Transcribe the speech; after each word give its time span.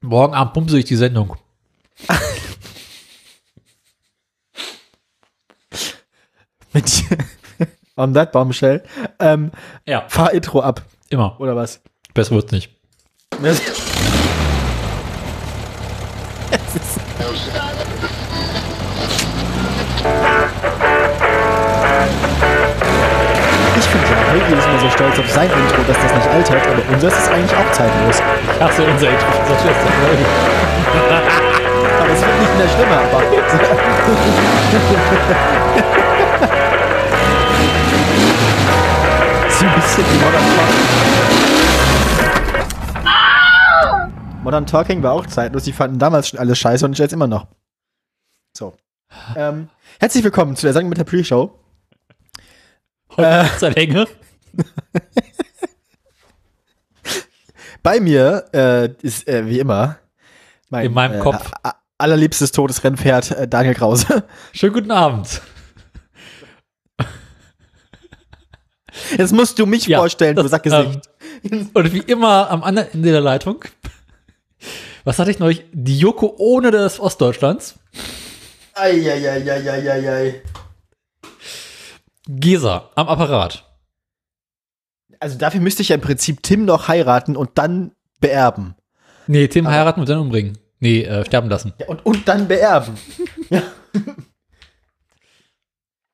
Morgen 0.00 0.34
Abend 0.34 0.54
pumpse 0.54 0.78
ich 0.78 0.84
die 0.84 0.96
Sendung. 0.96 1.36
Mit 6.72 7.04
on 7.96 8.14
that 8.14 8.32
bombshell. 8.32 8.82
Ähm, 9.18 9.50
Ja, 9.86 10.04
fahr 10.08 10.32
Intro 10.32 10.60
ab, 10.60 10.82
immer. 11.08 11.40
oder 11.40 11.56
was? 11.56 11.80
Besser 12.14 12.34
wird's 12.34 12.52
nicht. 12.52 12.70
Es 13.42 13.60
ist 16.74 17.00
Helgi 24.28 24.52
ist 24.52 24.66
immer 24.66 24.78
so 24.78 24.90
stolz 24.90 25.18
auf 25.18 25.30
sein 25.30 25.50
Intro, 25.50 25.82
dass 25.86 25.96
das 25.96 26.12
nicht 26.14 26.28
altert, 26.28 26.66
aber 26.66 26.82
unseres 26.92 27.18
ist 27.18 27.30
eigentlich 27.30 27.56
auch 27.56 27.72
zeitlos. 27.72 28.20
Ich 28.54 28.60
hasse 28.60 28.84
unser 28.84 29.08
Intro, 29.08 29.26
unser 29.40 29.58
Schwester. 29.58 29.88
Aber 32.00 32.12
es 32.12 32.20
wird 32.20 32.40
nicht 32.40 32.58
mehr 32.58 32.68
schlimmer, 32.68 32.98
aber. 32.98 33.22
ist 39.48 39.62
ein 39.64 39.74
bisschen 39.74 40.04
wie 40.04 40.18
Modern 40.24 40.44
Talking. 40.56 40.84
Modern 44.44 44.66
Talking 44.66 45.02
war 45.02 45.12
auch 45.12 45.26
zeitlos. 45.26 45.64
Die 45.64 45.72
fanden 45.72 45.98
damals 45.98 46.28
schon 46.28 46.38
alles 46.38 46.58
scheiße 46.58 46.84
und 46.84 46.98
jetzt 46.98 47.12
immer 47.12 47.26
noch. 47.26 47.46
So. 48.56 48.74
Ähm, 49.36 49.68
herzlich 50.00 50.22
willkommen 50.22 50.54
zu 50.54 50.66
der 50.66 50.74
Sendung 50.74 50.90
mit 50.90 50.98
der 50.98 51.04
Pre-Show. 51.04 51.50
Heute 53.18 53.66
äh, 53.66 53.70
Länge. 53.70 54.06
Bei 57.82 58.00
mir 58.00 58.44
äh, 58.52 58.90
ist 59.02 59.26
äh, 59.28 59.46
wie 59.46 59.58
immer 59.58 59.98
mein 60.70 60.86
In 60.86 60.92
meinem 60.92 61.18
äh, 61.20 61.22
Kopf. 61.22 61.50
allerliebstes 61.98 62.52
Todesrennpferd 62.52 63.30
äh, 63.32 63.48
Daniel 63.48 63.74
Krause. 63.74 64.24
Schönen 64.52 64.72
guten 64.74 64.90
Abend. 64.92 65.40
Jetzt 69.16 69.32
musst 69.32 69.58
du 69.58 69.66
mich 69.66 69.86
Ja, 69.86 69.98
vorstellen, 69.98 70.36
du 70.36 70.42
das, 70.42 70.50
Sackgesicht. 70.50 71.08
Und 71.74 71.92
wie 71.92 71.98
immer 72.00 72.50
am 72.50 72.62
anderen 72.62 72.92
Ende 72.92 73.10
der 73.10 73.20
Leitung. 73.20 73.64
Was 75.04 75.18
hatte 75.18 75.30
ich 75.30 75.38
neulich? 75.38 75.64
Die 75.72 75.98
Joko 75.98 76.34
ohne 76.38 76.70
des 76.70 77.00
Ostdeutschlands. 77.00 77.76
Eieieiei. 78.74 80.42
Gesa 82.28 82.90
am 82.94 83.08
Apparat. 83.08 83.64
Also 85.18 85.38
dafür 85.38 85.60
müsste 85.60 85.82
ich 85.82 85.88
ja 85.88 85.94
im 85.96 86.00
Prinzip 86.00 86.42
Tim 86.42 86.64
noch 86.64 86.86
heiraten 86.88 87.36
und 87.36 87.50
dann 87.54 87.92
beerben. 88.20 88.74
Nee, 89.26 89.48
Tim 89.48 89.66
heiraten 89.66 90.00
und 90.00 90.08
dann 90.08 90.20
umbringen. 90.20 90.58
Nee, 90.80 91.02
äh, 91.02 91.24
sterben 91.24 91.48
lassen. 91.48 91.72
Ja, 91.78 91.88
und, 91.88 92.04
und 92.06 92.28
dann 92.28 92.46
beerben. 92.46 92.94
ja. 93.50 93.62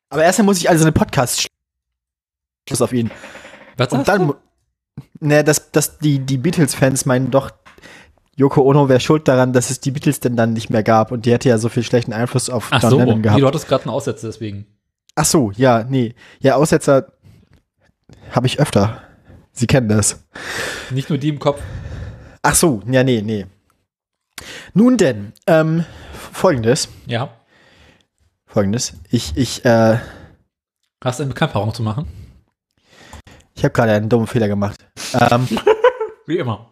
Aber 0.09 0.25
erstmal 0.25 0.47
muss 0.47 0.59
ich 0.59 0.71
also 0.71 0.85
eine 0.85 0.93
Podcast 0.93 1.49
Schluss 2.69 2.81
auf 2.81 2.93
ihn. 2.93 3.11
Was 3.77 3.89
Und 3.93 4.09
dann, 4.09 4.29
du? 4.29 4.35
ne, 5.21 5.45
dass, 5.45 5.71
dass 5.71 5.99
die, 5.99 6.21
die 6.21 6.39
Beatles-Fans 6.39 7.05
meinen 7.05 7.31
doch, 7.31 7.51
Yoko 8.37 8.63
Ono 8.63 8.89
wäre 8.89 9.01
schuld 9.01 9.29
daran, 9.29 9.53
dass 9.53 9.71
es 9.71 9.81
die 9.81 9.91
Beatles 9.91 10.21
denn 10.21 10.37
dann 10.37 10.53
nicht 10.55 10.71
mehr 10.71 10.83
gab 10.83 11.13
und 11.13 11.27
die 11.27 11.33
hätte 11.33 11.49
ja 11.49 11.59
so 11.59 11.69
viel 11.69 11.83
schlechten 11.83 12.13
Einfluss 12.13 12.49
auf 12.49 12.69
Ach 12.71 12.83
John 12.83 12.91
so, 12.91 12.99
Lennon 12.99 13.23
gehabt. 13.23 13.41
du 13.41 13.47
hattest 13.47 13.69
gerade 13.69 13.85
einen 13.85 13.91
Aussetzer, 13.93 14.29
deswegen. 14.29 14.67
Ach 15.17 15.25
so, 15.25 15.51
ja, 15.53 15.85
nee. 15.85 16.15
Ja, 16.41 16.57
Aussetzer 16.57 17.13
habe 18.31 18.47
ich 18.47 18.59
öfter. 18.59 19.03
Sie 19.53 19.67
kennen 19.67 19.89
das. 19.89 20.25
Nicht 20.91 21.09
nur 21.09 21.19
die 21.19 21.29
im 21.29 21.39
Kopf. 21.39 21.63
Ach 22.43 22.55
so, 22.55 22.83
ja, 22.87 23.05
nee, 23.05 23.23
nee. 23.23 23.47
Nun 24.75 24.97
denn, 24.97 25.33
ähm, 25.47 25.85
folgendes, 26.33 26.89
Ja. 27.07 27.31
folgendes. 28.47 28.95
Ich, 29.11 29.37
ich, 29.37 29.65
äh, 29.65 29.99
Hast 31.03 31.19
du 31.21 31.23
eine 31.25 31.33
Bekanntmachung 31.33 31.73
zu 31.75 31.83
machen? 31.83 32.09
ich 33.55 33.63
habe 33.63 33.73
gerade 33.73 33.93
einen 33.93 34.09
dummen 34.09 34.27
Fehler 34.27 34.49
gemacht. 34.49 34.85
ähm, 35.31 35.47
Wie 36.27 36.39
immer. 36.39 36.71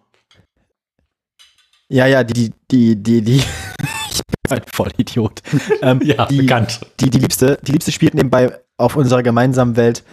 ja, 1.89 2.07
ja, 2.07 2.25
die, 2.25 2.53
die, 2.71 2.97
die, 3.01 3.23
die, 3.23 3.37
bin 3.37 3.45
ein 4.53 4.63
Vollidiot. 4.73 5.43
Ähm, 5.81 6.01
Ja, 6.03 6.27
die, 6.27 6.39
bekannt. 6.39 6.81
Die, 7.01 7.11
die 7.11 7.19
Liebste, 7.19 7.59
die 7.63 7.73
Liebste 7.73 7.93
spielt 7.93 8.15
nebenbei 8.15 8.59
auf 8.77 8.97
unserer 8.97 9.23
gemeinsamen 9.23 9.77
Welt 9.77 10.05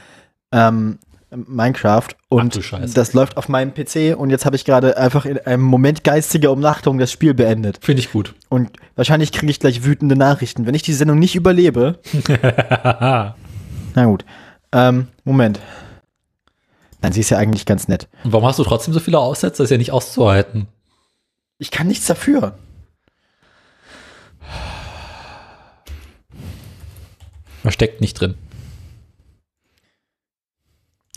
ähm, 0.51 0.99
Minecraft 1.31 2.07
und 2.29 2.59
das 2.97 3.13
läuft 3.13 3.37
auf 3.37 3.49
meinem 3.49 3.73
PC 3.73 4.17
und 4.17 4.31
jetzt 4.31 4.45
habe 4.45 4.55
ich 4.55 4.65
gerade 4.65 4.97
einfach 4.97 5.25
in 5.25 5.37
einem 5.37 5.61
Moment 5.61 6.03
geistiger 6.03 6.51
Umnachtung 6.51 6.97
das 6.97 7.11
Spiel 7.11 7.35
beendet. 7.35 7.79
Finde 7.81 8.01
ich 8.01 8.11
gut. 8.11 8.33
Und 8.49 8.71
wahrscheinlich 8.95 9.31
kriege 9.31 9.51
ich 9.51 9.59
gleich 9.59 9.83
wütende 9.83 10.15
Nachrichten. 10.15 10.65
Wenn 10.65 10.73
ich 10.73 10.81
die 10.81 10.93
Sendung 10.93 11.19
nicht 11.19 11.35
überlebe, 11.35 11.99
na 12.41 14.05
gut. 14.05 14.25
Ähm, 14.71 15.07
Moment. 15.23 15.59
Nein, 17.01 17.13
sie 17.13 17.21
ist 17.21 17.29
ja 17.29 17.37
eigentlich 17.37 17.65
ganz 17.65 17.87
nett. 17.87 18.07
Und 18.23 18.33
warum 18.33 18.47
hast 18.47 18.59
du 18.59 18.63
trotzdem 18.63 18.93
so 18.93 18.99
viele 18.99 19.19
Aussätze? 19.19 19.61
Das 19.63 19.65
ist 19.65 19.71
ja 19.71 19.77
nicht 19.77 19.91
auszuhalten. 19.91 20.67
Ich 21.59 21.71
kann 21.71 21.87
nichts 21.87 22.07
dafür. 22.07 22.57
Man 27.63 27.73
steckt 27.73 28.01
nicht 28.01 28.13
drin. 28.13 28.35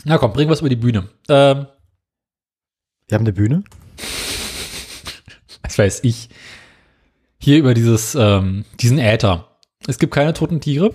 Na 0.05 0.17
komm, 0.17 0.33
bring 0.33 0.49
was 0.49 0.59
über 0.59 0.69
die 0.69 0.75
Bühne. 0.75 1.09
Ähm, 1.29 1.67
Wir 3.07 3.15
haben 3.15 3.23
eine 3.23 3.33
Bühne. 3.33 3.63
was 5.61 5.77
weiß 5.77 6.01
ich. 6.03 6.29
Hier 7.39 7.57
über 7.57 7.73
dieses, 7.73 8.15
ähm, 8.15 8.65
diesen 8.79 8.99
Äther. 8.99 9.49
Es 9.87 9.99
gibt 9.99 10.13
keine 10.13 10.33
toten 10.33 10.61
Tiere. 10.61 10.93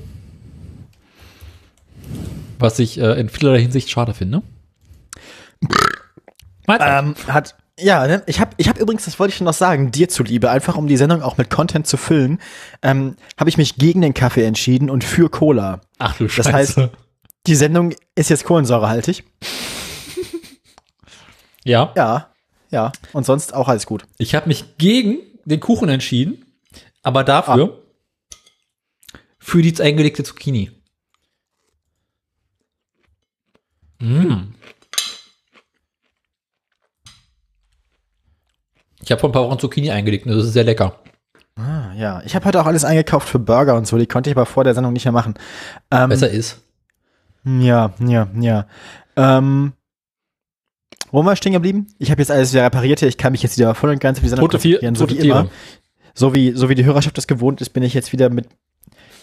Was 2.58 2.78
ich 2.78 2.98
äh, 2.98 3.20
in 3.20 3.28
vielerlei 3.28 3.60
Hinsicht 3.60 3.90
schade 3.90 4.14
finde. 4.14 4.42
Mahlzeit. 6.66 7.04
Ähm, 7.04 7.14
hat. 7.32 7.56
Ja, 7.80 8.06
ne? 8.08 8.22
ich 8.26 8.40
habe 8.40 8.50
ich 8.56 8.68
hab 8.68 8.78
übrigens, 8.78 9.04
das 9.04 9.20
wollte 9.20 9.30
ich 9.30 9.36
schon 9.38 9.44
noch 9.44 9.54
sagen, 9.54 9.92
dir 9.92 10.08
zuliebe, 10.08 10.50
einfach 10.50 10.76
um 10.76 10.88
die 10.88 10.96
Sendung 10.96 11.22
auch 11.22 11.36
mit 11.36 11.48
Content 11.48 11.86
zu 11.86 11.96
füllen, 11.96 12.40
ähm, 12.82 13.14
habe 13.38 13.50
ich 13.50 13.56
mich 13.56 13.76
gegen 13.76 14.00
den 14.00 14.14
Kaffee 14.14 14.44
entschieden 14.44 14.90
und 14.90 15.04
für 15.04 15.30
Cola. 15.30 15.80
Ach 15.98 16.16
du 16.16 16.24
das 16.24 16.32
Scheiße. 16.34 16.52
heißt- 16.82 16.90
Die 17.46 17.54
Sendung 17.54 17.94
ist 18.16 18.30
jetzt 18.30 18.44
kohlensäurehaltig. 18.44 19.22
ja, 21.64 21.92
Ja, 21.96 22.32
ja. 22.70 22.92
Und 23.12 23.24
sonst 23.26 23.54
auch 23.54 23.68
alles 23.68 23.86
gut. 23.86 24.04
ich 24.18 24.34
habe 24.34 24.48
mich 24.48 24.76
gegen 24.78 25.18
den 25.44 25.60
Kuchen 25.60 25.88
entschieden, 25.88 26.44
aber 27.02 27.24
dafür 27.24 27.82
für 29.38 29.62
die 29.62 29.80
eingelegte 29.80 30.24
Zucchini. 30.24 30.70
Mm. 34.00 34.54
Ich 39.08 39.10
habe 39.10 39.20
vor 39.20 39.30
ein 39.30 39.32
paar 39.32 39.44
Wochen 39.44 39.58
Zucchini 39.58 39.90
eingelegt 39.90 40.26
und 40.26 40.36
das 40.36 40.44
ist 40.44 40.52
sehr 40.52 40.64
lecker. 40.64 40.98
Ah, 41.56 41.94
ja. 41.96 42.20
Ich 42.26 42.34
habe 42.34 42.44
heute 42.44 42.60
auch 42.60 42.66
alles 42.66 42.84
eingekauft 42.84 43.26
für 43.26 43.38
Burger 43.38 43.74
und 43.74 43.86
so, 43.86 43.96
die 43.96 44.04
konnte 44.04 44.28
ich 44.28 44.36
aber 44.36 44.44
vor 44.44 44.64
der 44.64 44.74
Sendung 44.74 44.92
nicht 44.92 45.06
mehr 45.06 45.12
machen. 45.12 45.32
Ähm, 45.90 46.10
Besser 46.10 46.28
ist. 46.28 46.60
Ja, 47.42 47.94
ja, 48.06 48.28
ja. 48.38 48.66
Ähm, 49.16 49.72
wo 51.10 51.20
waren 51.20 51.24
wir 51.24 51.36
stehen 51.36 51.54
geblieben? 51.54 51.86
Ich 51.98 52.10
habe 52.10 52.20
jetzt 52.20 52.30
alles 52.30 52.52
wieder 52.52 52.64
repariert 52.64 52.98
hier. 52.98 53.08
Ich 53.08 53.16
kann 53.16 53.32
mich 53.32 53.42
jetzt 53.42 53.56
wieder 53.56 53.74
voll 53.74 53.88
und 53.88 53.98
ganz 53.98 54.18
auf 54.18 54.24
die 54.24 54.28
Sendung 54.28 54.46
konzentrieren, 54.46 54.94
so 54.94 55.08
wie 55.08 55.16
immer. 55.16 55.48
So 56.12 56.34
wie, 56.34 56.52
so 56.52 56.68
wie 56.68 56.74
die 56.74 56.84
Hörerschaft 56.84 57.16
das 57.16 57.26
gewohnt 57.26 57.62
ist, 57.62 57.70
bin 57.70 57.82
ich 57.82 57.94
jetzt 57.94 58.12
wieder 58.12 58.28
mit 58.28 58.46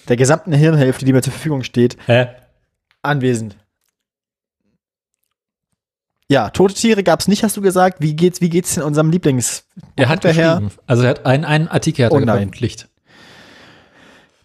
der 0.09 0.16
gesamten 0.16 0.51
Hirnhälfte, 0.51 1.06
die 1.06 1.13
mir 1.13 1.22
zur 1.22 1.34
Verfügung 1.34 1.62
steht, 1.62 1.95
Hä? 2.07 2.29
anwesend. 3.03 3.56
Ja, 6.30 6.50
tote 6.50 6.74
Tiere 6.74 7.03
gab 7.03 7.19
es 7.19 7.28
nicht, 7.28 7.44
hast 7.44 7.56
du 7.56 7.62
gesagt. 7.62 8.02
Wie 8.02 8.16
geht's, 8.16 8.41
wie 8.41 8.50
geht's 8.50 8.75
in 8.78 8.84
unserem 8.84 9.12
Lieblings? 9.12 9.66
Er 9.95 10.10
hat 10.10 10.22
geschrieben. 10.22 10.72
Also 10.88 11.04
er 11.04 11.10
hat 11.10 11.25
einen, 11.25 11.45
einen 11.45 11.68
Artikel 11.68 12.06
hat 12.06 12.12
Oh 12.12 12.19
veröffentlicht. 12.19 12.89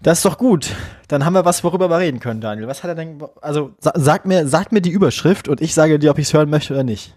Das 0.03 0.19
ist 0.19 0.25
doch 0.25 0.39
gut. 0.39 0.75
Dann 1.09 1.25
haben 1.25 1.35
wir 1.35 1.45
was, 1.45 1.63
worüber 1.63 1.91
wir 1.91 1.99
reden 1.99 2.21
können, 2.21 2.41
Daniel. 2.41 2.67
Was 2.67 2.83
hat 2.83 2.89
er 2.89 2.95
denn? 2.95 3.23
Also 3.43 3.73
sa 3.81 3.93
sag 3.97 4.25
mir, 4.27 4.47
sag 4.47 4.73
mir 4.73 4.81
die 4.81 4.91
Überschrift 4.91 5.49
und 5.49 5.61
ich 5.61 5.75
sage 5.75 5.99
dir, 5.99 6.11
ob 6.11 6.19
ich 6.19 6.27
es 6.27 6.35
hören 6.35 6.49
möchte 6.49 6.73
oder 6.73 6.85
nicht. 6.85 7.15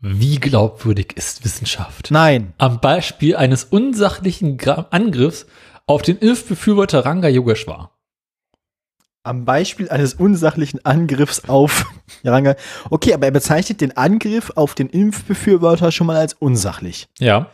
Wie 0.00 0.40
glaubwürdig 0.40 1.16
ist 1.16 1.44
Wissenschaft? 1.44 2.10
Nein. 2.10 2.54
Am 2.58 2.80
Beispiel 2.80 3.36
eines 3.36 3.64
unsachlichen 3.64 4.58
Angriffs 4.90 5.46
auf 5.86 6.02
den 6.02 6.18
Impfbefürworter 6.18 7.04
Ranga 7.04 7.28
Yogeshwar. 7.28 7.92
Am 9.24 9.44
Beispiel 9.44 9.88
eines 9.88 10.14
unsachlichen 10.14 10.84
Angriffs 10.84 11.48
auf 11.48 11.84
Jaranga. 12.22 12.56
Okay, 12.90 13.14
aber 13.14 13.26
er 13.26 13.30
bezeichnet 13.30 13.80
den 13.80 13.96
Angriff 13.96 14.50
auf 14.56 14.74
den 14.74 14.88
Impfbefürworter 14.88 15.92
schon 15.92 16.08
mal 16.08 16.16
als 16.16 16.34
unsachlich. 16.34 17.08
Ja. 17.18 17.48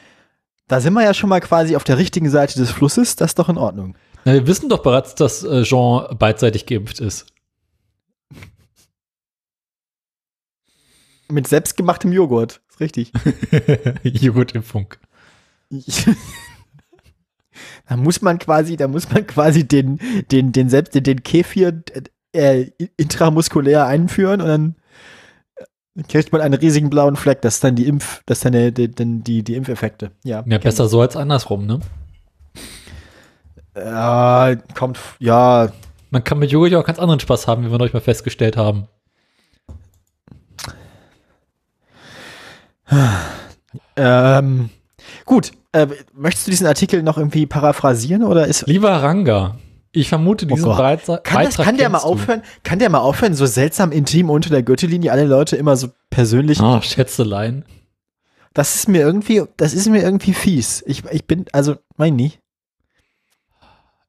Da 0.67 0.81
sind 0.81 0.95
wir 0.95 1.03
ja 1.05 1.13
schon 1.15 1.29
mal 1.29 1.41
quasi 1.41 1.77
auf 1.77 1.85
der 1.85 1.99
richtigen 1.99 2.31
Seite 2.31 2.59
des 2.59 2.71
Flusses. 2.71 3.17
Das 3.17 3.33
ist 3.33 3.39
doch 3.39 3.49
in 3.49 3.59
Ordnung. 3.59 3.97
Na, 4.25 4.33
wir 4.33 4.47
wissen 4.47 4.69
doch 4.69 4.83
bereits, 4.83 5.15
dass 5.15 5.43
äh, 5.45 5.63
Jean 5.63 6.17
beidseitig 6.19 6.67
geimpft 6.67 7.01
ist. 7.01 7.27
Mit 11.31 11.47
selbstgemachtem 11.47 12.13
Joghurt. 12.13 12.63
richtig. 12.81 13.13
Joghurtimpfung. 14.03 14.95
da 17.89 17.97
muss 17.97 18.23
man 18.23 18.39
quasi, 18.39 18.77
da 18.77 18.89
muss 18.89 19.11
man 19.11 19.27
quasi 19.27 19.67
den, 19.67 19.99
den, 20.31 20.53
den 20.53 20.69
selbst, 20.69 20.95
den, 20.95 21.05
den 21.05 21.23
Kefir 21.23 21.83
äh, 22.33 22.67
intramuskulär 22.97 23.87
einführen 23.87 24.41
und 24.41 24.49
dann 24.49 24.75
kriegt 26.09 26.31
man 26.33 26.41
einen 26.41 26.55
riesigen 26.55 26.91
blauen 26.91 27.17
Fleck. 27.17 27.43
Das 27.43 27.57
ist 27.57 27.65
dann 27.65 27.75
die 27.75 27.87
Impf, 27.87 28.23
das 28.27 28.39
ist 28.39 28.45
dann 28.45 28.53
die, 28.53 28.73
die, 28.73 29.23
die, 29.23 29.43
die 29.43 29.55
Impfeffekte. 29.55 30.13
Ja, 30.25 30.45
Ja, 30.47 30.59
besser 30.59 30.89
so 30.89 31.01
als 31.01 31.17
andersrum, 31.17 31.67
ne? 31.67 31.81
Ja, 33.77 34.57
kommt, 34.75 34.99
ja, 35.21 35.71
Man 36.11 36.25
kann 36.25 36.39
mit 36.39 36.51
Joghurt 36.51 36.75
auch 36.75 36.85
ganz 36.85 36.99
anderen 36.99 37.21
Spaß 37.21 37.47
haben, 37.47 37.65
wie 37.65 37.71
wir 37.71 37.79
neulich 37.79 37.93
mal 37.93 38.01
festgestellt 38.01 38.57
haben. 38.57 38.89
ähm, 43.97 44.71
gut. 45.25 45.53
Äh, 45.73 45.87
möchtest 46.15 46.47
du 46.47 46.51
diesen 46.51 46.67
Artikel 46.67 47.03
noch 47.03 47.19
irgendwie 47.19 47.47
paraphrasieren 47.47 48.23
oder 48.23 48.47
ist 48.47 48.67
Lieber 48.67 48.91
Ranga, 48.91 49.57
ich 49.93 50.09
vermute 50.09 50.47
diesen 50.47 50.65
Gott. 50.65 50.79
Beitrag. 50.79 51.25
Kann, 51.25 51.45
das, 51.45 51.57
kann 51.57 51.77
der 51.77 51.89
mal 51.89 51.99
aufhören? 51.99 52.43
Kann 52.63 52.79
der 52.79 52.91
mal 52.91 52.99
aufhören, 52.99 53.35
so 53.35 53.47
seltsam 53.47 53.93
intim 53.93 54.31
unter 54.31 54.51
der 54.51 54.63
Gürtellinie 54.63 55.13
alle 55.13 55.25
Leute 55.25 55.57
immer 55.57 55.77
so 55.77 55.89
persönlich? 56.11 56.61
Ah, 56.61 56.83
Schätzelein. 56.83 57.65
Das 58.55 58.77
ist 58.77 58.89
mir 58.89 59.01
irgendwie, 59.01 59.43
das 59.57 59.75
ist 59.75 59.89
mir 59.89 60.03
irgendwie 60.03 60.35
fies. 60.35 60.83
Ich, 60.87 61.05
ich 61.11 61.27
bin, 61.27 61.47
also, 61.53 61.77
mein 61.97 62.17
nie. 62.17 62.33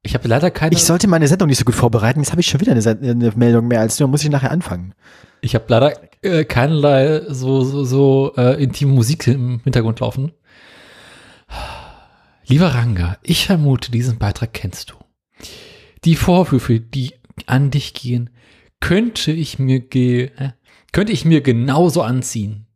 Ich 0.02 0.14
habe 0.14 0.28
leider 0.28 0.50
keine. 0.50 0.74
Ich 0.74 0.84
sollte 0.84 1.08
meine 1.08 1.28
Sendung 1.28 1.48
nicht 1.48 1.58
so 1.58 1.64
gut 1.64 1.74
vorbereiten. 1.74 2.20
Jetzt 2.20 2.30
habe 2.30 2.40
ich 2.40 2.46
schon 2.46 2.60
wieder 2.60 2.72
eine, 2.72 2.82
eine 2.82 3.32
Meldung 3.36 3.68
mehr 3.68 3.80
als 3.80 4.00
nur, 4.00 4.08
muss 4.08 4.24
ich 4.24 4.30
nachher 4.30 4.50
anfangen. 4.50 4.94
Ich 5.42 5.54
habe 5.54 5.64
leider 5.68 5.92
äh, 6.22 6.44
keinerlei 6.44 7.22
so, 7.28 7.62
so, 7.64 7.84
so 7.84 8.32
äh, 8.36 8.62
intime 8.62 8.92
Musik 8.92 9.26
im 9.26 9.60
Hintergrund 9.64 10.00
laufen. 10.00 10.32
Lieber 12.50 12.74
Ranga, 12.74 13.16
ich 13.22 13.46
vermute, 13.46 13.92
diesen 13.92 14.18
Beitrag 14.18 14.52
kennst 14.52 14.90
du. 14.90 14.96
Die 16.04 16.16
Vorwürfe, 16.16 16.80
die 16.80 17.14
an 17.46 17.70
dich 17.70 17.94
gehen, 17.94 18.28
könnte 18.80 19.30
ich 19.30 19.60
mir 19.60 19.78
ge 19.78 20.32
äh, 20.36 20.50
könnte 20.90 21.12
ich 21.12 21.24
mir 21.24 21.42
genauso 21.42 22.02
anziehen. 22.02 22.66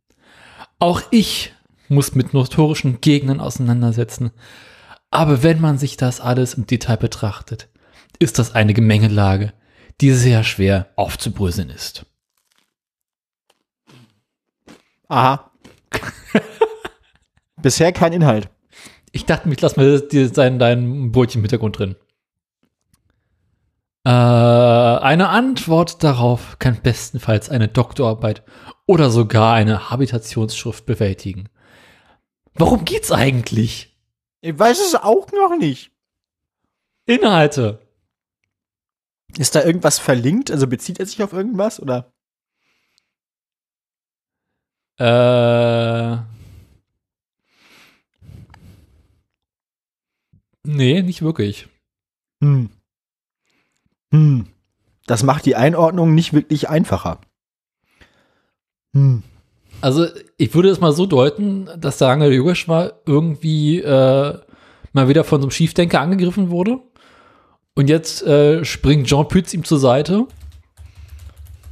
Auch 0.79 1.01
ich 1.11 1.53
muss 1.89 2.15
mit 2.15 2.33
notorischen 2.33 3.01
Gegnern 3.01 3.41
auseinandersetzen. 3.41 4.31
Aber 5.11 5.43
wenn 5.43 5.59
man 5.59 5.77
sich 5.77 5.97
das 5.97 6.21
alles 6.21 6.53
im 6.53 6.65
Detail 6.65 6.95
betrachtet, 6.95 7.67
ist 8.17 8.39
das 8.39 8.55
eine 8.55 8.73
Gemengelage, 8.73 9.51
die 9.99 10.11
sehr 10.11 10.45
schwer 10.45 10.87
aufzubröseln 10.95 11.69
ist. 11.69 12.05
Aha. 15.09 15.51
Bisher 17.61 17.91
kein 17.91 18.13
Inhalt. 18.13 18.49
Ich 19.15 19.23
dachte, 19.23 19.49
ich 19.49 19.61
lass 19.61 19.77
mal 19.77 20.01
dir 20.01 20.29
dein, 20.29 20.59
dein 20.59 21.13
Brötchen 21.13 21.39
im 21.39 21.43
Hintergrund 21.43 21.79
drin. 21.79 21.95
Äh, 24.03 24.09
eine 24.09 25.29
Antwort 25.29 26.03
darauf 26.03 26.59
kann 26.59 26.81
bestenfalls 26.81 27.49
eine 27.49 27.69
Doktorarbeit 27.69 28.43
oder 28.85 29.09
sogar 29.09 29.53
eine 29.53 29.89
Habitationsschrift 29.89 30.85
bewältigen. 30.85 31.47
Worum 32.55 32.83
geht's 32.83 33.13
eigentlich? 33.13 33.97
Ich 34.41 34.59
weiß 34.59 34.81
es 34.81 34.95
auch 34.95 35.31
noch 35.31 35.57
nicht. 35.57 35.93
Inhalte. 37.05 37.87
Ist 39.37 39.55
da 39.55 39.63
irgendwas 39.63 39.97
verlinkt? 39.97 40.51
Also 40.51 40.67
bezieht 40.67 40.99
er 40.99 41.05
sich 41.05 41.23
auf 41.23 41.31
irgendwas 41.31 41.81
oder? 41.81 42.11
Äh. 44.99 46.34
Nee, 50.65 51.01
nicht 51.01 51.21
wirklich. 51.21 51.67
Hm. 52.41 52.69
Hm. 54.11 54.47
Das 55.05 55.23
macht 55.23 55.45
die 55.45 55.55
Einordnung 55.55 56.15
nicht 56.15 56.33
wirklich 56.33 56.69
einfacher. 56.69 57.19
Hm. 58.93 59.23
Also, 59.81 60.07
ich 60.37 60.53
würde 60.53 60.69
es 60.69 60.79
mal 60.79 60.93
so 60.93 61.05
deuten, 61.05 61.69
dass 61.77 61.97
der 61.97 62.07
Rangel 62.07 62.33
Jogesch 62.33 62.67
mal 62.67 62.93
irgendwie 63.05 63.79
äh, 63.79 64.39
mal 64.93 65.09
wieder 65.09 65.23
von 65.23 65.41
so 65.41 65.45
einem 65.45 65.51
Schiefdenker 65.51 65.99
angegriffen 65.99 66.49
wurde. 66.49 66.79
Und 67.75 67.89
jetzt 67.89 68.23
äh, 68.23 68.63
springt 68.63 69.07
Jean 69.07 69.27
Pütz 69.27 69.53
ihm 69.53 69.65
zur 69.65 69.79
Seite, 69.79 70.27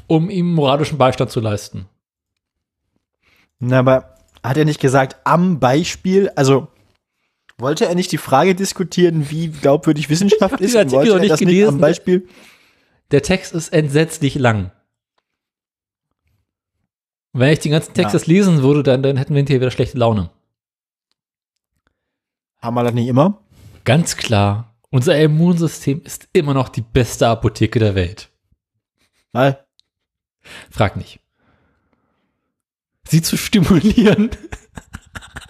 um 0.07 0.29
ihm 0.29 0.53
moralischen 0.53 0.97
Beistand 0.97 1.31
zu 1.31 1.39
leisten. 1.39 1.87
Na, 3.59 3.79
aber 3.79 4.17
hat 4.43 4.57
er 4.57 4.65
nicht 4.65 4.81
gesagt, 4.81 5.15
am 5.23 5.59
Beispiel, 5.61 6.29
also 6.35 6.67
wollte 7.57 7.85
er 7.85 7.95
nicht 7.95 8.11
die 8.11 8.17
Frage 8.17 8.55
diskutieren, 8.55 9.29
wie 9.29 9.49
glaubwürdig 9.49 10.09
Wissenschaft 10.09 10.59
ist? 10.61 10.75
Und 10.75 10.91
wollte 10.91 11.11
er 11.13 11.19
nicht 11.19 11.31
das 11.31 11.39
nicht 11.39 11.49
gelesen. 11.49 11.69
am 11.75 11.79
Beispiel? 11.79 12.27
Der 13.11 13.21
Text 13.21 13.53
ist 13.53 13.69
entsetzlich 13.73 14.35
lang. 14.35 14.71
Und 17.31 17.39
wenn 17.39 17.51
ich 17.53 17.59
den 17.59 17.71
ganzen 17.71 17.93
Text 17.93 18.13
Ja. 18.13 18.19
jetzt 18.19 18.27
lesen 18.27 18.61
würde, 18.63 18.83
dann, 18.83 19.01
dann 19.03 19.17
hätten 19.17 19.33
wir 19.33 19.37
hinterher 19.39 19.61
wieder 19.61 19.71
schlechte 19.71 19.97
Laune. 19.97 20.29
Haben 22.61 22.75
wir 22.75 22.83
das 22.83 22.93
nicht 22.93 23.07
immer? 23.07 23.41
Ganz 23.83 24.15
klar, 24.17 24.75
unser 24.89 25.19
Immunsystem 25.19 26.01
ist 26.03 26.27
immer 26.33 26.53
noch 26.53 26.69
die 26.69 26.81
beste 26.81 27.27
Apotheke 27.27 27.79
der 27.79 27.95
Welt. 27.95 28.29
Nein. 29.33 29.55
Frag 30.69 30.95
nicht. 30.95 31.19
Sie 33.07 33.21
zu 33.21 33.35
stimulieren, 33.37 34.29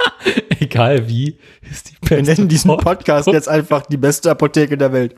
egal 0.60 1.08
wie, 1.08 1.38
ist 1.70 1.90
die 1.90 2.10
Wir 2.10 2.18
beste 2.18 2.34
nennen 2.36 2.50
diesen. 2.50 2.76
Podcast 2.78 3.28
jetzt 3.28 3.50
einfach 3.50 3.86
die 3.86 3.98
beste 3.98 4.32
Apotheke 4.32 4.78
der 4.78 4.92
Welt. 4.94 5.14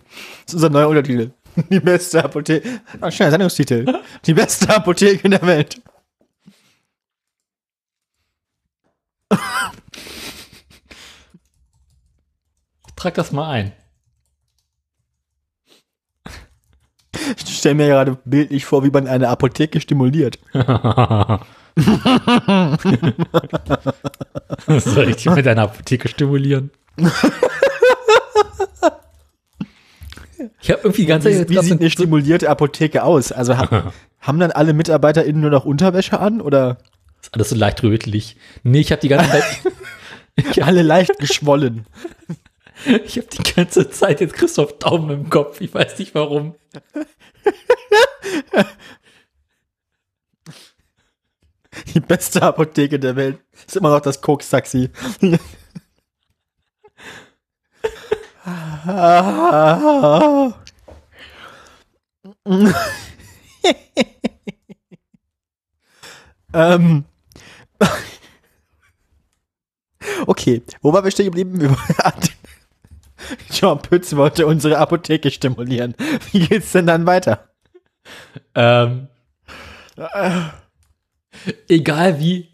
Das 0.46 0.48
ist 0.48 0.54
unser 0.56 0.70
neuer 0.70 0.90
Untertitel. 0.90 1.32
Die 1.70 1.80
beste 1.80 2.22
Apotheke. 2.22 2.82
Ah, 3.00 3.10
schöner 3.10 3.32
Sendungstitel. 3.32 4.02
Die 4.26 4.34
beste 4.34 4.76
Apotheke 4.76 5.30
der 5.30 5.42
Welt. 5.44 5.82
Trag 12.98 13.14
das 13.14 13.32
mal 13.32 13.50
ein. 13.50 13.72
Ich 17.38 17.58
stelle 17.58 17.76
mir 17.76 17.88
gerade 17.88 18.18
bildlich 18.26 18.66
vor, 18.66 18.84
wie 18.84 18.90
man 18.90 19.08
eine 19.08 19.30
Apotheke 19.30 19.80
stimuliert. 19.80 20.40
Soll 24.68 25.10
ich 25.10 25.18
dich 25.18 25.30
mit 25.30 25.46
deiner 25.46 25.64
Apotheke 25.64 26.08
stimulieren? 26.08 26.72
Ich 30.62 30.72
habe 30.72 30.82
irgendwie 30.84 31.02
die 31.04 31.08
ganze 31.08 31.30
Wie, 31.30 31.38
Zeit 31.38 31.50
wie 31.50 31.54
jetzt 31.54 31.66
sieht 31.66 31.80
eine 31.80 31.92
stimulierte 31.92 32.50
Apotheke 32.50 33.04
aus? 33.04 33.32
Also 33.32 33.58
ha 33.58 33.94
haben 34.20 34.40
dann 34.40 34.52
alle 34.52 34.74
MitarbeiterInnen 34.74 35.42
nur 35.42 35.52
noch 35.52 35.66
Unterwäsche 35.66 36.20
an 36.20 36.42
oder 36.42 36.80
ist 37.22 37.32
alles 37.34 37.50
so 37.50 37.56
leicht 37.56 37.84
rötlich. 37.84 38.36
Nee, 38.64 38.80
ich 38.80 38.92
habe 38.92 39.02
die 39.02 39.10
ganze 39.10 39.30
Zeit 39.30 39.44
alle 40.64 40.82
leicht 40.82 41.20
geschwollen? 41.20 41.86
ich 43.06 43.18
habe 43.18 43.28
die 43.28 43.54
ganze 43.54 43.92
Zeit 43.92 44.22
jetzt 44.22 44.34
Christoph 44.34 44.80
Daumen 44.80 45.12
im 45.12 45.30
Kopf. 45.30 45.62
Ich 45.62 45.72
weiß 45.74 46.00
nicht 46.00 46.16
warum. 46.16 46.56
Die 51.96 52.02
beste 52.02 52.42
Apotheke 52.44 53.00
der 53.00 53.16
Welt 53.16 53.40
ist 53.66 53.78
immer 53.78 53.90
noch 53.90 54.02
das 54.02 54.22
Koks-Taxi. 54.22 54.90
ähm. 66.54 67.06
Okay, 70.28 70.62
wo 70.82 70.92
waren 70.92 71.04
wir 71.04 71.12
stehen 71.12 71.26
geblieben? 71.26 71.78
John 73.52 73.82
Pütz 73.82 74.16
wollte 74.16 74.46
unsere 74.46 74.78
Apotheke 74.78 75.32
stimulieren. 75.32 75.96
Wie 76.32 76.46
geht's 76.46 76.74
denn 76.74 76.88
dann 76.88 77.06
weiter? 77.06 77.50
Ähm, 78.54 79.08
egal 81.68 82.20
wie, 82.20 82.50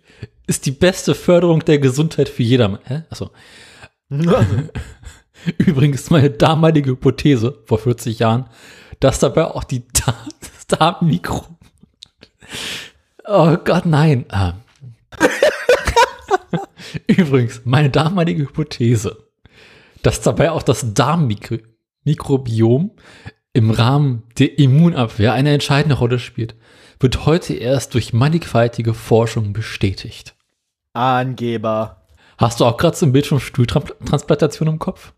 ist 0.47 0.65
die 0.65 0.71
beste 0.71 1.15
Förderung 1.15 1.63
der 1.65 1.79
Gesundheit 1.79 2.29
für 2.29 2.43
jedermann. 2.43 2.79
Hä? 2.85 3.03
Achso. 3.09 3.31
Übrigens 5.57 6.09
meine 6.09 6.29
damalige 6.29 6.91
Hypothese 6.91 7.63
vor 7.65 7.79
40 7.79 8.19
Jahren, 8.19 8.45
dass 8.99 9.19
dabei 9.19 9.45
auch 9.45 9.63
die 9.63 9.83
Darmmikro. 10.67 11.45
Oh 13.25 13.55
Gott, 13.63 13.85
nein. 13.85 14.25
Ah. 14.29 14.55
Übrigens, 17.07 17.61
meine 17.65 17.89
damalige 17.89 18.43
Hypothese, 18.43 19.17
dass 20.03 20.21
dabei 20.21 20.51
auch 20.51 20.63
das 20.63 20.93
Darmmikrobiom 20.93 22.91
im 23.53 23.71
Rahmen 23.71 24.23
der 24.37 24.57
Immunabwehr 24.59 25.33
eine 25.33 25.51
entscheidende 25.53 25.95
Rolle 25.95 26.19
spielt, 26.19 26.55
wird 27.01 27.25
heute 27.25 27.53
erst 27.53 27.93
durch 27.93 28.13
mannigfaltige 28.13 28.93
Forschung 28.93 29.53
bestätigt. 29.53 30.35
Angeber. 30.93 32.05
Hast 32.37 32.59
du 32.59 32.65
auch 32.65 32.77
gerade 32.77 32.95
so 32.97 33.05
ein 33.05 33.11
Bild 33.11 33.27
von 33.27 33.39
Stuhltransplantation 33.39 34.67
im 34.67 34.79
Kopf? 34.79 35.13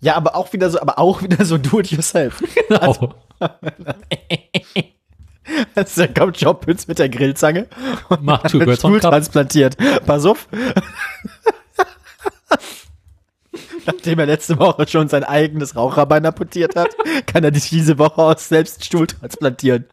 Ja, 0.00 0.16
aber 0.16 0.34
auch 0.36 0.52
wieder 0.52 0.70
so, 0.70 0.80
aber 0.80 0.98
auch 0.98 1.22
wieder 1.22 1.44
so 1.44 1.56
do 1.58 1.80
it 1.80 1.90
yourself. 1.90 2.42
Genau. 2.68 3.14
Also, 5.74 6.06
da 6.06 6.08
kommt 6.08 6.40
Joe 6.40 6.54
Pütz 6.54 6.86
mit 6.86 6.98
der 6.98 7.10
Grillzange 7.10 7.66
und 8.08 8.22
Mach 8.22 8.44
hat 8.44 8.50
Two 8.50 8.56
einen 8.56 8.66
Birds, 8.66 8.82
One 8.82 8.98
Stuhl 8.98 9.10
transplantiert. 9.10 9.76
Pass 10.06 10.24
auf. 10.24 10.48
Nachdem 13.84 14.20
er 14.20 14.26
letzte 14.26 14.58
Woche 14.58 14.88
schon 14.88 15.08
sein 15.08 15.22
eigenes 15.22 15.76
Raucherbein 15.76 16.24
amputiert 16.24 16.76
hat, 16.76 16.88
kann 17.26 17.44
er 17.44 17.52
sich 17.52 17.68
diese 17.68 17.98
Woche 17.98 18.22
auch 18.22 18.38
selbst 18.38 18.86
Stuhl 18.86 19.06
transplantieren. 19.06 19.84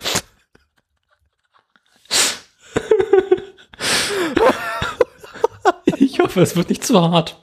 Ich 6.22 6.26
hoffe, 6.28 6.42
es 6.44 6.56
wird 6.56 6.70
nicht 6.70 6.86
zu 6.86 7.02
hart. 7.02 7.36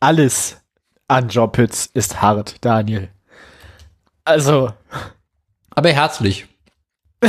Alles 0.00 0.56
an 1.06 1.28
Joe 1.28 1.48
Pütz 1.48 1.90
ist 1.92 2.22
hart, 2.22 2.64
Daniel. 2.64 3.10
Also, 4.24 4.72
Aber 5.68 5.90
herzlich. 5.90 6.46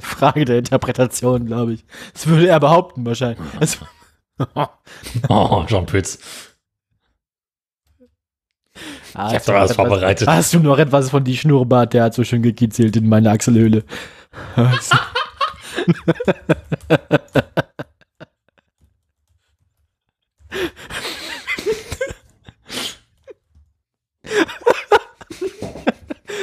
Frage 0.00 0.44
der 0.44 0.58
Interpretation, 0.58 1.46
glaube 1.46 1.72
ich. 1.74 1.84
Das 2.12 2.28
würde 2.28 2.46
er 2.46 2.60
behaupten 2.60 3.04
wahrscheinlich. 3.04 3.40
Es- 3.58 3.78
Oh, 5.28 5.64
Jean 5.66 5.84
Pütz. 5.86 6.20
Ah, 9.14 9.32
hab 9.32 9.44
du 9.44 9.50
noch 9.50 9.58
was 9.62 9.70
etwas- 9.72 9.74
vorbereitet. 9.76 10.28
Hast 10.28 10.54
du 10.54 10.60
noch 10.60 10.78
etwas 10.78 11.10
von 11.10 11.24
die 11.24 11.36
Schnurrbart? 11.36 11.92
Der 11.92 12.04
hat 12.04 12.14
so 12.14 12.22
schön 12.22 12.42
gekitzelt 12.42 12.94
in 12.94 13.08
meine 13.08 13.32
Achselhöhle. 13.32 13.82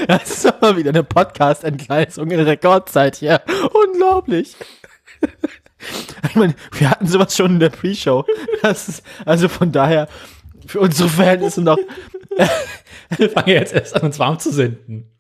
Das 0.08 0.46
ist 0.46 0.62
mal 0.62 0.78
wieder 0.78 0.92
eine 0.92 1.04
Podcast-Entgleisung 1.04 2.30
in 2.30 2.40
Rekordzeit 2.40 3.16
hier. 3.18 3.42
Unglaublich. 3.72 4.56
Ich 6.28 6.36
meine, 6.36 6.56
wir 6.72 6.90
hatten 6.90 7.06
sowas 7.06 7.38
schon 7.38 7.52
in 7.52 7.60
der 7.60 7.70
Pre-Show. 7.70 8.26
Also 9.24 9.48
von 9.48 9.72
daher, 9.72 10.10
für 10.66 10.80
unsere 10.80 11.08
Verhältnisse 11.08 11.62
noch 11.62 11.78
Wir 13.18 13.30
fangen 13.30 13.50
jetzt 13.50 13.74
erst 13.74 13.96
an, 13.96 14.04
uns 14.04 14.20
warm 14.20 14.40
zu 14.40 14.52
senden. 14.52 15.12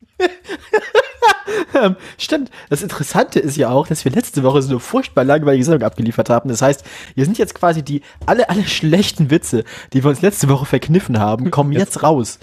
Ähm, 1.76 1.98
stimmt. 2.18 2.52
Das 2.70 2.82
Interessante 2.82 3.40
ist 3.40 3.58
ja 3.58 3.70
auch, 3.70 3.88
dass 3.88 4.06
wir 4.06 4.12
letzte 4.12 4.44
Woche 4.44 4.62
so 4.62 4.70
eine 4.70 4.80
furchtbar 4.80 5.26
langweilige 5.26 5.66
Sendung 5.66 5.84
abgeliefert 5.84 6.30
haben. 6.30 6.48
Das 6.50 6.62
heißt, 6.62 6.86
wir 7.16 7.26
sind 7.26 7.38
jetzt 7.38 7.54
quasi 7.54 7.84
die, 7.84 8.02
alle, 8.26 8.50
alle 8.50 8.64
schlechten 8.64 9.30
Witze, 9.30 9.66
die 9.92 10.04
wir 10.04 10.10
uns 10.10 10.22
letzte 10.22 10.48
Woche 10.48 10.66
verkniffen 10.66 11.20
haben, 11.20 11.52
kommen 11.52 11.74
jetzt 11.74 12.02
raus. 12.02 12.40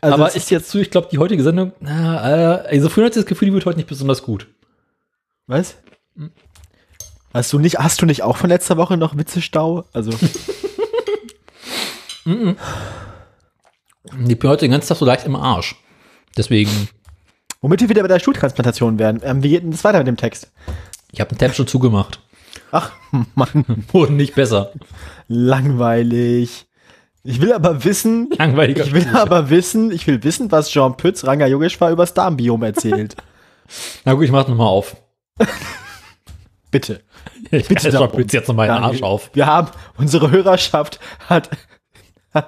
Also 0.00 0.14
Aber 0.14 0.36
ich 0.36 0.50
jetzt 0.50 0.70
zu, 0.70 0.78
ich 0.78 0.90
glaube, 0.90 1.08
die 1.10 1.18
heutige 1.18 1.42
Sendung, 1.42 1.72
na, 1.80 2.62
äh, 2.62 2.68
also 2.68 2.88
vorhin 2.88 3.06
hatte 3.06 3.18
ich 3.18 3.24
das 3.24 3.28
Gefühl, 3.28 3.46
die 3.46 3.54
wird 3.54 3.66
heute 3.66 3.78
nicht 3.78 3.88
besonders 3.88 4.22
gut. 4.22 4.46
was? 5.46 5.76
Hast 7.34 7.52
du 7.52 7.58
nicht, 7.58 7.78
hast 7.78 8.00
du 8.00 8.06
nicht 8.06 8.22
auch 8.22 8.36
von 8.36 8.48
letzter 8.48 8.76
Woche 8.76 8.96
noch 8.96 9.16
Witzestau? 9.16 9.84
Also, 9.92 10.12
Ich 14.26 14.38
bin 14.38 14.50
heute 14.50 14.64
den 14.64 14.70
ganzen 14.70 14.88
Tag 14.88 14.96
so 14.96 15.04
leicht 15.04 15.26
im 15.26 15.36
Arsch. 15.36 15.76
Deswegen, 16.36 16.88
womit 17.66 17.80
wir 17.80 17.88
wieder 17.88 18.02
bei 18.02 18.06
der 18.08 18.20
Stuhltransplantation 18.20 18.96
werden. 19.00 19.20
Ähm, 19.24 19.42
wie 19.42 19.48
geht 19.50 19.64
denn 19.64 19.72
das 19.72 19.82
weiter 19.82 19.98
mit 19.98 20.06
dem 20.06 20.16
Text? 20.16 20.52
ich 21.10 21.18
habe 21.20 21.34
den 21.34 21.38
Tab 21.38 21.52
schon 21.56 21.66
zugemacht. 21.66 22.20
Ach, 22.70 22.92
Mann, 23.34 23.84
Wurde 23.90 24.12
nicht 24.12 24.36
besser. 24.36 24.70
langweilig. 25.26 26.66
Ich 27.24 27.40
will 27.40 27.52
aber 27.52 27.82
wissen, 27.82 28.30
Langweiliger. 28.38 28.84
ich 28.84 28.92
will 28.94 29.02
Stuhl. 29.02 29.16
aber 29.16 29.50
wissen, 29.50 29.90
ich 29.90 30.06
will 30.06 30.22
wissen, 30.22 30.52
was 30.52 30.70
Jean 30.70 30.96
Pütz 30.96 31.24
Ranga 31.24 31.46
Yogeshwar 31.48 31.90
übers 31.90 32.14
Darmbiom 32.14 32.62
erzählt. 32.62 33.16
Na 34.04 34.12
gut, 34.12 34.22
ich 34.26 34.30
mach 34.30 34.46
nochmal 34.46 34.68
auf. 34.68 34.96
Bitte. 36.70 37.02
Ich 37.50 37.66
Bitte 37.66 37.90
darum. 37.90 38.10
doch 38.12 38.32
jetzt 38.32 38.46
nochmal 38.46 38.68
den 38.68 38.76
Arsch 38.76 39.02
auf. 39.02 39.30
Wir 39.32 39.46
haben, 39.46 39.72
unsere 39.96 40.30
Hörerschaft 40.30 41.00
hat, 41.28 41.50
hat 42.32 42.46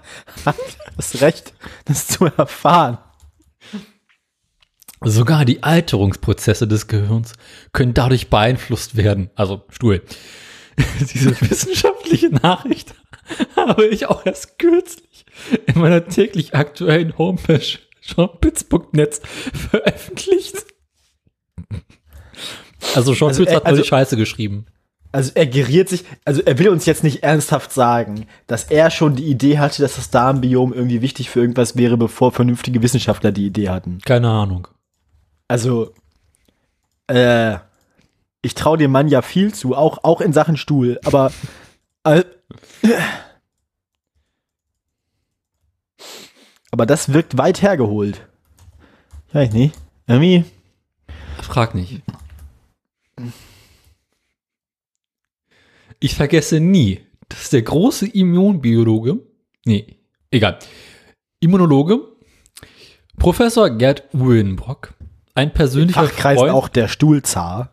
das 0.96 1.20
Recht, 1.20 1.54
das 1.86 2.06
zu 2.06 2.26
erfahren. 2.26 2.98
Sogar 5.04 5.44
die 5.44 5.62
Alterungsprozesse 5.62 6.66
des 6.66 6.88
Gehirns 6.88 7.34
können 7.72 7.94
dadurch 7.94 8.30
beeinflusst 8.30 8.96
werden. 8.96 9.30
Also 9.34 9.62
Stuhl. 9.68 10.02
Diese 11.00 11.40
wissenschaftliche 11.40 12.30
Nachricht 12.30 12.94
habe 13.56 13.86
ich 13.86 14.06
auch 14.06 14.24
erst 14.26 14.58
kürzlich 14.58 15.24
in 15.66 15.80
meiner 15.80 16.06
täglich 16.06 16.54
aktuellen 16.54 17.16
Homepage 17.18 17.78
jeanpitz.net 18.00 19.20
veröffentlicht. 19.24 20.64
Also 22.94 23.14
Jean 23.14 23.28
Also, 23.28 23.42
hat 23.46 23.50
nur 23.52 23.66
also- 23.66 23.82
die 23.82 23.88
Scheiße 23.88 24.16
geschrieben. 24.16 24.66
Also 25.10 25.32
er 25.34 25.46
geriert 25.46 25.88
sich, 25.88 26.04
also 26.26 26.42
er 26.42 26.58
will 26.58 26.68
uns 26.68 26.84
jetzt 26.84 27.02
nicht 27.02 27.22
ernsthaft 27.22 27.72
sagen, 27.72 28.26
dass 28.46 28.64
er 28.64 28.90
schon 28.90 29.16
die 29.16 29.24
Idee 29.24 29.58
hatte, 29.58 29.80
dass 29.80 29.96
das 29.96 30.10
Darmbiom 30.10 30.74
irgendwie 30.74 31.00
wichtig 31.00 31.30
für 31.30 31.40
irgendwas 31.40 31.76
wäre, 31.76 31.96
bevor 31.96 32.30
vernünftige 32.30 32.82
Wissenschaftler 32.82 33.32
die 33.32 33.46
Idee 33.46 33.70
hatten. 33.70 34.00
Keine 34.04 34.28
Ahnung. 34.28 34.68
Also, 35.48 35.94
äh, 37.06 37.58
ich 38.42 38.54
traue 38.54 38.78
dem 38.78 38.92
Mann 38.92 39.08
ja 39.08 39.22
viel 39.22 39.52
zu, 39.52 39.74
auch, 39.74 40.04
auch 40.04 40.20
in 40.20 40.32
Sachen 40.32 40.56
Stuhl, 40.56 41.00
aber 41.04 41.32
äh, 42.04 42.22
aber 46.70 46.86
das 46.86 47.12
wirkt 47.12 47.38
weit 47.38 47.62
hergeholt. 47.62 48.26
Ja, 49.32 49.42
ich 49.42 49.52
nicht. 49.52 49.74
Irgendwie. 50.06 50.44
Frag 51.42 51.74
nicht. 51.74 52.02
Ich 56.00 56.14
vergesse 56.14 56.60
nie, 56.60 57.00
dass 57.28 57.50
der 57.50 57.62
große 57.62 58.06
Immunbiologe, 58.06 59.18
nee, 59.64 59.96
egal, 60.30 60.58
Immunologe, 61.40 62.00
Professor 63.18 63.70
Gerd 63.70 64.14
Uhlenbrock, 64.14 64.94
ein 65.38 65.52
persönlicher 65.52 66.02
Fachkreis 66.04 66.38
Freund, 66.38 66.52
auch 66.52 66.68
der 66.68 66.88
Stuhlzar. 66.88 67.70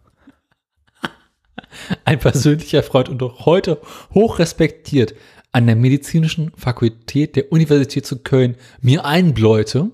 ein 2.05 2.19
persönlicher 2.19 2.84
Freund 2.84 3.10
und 3.10 3.22
auch 3.24 3.45
heute 3.45 3.81
hoch 4.13 4.39
respektiert 4.39 5.13
an 5.51 5.65
der 5.65 5.75
medizinischen 5.75 6.51
Fakultät 6.55 7.36
der 7.36 7.51
Universität 7.51 8.05
zu 8.05 8.19
Köln 8.19 8.55
mir 8.81 9.03
einbläute, 9.05 9.89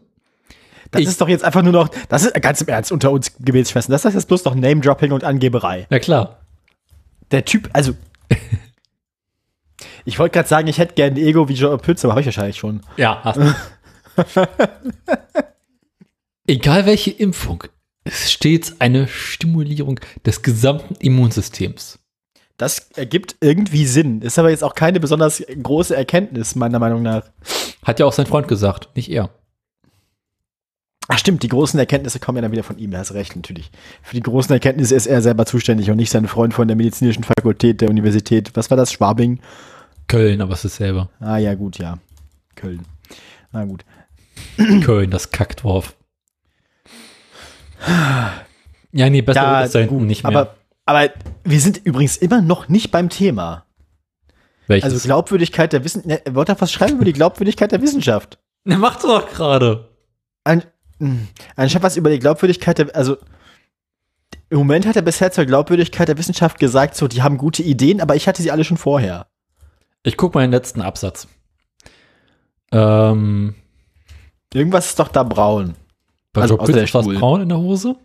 Das 0.92 1.02
Ich- 1.02 1.08
ist 1.08 1.22
doch 1.22 1.30
jetzt 1.30 1.44
einfach 1.46 1.62
nur 1.62 1.72
noch, 1.72 1.88
das 2.10 2.26
ist 2.26 2.34
ganz 2.42 2.62
im 2.62 2.68
Ernst 2.68 2.92
unter 2.92 3.12
uns 3.12 3.32
Gebetsschwestern. 3.40 3.94
Das 3.94 4.04
ist 4.06 4.14
jetzt 4.16 4.28
bloß 4.28 4.44
noch 4.44 4.56
Name-Dropping 4.56 5.12
und 5.14 5.24
Angeberei. 5.24 5.88
na 5.90 6.00
klar, 6.00 6.40
Der 7.32 7.46
Typ, 7.46 7.70
also. 7.72 7.94
ich 10.06 10.20
wollte 10.20 10.34
gerade 10.34 10.50
sagen, 10.50 10.68
ich 10.68 10.78
hätte 10.80 10.96
gerne 10.96 11.16
ein 11.16 11.18
Ego 11.26 11.48
wie 11.48 11.54
Joe 11.54 11.78
Pütz, 11.78 12.04
aber 12.04 12.12
habe 12.14 12.22
ich 12.22 12.28
wahrscheinlich 12.28 12.58
schon. 12.58 12.82
Ja, 12.98 13.22
hast 13.24 13.38
du. 13.38 13.56
Egal 16.52 16.86
welche 16.86 17.12
Impfung, 17.12 17.64
ist 18.04 18.30
stets 18.30 18.82
eine 18.82 19.08
Stimulierung 19.08 20.02
des 20.26 20.42
gesamten 20.42 20.96
Immunsystems. 20.96 21.98
Das 22.58 22.90
ergibt 22.98 23.38
irgendwie 23.40 23.86
Sinn. 23.86 24.22
Ist 24.22 24.38
aber 24.38 24.50
jetzt 24.50 24.66
auch 24.66 24.76
keine 24.76 25.00
besonders 25.00 25.42
große 25.64 25.96
Erkenntnis, 25.96 26.56
meiner 26.56 26.80
Meinung 26.80 27.04
nach. 27.04 27.32
Hat 27.86 28.02
ja 28.02 28.06
auch 28.06 28.12
sein 28.12 28.26
Freund 28.26 28.50
gesagt, 28.50 28.90
nicht 28.98 29.10
er. 29.10 29.30
Ach 31.08 31.18
stimmt, 31.18 31.42
die 31.44 31.48
großen 31.48 31.80
Erkenntnisse 31.80 32.20
kommen 32.20 32.36
ja 32.36 32.42
dann 32.42 32.52
wieder 32.52 32.64
von 32.64 32.78
ihm, 32.78 32.92
er 32.92 33.00
hast 33.00 33.14
recht, 33.14 33.34
natürlich. 33.34 33.72
Für 34.04 34.18
die 34.18 34.22
großen 34.22 34.52
Erkenntnisse 34.52 34.96
ist 34.96 35.08
er 35.08 35.22
selber 35.22 35.46
zuständig 35.46 35.90
und 35.90 35.96
nicht 35.96 36.12
sein 36.12 36.28
Freund 36.28 36.54
von 36.54 36.68
der 36.68 36.76
medizinischen 36.76 37.24
Fakultät 37.24 37.80
der 37.80 37.90
Universität. 37.90 38.52
Was 38.58 38.70
war 38.70 38.76
das? 38.76 38.92
Schwabing? 38.92 39.40
Köln, 40.10 40.42
aber 40.42 40.56
es 40.56 40.66
ist 40.66 40.76
selber. 40.76 41.10
Ah 41.22 41.38
ja, 41.38 41.56
gut, 41.56 41.78
ja. 41.78 42.00
Köln. 42.56 42.82
Na 43.54 43.64
gut. 43.64 43.86
Köln, 44.84 45.12
das 45.12 45.32
Kackdorf. 45.32 45.96
Ja, 47.88 49.10
nee, 49.10 49.22
besser 49.22 49.58
wird 49.58 49.66
es 49.66 49.72
da 49.72 49.80
hinten 49.80 50.06
nicht 50.06 50.24
mehr. 50.24 50.38
Aber, 50.38 50.56
aber 50.86 51.10
wir 51.44 51.60
sind 51.60 51.82
übrigens 51.84 52.18
immer 52.18 52.42
noch 52.42 52.68
nicht 52.68 52.92
beim 52.92 53.10
Thema. 53.10 53.66
Welches? 54.68 54.94
Also 54.94 55.06
Glaubwürdigkeit 55.06 55.74
der 55.74 55.84
Wissenschaft. 55.84 56.26
Ne, 56.26 56.36
wollte 56.36 56.56
was 56.60 56.72
schreiben 56.72 56.96
über 56.96 57.06
die 57.06 57.14
Glaubwürdigkeit 57.14 57.72
der 57.72 57.82
Wissenschaft? 57.82 58.40
Na, 58.64 58.78
macht 58.78 59.04
doch 59.04 59.30
gerade. 59.30 59.90
Ein, 60.44 60.64
mh, 61.00 61.20
anstatt 61.56 61.84
was 61.84 61.98
über 61.98 62.10
die 62.10 62.20
Glaubwürdigkeit 62.20 62.78
der, 62.78 62.96
also 62.96 63.18
im 64.50 64.58
Moment 64.58 64.86
hat 64.86 64.96
er 64.98 65.02
bisher 65.02 65.32
zur 65.32 65.46
Glaubwürdigkeit 65.46 66.08
der 66.10 66.18
Wissenschaft 66.18 66.60
gesagt, 66.60 66.96
so, 66.96 67.08
die 67.08 67.22
haben 67.24 67.38
gute 67.38 67.64
Ideen, 67.64 68.02
aber 68.02 68.16
ich 68.16 68.28
hatte 68.28 68.42
sie 68.42 68.52
alle 68.52 68.66
schon 68.66 68.78
vorher. 68.78 69.28
Ich 70.04 70.18
guck 70.18 70.36
mal 70.36 70.42
den 70.42 70.52
letzten 70.52 70.82
Absatz. 70.82 71.28
Ähm, 72.72 73.56
Irgendwas 74.54 74.88
ist 74.88 75.00
doch 75.00 75.08
da 75.08 75.24
braun. 75.24 75.76
Bei 76.34 76.42
Also 76.42 76.58
der 76.58 76.66
Pitts 76.66 76.90
Stuhl. 76.90 77.18
braun 77.18 77.42
in 77.42 77.50
der 77.50 77.58
Hose? 77.58 77.96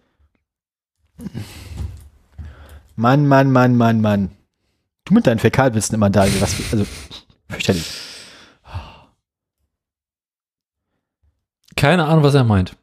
Mann, 2.97 3.27
Mann, 3.27 3.53
Mann, 3.53 3.77
Mann, 3.77 4.01
Mann. 4.01 4.31
Du 5.05 5.15
mit 5.15 5.27
deinen 5.27 5.39
Fäkalwitzen 5.39 5.95
immer 5.95 6.11
da. 6.11 6.27
Was, 6.41 6.55
also, 6.73 6.85
fürchterlich. 7.49 7.87
Keine 11.77 12.07
Ahnung, 12.07 12.25
was 12.25 12.35
er 12.35 12.45
meint. 12.45 12.75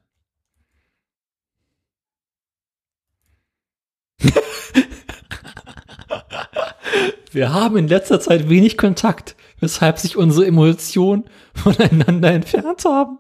Wir 7.32 7.52
haben 7.52 7.78
in 7.78 7.88
letzter 7.88 8.20
Zeit 8.20 8.48
wenig 8.48 8.78
Kontakt, 8.78 9.36
weshalb 9.60 9.98
sich 9.98 10.16
unsere 10.16 10.46
Emotionen 10.46 11.24
voneinander 11.56 12.32
entfernt 12.32 12.86
haben. 12.86 13.18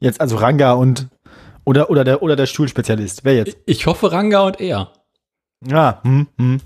Jetzt 0.00 0.20
also 0.20 0.36
Ranga 0.36 0.72
und 0.72 1.08
oder, 1.68 1.90
oder, 1.90 2.02
der, 2.02 2.22
oder 2.22 2.34
der 2.34 2.46
Stuhlspezialist. 2.46 3.24
Wer 3.24 3.34
jetzt? 3.34 3.58
Ich 3.66 3.84
hoffe 3.84 4.10
Ranga 4.10 4.40
und 4.40 4.58
er. 4.58 4.90
Ja, 5.66 6.00
hm, 6.02 6.26
hm. 6.38 6.60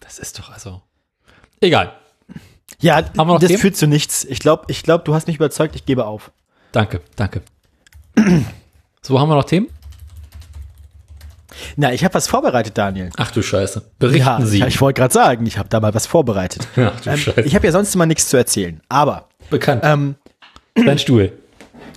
Das 0.00 0.18
ist 0.18 0.38
doch 0.38 0.50
also. 0.50 0.80
Egal. 1.60 1.92
Ja, 2.80 3.02
das 3.02 3.14
Themen? 3.40 3.58
führt 3.58 3.76
zu 3.76 3.86
nichts. 3.86 4.24
Ich 4.24 4.38
glaube, 4.38 4.64
ich 4.68 4.82
glaub, 4.82 5.04
du 5.04 5.14
hast 5.14 5.26
mich 5.26 5.36
überzeugt, 5.36 5.76
ich 5.76 5.84
gebe 5.84 6.06
auf. 6.06 6.32
Danke, 6.72 7.02
danke. 7.16 7.42
So, 9.02 9.20
haben 9.20 9.28
wir 9.28 9.34
noch 9.34 9.44
Themen? 9.44 9.68
Na, 11.76 11.92
ich 11.92 12.02
habe 12.02 12.14
was 12.14 12.26
vorbereitet, 12.26 12.78
Daniel. 12.78 13.10
Ach 13.18 13.30
du 13.30 13.42
Scheiße. 13.42 13.82
Berichten 13.98 14.26
ja, 14.26 14.40
Sie. 14.40 14.60
Ich, 14.60 14.66
ich 14.66 14.80
wollte 14.80 15.00
gerade 15.02 15.12
sagen, 15.12 15.44
ich 15.44 15.58
habe 15.58 15.68
da 15.68 15.80
mal 15.80 15.92
was 15.94 16.06
vorbereitet. 16.06 16.66
Ach 16.76 16.98
du 17.00 17.10
Ähm, 17.10 17.18
Scheiße. 17.18 17.42
ich 17.42 17.54
habe 17.54 17.66
ja 17.66 17.72
sonst 17.72 17.94
immer 17.94 18.06
nichts 18.06 18.28
zu 18.28 18.38
erzählen. 18.38 18.80
Aber 18.88 19.28
Bekannt. 19.50 19.82
ähm, 19.84 20.14
Dein 20.74 20.98
Stuhl. 20.98 21.32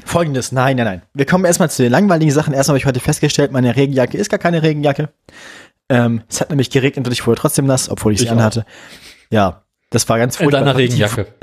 Folgendes, 0.07 0.51
nein, 0.51 0.77
nein, 0.77 0.85
nein. 0.85 1.01
Wir 1.13 1.25
kommen 1.25 1.45
erstmal 1.45 1.69
zu 1.69 1.83
den 1.83 1.91
langweiligen 1.91 2.31
Sachen. 2.31 2.53
Erstmal 2.53 2.73
habe 2.73 2.79
ich 2.79 2.85
heute 2.85 2.99
festgestellt, 2.99 3.51
meine 3.51 3.75
Regenjacke 3.75 4.17
ist 4.17 4.29
gar 4.29 4.39
keine 4.39 4.63
Regenjacke. 4.63 5.09
Ähm, 5.89 6.23
es 6.29 6.41
hat 6.41 6.49
nämlich 6.49 6.69
geregnet 6.69 7.05
und 7.07 7.11
ich 7.13 7.25
wurde 7.27 7.39
trotzdem 7.39 7.65
nass, 7.65 7.89
obwohl 7.89 8.13
ich 8.13 8.19
sie 8.19 8.29
anhatte. 8.29 8.65
Ja, 9.29 9.63
das 9.89 10.07
war 10.09 10.17
ganz 10.17 10.35
In 10.35 10.43
furchtbar. 10.45 10.59
deiner 10.61 10.71
war 10.73 10.77
richtig- 10.79 11.01
Regenjacke. 11.03 11.33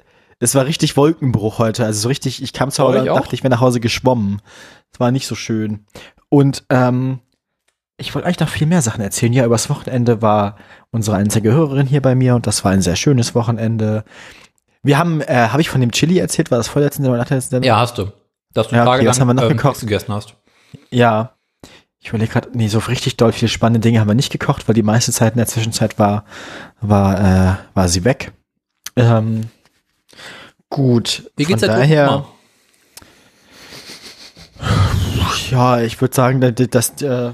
Das 0.40 0.54
war 0.54 0.66
richtig 0.66 0.96
Wolkenbruch 0.96 1.58
heute. 1.58 1.84
Also 1.84 2.00
so 2.00 2.08
richtig, 2.08 2.42
ich 2.42 2.52
kam 2.52 2.70
zu 2.70 2.82
Hause 2.82 2.98
und 3.00 3.06
dachte, 3.06 3.34
ich 3.34 3.42
wäre 3.44 3.52
nach 3.52 3.60
Hause 3.60 3.80
geschwommen. 3.80 4.42
Das 4.90 5.00
war 5.00 5.10
nicht 5.12 5.26
so 5.26 5.34
schön. 5.36 5.86
Und 6.28 6.64
ähm, 6.70 7.20
ich 7.96 8.14
wollte 8.14 8.26
eigentlich 8.26 8.40
noch 8.40 8.48
viel 8.48 8.66
mehr 8.66 8.82
Sachen 8.82 9.00
erzählen. 9.00 9.32
Ja, 9.32 9.46
übers 9.46 9.70
Wochenende 9.70 10.20
war 10.20 10.56
unsere 10.90 11.16
einzige 11.16 11.52
Hörerin 11.52 11.86
hier 11.86 12.02
bei 12.02 12.14
mir 12.16 12.34
und 12.34 12.46
das 12.46 12.64
war 12.64 12.72
ein 12.72 12.82
sehr 12.82 12.96
schönes 12.96 13.34
Wochenende. 13.36 14.04
Wir 14.82 14.98
haben, 14.98 15.20
äh, 15.22 15.48
habe 15.48 15.62
ich 15.62 15.70
von 15.70 15.80
dem 15.80 15.92
Chili 15.92 16.18
erzählt? 16.18 16.50
War 16.50 16.58
das 16.58 16.68
vorletzte 16.68 17.02
oder 17.02 17.16
nachletzte? 17.16 17.60
Ja, 17.62 17.78
hast 17.78 17.96
du. 17.96 18.08
Dass 18.54 18.68
du 18.68 18.76
Ja, 18.76 18.82
okay, 18.82 18.90
tagelang 18.92 19.20
haben 19.20 19.26
wir 19.28 19.34
noch 19.34 19.42
ähm, 19.42 19.56
gekocht? 19.56 19.80
gegessen 19.80 20.12
hast. 20.14 20.34
Ja. 20.90 21.34
Ich 22.00 22.10
überlege 22.10 22.32
gerade, 22.32 22.50
nee, 22.52 22.68
so 22.68 22.78
richtig 22.80 23.16
doll 23.16 23.32
viele 23.32 23.48
spannende 23.48 23.80
Dinge 23.80 23.98
haben 24.00 24.08
wir 24.08 24.14
nicht 24.14 24.30
gekocht, 24.30 24.68
weil 24.68 24.74
die 24.74 24.82
meiste 24.82 25.10
Zeit 25.12 25.32
in 25.32 25.38
der 25.38 25.46
Zwischenzeit 25.46 25.98
war, 25.98 26.24
war, 26.80 27.18
äh, 27.18 27.54
war 27.72 27.88
sie 27.88 28.04
weg. 28.04 28.32
Ähm, 28.96 29.48
gut. 30.68 31.30
Wie 31.36 31.44
geht's 31.44 31.64
von 31.64 31.70
daher? 31.70 32.26
Ja, 35.50 35.80
ich 35.80 36.00
würde 36.00 36.14
sagen, 36.14 36.40
das, 36.40 36.52
das 36.70 37.02
äh, 37.02 37.32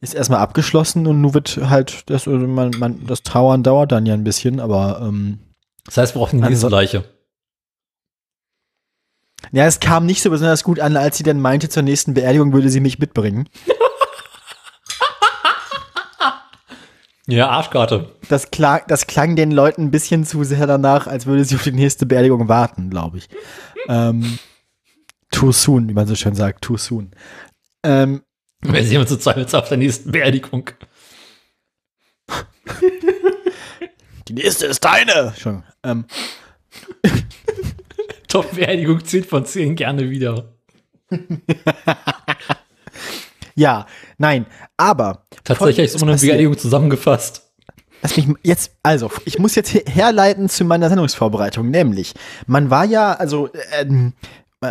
ist 0.00 0.14
erstmal 0.14 0.40
abgeschlossen 0.40 1.06
und 1.06 1.20
nun 1.20 1.34
wird 1.34 1.58
halt 1.62 2.08
das, 2.10 2.26
also 2.26 2.46
man, 2.46 2.70
man, 2.78 3.06
das 3.06 3.22
Trauern 3.22 3.62
dauert 3.62 3.92
dann 3.92 4.06
ja 4.06 4.14
ein 4.14 4.24
bisschen, 4.24 4.60
aber 4.60 5.00
ähm, 5.02 5.38
Das 5.84 5.96
heißt, 5.96 6.14
wir 6.14 6.20
brauchen 6.20 6.40
die 6.40 6.48
nächste 6.48 6.68
Leiche. 6.68 7.04
Ja, 9.52 9.66
es 9.66 9.80
kam 9.80 10.06
nicht 10.06 10.22
so 10.22 10.30
besonders 10.30 10.64
gut 10.64 10.80
an, 10.80 10.96
als 10.96 11.16
sie 11.16 11.22
dann 11.24 11.40
meinte, 11.40 11.68
zur 11.68 11.82
nächsten 11.82 12.14
Beerdigung 12.14 12.52
würde 12.52 12.68
sie 12.70 12.80
mich 12.80 12.98
mitbringen. 12.98 13.48
Ja, 17.26 17.48
Arschkarte. 17.48 18.16
Das 18.28 18.50
klang, 18.50 18.80
das 18.88 19.06
klang 19.06 19.36
den 19.36 19.52
Leuten 19.52 19.84
ein 19.84 19.90
bisschen 19.92 20.24
zu 20.24 20.42
sehr 20.42 20.66
danach, 20.66 21.06
als 21.06 21.26
würde 21.26 21.44
sie 21.44 21.54
auf 21.54 21.62
die 21.62 21.70
nächste 21.70 22.04
Beerdigung 22.04 22.48
warten, 22.48 22.90
glaube 22.90 23.18
ich. 23.18 23.28
ähm, 23.88 24.38
too 25.30 25.52
soon, 25.52 25.88
wie 25.88 25.94
man 25.94 26.08
so 26.08 26.16
schön 26.16 26.34
sagt, 26.34 26.62
too 26.64 26.76
soon. 26.76 27.12
Ähm, 27.84 28.22
Wir 28.62 28.82
sehen 28.84 29.00
uns 29.00 29.10
jetzt 29.10 29.54
auf 29.54 29.68
der 29.68 29.78
nächsten 29.78 30.10
Beerdigung. 30.10 30.70
die 34.28 34.32
nächste 34.32 34.66
ist 34.66 34.84
deine. 34.84 35.32
Schon. 35.38 35.62
Ähm, 35.84 36.06
Top-Beerdigung 38.30 39.04
10 39.04 39.24
von 39.24 39.44
10 39.44 39.76
gerne 39.76 40.08
wieder. 40.08 40.54
ja, 43.54 43.86
nein, 44.18 44.46
aber 44.76 45.26
Tatsächlich 45.44 45.94
ist 45.94 46.02
ohne. 46.02 46.16
Beerdigung 46.16 46.56
zusammengefasst. 46.56 47.46
Lass 48.02 48.16
mich 48.16 48.28
jetzt, 48.42 48.72
also, 48.82 49.10
ich 49.26 49.38
muss 49.38 49.54
jetzt 49.56 49.74
her- 49.74 49.82
herleiten 49.86 50.48
zu 50.48 50.64
meiner 50.64 50.88
Sendungsvorbereitung, 50.88 51.68
nämlich, 51.70 52.14
man 52.46 52.70
war 52.70 52.84
ja, 52.86 53.12
also, 53.12 53.50
ähm, 53.78 54.14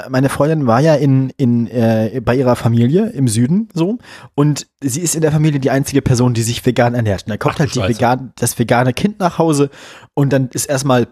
meine 0.10 0.30
Freundin 0.30 0.67
war 0.67 0.80
ja 0.82 0.95
in, 0.95 1.32
in, 1.38 1.67
äh, 1.67 2.22
bei 2.24 2.36
ihrer 2.36 2.56
Familie 2.56 3.08
im 3.10 3.28
Süden 3.28 3.69
so 3.74 3.98
und 4.36 4.67
sie 4.82 5.02
ist 5.02 5.15
in 5.15 5.22
der 5.22 5.32
Familie 5.32 5.60
die 5.60 5.72
einzige 5.72 6.04
Person, 6.04 6.36
die 6.36 6.43
sich 6.43 6.63
vegan 6.63 6.93
ernährt. 6.93 7.24
Und 7.24 7.32
da 7.32 7.38
kommt 7.38 7.56
Ach 7.56 7.60
halt 7.60 7.76
vegan, 7.76 8.32
das 8.38 8.60
vegane 8.60 8.93
Kind 8.93 9.19
nach 9.19 9.39
Hause 9.39 9.72
und 10.13 10.32
dann 10.32 10.50
ist 10.54 10.65
erstmal 10.67 11.08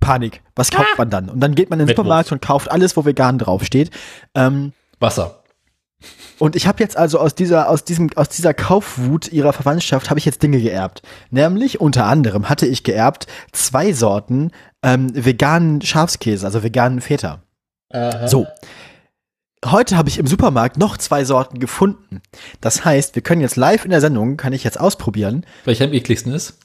Panik. 0.00 0.42
Was 0.54 0.70
kauft 0.70 0.98
man 0.98 1.10
dann? 1.10 1.28
Und 1.28 1.40
dann 1.40 1.54
geht 1.54 1.70
man 1.70 1.80
in 1.80 1.86
den. 1.86 1.96
Supermarkt 1.96 2.32
und 2.32 2.42
kauft 2.42 2.70
alles, 2.70 2.96
wo 2.96 3.04
vegan 3.04 3.38
draufsteht. 3.38 3.90
Ähm, 4.34 4.72
Wasser. 5.00 5.42
und 6.38 6.56
ich 6.56 6.66
habe 6.66 6.82
jetzt 6.82 6.96
also 6.96 7.18
aus 7.18 7.34
dieser, 7.34 7.68
aus 7.70 7.84
diesem, 7.84 8.10
aus 8.16 8.28
dieser 8.28 8.54
Kaufwut 8.54 9.32
ihrer 9.32 9.52
Verwandtschaft 9.52 10.10
habe 10.10 10.18
ich 10.18 10.24
jetzt 10.24 10.42
Dinge 10.42 10.60
geerbt. 10.60 11.02
Nämlich 11.30 11.80
unter 11.80 12.06
anderem 12.06 12.48
hatte 12.48 12.66
ich 12.66 12.82
geerbt 12.84 13.26
zwei 13.52 13.92
Sorten 13.92 14.50
ähm, 14.82 15.10
veganen 15.14 15.80
Schafskäse, 15.82 16.44
also 16.46 16.62
veganen 16.62 17.00
Feta. 17.00 17.42
So. 18.26 18.46
Heute 19.64 19.96
habe 19.96 20.08
ich 20.08 20.18
im 20.18 20.26
Supermarkt 20.26 20.76
noch 20.76 20.98
zwei 20.98 21.24
Sorten 21.24 21.58
gefunden. 21.58 22.20
Das 22.60 22.84
heißt, 22.84 23.14
wir 23.14 23.22
können 23.22 23.40
jetzt 23.40 23.56
live 23.56 23.84
in 23.84 23.92
der 23.92 24.00
Sendung, 24.00 24.36
kann 24.36 24.52
ich 24.52 24.64
jetzt 24.64 24.78
ausprobieren. 24.78 25.46
Welcher 25.64 25.84
am 25.84 25.92
ekligsten 25.92 26.32
ist? 26.32 26.58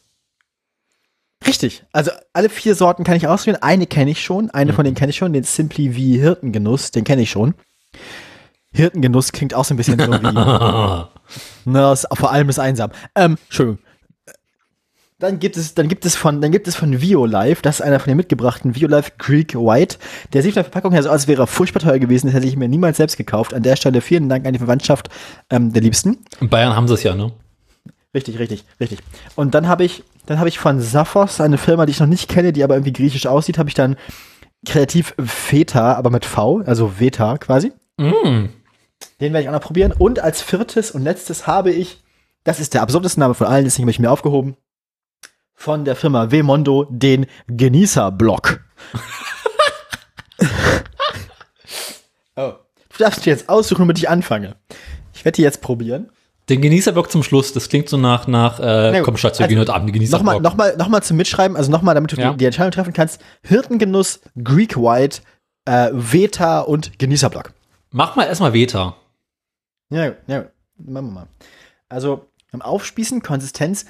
Richtig. 1.48 1.84
Also 1.94 2.12
alle 2.34 2.50
vier 2.50 2.76
Sorten 2.76 3.04
kann 3.04 3.16
ich 3.16 3.28
ausprobieren. 3.28 3.62
Eine 3.62 3.88
kenne 3.88 4.12
ich 4.12 4.22
schon. 4.22 4.50
Eine 4.50 4.74
von 4.74 4.84
denen 4.84 4.96
kenne 4.96 5.12
ich 5.12 5.18
schon. 5.18 5.34
Den 5.34 5.44
Simply 5.44 5.96
wie 5.96 6.20
Hirtengenuss, 6.20 6.92
den 6.92 7.04
kenne 7.04 7.22
ich 7.22 7.32
schon. 7.32 7.54
Hirtengenuss 8.72 9.32
klingt 9.32 9.54
auch 9.54 9.66
so 9.66 9.74
ein 9.74 9.78
bisschen 9.78 10.00
so 10.00 10.12
wie. 10.12 10.22
Na, 11.66 11.90
das, 11.90 12.08
vor 12.14 12.32
allem 12.32 12.50
ist 12.50 12.60
einsam. 12.60 12.92
Ähm, 13.16 13.38
Entschuldigung. 13.46 13.80
Dann 15.20 15.40
gibt 15.40 15.58
es, 15.58 15.74
dann 15.74 15.90
gibt 15.90 16.06
es 16.06 16.16
von, 16.16 16.40
dann 16.40 16.52
gibt 16.54 16.70
es 16.70 16.78
von 16.78 17.02
VioLife, 17.02 17.62
das 17.62 17.82
ist 17.82 17.86
einer 17.86 18.00
von 18.00 18.10
den 18.10 18.16
mitgebrachten, 18.16 18.74
VioLife 18.74 19.12
Greek 19.18 19.54
White. 19.54 19.98
Der 20.32 20.42
sieht 20.42 20.54
von 20.54 20.64
der 20.64 20.72
Verpackung 20.72 20.94
her 20.94 21.04
so 21.04 21.10
aus, 21.10 21.14
als 21.14 21.28
wäre 21.28 21.44
er 21.44 21.48
furchtbar 21.48 21.82
teuer 21.82 22.00
gewesen, 22.00 22.28
das 22.28 22.36
hätte 22.36 22.48
ich 22.48 22.56
mir 22.56 22.70
niemals 22.70 22.96
selbst 22.98 23.18
gekauft. 23.18 23.54
An 23.54 23.62
der 23.62 23.76
Stelle 23.76 24.00
vielen 24.00 24.30
Dank 24.30 24.48
an 24.48 24.54
die 24.54 24.60
Verwandtschaft 24.60 25.10
ähm, 25.50 25.74
der 25.74 25.82
Liebsten. 25.82 26.20
In 26.40 26.48
Bayern 26.48 26.74
haben 26.74 26.88
sie 26.88 26.94
es 26.94 27.04
ja, 27.04 27.16
ne? 27.16 27.34
Richtig, 28.14 28.40
richtig, 28.40 28.64
richtig. 28.80 29.00
Und 29.36 29.54
dann 29.56 29.68
habe 29.68 29.84
ich, 29.84 30.04
dann 30.30 30.38
habe 30.38 30.48
ich 30.48 30.60
von 30.60 30.80
Saphos, 30.80 31.42
eine 31.42 31.58
Firma, 31.58 31.88
die 31.88 31.92
ich 31.92 32.00
noch 32.00 32.06
nicht 32.06 32.30
kenne, 32.30 32.54
die 32.54 32.64
aber 32.64 32.76
irgendwie 32.76 32.94
griechisch 32.94 33.26
aussieht, 33.26 33.58
habe 33.58 33.68
ich 33.68 33.74
dann 33.74 33.96
kreativ 34.64 35.16
Feta, 35.18 35.94
aber 35.94 36.12
mit 36.12 36.24
V, 36.24 36.62
also 36.68 37.00
Veta 37.00 37.40
quasi. 37.40 37.72
Mm. 37.98 38.46
Den 39.20 39.34
werde 39.34 39.42
ich 39.42 39.50
auch 39.50 39.54
noch 39.54 39.62
probieren. 39.62 39.92
Und 39.92 40.20
als 40.20 40.44
viertes 40.44 40.92
und 40.92 41.02
letztes 41.02 41.48
habe 41.48 41.72
ich, 41.72 42.04
das 42.44 42.60
ist 42.60 42.76
der 42.76 42.84
absurdeste 42.84 43.20
Name 43.20 43.34
von 43.34 43.48
allen, 43.48 43.64
deswegen 43.64 43.86
habe 43.86 43.92
ich 43.92 43.98
mir 43.98 44.12
aufgehoben, 44.12 44.56
von 45.56 45.84
der 45.84 45.96
Firma 45.96 46.30
Wemondo 46.30 46.86
den 46.92 47.26
Genießerblock. 47.48 48.62
oh. 52.36 52.54
Du 52.90 52.98
darfst 53.00 53.26
dir 53.26 53.32
jetzt 53.32 53.50
aussuchen, 53.50 53.82
womit 53.82 53.98
ich 53.98 54.10
anfange. 54.10 54.58
Ich 55.12 55.26
werde 55.26 55.38
die 55.38 55.42
jetzt 55.42 55.62
probieren. 55.62 56.12
Den 56.50 56.62
Genießerblock 56.62 57.12
zum 57.12 57.22
Schluss, 57.24 57.54
das 57.54 57.70
klingt 57.70 57.90
so 57.90 57.98
nach, 57.98 58.28
nach 58.28 58.60
äh, 58.60 59.02
komm 59.04 59.18
Schatz, 59.18 59.38
wir 59.40 59.44
Also, 59.46 59.50
gehen 59.54 59.60
heute 59.60 59.74
Abend 59.74 59.94
den 59.94 60.02
Nochmal 60.10 60.36
Genießerblock. 60.38 60.42
noch 60.44 60.56
mal, 60.58 60.76
noch 60.78 60.88
mal 60.88 61.04
zum 61.04 61.18
Mitschreiben, 61.18 61.56
also 61.56 61.70
nochmal, 61.72 61.96
damit 61.96 62.12
du 62.12 62.16
Ja. 62.18 62.32
die, 62.32 62.38
die 62.38 62.46
Entscheidung 62.46 62.72
treffen 62.72 62.94
kannst. 62.94 63.22
Hirtengenuss, 63.44 64.20
Greek 64.44 64.76
White, 64.76 65.22
äh, 65.66 65.90
Veta 65.94 66.62
und 66.62 66.98
Genießerblock. 66.98 67.54
Mach 67.92 68.16
mal 68.16 68.26
erstmal 68.26 68.54
Veta. 68.54 68.96
Ja, 69.92 70.14
ja, 70.28 70.46
machen 70.78 71.08
wir 71.08 71.12
mal. 71.12 71.28
Also 71.88 72.26
beim 72.52 72.62
Aufspießen, 72.62 73.22
Konsistenz, 73.22 73.86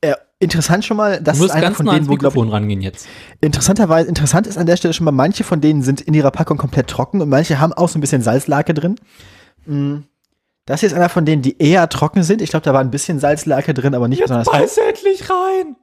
äh, 0.00 0.14
interessant 0.38 0.84
schon 0.84 0.96
mal, 0.96 1.20
das 1.20 1.36
Du 1.38 1.44
musst 1.44 1.54
ganz 1.60 1.76
von 1.76 1.86
nah 1.86 1.92
denen, 1.92 2.02
ans 2.02 2.08
wo 2.08 2.16
glaub, 2.16 2.32
Mikrofon 2.34 2.48
rangehen 2.50 2.80
jetzt. 2.80 3.06
interessanterweise, 3.40 4.08
interessant 4.08 4.46
ist 4.46 4.56
an 4.58 4.66
der 4.66 4.76
Stelle 4.76 4.94
schon 4.94 5.04
mal, 5.04 5.12
manche 5.12 5.44
von 5.44 5.60
denen 5.60 5.82
sind 5.82 6.00
in 6.00 6.14
ihrer 6.14 6.30
Packung 6.30 6.56
komplett 6.58 6.88
trocken 6.88 7.20
und 7.20 7.28
manche 7.28 7.60
haben 7.60 7.72
auch 7.72 7.88
so 7.88 7.98
ein 7.98 8.00
bisschen 8.00 8.22
Salzlake 8.22 8.72
drin. 8.74 8.96
Mm, 9.66 9.98
Das 10.70 10.80
hier 10.80 10.88
ist 10.88 10.94
einer 10.94 11.08
von 11.08 11.24
denen, 11.24 11.42
die 11.42 11.58
eher 11.58 11.88
trocken 11.88 12.22
sind. 12.22 12.40
Ich 12.40 12.50
glaube, 12.50 12.64
da 12.64 12.72
war 12.72 12.80
ein 12.80 12.90
bisschen 12.90 13.18
Salzlake 13.18 13.74
drin, 13.74 13.94
aber 13.94 14.08
nicht 14.08 14.22
besonders 14.22 14.48
viel. 14.48 14.60
Beiß 14.60 14.78
endlich 14.78 15.28
rein. 15.28 15.76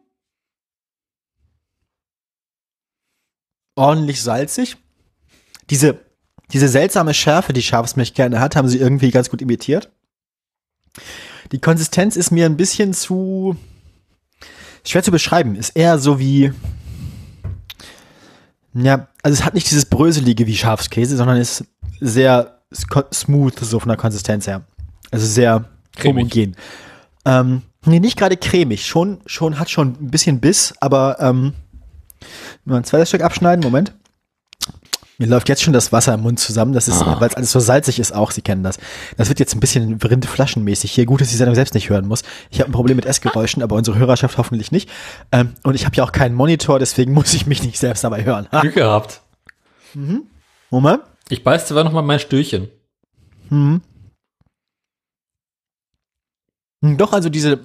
ordentlich 3.77 4.21
salzig. 4.21 4.77
Diese, 5.69 5.99
diese 6.51 6.67
seltsame 6.67 7.13
Schärfe, 7.13 7.53
die 7.53 7.61
Schafsmilch 7.61 8.13
gerne 8.13 8.39
hat, 8.39 8.55
haben 8.55 8.67
sie 8.67 8.79
irgendwie 8.79 9.11
ganz 9.11 9.29
gut 9.29 9.41
imitiert. 9.41 9.91
Die 11.51 11.59
Konsistenz 11.59 12.15
ist 12.15 12.31
mir 12.31 12.45
ein 12.45 12.57
bisschen 12.57 12.93
zu 12.93 13.55
schwer 14.85 15.03
zu 15.03 15.11
beschreiben. 15.11 15.55
Ist 15.55 15.75
eher 15.75 15.99
so 15.99 16.19
wie 16.19 16.51
ja, 18.73 19.07
also 19.23 19.33
es 19.33 19.43
hat 19.43 19.53
nicht 19.53 19.69
dieses 19.69 19.85
Bröselige 19.85 20.45
wie 20.45 20.55
Schafskäse, 20.55 21.17
sondern 21.17 21.37
ist 21.37 21.65
sehr 21.99 22.61
smooth 22.71 23.57
so 23.59 23.79
von 23.79 23.89
der 23.89 23.97
Konsistenz 23.97 24.45
her. 24.45 24.65
Also 25.11 25.25
sehr 25.25 25.65
Cremig. 25.95 26.23
homogen. 26.33 26.55
Ähm, 27.25 27.61
nee, 27.85 27.99
nicht 27.99 28.17
gerade 28.17 28.37
cremig. 28.37 28.85
Schon, 28.85 29.19
schon, 29.25 29.59
hat 29.59 29.69
schon 29.69 29.89
ein 29.99 30.09
bisschen 30.11 30.39
Biss, 30.39 30.73
aber 30.79 31.17
ähm, 31.19 31.53
wenn 32.65 32.73
wir 32.73 32.77
ein 32.77 32.83
zweites 32.83 33.09
Stück 33.09 33.21
abschneiden, 33.21 33.63
Moment. 33.63 33.93
Mir 35.19 35.25
läuft 35.27 35.49
jetzt 35.49 35.63
schon 35.63 35.73
das 35.73 35.91
Wasser 35.91 36.13
im 36.13 36.21
Mund 36.21 36.39
zusammen. 36.39 36.73
Das 36.73 36.87
ist, 36.87 37.01
Ah. 37.01 37.19
weil 37.19 37.27
es 37.29 37.33
alles 37.35 37.51
so 37.51 37.59
salzig 37.59 37.97
ist 37.99 38.13
auch, 38.13 38.29
Sie 38.29 38.43
kennen 38.43 38.61
das. 38.61 38.77
Das 39.17 39.29
wird 39.29 39.39
jetzt 39.39 39.55
ein 39.55 39.59
bisschen 39.59 39.95
rindflaschenmäßig 39.99 40.91
hier. 40.91 41.07
Gut, 41.07 41.21
dass 41.21 41.29
ich 41.29 41.33
die 41.33 41.37
Sendung 41.39 41.55
selbst 41.55 41.73
nicht 41.73 41.89
hören 41.89 42.07
muss. 42.07 42.21
Ich 42.51 42.59
habe 42.59 42.69
ein 42.69 42.73
Problem 42.73 42.97
mit 42.97 43.07
Essgeräuschen, 43.07 43.63
aber 43.63 43.75
unsere 43.77 43.97
Hörerschaft 43.97 44.37
hoffentlich 44.37 44.71
nicht. 44.71 44.89
Ähm, 45.31 45.55
und 45.63 45.73
ich 45.73 45.85
habe 45.87 45.95
ja 45.95 46.03
auch 46.03 46.11
keinen 46.11 46.35
Monitor, 46.35 46.77
deswegen 46.77 47.13
muss 47.13 47.33
ich 47.33 47.47
mich 47.47 47.63
nicht 47.63 47.79
selbst 47.79 48.03
dabei 48.03 48.25
hören. 48.25 48.47
Glück 48.61 48.75
gehabt. 48.75 49.21
Moment. 50.69 51.01
Ich 51.29 51.43
beiß 51.43 51.65
zwar 51.67 51.83
noch 51.83 51.93
mal 51.93 52.03
mein 52.03 52.19
Stühlchen. 52.19 52.67
Hm, 53.49 53.81
Doch, 56.81 57.13
also 57.13 57.29
diese 57.29 57.59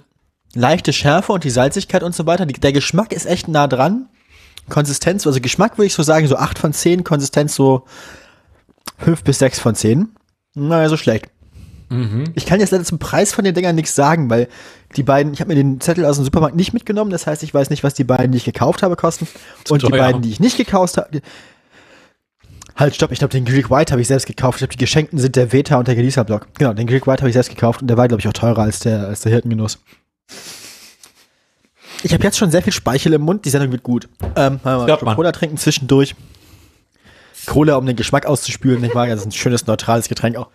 leichte 0.54 0.92
Schärfe 0.92 1.32
und 1.32 1.44
die 1.44 1.50
Salzigkeit 1.50 2.02
und 2.02 2.14
so 2.14 2.26
weiter, 2.26 2.46
die, 2.46 2.54
der 2.54 2.72
Geschmack 2.72 3.12
ist 3.12 3.26
echt 3.26 3.48
nah 3.48 3.66
dran. 3.66 4.08
Konsistenz, 4.68 5.26
also 5.26 5.40
Geschmack 5.40 5.78
würde 5.78 5.86
ich 5.86 5.94
so 5.94 6.02
sagen, 6.02 6.28
so 6.28 6.36
8 6.36 6.58
von 6.58 6.72
10, 6.72 7.04
Konsistenz 7.04 7.54
so 7.54 7.84
5 8.98 9.24
bis 9.24 9.38
6 9.40 9.58
von 9.58 9.74
10. 9.74 10.08
Naja, 10.54 10.88
so 10.88 10.96
schlecht. 10.96 11.26
Ich 12.34 12.46
kann 12.46 12.60
jetzt 12.60 12.70
leider 12.70 12.84
zum 12.84 12.98
Preis 12.98 13.34
von 13.34 13.44
den 13.44 13.54
Dingern 13.54 13.74
nichts 13.74 13.94
sagen, 13.94 14.30
weil 14.30 14.48
die 14.96 15.02
beiden, 15.02 15.34
ich 15.34 15.40
habe 15.40 15.48
mir 15.48 15.56
den 15.56 15.80
Zettel 15.80 16.06
aus 16.06 16.16
dem 16.16 16.24
Supermarkt 16.24 16.56
nicht 16.56 16.72
mitgenommen, 16.72 17.10
das 17.10 17.26
heißt, 17.26 17.42
ich 17.42 17.52
weiß 17.52 17.68
nicht, 17.70 17.84
was 17.84 17.92
die 17.94 18.04
beiden, 18.04 18.32
die 18.32 18.38
ich 18.38 18.44
gekauft 18.44 18.82
habe, 18.82 18.96
kosten. 18.96 19.26
Und 19.68 19.82
die 19.82 19.88
beiden, 19.90 20.22
die 20.22 20.30
ich 20.30 20.40
nicht 20.40 20.56
gekauft 20.56 20.96
habe. 20.96 21.20
Halt, 22.76 22.94
stopp, 22.94 23.12
ich 23.12 23.18
glaube, 23.18 23.32
den 23.32 23.44
Greek 23.44 23.70
White 23.70 23.92
habe 23.92 24.00
ich 24.00 24.08
selbst 24.08 24.26
gekauft. 24.26 24.56
Ich 24.56 24.60
glaube, 24.60 24.72
die 24.72 24.78
geschenkten 24.78 25.18
sind 25.18 25.36
der 25.36 25.52
Veta 25.52 25.76
und 25.76 25.88
der 25.88 25.94
Genießer 25.94 26.24
Block. 26.24 26.48
Genau, 26.54 26.72
den 26.72 26.86
Greek 26.86 27.06
White 27.06 27.22
habe 27.22 27.28
ich 27.28 27.34
selbst 27.34 27.50
gekauft 27.50 27.82
und 27.82 27.88
der 27.88 27.96
war, 27.96 28.08
glaube 28.08 28.20
ich, 28.20 28.28
auch 28.28 28.32
teurer 28.32 28.62
als 28.62 28.80
der, 28.80 29.06
als 29.08 29.20
der 29.20 29.32
Hirtengenuss. 29.32 29.78
Ich 32.02 32.12
habe 32.12 32.24
jetzt 32.24 32.38
schon 32.38 32.50
sehr 32.50 32.62
viel 32.62 32.72
Speichel 32.72 33.12
im 33.12 33.22
Mund, 33.22 33.44
die 33.44 33.50
Sendung 33.50 33.70
wird 33.72 33.82
gut. 33.82 34.08
Ähm, 34.34 34.58
mal 34.64 34.86
man. 35.02 35.16
Cola 35.16 35.32
trinken 35.32 35.56
zwischendurch. 35.56 36.14
Cola, 37.46 37.76
um 37.76 37.86
den 37.86 37.96
Geschmack 37.96 38.26
auszuspülen, 38.26 38.82
ich 38.84 38.94
mag, 38.94 39.08
das 39.10 39.20
ist 39.20 39.26
ein 39.26 39.32
schönes, 39.32 39.66
neutrales 39.66 40.08
Getränk 40.08 40.36
auch. 40.36 40.48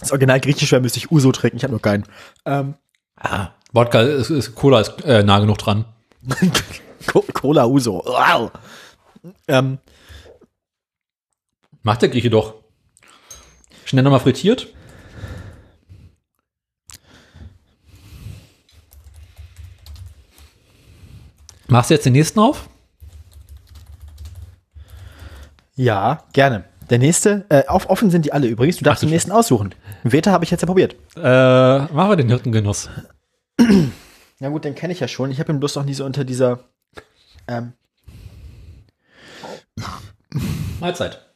Das 0.00 0.10
Original 0.10 0.40
griechisch 0.40 0.72
wäre, 0.72 0.82
müsste 0.82 0.98
ich 0.98 1.10
Uso 1.10 1.30
trinken, 1.32 1.56
ich 1.58 1.64
habe 1.64 1.74
noch 1.74 1.82
keinen. 1.82 2.04
Ähm, 2.44 2.74
Ah, 3.16 3.50
Wodka 3.72 4.00
ist, 4.02 4.30
ist 4.30 4.54
Cola 4.54 4.80
ist 4.80 5.04
äh, 5.04 5.22
nah 5.22 5.38
genug 5.38 5.58
dran. 5.58 5.84
Co 7.06 7.24
Cola 7.32 7.66
Uso. 7.66 8.02
Wow. 8.04 8.50
Ähm, 9.48 9.78
Macht 11.82 12.02
der 12.02 12.08
Grieche 12.08 12.30
doch. 12.30 12.54
Schnell 13.84 14.04
nochmal 14.04 14.20
frittiert. 14.20 14.68
Machst 21.68 21.90
du 21.90 21.94
jetzt 21.94 22.04
den 22.06 22.12
nächsten 22.12 22.38
auf? 22.38 22.68
ja, 25.74 26.22
gerne. 26.32 26.64
Der 26.90 26.98
nächste, 26.98 27.46
äh, 27.48 27.66
auf, 27.66 27.88
offen 27.88 28.10
sind 28.10 28.24
die 28.26 28.32
alle 28.32 28.46
übrigens. 28.46 28.76
Du 28.76 28.84
darfst 28.84 29.02
Ach, 29.02 29.06
den 29.06 29.10
nächsten 29.12 29.32
aussuchen. 29.32 29.74
Veta 30.02 30.30
habe 30.30 30.44
ich 30.44 30.50
jetzt 30.50 30.60
ja 30.60 30.66
probiert. 30.66 30.94
Äh, 31.16 31.20
machen 31.20 32.10
wir 32.10 32.16
den 32.16 32.28
Hirtengenuss. 32.28 32.90
Ja 34.40 34.48
gut, 34.48 34.64
den 34.64 34.74
kenne 34.74 34.92
ich 34.92 34.98
ja 34.98 35.06
schon. 35.06 35.30
Ich 35.30 35.38
habe 35.38 35.52
ihn 35.52 35.60
bloß 35.60 35.76
noch 35.76 35.84
nie 35.84 35.94
so 35.94 36.04
unter 36.04 36.24
dieser 36.24 36.64
ähm, 37.48 37.72
Mahlzeit. 40.80 41.28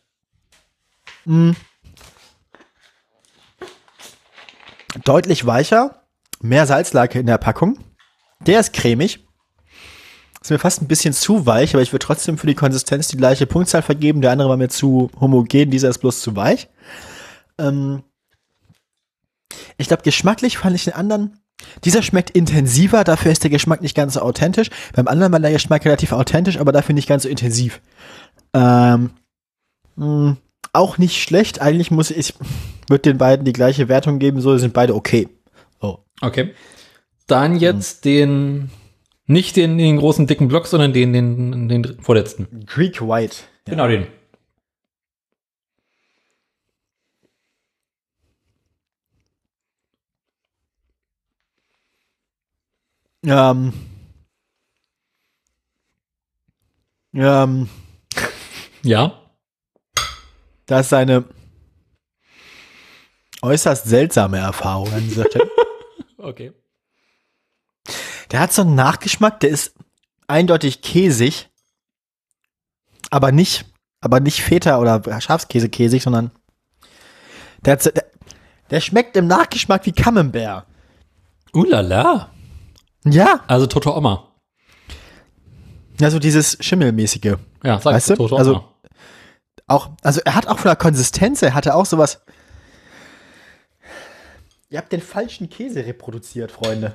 deutlich 5.05 5.47
weicher, 5.47 6.03
mehr 6.41 6.67
Salzlake 6.67 7.19
in 7.19 7.27
der 7.27 7.39
Packung. 7.39 7.79
Der 8.41 8.61
ist 8.61 8.73
cremig. 8.73 9.27
Ist 10.41 10.51
mir 10.51 10.59
fast 10.59 10.81
ein 10.81 10.89
bisschen 10.89 11.13
zu 11.13 11.47
weich, 11.47 11.75
aber 11.75 11.83
ich 11.83 11.93
würde 11.93 12.05
trotzdem 12.05 12.39
für 12.39 12.47
die 12.47 12.55
Konsistenz 12.55 13.09
die 13.09 13.17
gleiche 13.17 13.47
Punktzahl 13.47 13.83
vergeben. 13.83 14.21
Der 14.21 14.31
andere 14.31 14.49
war 14.49 14.57
mir 14.57 14.69
zu 14.69 15.11
homogen, 15.19 15.71
dieser 15.71 15.89
ist 15.89 15.99
bloß 15.99 16.21
zu 16.21 16.37
weich. 16.37 16.69
Ähm 17.59 18.05
ich 19.77 19.89
glaube, 19.89 20.03
geschmacklich 20.03 20.59
fand 20.59 20.77
ich 20.77 20.85
den 20.85 20.95
anderen. 20.95 21.41
Dieser 21.85 22.03
schmeckt 22.03 22.31
intensiver, 22.31 23.05
dafür 23.05 23.33
ist 23.33 23.43
der 23.43 23.51
Geschmack 23.51 23.81
nicht 23.81 23.97
ganz 23.97 24.15
so 24.15 24.21
authentisch. 24.21 24.69
Beim 24.95 25.09
anderen 25.09 25.33
war 25.33 25.41
der 25.41 25.53
Geschmack 25.53 25.85
relativ 25.85 26.13
authentisch, 26.13 26.59
aber 26.59 26.73
dafür 26.73 26.95
nicht 26.95 27.09
ganz 27.09 27.23
so 27.23 27.29
intensiv. 27.29 27.81
Ähm, 28.53 29.11
mh, 29.97 30.37
auch 30.73 30.99
nicht 30.99 31.23
schlecht. 31.23 31.61
Eigentlich 31.61 31.91
muss 31.91 32.11
ich, 32.11 32.35
würde 32.89 33.03
den 33.03 33.19
beiden 33.19 33.45
die 33.45 33.53
gleiche 33.53 33.89
Wertung 33.89 34.19
geben, 34.19 34.41
so 34.41 34.57
sind 34.59 34.75
beide 34.75 34.95
okay. 34.95 35.29
Oh. 35.81 35.99
Okay. 36.21 36.53
Dann 37.27 37.57
jetzt 37.57 38.05
den, 38.05 38.71
nicht 39.27 39.57
den, 39.57 39.79
den 39.79 39.97
großen 39.97 40.27
dicken 40.27 40.49
Block, 40.49 40.67
sondern 40.67 40.93
den, 40.93 41.13
den, 41.13 41.69
den 41.69 42.01
vorletzten. 42.01 42.65
Greek 42.67 43.01
White. 43.01 43.37
Genau 43.65 43.89
den. 43.89 44.07
Ähm, 53.27 53.73
ähm, 57.15 57.69
Ja. 58.83 59.21
das 60.67 60.87
ist 60.87 60.93
eine 60.93 61.25
äußerst 63.43 63.87
seltsame 63.87 64.39
Erfahrung 64.39 64.93
an 64.93 65.03
dieser 65.05 65.27
Stelle. 65.27 65.51
Okay. 66.19 66.53
Der 68.33 68.41
hat 68.41 68.53
so 68.53 68.63
einen 68.63 68.75
Nachgeschmack, 68.75 69.39
der 69.39 69.51
ist 69.51 69.75
eindeutig 70.27 70.83
käsig, 70.83 71.49
aber 73.11 73.31
nicht, 73.31 73.65
aber 74.01 74.19
nicht 74.19 74.43
Feta 74.43 74.81
oder 74.81 75.21
Schafskäse 75.21 75.69
käsig, 75.69 76.03
sondern 76.03 76.33
der, 77.61 77.75
hat, 77.75 77.85
der, 77.97 78.07
der 78.71 78.81
schmeckt 78.81 79.17
im 79.17 79.29
Nachgeschmack 79.29 79.87
wie 79.87 79.93
Camembert. 79.93 80.67
Ulala. 81.53 82.31
Ja, 83.07 83.45
Also 83.47 83.67
Toto 83.67 83.97
Oma. 83.97 84.33
ja, 86.01 86.11
so 86.11 86.19
dieses 86.19 86.59
Schimmelmäßige. 86.61 87.37
Ja, 87.63 87.81
sag 87.81 87.95
Weißt 87.95 88.11
du? 88.11 88.17
Toto 88.17 88.37
Also- 88.37 88.57
Oma. 88.57 88.73
Auch, 89.69 89.91
also 90.03 90.21
er 90.25 90.35
hat 90.37 90.47
auch 90.47 90.59
von 90.59 90.69
der 90.69 90.77
Konsistenz, 90.77 91.43
er 91.43 91.55
hatte 91.55 91.75
auch 91.75 91.87
sowas. 91.87 92.21
Ihr 94.71 94.79
habt 94.79 94.93
den 94.93 95.01
falschen 95.01 95.49
Käse 95.51 95.85
reproduziert, 95.87 96.53
Freunde. 96.53 96.93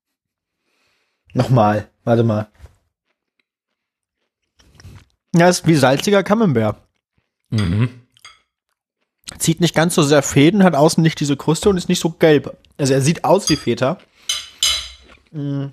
Nochmal, 1.34 1.88
warte 2.04 2.22
mal. 2.22 2.48
Ja, 5.34 5.48
ist 5.48 5.66
wie 5.66 5.74
salziger 5.76 6.22
Camembert. 6.22 6.76
Mhm. 7.50 8.00
Zieht 9.38 9.60
nicht 9.60 9.74
ganz 9.74 9.94
so 9.94 10.02
sehr 10.02 10.22
Fäden, 10.22 10.64
hat 10.64 10.74
außen 10.74 11.02
nicht 11.02 11.20
diese 11.20 11.36
Kruste 11.36 11.68
und 11.70 11.76
ist 11.76 11.88
nicht 11.88 12.00
so 12.00 12.10
gelb. 12.10 12.56
Also 12.78 12.94
er 12.94 13.00
sieht 13.02 13.24
aus 13.24 13.48
wie 13.48 13.56
Feta. 13.56 13.98
Mm. 15.30 15.66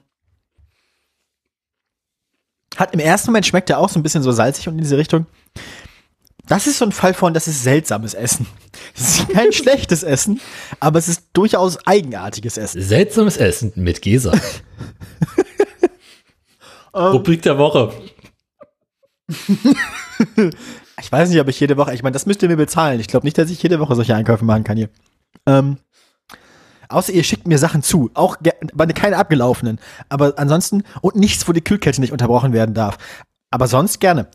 Hat 2.75 2.93
im 2.93 2.99
ersten 2.99 3.31
Moment 3.31 3.45
schmeckt 3.45 3.69
er 3.69 3.79
auch 3.79 3.89
so 3.89 3.99
ein 3.99 4.03
bisschen 4.03 4.23
so 4.23 4.31
salzig 4.31 4.67
und 4.67 4.75
in 4.75 4.83
diese 4.83 4.97
Richtung. 4.97 5.25
Das 6.47 6.65
ist 6.65 6.77
so 6.77 6.85
ein 6.85 6.91
Fall 6.91 7.13
von, 7.13 7.33
das 7.33 7.47
ist 7.47 7.63
seltsames 7.63 8.13
Essen. 8.13 8.47
Es 8.95 9.19
ist 9.19 9.29
kein 9.29 9.51
schlechtes 9.53 10.03
Essen, 10.03 10.39
aber 10.79 10.99
es 10.99 11.07
ist 11.07 11.25
durchaus 11.33 11.85
eigenartiges 11.85 12.57
Essen. 12.57 12.81
Seltsames 12.81 13.37
Essen 13.37 13.73
mit 13.75 14.01
Gesa. 14.01 14.33
Rubrik 16.93 17.41
der 17.41 17.57
Woche. 17.57 17.93
Ich 20.99 21.11
weiß 21.11 21.29
nicht, 21.29 21.39
ob 21.39 21.47
ich 21.47 21.59
jede 21.59 21.77
Woche, 21.77 21.93
ich 21.93 22.01
meine, 22.01 22.13
das 22.13 22.25
müsst 22.25 22.41
ihr 22.41 22.49
mir 22.49 22.57
bezahlen. 22.57 22.99
Ich 22.99 23.07
glaube 23.07 23.25
nicht, 23.25 23.37
dass 23.37 23.51
ich 23.51 23.61
jede 23.61 23.79
Woche 23.79 23.95
solche 23.95 24.15
Einkäufe 24.15 24.45
machen 24.45 24.63
kann 24.63 24.77
hier. 24.77 24.89
Ähm, 25.45 25.77
außer 26.89 27.11
ihr 27.13 27.23
schickt 27.23 27.47
mir 27.47 27.57
Sachen 27.57 27.81
zu, 27.83 28.09
auch 28.13 28.37
keine 28.95 29.17
abgelaufenen. 29.17 29.79
Aber 30.09 30.33
ansonsten, 30.37 30.83
und 31.01 31.15
nichts, 31.15 31.47
wo 31.47 31.53
die 31.53 31.61
Kühlkette 31.63 32.01
nicht 32.01 32.11
unterbrochen 32.11 32.53
werden 32.53 32.73
darf. 32.75 32.97
Aber 33.51 33.67
sonst 33.67 33.99
gerne. 33.99 34.27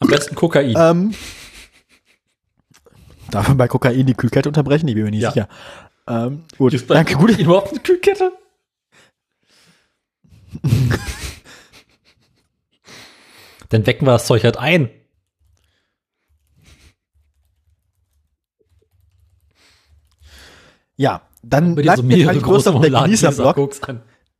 Am 0.00 0.08
besten 0.08 0.34
Kokain. 0.34 0.74
Ähm, 0.76 1.14
darf 3.30 3.48
man 3.48 3.56
bei 3.56 3.68
Kokain 3.68 4.06
die 4.06 4.14
Kühlkette 4.14 4.48
unterbrechen? 4.48 4.88
Ich 4.88 4.94
bin 4.94 5.04
mir 5.04 5.10
nicht 5.10 5.22
Ja. 5.22 5.30
sicher. 5.32 5.48
Ähm, 6.06 6.44
gut, 6.58 6.74
Ist 6.74 6.86
bei 6.86 6.94
danke, 6.94 7.14
gut. 7.16 7.38
Überhaupt 7.38 7.70
eine 7.70 7.80
Kühlkette? 7.80 8.32
Dann 13.70 13.86
wecken 13.86 14.06
wir 14.06 14.12
das 14.12 14.26
Zeug 14.26 14.44
halt 14.44 14.56
ein. 14.58 14.88
Ja, 20.96 21.22
dann 21.48 21.74
bleibt 21.74 21.98
so 21.98 22.04
jetzt 22.04 22.26
halt 22.26 22.42
bloß 22.42 22.64
noch 22.66 22.80
der 22.80 22.90
Genießerblock. 22.90 23.70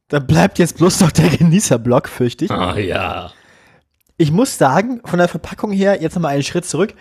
Da 0.09 0.19
bleibt 0.19 0.59
jetzt 0.59 0.77
bloß 0.77 1.01
noch 1.01 1.11
der 1.11 1.29
Genießerblock, 1.29 2.09
fürchte 2.09 2.45
ich. 2.45 2.51
Ah, 2.51 2.79
ja. 2.79 3.33
Ich 4.17 4.31
muss 4.31 4.59
sagen, 4.59 5.01
von 5.05 5.19
der 5.19 5.29
Verpackung 5.29 5.73
her, 5.73 6.01
jetzt 6.01 6.15
nochmal 6.15 6.35
einen 6.35 6.43
Schritt 6.43 6.65
zurück. 6.65 6.95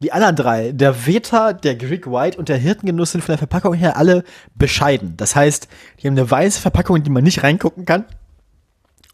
Die 0.00 0.12
anderen 0.12 0.36
drei, 0.36 0.72
der 0.72 1.06
Veta, 1.06 1.52
der 1.52 1.76
Greek 1.76 2.06
White 2.06 2.38
und 2.38 2.48
der 2.48 2.56
Hirtengenuss 2.56 3.12
sind 3.12 3.22
von 3.22 3.32
der 3.32 3.38
Verpackung 3.38 3.74
her 3.74 3.96
alle 3.96 4.24
bescheiden. 4.54 5.16
Das 5.16 5.36
heißt, 5.36 5.68
die 5.98 6.06
haben 6.06 6.14
eine 6.18 6.30
weiße 6.30 6.60
Verpackung, 6.60 6.96
in 6.96 7.04
die 7.04 7.10
man 7.10 7.24
nicht 7.24 7.42
reingucken 7.42 7.84
kann. 7.84 8.04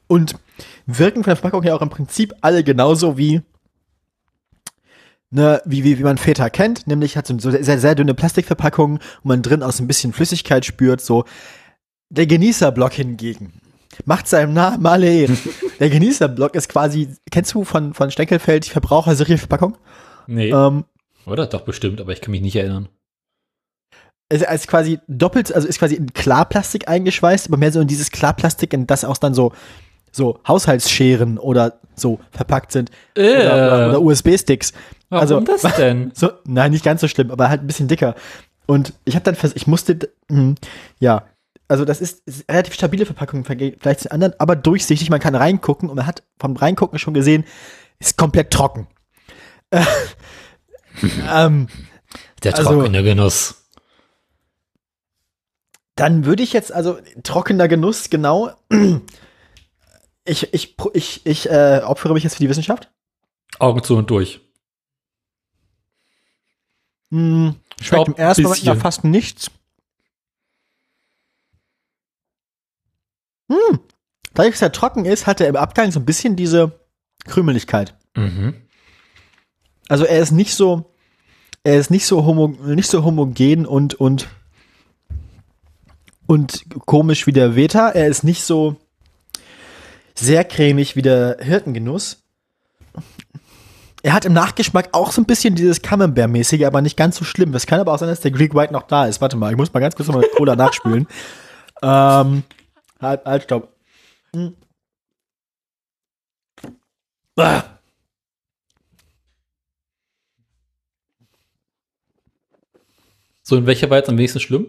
Und 0.06 0.34
wirken 0.86 1.22
von 1.22 1.30
der 1.30 1.36
Verpackung 1.36 1.62
her 1.62 1.76
auch 1.76 1.82
im 1.82 1.90
Prinzip 1.90 2.34
alle 2.40 2.64
genauso 2.64 3.16
wie, 3.16 3.42
ne, 5.30 5.62
wie, 5.64 5.84
wie, 5.84 5.98
wie 5.98 6.02
man 6.02 6.18
Feta 6.18 6.50
kennt. 6.50 6.86
Nämlich 6.86 7.16
hat 7.16 7.26
so, 7.26 7.38
so 7.38 7.50
sehr, 7.50 7.78
sehr 7.78 7.94
dünne 7.94 8.14
Plastikverpackungen, 8.14 8.98
wo 9.22 9.28
man 9.28 9.42
drin 9.42 9.62
aus 9.62 9.80
ein 9.80 9.86
bisschen 9.86 10.12
Flüssigkeit 10.12 10.64
spürt. 10.64 11.00
So. 11.00 11.24
Der 12.10 12.26
Genießerblock 12.26 12.92
hingegen 12.92 13.60
macht 14.04 14.28
seinem 14.28 14.52
Namen 14.52 14.84
alle 14.86 15.12
Ehre. 15.12 15.36
Der 15.80 15.90
Genießerblock 15.90 16.54
ist 16.54 16.68
quasi, 16.68 17.08
kennst 17.30 17.54
du 17.54 17.64
von, 17.64 17.94
von 17.94 18.10
Steckelfeld 18.10 18.66
die 18.66 18.70
Verbraucherserierverpackung? 18.70 19.76
Nee. 20.26 20.50
Ähm, 20.50 20.84
Oder? 21.26 21.46
Doch, 21.46 21.62
bestimmt, 21.62 22.00
aber 22.00 22.12
ich 22.12 22.20
kann 22.20 22.30
mich 22.30 22.40
nicht 22.40 22.56
erinnern. 22.56 22.88
es 24.28 24.42
ist 24.42 24.68
quasi 24.68 25.00
doppelt, 25.08 25.52
also 25.52 25.66
ist 25.66 25.78
quasi 25.78 25.96
in 25.96 26.12
Klarplastik 26.12 26.88
eingeschweißt, 26.88 27.48
aber 27.48 27.56
mehr 27.56 27.72
so 27.72 27.80
in 27.80 27.88
dieses 27.88 28.10
Klarplastik, 28.10 28.72
in 28.72 28.86
das 28.86 29.04
auch 29.04 29.16
dann 29.16 29.34
so, 29.34 29.52
so 30.12 30.38
Haushaltsscheren 30.46 31.38
oder 31.38 31.80
so 31.94 32.20
verpackt 32.30 32.72
sind. 32.72 32.90
Oder, 33.16 33.54
oder, 33.54 33.88
oder 33.88 34.02
USB-Sticks. 34.02 34.72
Warum 35.11 35.23
also- 35.23 35.40
das 35.40 35.62
denn? 35.77 36.12
So, 36.14 36.31
nein, 36.44 36.70
nicht 36.73 36.85
ganz 36.85 37.01
so 37.03 37.09
schlimm, 37.09 37.31
aber 37.31 37.49
halt 37.49 37.61
ein 37.62 37.66
bisschen 37.66 37.88
dicker. 37.88 38.14
Und 38.66 38.94
ich 39.05 39.16
habe 39.16 39.25
dann, 39.25 39.37
ich 39.55 39.66
musste, 39.66 39.99
mh, 40.29 40.55
ja, 41.01 41.27
also 41.68 41.85
das 41.85 42.01
ist, 42.01 42.23
ist 42.27 42.49
relativ 42.51 42.75
stabile 42.75 43.07
Verpackung 43.07 43.40
im 43.40 43.44
Vergleich 43.44 43.99
zu 43.99 44.09
den 44.09 44.12
anderen, 44.12 44.35
aber 44.38 44.57
durchsichtig. 44.57 45.11
Man 45.11 45.20
kann 45.20 45.35
reingucken 45.35 45.88
und 45.88 45.96
man 45.96 46.07
hat 46.07 46.23
vom 46.38 46.57
Reingucken 46.57 46.99
schon 46.99 47.14
gesehen, 47.14 47.44
ist 47.99 48.16
komplett 48.16 48.51
trocken. 48.53 48.88
Äh, 49.70 49.85
ähm, 51.33 51.68
Der 52.42 52.57
also- 52.57 52.70
trockene 52.70 53.03
Genuss. 53.03 53.57
dann 55.96 56.25
würde 56.25 56.42
ich 56.42 56.53
jetzt, 56.53 56.73
also 56.73 56.99
trockener 57.23 57.68
Genuss, 57.68 58.11
genau. 58.11 58.53
Ich, 60.25 60.53
ich, 60.55 60.77
ich, 60.94 61.27
ich 61.27 61.51
äh, 61.51 61.81
opfere 61.85 62.14
mich 62.14 62.25
jetzt 62.25 62.35
für 62.37 62.42
die 62.42 62.49
Wissenschaft. 62.49 62.90
Augen 63.59 63.83
zu 63.83 63.96
und 63.96 64.11
durch. 64.11 64.40
Hm, 67.11 67.57
Glaub, 67.79 67.85
schmeckt 67.85 68.09
im 68.09 68.14
ersten 68.16 68.42
Moment 68.42 68.61
bisschen. 68.61 68.75
nach 68.75 68.83
fast 68.83 69.05
nichts. 69.05 69.51
Hm, 73.51 73.81
dadurch, 74.35 74.55
dass 74.55 74.62
er 74.62 74.73
trocken 74.73 75.05
ist, 75.05 75.27
hat 75.27 75.40
er 75.40 75.49
im 75.49 75.57
Abgang 75.57 75.90
so 75.90 76.01
ein 76.01 76.05
bisschen 76.05 76.37
diese 76.37 76.81
Krümeligkeit. 77.25 77.94
Mhm. 78.16 78.55
Also 79.88 80.05
er 80.05 80.20
ist 80.20 80.31
nicht 80.31 80.55
so, 80.55 80.94
er 81.64 81.79
ist 81.79 81.90
nicht 81.90 82.07
so 82.07 82.25
homo, 82.25 82.49
nicht 82.49 82.88
so 82.88 83.05
homogen 83.05 83.66
und 83.66 83.94
und 83.94 84.29
und 86.27 86.64
komisch 86.87 87.27
wie 87.27 87.33
der 87.33 87.57
Veta. 87.57 87.88
Er 87.90 88.07
ist 88.07 88.23
nicht 88.23 88.44
so 88.44 88.77
sehr 90.14 90.44
cremig 90.44 90.94
wie 90.94 91.03
der 91.03 91.38
Hirtengenuss. 91.40 92.19
Er 94.02 94.12
hat 94.14 94.24
im 94.24 94.32
Nachgeschmack 94.32 94.88
auch 94.92 95.12
so 95.12 95.20
ein 95.20 95.26
bisschen 95.26 95.54
dieses 95.54 95.82
Camembert-mäßige, 95.82 96.64
aber 96.64 96.80
nicht 96.80 96.96
ganz 96.96 97.16
so 97.16 97.24
schlimm. 97.24 97.52
Das 97.52 97.66
kann 97.66 97.80
aber 97.80 97.92
auch 97.92 97.98
sein, 97.98 98.08
dass 98.08 98.20
der 98.20 98.30
Greek 98.30 98.54
White 98.54 98.72
noch 98.72 98.82
da 98.82 99.06
ist. 99.06 99.20
Warte 99.20 99.36
mal, 99.36 99.50
ich 99.50 99.58
muss 99.58 99.72
mal 99.72 99.80
ganz 99.80 99.94
kurz 99.94 100.08
nochmal 100.08 100.28
Cola 100.36 100.56
nachspülen. 100.56 101.06
Ähm, 101.82 102.42
halt, 103.00 103.24
halt, 103.24 103.44
stopp. 103.44 103.74
Hm. 104.34 104.54
Ah. 107.38 107.62
So, 113.42 113.56
in 113.56 113.64
welcher 113.64 113.88
war 113.88 113.96
jetzt 113.96 114.10
am 114.10 114.18
wenigsten 114.18 114.40
schlimm? 114.40 114.66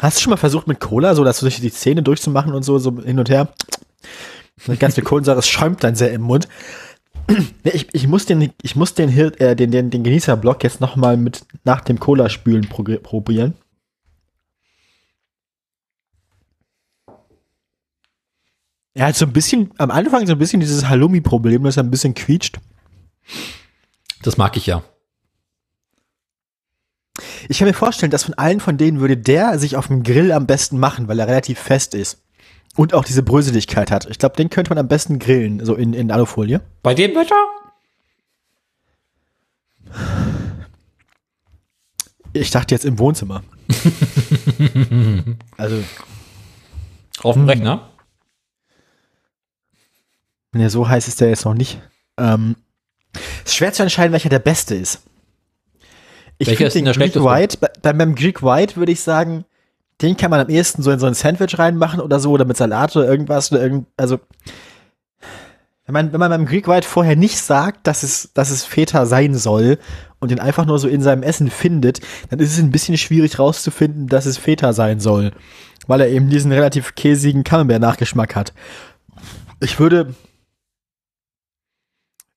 Hast 0.00 0.16
du 0.16 0.22
schon 0.22 0.30
mal 0.30 0.36
versucht 0.36 0.66
mit 0.66 0.80
Cola, 0.80 1.14
so 1.14 1.22
dass 1.22 1.38
du 1.38 1.44
durch 1.46 1.60
die 1.60 1.70
Zähne 1.70 2.02
durchzumachen 2.02 2.52
und 2.54 2.64
so, 2.64 2.78
so 2.78 3.00
hin 3.00 3.20
und 3.20 3.30
her? 3.30 3.48
Ganz 4.78 4.96
viel 4.96 5.04
Kohlensäure, 5.04 5.38
es 5.38 5.48
schäumt 5.48 5.84
dann 5.84 5.94
sehr 5.94 6.12
im 6.12 6.22
Mund. 6.22 6.48
Ich, 7.64 7.88
ich 7.92 8.06
muss 8.06 8.26
den, 8.26 8.52
ich 8.62 8.76
muss 8.76 8.94
den, 8.94 9.08
Hir- 9.08 9.40
äh, 9.40 9.56
den, 9.56 9.70
den, 9.70 9.90
den 9.90 10.04
Genießerblock 10.04 10.62
jetzt 10.62 10.80
noch 10.80 10.96
mal 10.96 11.16
mit 11.16 11.44
nach 11.64 11.80
dem 11.80 11.98
Cola-Spülen 11.98 12.68
probieren. 12.68 13.54
Er 18.94 19.06
hat 19.06 19.16
so 19.16 19.26
ein 19.26 19.32
bisschen, 19.32 19.72
am 19.76 19.90
Anfang 19.90 20.26
so 20.26 20.32
ein 20.32 20.38
bisschen 20.38 20.60
dieses 20.60 20.88
Halloumi-Problem, 20.88 21.64
dass 21.64 21.76
er 21.76 21.82
ein 21.82 21.90
bisschen 21.90 22.14
quietscht. 22.14 22.58
Das 24.22 24.36
mag 24.36 24.56
ich 24.56 24.66
ja. 24.66 24.82
Ich 27.48 27.58
kann 27.58 27.68
mir 27.68 27.74
vorstellen, 27.74 28.10
dass 28.10 28.24
von 28.24 28.34
allen 28.34 28.60
von 28.60 28.78
denen 28.78 29.00
würde 29.00 29.16
der 29.16 29.58
sich 29.58 29.76
auf 29.76 29.88
dem 29.88 30.02
Grill 30.02 30.32
am 30.32 30.46
besten 30.46 30.78
machen, 30.78 31.08
weil 31.08 31.18
er 31.18 31.28
relativ 31.28 31.58
fest 31.58 31.94
ist. 31.94 32.22
Und 32.76 32.92
auch 32.94 33.04
diese 33.04 33.22
Bröseligkeit 33.22 33.90
hat. 33.90 34.06
Ich 34.10 34.18
glaube, 34.18 34.36
den 34.36 34.50
könnte 34.50 34.70
man 34.70 34.78
am 34.78 34.88
besten 34.88 35.18
grillen, 35.18 35.64
so 35.64 35.74
in, 35.74 35.94
in 35.94 36.10
Alufolie. 36.10 36.60
Bei 36.82 36.94
dem 36.94 37.14
Wetter? 37.14 37.34
Ich 42.32 42.50
dachte 42.50 42.74
jetzt 42.74 42.84
im 42.84 42.98
Wohnzimmer. 42.98 43.42
also, 45.56 45.82
Auf 47.22 47.34
dem 47.34 47.46
Rechner? 47.48 47.90
ne, 50.52 50.68
so 50.70 50.88
heiß 50.88 51.08
ist 51.08 51.20
der 51.20 51.28
jetzt 51.30 51.44
noch 51.44 51.54
nicht. 51.54 51.80
Ähm, 52.18 52.56
ist 53.44 53.56
schwer 53.56 53.72
zu 53.72 53.82
entscheiden, 53.82 54.12
welcher 54.12 54.28
der 54.28 54.38
beste 54.38 54.74
ist. 54.74 55.02
Ich 56.38 56.48
finde 56.48 56.70
den 56.70 56.84
der 56.84 56.94
Greek? 56.94 57.14
White, 57.14 57.56
bei, 57.58 57.68
bei- 57.80 57.92
beim 57.94 58.14
Greek 58.14 58.42
White 58.42 58.76
würde 58.76 58.92
ich 58.92 59.00
sagen, 59.00 59.44
den 60.02 60.16
kann 60.16 60.30
man 60.30 60.40
am 60.40 60.48
ehesten 60.48 60.82
so 60.82 60.90
in 60.90 60.98
so 60.98 61.06
ein 61.06 61.14
Sandwich 61.14 61.58
reinmachen 61.58 62.00
oder 62.00 62.20
so 62.20 62.30
oder 62.30 62.44
mit 62.44 62.56
Salat 62.56 62.94
oder 62.96 63.08
irgendwas 63.08 63.50
oder 63.50 63.62
irgend, 63.62 63.86
also 63.96 64.18
wenn 65.86 65.92
man, 65.92 66.12
wenn 66.12 66.20
man 66.20 66.30
beim 66.30 66.46
Greek 66.46 66.66
White 66.66 66.86
vorher 66.86 67.14
nicht 67.14 67.38
sagt, 67.38 67.86
dass 67.86 68.02
es, 68.02 68.30
dass 68.34 68.50
es 68.50 68.64
Feta 68.64 69.06
sein 69.06 69.36
soll 69.36 69.78
und 70.18 70.32
den 70.32 70.40
einfach 70.40 70.66
nur 70.66 70.80
so 70.80 70.88
in 70.88 71.00
seinem 71.00 71.22
Essen 71.22 71.48
findet, 71.48 72.00
dann 72.28 72.40
ist 72.40 72.52
es 72.52 72.58
ein 72.58 72.72
bisschen 72.72 72.98
schwierig 72.98 73.38
rauszufinden, 73.38 74.08
dass 74.08 74.26
es 74.26 74.36
Feta 74.36 74.72
sein 74.72 74.98
soll. 74.98 75.32
Weil 75.86 76.00
er 76.00 76.08
eben 76.08 76.28
diesen 76.28 76.50
relativ 76.50 76.96
käsigen 76.96 77.44
Camembert-Nachgeschmack 77.44 78.34
hat. 78.34 78.52
Ich 79.60 79.78
würde. 79.78 80.14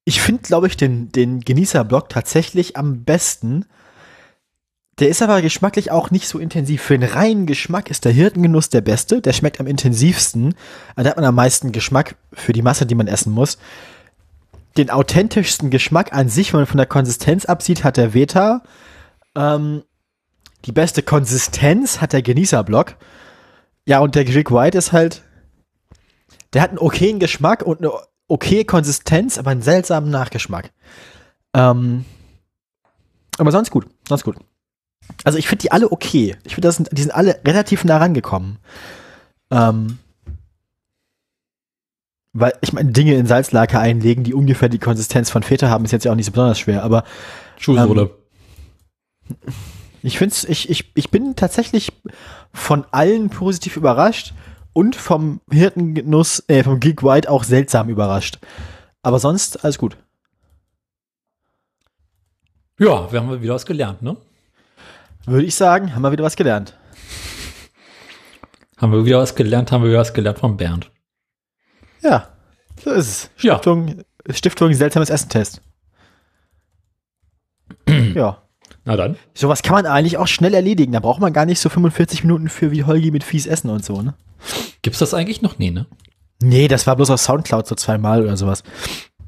Ich 0.06 0.22
finde, 0.22 0.43
glaube 0.43 0.67
ich, 0.67 0.78
den, 0.78 1.12
den 1.12 1.39
Genießerblock 1.39 2.10
tatsächlich 2.10 2.78
am 2.78 3.04
besten. 3.04 3.65
Der 5.00 5.08
ist 5.08 5.22
aber 5.22 5.42
geschmacklich 5.42 5.92
auch 5.92 6.12
nicht 6.12 6.28
so 6.28 6.40
intensiv. 6.40 6.82
Für 6.82 6.98
den 6.98 7.10
reinen 7.10 7.46
Geschmack 7.46 7.90
ist 7.90 8.04
der 8.04 8.12
Hirtengenuss 8.12 8.70
der 8.70 8.82
beste. 8.82 9.22
Der 9.22 9.32
schmeckt 9.32 9.62
am 9.62 9.68
intensivsten. 9.68 10.56
Da 10.98 11.06
hat 11.06 11.16
man 11.16 11.26
am 11.26 11.36
meisten 11.36 11.72
Geschmack 11.72 12.16
für 12.34 12.52
die 12.52 12.62
Masse, 12.62 12.86
die 12.86 12.96
man 12.96 13.08
essen 13.08 13.32
muss. 13.32 13.58
Den 14.78 14.90
authentischsten 14.90 15.70
Geschmack 15.70 16.12
an 16.14 16.28
sich, 16.28 16.52
wenn 16.52 16.62
man 16.62 16.68
von 16.68 16.78
der 16.78 16.86
Konsistenz 16.86 17.46
absieht, 17.46 17.86
hat 17.86 17.96
der 17.96 18.14
Veta. 18.14 18.62
Ähm, 19.36 19.84
die 20.66 20.74
beste 20.74 21.02
Konsistenz 21.02 22.02
hat 22.02 22.12
der 22.12 22.22
Genießerblock. 22.22 22.96
Ja, 23.86 24.00
und 24.00 24.16
der 24.16 24.26
Greek 24.26 24.52
White 24.52 24.78
ist 24.78 24.92
halt. 24.92 25.24
Der 26.54 26.62
hat 26.62 26.72
einen 26.72 26.80
okayen 26.80 27.20
Geschmack 27.20 27.64
und 27.64 27.80
eine 27.80 27.92
okaye 28.28 28.66
Konsistenz, 28.66 29.38
aber 29.38 29.52
einen 29.52 29.62
seltsamen 29.62 30.10
Nachgeschmack. 30.10 30.72
Ähm, 31.54 32.04
aber 33.38 33.52
sonst 33.52 33.72
gut. 33.72 33.88
Sonst 34.08 34.24
gut. 34.26 34.36
Also 35.24 35.38
ich 35.38 35.48
finde 35.48 35.63
die 35.63 35.72
alle 35.72 35.91
okay. 35.91 36.36
Ich 36.43 36.56
finde, 36.56 36.72
die 36.91 37.02
sind 37.02 37.12
alle 37.12 37.39
relativ 37.45 37.84
nah 37.84 37.98
rangekommen. 37.98 38.58
Ähm, 39.52 40.00
weil, 42.34 42.54
ich 42.62 42.74
meine, 42.74 42.91
Dinge 42.91 43.15
in 43.15 43.26
Salzlake 43.26 43.80
einlegen, 43.80 44.24
die 44.24 44.34
ungefähr 44.34 44.69
die 44.69 44.80
Konsistenz 44.80 45.30
von 45.30 45.43
Feta 45.43 45.69
haben, 45.69 45.86
ist 45.86 45.91
jetzt 45.91 46.06
ja 46.06 46.12
auch 46.12 46.15
nicht 46.15 46.28
so 46.28 46.32
besonders 46.32 46.60
schwer, 46.60 46.84
aber 46.84 47.04
Schuhsohle. 47.58 48.12
ich 50.04 50.17
finde 50.17 50.36
ich, 50.48 50.69
ich, 50.69 50.91
ich 50.93 51.10
bin 51.10 51.36
tatsächlich 51.36 51.91
von 52.54 52.86
allen 52.91 53.30
positiv 53.30 53.78
überrascht 53.78 54.34
und 54.74 54.95
vom 54.95 55.41
Hirtengenuss, 55.52 56.43
äh, 56.48 56.63
vom 56.63 56.80
Geek 56.80 57.04
White 57.04 57.30
auch 57.30 57.43
seltsam 57.43 57.89
überrascht. 57.89 58.38
Aber 59.02 59.19
sonst 59.19 59.63
alles 59.63 59.78
gut. 59.78 59.98
ja, 62.78 63.12
wir 63.12 63.19
haben 63.19 63.41
wieder 63.41 63.56
was 63.56 63.65
gelernt, 63.65 64.02
ne? 64.02 64.15
Würde 65.26 65.46
ich 65.46 65.56
sagen, 65.56 65.94
haben 65.96 66.02
wir 66.02 66.12
wieder 66.12 66.24
was 66.24 66.36
gelernt. 66.36 66.76
Haben 68.78 68.94
wir 68.94 69.06
wieder 69.06 69.20
was 69.20 69.36
gelernt, 69.36 69.72
haben 69.72 69.84
wir 69.84 69.90
wieder 69.90 70.00
was 70.00 70.14
gelernt 70.14 70.40
von 70.40 70.58
Bernd. 70.58 70.92
Ja, 72.02 72.30
so 72.82 72.92
ist 72.92 73.08
es. 73.08 73.44
Ja. 73.44 73.56
Stiftung 73.56 74.04
Stiftung 74.30 74.74
seltsames 74.74 75.10
Essen-Test. 75.10 75.62
ja. 77.88 78.42
Na 78.86 78.96
dann. 78.96 79.18
Sowas 79.34 79.62
kann 79.62 79.74
man 79.74 79.86
eigentlich 79.86 80.18
auch 80.18 80.28
schnell 80.28 80.54
erledigen. 80.54 80.94
Da 80.94 81.00
braucht 81.00 81.20
man 81.20 81.34
gar 81.34 81.46
nicht 81.46 81.60
so 81.60 81.70
45 81.70 82.24
Minuten 82.24 82.50
für 82.50 82.72
wie 82.72 82.86
Holgi 82.86 83.12
mit 83.12 83.24
fies 83.24 83.46
Essen 83.46 83.70
und 83.70 83.84
so, 83.84 84.02
ne? 84.02 84.14
Gibt's 84.82 85.00
das 85.00 85.14
eigentlich 85.14 85.42
noch? 85.42 85.60
Nee, 85.60 85.72
ne? 85.72 85.86
Nee, 86.42 86.68
das 86.68 86.88
war 86.88 86.96
bloß 86.96 87.10
auf 87.10 87.20
Soundcloud 87.20 87.68
so 87.68 87.76
zweimal 87.76 88.24
oder 88.24 88.38
sowas. 88.38 88.64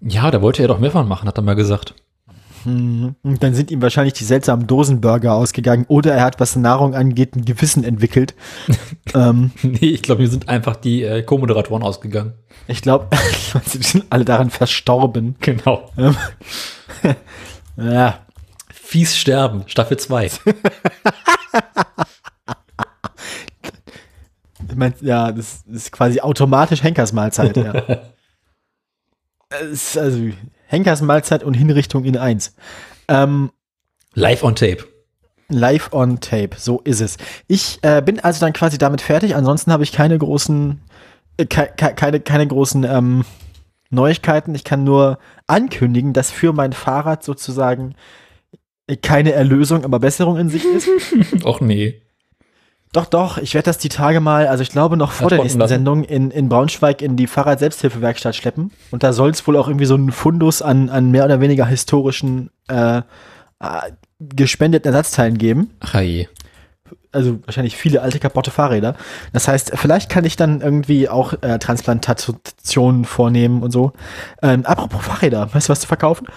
Ja, 0.01 0.31
da 0.31 0.41
wollte 0.41 0.61
er 0.61 0.69
doch 0.69 0.79
mehrfach 0.79 1.05
machen, 1.05 1.27
hat 1.27 1.37
er 1.37 1.43
mal 1.43 1.55
gesagt. 1.55 1.93
Mhm. 2.65 3.15
Und 3.23 3.43
dann 3.43 3.53
sind 3.53 3.71
ihm 3.71 3.81
wahrscheinlich 3.81 4.13
die 4.13 4.23
seltsamen 4.23 4.67
Dosenburger 4.67 5.33
ausgegangen 5.33 5.85
oder 5.87 6.13
er 6.13 6.23
hat, 6.23 6.39
was 6.39 6.55
Nahrung 6.55 6.95
angeht, 6.95 7.35
ein 7.35 7.45
Gewissen 7.45 7.83
entwickelt. 7.83 8.35
ähm, 9.13 9.51
Nee, 9.63 9.91
ich 9.91 10.01
glaube, 10.01 10.21
mir 10.21 10.29
sind 10.29 10.49
einfach 10.49 10.75
die 10.75 11.03
äh, 11.03 11.23
Co-Moderatoren 11.23 11.83
ausgegangen. 11.83 12.33
ich 12.67 12.81
glaube, 12.81 13.07
sie 13.65 13.77
sind 13.81 14.05
alle 14.09 14.25
daran 14.25 14.49
verstorben. 14.49 15.35
Genau. 15.39 15.89
Ähm, 15.97 16.15
ja, 17.77 18.19
Fies 18.71 19.17
sterben, 19.17 19.63
Staffel 19.67 19.97
2. 19.97 20.25
ich 20.25 20.39
mein, 24.75 24.93
ja, 25.01 25.31
das 25.31 25.63
ist 25.71 25.91
quasi 25.91 26.19
automatisch 26.19 26.83
Henkers 26.83 27.13
Mahlzeit. 27.13 27.57
Ja. 27.57 27.73
Es 29.49 29.71
ist 29.71 29.97
also 29.97 30.29
Henkers 30.71 31.01
Mahlzeit 31.01 31.43
und 31.43 31.53
Hinrichtung 31.53 32.05
in 32.05 32.15
eins. 32.17 32.55
Ähm, 33.09 33.51
Live 34.13 34.41
on 34.41 34.55
Tape. 34.55 34.85
Live 35.49 35.91
on 35.91 36.21
Tape, 36.21 36.51
so 36.57 36.79
ist 36.85 37.01
es. 37.01 37.17
Ich 37.47 37.79
äh, 37.81 38.01
bin 38.01 38.21
also 38.21 38.39
dann 38.39 38.53
quasi 38.53 38.77
damit 38.77 39.01
fertig. 39.01 39.35
Ansonsten 39.35 39.73
habe 39.73 39.83
ich 39.83 39.91
keine 39.91 40.17
großen, 40.17 40.79
äh, 41.35 41.45
ke 41.45 41.69
ke 41.75 41.93
keine, 41.93 42.21
keine 42.21 42.47
großen 42.47 42.85
ähm, 42.85 43.25
Neuigkeiten. 43.89 44.55
Ich 44.55 44.63
kann 44.63 44.85
nur 44.85 45.19
ankündigen, 45.45 46.13
dass 46.13 46.31
für 46.31 46.53
mein 46.53 46.71
Fahrrad 46.71 47.21
sozusagen 47.25 47.95
keine 49.01 49.33
Erlösung, 49.33 49.83
aber 49.83 49.99
Besserung 49.99 50.37
in 50.37 50.47
sich 50.47 50.63
ist. 50.63 50.87
Och 51.43 51.59
nee. 51.59 52.01
Doch, 52.93 53.05
doch, 53.05 53.37
ich 53.37 53.53
werde 53.53 53.65
das 53.65 53.77
die 53.77 53.87
Tage 53.87 54.19
mal, 54.19 54.47
also 54.47 54.63
ich 54.63 54.69
glaube 54.69 54.97
noch 54.97 55.11
vor 55.11 55.29
der 55.29 55.41
nächsten 55.41 55.59
lassen. 55.59 55.75
Sendung 55.75 56.03
in, 56.03 56.29
in 56.29 56.49
Braunschweig 56.49 57.01
in 57.01 57.15
die 57.15 57.27
Fahrrad-Selbsthilfewerkstatt 57.27 58.35
schleppen. 58.35 58.71
Und 58.91 59.03
da 59.03 59.13
soll 59.13 59.29
es 59.29 59.47
wohl 59.47 59.55
auch 59.55 59.67
irgendwie 59.69 59.85
so 59.85 59.95
einen 59.95 60.11
Fundus 60.11 60.61
an, 60.61 60.89
an 60.89 61.09
mehr 61.09 61.23
oder 61.23 61.39
weniger 61.39 61.65
historischen 61.65 62.49
äh, 62.67 62.97
äh, 62.97 63.01
gespendeten 64.19 64.93
Ersatzteilen 64.93 65.37
geben. 65.37 65.71
Ach 65.79 66.01
je. 66.01 66.27
also 67.13 67.39
wahrscheinlich 67.45 67.77
viele 67.77 68.01
alte 68.01 68.19
kaputte 68.19 68.51
Fahrräder. 68.51 68.95
Das 69.33 69.47
heißt, 69.47 69.71
vielleicht 69.75 70.09
kann 70.09 70.25
ich 70.25 70.35
dann 70.35 70.61
irgendwie 70.61 71.07
auch 71.07 71.33
äh, 71.41 71.59
Transplantationen 71.59 73.05
vornehmen 73.05 73.63
und 73.63 73.71
so. 73.71 73.93
Ähm, 74.41 74.65
apropos 74.65 75.03
Fahrräder, 75.05 75.53
weißt 75.53 75.69
du 75.69 75.71
was 75.71 75.81
zu 75.81 75.87
verkaufen? 75.87 76.27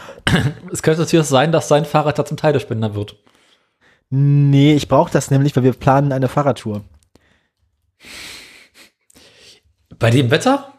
Es 0.73 0.83
könnte 0.83 1.01
natürlich 1.01 1.27
sein, 1.27 1.53
dass 1.53 1.69
sein 1.69 1.85
Fahrrad 1.85 2.19
da 2.19 2.25
zum 2.25 2.37
Teilespender 2.37 2.95
wird. 2.95 3.17
Nee, 4.11 4.75
ich 4.75 4.89
brauche 4.89 5.11
das 5.13 5.31
nämlich, 5.31 5.55
weil 5.57 5.65
wir 5.65 5.73
planen 5.73 6.13
eine 6.13 6.29
Fahrradtour. 6.29 6.83
Bei 9.99 10.11
dem 10.11 10.31
Wetter? 10.31 10.73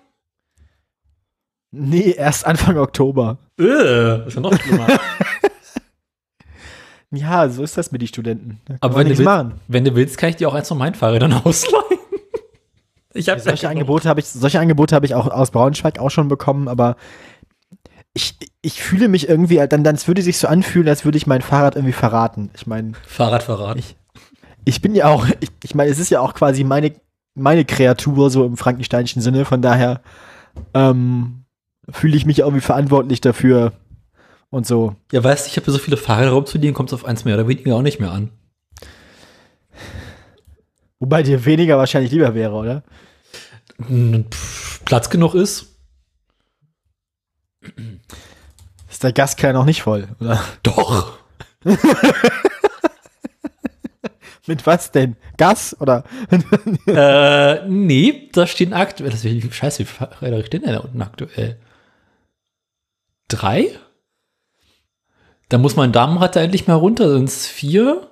Nee, 1.71 2.11
erst 2.11 2.45
Anfang 2.45 2.77
Oktober. 2.77 3.37
Äh, 3.59 4.27
ist 4.27 4.35
ja 4.35 4.41
noch 4.41 4.57
schlimmer. 4.59 4.87
Ja, 7.11 7.47
so 7.47 7.63
ist 7.63 7.77
das 7.77 7.91
mit 7.91 8.01
den 8.01 8.07
Studenten. 8.07 8.59
Da 8.65 8.75
Aber 8.81 8.95
wenn 8.97 9.05
du, 9.05 9.11
willst, 9.11 9.23
machen. 9.23 9.61
wenn 9.67 9.85
du 9.85 9.95
willst, 9.95 10.17
kann 10.17 10.29
ich 10.29 10.35
dir 10.35 10.49
auch 10.49 10.53
eins 10.53 10.67
von 10.67 10.77
meinen 10.77 10.95
Fahrrädern 10.95 11.33
ausleihen. 11.45 11.99
Ich 13.13 13.29
habe 13.29 13.39
Solche 13.39 13.69
Angebote 13.69 14.09
habe 14.09 14.19
ich, 14.19 14.25
solche 14.27 14.59
Angebote 14.59 14.93
habe 14.93 15.05
ich 15.05 15.15
auch 15.15 15.27
aus 15.27 15.51
Braunschweig 15.51 15.99
auch 15.99 16.09
schon 16.11 16.27
bekommen, 16.27 16.67
aber 16.67 16.97
ich, 18.17 18.35
ich 18.61 18.81
fühle 18.81 19.07
mich 19.09 19.29
irgendwie, 19.29 19.57
dann, 19.67 19.83
dann 19.83 19.93
es 19.95 20.07
würde 20.07 20.21
sich 20.23 20.37
so 20.39 20.47
anfühlen, 20.47 20.87
als 20.89 21.05
würde 21.05 21.17
ich 21.17 21.27
mein 21.27 21.41
Fahrrad 21.43 21.75
irgendwie 21.75 21.93
verraten. 21.93 22.49
Ich 22.55 22.65
meine, 22.65 22.93
Fahrradverrat. 23.05 23.77
Ich- 23.77 23.95
ich 24.67 24.81
bin 24.81 24.95
ja 24.95 25.05
auch, 25.09 25.27
ich, 25.41 25.51
ich 25.63 25.75
meine, 25.75 25.91
es 25.91 25.99
ist 25.99 26.09
ja 26.09 26.21
auch 26.21 26.33
quasi 26.33 26.63
meine, 26.63 26.93
meine 27.35 27.65
Kreatur, 27.65 28.31
so 28.31 28.43
im 28.45 28.57
frankensteinischen 28.57 29.21
Sinne, 29.21 29.45
von 29.45 29.61
daher 29.61 30.01
ähm, 30.73 31.43
fühle 31.91 32.17
ich 32.17 32.25
mich 32.25 32.39
irgendwie 32.39 32.61
verantwortlich 32.61 33.21
dafür 33.21 33.73
und 34.49 34.65
so. 34.65 34.95
Ja, 35.11 35.23
weißt 35.23 35.45
du, 35.45 35.51
ich 35.51 35.57
habe 35.57 35.69
so 35.69 35.77
viele 35.77 35.97
Fahrräder 35.97 36.31
rumzuliegen, 36.31 36.73
kommt 36.73 36.89
es 36.89 36.93
auf 36.93 37.05
eins 37.05 37.25
mehr 37.25 37.35
oder 37.35 37.47
weniger 37.47 37.75
auch 37.75 37.81
nicht 37.83 37.99
mehr 37.99 38.11
an. 38.11 38.31
Wobei 40.99 41.21
dir 41.23 41.45
weniger 41.45 41.77
wahrscheinlich 41.77 42.11
lieber 42.11 42.33
wäre, 42.33 42.53
oder? 42.53 42.83
Platz 44.85 45.09
genug 45.09 45.35
ist. 45.35 45.74
Ist 48.89 49.03
der 49.03 49.13
Gaskern 49.13 49.53
noch 49.53 49.65
nicht 49.65 49.81
voll, 49.81 50.07
oder? 50.19 50.41
Doch. 50.63 51.17
Mit 54.47 54.67
was 54.67 54.91
denn? 54.91 55.15
Gas 55.37 55.75
oder? 55.79 56.03
äh, 56.87 57.67
nee, 57.67 58.29
da 58.31 58.45
stehen 58.45 58.73
aktuell. 58.73 59.11
Scheiße, 59.11 59.79
wie 59.79 59.85
viele 59.85 59.85
Fahrräder 59.85 60.45
stehen 60.45 60.61
denn 60.61 60.73
da 60.73 60.79
unten 60.79 61.01
aktuell? 61.01 61.59
Drei? 63.27 63.71
Da 65.49 65.57
muss 65.57 65.75
mein 65.75 65.91
Damenrad 65.91 66.35
da 66.35 66.41
endlich 66.41 66.67
mal 66.67 66.75
runter, 66.75 67.11
sind 67.11 67.27
es 67.29 67.47
vier. 67.47 68.07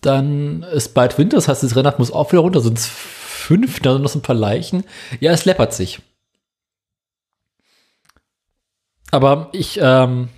Dann 0.00 0.62
ist 0.64 0.94
bald 0.94 1.18
Winter, 1.18 1.36
das 1.36 1.48
heißt, 1.48 1.62
das 1.62 1.76
Rennrad 1.76 1.98
muss 1.98 2.12
auch 2.12 2.32
wieder 2.32 2.42
runter, 2.42 2.60
sind 2.60 2.78
es 2.78 2.86
fünf, 2.86 3.80
da 3.80 3.92
sind 3.92 4.02
noch 4.02 4.10
so 4.10 4.18
ein 4.18 4.22
paar 4.22 4.36
Leichen. 4.36 4.84
Ja, 5.20 5.32
es 5.32 5.44
läppert 5.44 5.72
sich. 5.72 6.00
Aber 9.10 9.48
ich, 9.52 9.78
ähm, 9.82 10.28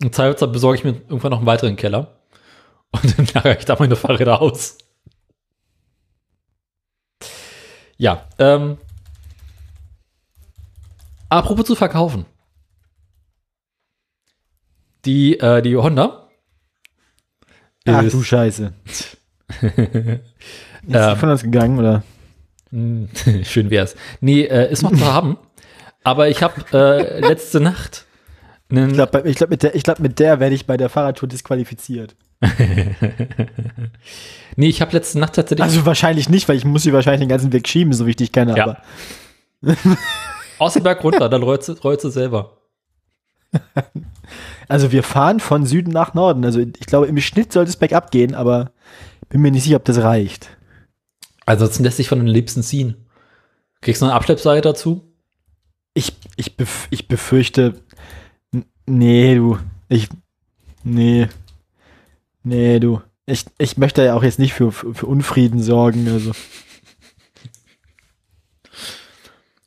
im 0.00 0.12
Zweifelsfall 0.12 0.48
besorge 0.48 0.78
ich 0.78 0.84
mir 0.84 0.92
irgendwann 0.92 1.30
noch 1.30 1.38
einen 1.38 1.46
weiteren 1.46 1.76
Keller. 1.76 2.16
Und 2.90 3.18
dann 3.18 3.26
lagere 3.34 3.58
ich 3.58 3.64
da 3.64 3.76
meine 3.78 3.96
Fahrräder 3.96 4.40
aus. 4.40 4.78
Ja, 7.96 8.26
ähm, 8.38 8.78
apropos 11.28 11.66
zu 11.66 11.74
verkaufen. 11.74 12.26
Die, 15.04 15.38
äh, 15.38 15.62
die 15.62 15.76
Honda. 15.76 16.28
Ach 17.86 18.02
du 18.08 18.22
Scheiße. 18.22 18.72
Ist 19.62 20.94
Ähm. 20.94 21.16
von 21.16 21.28
uns 21.30 21.42
gegangen, 21.42 21.78
oder? 21.78 22.02
Schön 23.44 23.70
wär's. 23.70 23.94
Nee, 24.20 24.42
äh, 24.44 24.70
ist 24.72 24.82
noch 24.82 24.92
zu 24.92 25.04
haben. 25.04 25.36
Aber 26.04 26.28
ich 26.28 26.42
habe 26.42 26.64
äh, 26.72 27.20
letzte 27.20 27.60
Nacht 27.60 28.06
Ich 28.72 28.92
glaube, 28.94 29.22
ich 29.28 29.36
glaub, 29.36 29.50
mit 29.50 29.62
der, 29.62 29.74
ich 29.74 29.82
glaub, 29.82 29.98
mit 30.00 30.18
der 30.18 30.40
werde 30.40 30.54
ich 30.54 30.66
bei 30.66 30.76
der 30.76 30.88
Fahrradtour 30.88 31.28
disqualifiziert. 31.28 32.16
nee, 34.56 34.68
ich 34.68 34.80
habe 34.80 34.92
letzte 34.92 35.18
Nacht 35.18 35.34
tatsächlich 35.34 35.62
Also 35.64 35.86
wahrscheinlich 35.86 36.28
nicht, 36.28 36.48
weil 36.48 36.56
ich 36.56 36.64
muss 36.64 36.82
sie 36.82 36.92
wahrscheinlich 36.92 37.20
den 37.20 37.28
ganzen 37.28 37.52
Weg 37.52 37.68
schieben, 37.68 37.92
so 37.92 38.06
wie 38.06 38.10
ich 38.10 38.16
dich 38.16 38.32
kenne, 38.32 38.56
Ja. 38.56 38.64
aber. 38.64 38.82
aus 40.58 40.74
dem 40.74 40.82
Berg 40.82 41.04
runter, 41.04 41.28
dann 41.28 41.42
rollst 41.42 41.68
du, 41.68 42.10
selber. 42.10 42.58
Also 44.68 44.90
wir 44.92 45.02
fahren 45.02 45.40
von 45.40 45.66
Süden 45.66 45.90
nach 45.90 46.14
Norden. 46.14 46.44
Also 46.46 46.60
ich 46.60 46.86
glaube, 46.86 47.06
im 47.06 47.20
Schnitt 47.20 47.52
sollte 47.52 47.68
es 47.68 47.76
bergab 47.76 48.10
gehen, 48.10 48.34
aber 48.34 48.70
bin 49.28 49.42
mir 49.42 49.50
nicht 49.50 49.64
sicher, 49.64 49.76
ob 49.76 49.84
das 49.84 49.98
reicht. 49.98 50.48
Also 51.44 51.66
sonst 51.66 51.80
lässt 51.80 51.96
sich 51.98 52.08
von 52.08 52.18
den 52.18 52.28
Liebsten 52.28 52.62
ziehen. 52.62 52.96
Kriegst 53.82 54.00
du 54.00 54.06
eine 54.06 54.14
Abschleppseite 54.14 54.62
dazu? 54.62 55.12
Ich, 55.92 56.14
ich, 56.36 56.56
bef 56.56 56.86
ich 56.90 57.08
befürchte, 57.08 57.74
nee, 58.86 59.34
du, 59.34 59.58
ich, 59.88 60.08
nee, 60.84 61.28
nee, 62.42 62.78
du. 62.80 63.00
Ich, 63.24 63.46
ich 63.58 63.76
möchte 63.76 64.04
ja 64.04 64.14
auch 64.14 64.22
jetzt 64.22 64.38
nicht 64.38 64.52
für, 64.52 64.72
für 64.72 64.94
für 64.94 65.06
Unfrieden 65.06 65.62
sorgen, 65.62 66.08
also. 66.08 66.32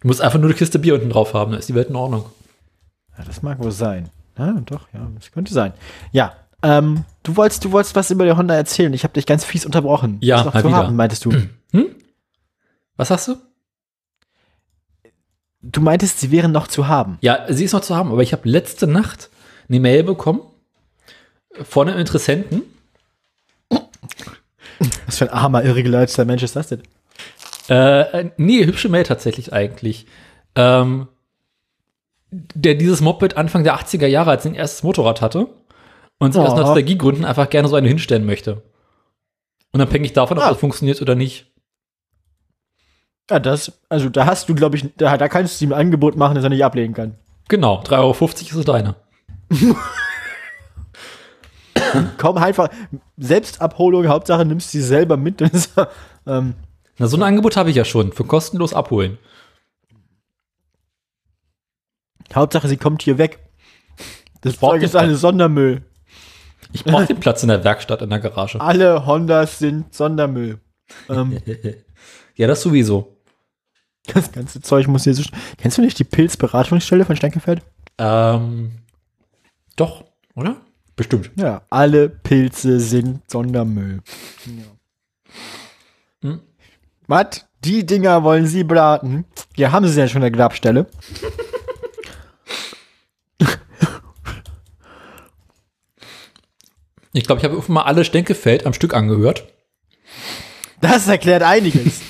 Du 0.02 0.08
musst 0.10 0.22
einfach 0.22 0.38
nur 0.38 0.50
eine 0.50 0.58
Kiste 0.58 0.78
Bier 0.78 0.96
unten 0.96 1.10
drauf 1.10 1.34
haben, 1.34 1.52
dann 1.52 1.60
ist 1.60 1.70
die 1.70 1.76
Welt 1.76 1.90
in 1.90 1.96
Ordnung. 1.96 2.26
Ja, 3.18 3.24
das 3.24 3.42
mag 3.42 3.60
wohl 3.60 3.72
sein. 3.72 4.10
Ja, 4.38 4.52
doch, 4.66 4.88
ja, 4.94 5.08
das 5.16 5.32
könnte 5.32 5.54
sein. 5.54 5.74
Ja, 6.12 6.34
ähm, 6.62 7.06
du 7.24 7.36
wolltest, 7.38 7.64
du 7.64 7.72
wolltest 7.72 7.96
was 7.96 8.12
über 8.12 8.26
die 8.26 8.34
Honda 8.34 8.56
erzählen. 8.56 8.94
Ich 8.94 9.04
habe 9.04 9.14
dich 9.14 9.26
ganz 9.26 9.46
fies 9.46 9.66
unterbrochen. 9.66 10.18
Ja, 10.22 10.44
mal 10.44 10.52
zu 10.52 10.68
wieder. 10.68 10.78
haben, 10.78 10.96
meintest 10.96 11.26
du. 11.26 11.32
Was 12.98 13.10
sagst 13.10 13.28
du? 13.30 13.36
Du 15.72 15.82
meintest, 15.82 16.20
sie 16.20 16.32
wären 16.32 16.52
noch 16.52 16.68
zu 16.68 16.88
haben. 16.88 17.18
Ja, 17.22 17.46
sie 17.50 17.64
ist 17.66 17.74
noch 17.74 17.82
zu 17.82 17.96
haben, 17.96 18.12
aber 18.12 18.22
ich 18.22 18.34
habe 18.34 18.48
letzte 18.48 18.86
Nacht 18.86 19.30
eine 19.68 19.80
Mail 19.80 20.04
bekommen 20.04 20.42
von 21.64 21.90
einem 21.90 21.98
Interessenten. 22.00 22.62
Was 25.08 25.18
für 25.18 25.26
ein 25.26 25.36
armer, 25.36 25.64
irregularizter 25.64 26.26
Mensch 26.26 26.44
ist 26.44 26.56
das 26.56 26.68
denn? 26.68 26.84
Äh, 27.70 28.30
nee, 28.38 28.64
hübsche 28.66 28.90
Mail 28.90 29.04
tatsächlich 29.04 29.54
eigentlich. 29.54 30.06
Ähm, 30.56 31.08
der 32.32 32.76
dieses 32.76 33.02
Moped 33.02 33.36
Anfang 33.38 33.64
der 33.64 33.76
80er 33.80 34.06
Jahre 34.08 34.32
als 34.32 34.44
sein 34.44 34.54
erstes 34.56 34.84
Motorrad 34.84 35.22
hatte 35.22 35.48
und 36.20 36.34
sich 36.34 36.42
aus 36.42 36.54
Oh. 36.54 36.58
Nostalgiegründen 36.58 37.26
einfach 37.26 37.50
gerne 37.50 37.68
so 37.70 37.76
eine 37.76 37.88
hinstellen 37.88 38.26
möchte. 38.26 38.62
Unabhängig 39.72 40.14
davon, 40.14 40.38
ob 40.38 40.44
Ah. 40.44 40.50
das 40.50 40.60
funktioniert 40.60 41.02
oder 41.02 41.16
nicht. 41.16 41.48
Ja, 43.30 43.40
das, 43.40 43.72
also 43.90 44.10
da 44.10 44.26
hast 44.26 44.50
du, 44.50 44.56
glaube 44.56 44.78
ich, 44.78 44.94
da, 44.98 45.18
da 45.18 45.28
kannst 45.28 45.60
du 45.60 45.66
ihm 45.66 45.74
ein 45.74 45.80
Angebot 45.80 46.16
machen, 46.16 46.36
das 46.36 46.44
er 46.44 46.50
nicht 46.52 46.64
ablehnen 46.64 46.94
kann. 46.94 47.16
Genau, 47.48 47.82
3,50 47.82 48.50
Euro 48.52 48.60
ist 48.60 48.68
deine. 48.68 48.96
Komm 52.18 52.38
einfach, 52.38 52.70
Selbstabholung, 53.18 54.08
Hauptsache 54.08 54.46
nimmst 54.46 54.72
sie 54.72 54.82
selber 54.82 55.18
mit. 55.18 55.42
ähm, 56.28 56.54
Na, 56.98 57.08
so 57.08 57.18
ein 57.18 57.24
Angebot 57.24 57.58
habe 57.58 57.70
ich 57.70 57.76
ja 57.76 57.86
schon, 57.86 58.12
für 58.12 58.24
kostenlos 58.26 58.74
abholen. 58.74 59.18
Hauptsache 62.34 62.68
sie 62.68 62.78
kommt 62.78 63.02
hier 63.02 63.18
weg. 63.18 63.40
Das 64.42 64.60
Zeug 64.60 64.84
ist 64.84 64.96
alles 64.96 65.22
Sondermüll. 65.22 65.84
Ich 66.74 66.84
brauche 66.84 67.06
den 67.08 67.20
Platz 67.20 67.44
in 67.44 67.50
der 67.50 67.64
Werkstatt, 67.64 68.02
in 68.02 68.10
der 68.10 68.20
Garage. 68.20 68.60
Alle 68.62 69.06
Hondas 69.06 69.60
sind 69.60 69.94
Sondermüll. 69.94 70.60
ähm, 71.10 71.40
Ja, 72.36 72.48
das 72.48 72.62
sowieso. 72.62 73.15
Das 74.14 74.32
ganze 74.32 74.62
Zeug 74.62 74.88
muss 74.88 75.04
hier 75.04 75.14
so. 75.14 75.24
Kennst 75.58 75.78
du 75.78 75.82
nicht 75.82 76.00
die 76.00 76.04
Pilzberatungsstelle 76.04 77.06
von 77.06 77.16
Stenkefeld? 77.16 77.62
Ähm, 77.98 78.72
doch, 79.76 80.06
oder? 80.36 80.58
Bestimmt. 80.96 81.32
Ja, 81.36 81.64
alle 81.70 82.08
Pilze 82.10 82.80
sind 82.80 83.30
Sondermüll. 83.30 84.02
Ja. 84.46 86.30
Hm. 86.30 86.40
Was? 87.08 87.46
Die 87.64 87.86
Dinger 87.86 88.24
wollen 88.24 88.46
Sie 88.46 88.64
braten? 88.64 89.26
Ja, 89.56 89.72
haben 89.72 89.88
Sie 89.88 90.00
ja 90.00 90.08
schon 90.08 90.22
eine 90.22 90.32
Grabstelle. 90.32 90.86
Ich 97.16 97.24
glaube, 97.24 97.40
ich 97.40 97.46
habe 97.46 97.56
irgendwann 97.56 97.76
mal 97.76 97.84
alle 97.84 98.04
Stenkefeld 98.04 98.66
am 98.66 98.74
Stück 98.74 98.94
angehört. 98.94 99.46
Das 100.82 101.08
erklärt 101.08 101.44
einiges. 101.44 102.02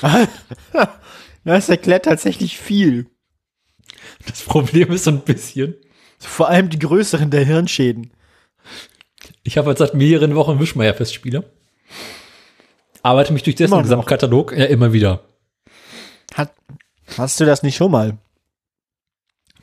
das 1.54 1.68
erklärt 1.68 2.04
tatsächlich 2.06 2.58
viel. 2.58 3.06
Das 4.26 4.42
Problem 4.42 4.90
ist 4.92 5.04
so 5.04 5.10
ein 5.10 5.20
bisschen, 5.20 5.74
Vor 6.18 6.48
allem 6.48 6.68
die 6.70 6.78
größeren 6.78 7.30
der 7.30 7.44
Hirnschäden. 7.44 8.10
ich 9.42 9.56
habe 9.58 9.70
jetzt 9.70 9.78
seit 9.78 9.94
mehreren 9.94 10.34
Wochen 10.34 10.58
Wischmeier-Festspiele. 10.58 11.44
Arbeite 13.02 13.32
mich 13.32 13.42
durch 13.44 13.56
dessen 13.56 13.74
Immer. 13.74 13.82
Gesamtkatalog 13.82 14.52
ja 14.56 14.64
immer 14.64 14.92
wieder. 14.92 15.22
Hat, 16.34 16.52
hast 17.16 17.38
du 17.38 17.44
das 17.44 17.62
nicht 17.62 17.76
schon 17.76 17.90
mal? 17.92 18.18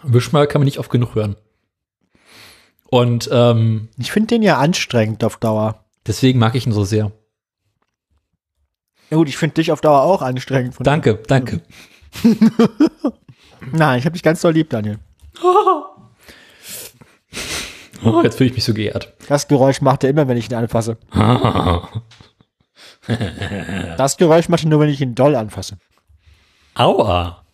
Wischmeier 0.04 0.48
kann 0.48 0.62
man 0.62 0.66
nicht 0.66 0.80
oft 0.80 0.90
genug 0.92 1.16
hören. 1.16 1.36
Und 2.90 3.28
ähm, 3.32 3.90
Ich 3.98 4.12
finde 4.12 4.28
den 4.28 4.44
ja 4.44 4.58
anstrengend 4.60 5.24
auf 5.24 5.38
Dauer. 5.38 5.84
deswegen 6.08 6.40
mag 6.40 6.56
ich 6.56 6.66
ihn 6.66 6.72
so 6.74 6.84
sehr. 6.86 7.12
Ja 9.14 9.18
gut, 9.18 9.30
ich 9.30 9.38
finde 9.38 9.54
dich 9.54 9.72
auf 9.72 9.80
Dauer 9.80 10.02
auch 10.02 10.24
anstrengend. 10.24 10.74
Danke, 10.80 11.20
danke. 11.28 11.62
Nein, 13.72 14.00
ich 14.00 14.06
habe 14.06 14.14
dich 14.14 14.24
ganz 14.24 14.42
doll 14.42 14.54
lieb, 14.54 14.72
Daniel. 14.72 14.98
Oh, 18.06 18.22
jetzt 18.22 18.36
fühle 18.38 18.50
ich 18.50 18.56
mich 18.56 18.66
so 18.66 18.74
geehrt. 18.74 19.14
Das 19.30 19.48
Geräusch 19.48 19.80
macht 19.80 20.04
er 20.04 20.10
immer, 20.10 20.28
wenn 20.28 20.36
ich 20.36 20.50
ihn 20.50 20.56
anfasse. 20.56 20.98
Das 23.98 24.18
Geräusch 24.18 24.50
macht 24.50 24.64
er 24.64 24.70
nur, 24.70 24.80
wenn 24.82 24.90
ich 24.90 25.00
ihn 25.00 25.16
doll 25.16 25.36
anfasse. 25.36 25.78
Aua. 26.74 27.46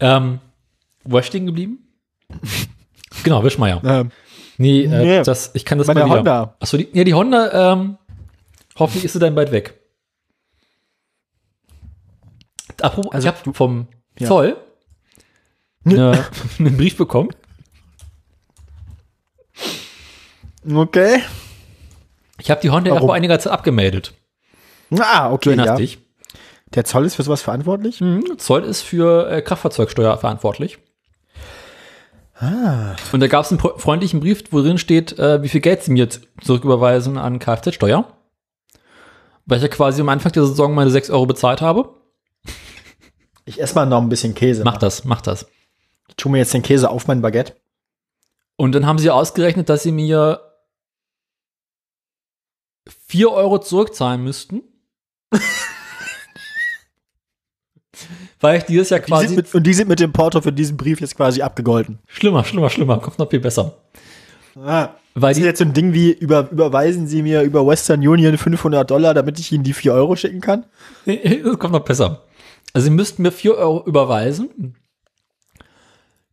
Ähm, 0.00 0.38
wo 1.04 1.14
war 1.14 1.20
ich 1.20 1.26
stehen 1.26 1.44
geblieben? 1.44 1.86
genau, 3.24 3.42
Wischmeier. 3.44 3.82
Ähm, 3.84 4.10
Nee, 4.58 4.84
äh, 4.84 4.88
Nee, 4.88 5.22
das, 5.22 5.50
ich 5.54 5.64
kann 5.64 5.78
das 5.78 5.86
bei 5.88 5.94
mal 5.94 6.00
der 6.00 6.06
wieder. 6.06 6.18
Honda. 6.18 6.56
Achso, 6.60 6.76
die, 6.76 6.88
ja, 6.92 7.04
die 7.04 7.14
Honda, 7.14 7.72
ähm, 7.72 7.98
hoffentlich 8.78 9.04
ist 9.04 9.12
sie 9.14 9.18
dann 9.18 9.34
bald 9.34 9.52
weg. 9.52 9.78
Apropos, 12.80 13.12
Also 13.12 13.28
ich 13.28 13.34
habe 13.34 13.54
vom 13.54 13.86
Ja. 14.18 14.28
Zoll 14.28 14.56
eine, 15.84 16.26
einen 16.58 16.76
Brief 16.76 16.96
bekommen. 16.96 17.30
okay. 20.74 21.22
Ich 22.38 22.50
habe 22.50 22.60
die 22.60 22.70
Honda 22.70 22.88
ja 22.90 22.94
Warum? 22.96 23.08
vor 23.08 23.14
einiger 23.14 23.38
Zeit 23.38 23.52
abgemeldet. 23.52 24.14
Ah, 24.98 25.30
okay. 25.32 25.54
Ja. 25.56 25.76
dich. 25.76 25.98
Der 26.74 26.84
Zoll 26.84 27.04
ist 27.04 27.14
für 27.16 27.22
sowas 27.22 27.42
verantwortlich? 27.42 28.00
Mhm. 28.00 28.38
Zoll 28.38 28.64
ist 28.64 28.82
für 28.82 29.30
äh, 29.30 29.42
Kraftfahrzeugsteuer 29.42 30.16
verantwortlich. 30.18 30.78
Ah. 32.34 32.96
Und 33.12 33.20
da 33.20 33.26
gab 33.28 33.44
es 33.44 33.50
einen 33.52 33.60
freundlichen 33.60 34.20
Brief, 34.20 34.42
wo 34.50 34.62
drin 34.62 34.78
steht, 34.78 35.18
äh, 35.18 35.42
wie 35.42 35.48
viel 35.48 35.60
Geld 35.60 35.82
sie 35.82 35.92
mir 35.92 36.08
zurücküberweisen 36.40 37.18
an 37.18 37.38
Kfz-Steuer. 37.38 38.06
Weil 39.46 39.58
ich 39.58 39.62
ja 39.62 39.68
quasi 39.68 40.00
am 40.00 40.08
Anfang 40.08 40.32
der 40.32 40.46
Saison 40.46 40.74
meine 40.74 40.90
6 40.90 41.10
Euro 41.10 41.26
bezahlt 41.26 41.60
habe. 41.60 41.94
Ich 43.44 43.60
esse 43.60 43.74
mal 43.74 43.86
noch 43.86 44.00
ein 44.00 44.08
bisschen 44.08 44.34
Käse. 44.34 44.62
Mach 44.64 44.78
das, 44.78 45.04
mach 45.04 45.20
das. 45.20 45.46
Ich 46.08 46.16
tue 46.16 46.30
mir 46.30 46.38
jetzt 46.38 46.54
den 46.54 46.62
Käse 46.62 46.90
auf 46.90 47.06
mein 47.08 47.22
Baguette. 47.22 47.56
Und 48.56 48.72
dann 48.72 48.86
haben 48.86 48.98
sie 48.98 49.10
ausgerechnet, 49.10 49.68
dass 49.68 49.82
sie 49.82 49.90
mir 49.92 50.40
4 53.08 53.30
Euro 53.32 53.58
zurückzahlen 53.58 54.22
müssten. 54.22 54.62
Weil 58.40 58.58
ich 58.58 58.64
dieses 58.64 58.90
Jahr 58.90 59.00
Die 59.00 59.06
quasi. 59.06 59.36
mit, 59.36 59.54
und 59.54 59.62
die 59.64 59.74
sind 59.74 59.88
mit 59.88 60.00
dem 60.00 60.12
Porto 60.12 60.40
für 60.40 60.52
diesen 60.52 60.76
Brief 60.76 61.00
jetzt 61.00 61.16
quasi 61.16 61.42
abgegolten. 61.42 62.00
schlimmer, 62.06 62.44
schlimmer, 62.44 62.70
schlimmer. 62.70 62.98
Kommt 62.98 63.18
noch 63.18 63.30
viel 63.30 63.40
besser. 63.40 63.74
Ah. 64.56 64.90
Weil 65.14 65.32
Das 65.32 65.38
ist 65.38 65.44
jetzt 65.44 65.58
so 65.58 65.64
ein 65.64 65.74
Ding 65.74 65.92
wie, 65.92 66.10
über, 66.12 66.50
überweisen 66.50 67.06
Sie 67.06 67.22
mir 67.22 67.42
über 67.42 67.66
Western 67.66 68.06
Union 68.06 68.38
500 68.38 68.90
Dollar, 68.90 69.14
damit 69.14 69.38
ich 69.38 69.52
Ihnen 69.52 69.64
die 69.64 69.74
4 69.74 69.92
Euro 69.92 70.16
schicken 70.16 70.40
kann? 70.40 70.64
das 71.04 71.58
kommt 71.58 71.72
noch 71.72 71.84
besser. 71.84 72.22
Also 72.72 72.86
sie 72.86 72.90
müssten 72.90 73.22
mir 73.22 73.32
4 73.32 73.54
Euro 73.56 73.84
überweisen. 73.86 74.76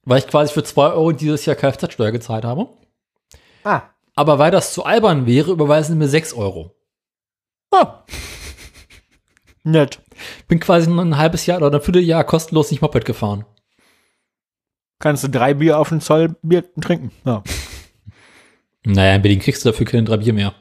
Weil 0.05 0.19
ich 0.19 0.27
quasi 0.27 0.53
für 0.53 0.63
2 0.63 0.93
Euro 0.93 1.11
dieses 1.11 1.45
Jahr 1.45 1.57
Kfz-Steuer 1.57 2.11
gezahlt 2.11 2.45
habe. 2.45 2.69
Ah. 3.63 3.81
Aber 4.15 4.39
weil 4.39 4.51
das 4.51 4.73
zu 4.73 4.85
albern 4.85 5.25
wäre, 5.25 5.51
überweisen 5.51 5.93
sie 5.93 5.97
mir 5.97 6.07
6 6.07 6.33
Euro. 6.33 6.75
Ah. 7.71 8.03
Nett. 9.63 10.01
Bin 10.47 10.59
quasi 10.59 10.89
ein 10.89 11.17
halbes 11.17 11.45
Jahr 11.45 11.61
oder 11.61 11.77
ein 11.77 11.83
Vierteljahr 11.83 12.23
kostenlos 12.23 12.71
nicht 12.71 12.81
Moped 12.81 13.05
gefahren. 13.05 13.45
Kannst 14.99 15.23
du 15.23 15.29
drei 15.29 15.53
Bier 15.53 15.79
auf 15.79 15.89
den 15.89 16.01
Zoll 16.01 16.35
Bier 16.41 16.63
trinken? 16.81 17.11
Ja. 17.25 17.43
Naja, 18.85 19.15
in 19.15 19.21
Berlin 19.21 19.39
kriegst 19.39 19.63
du 19.65 19.69
dafür 19.69 19.85
keine 19.85 20.03
drei 20.03 20.17
Bier 20.17 20.33
mehr. 20.33 20.53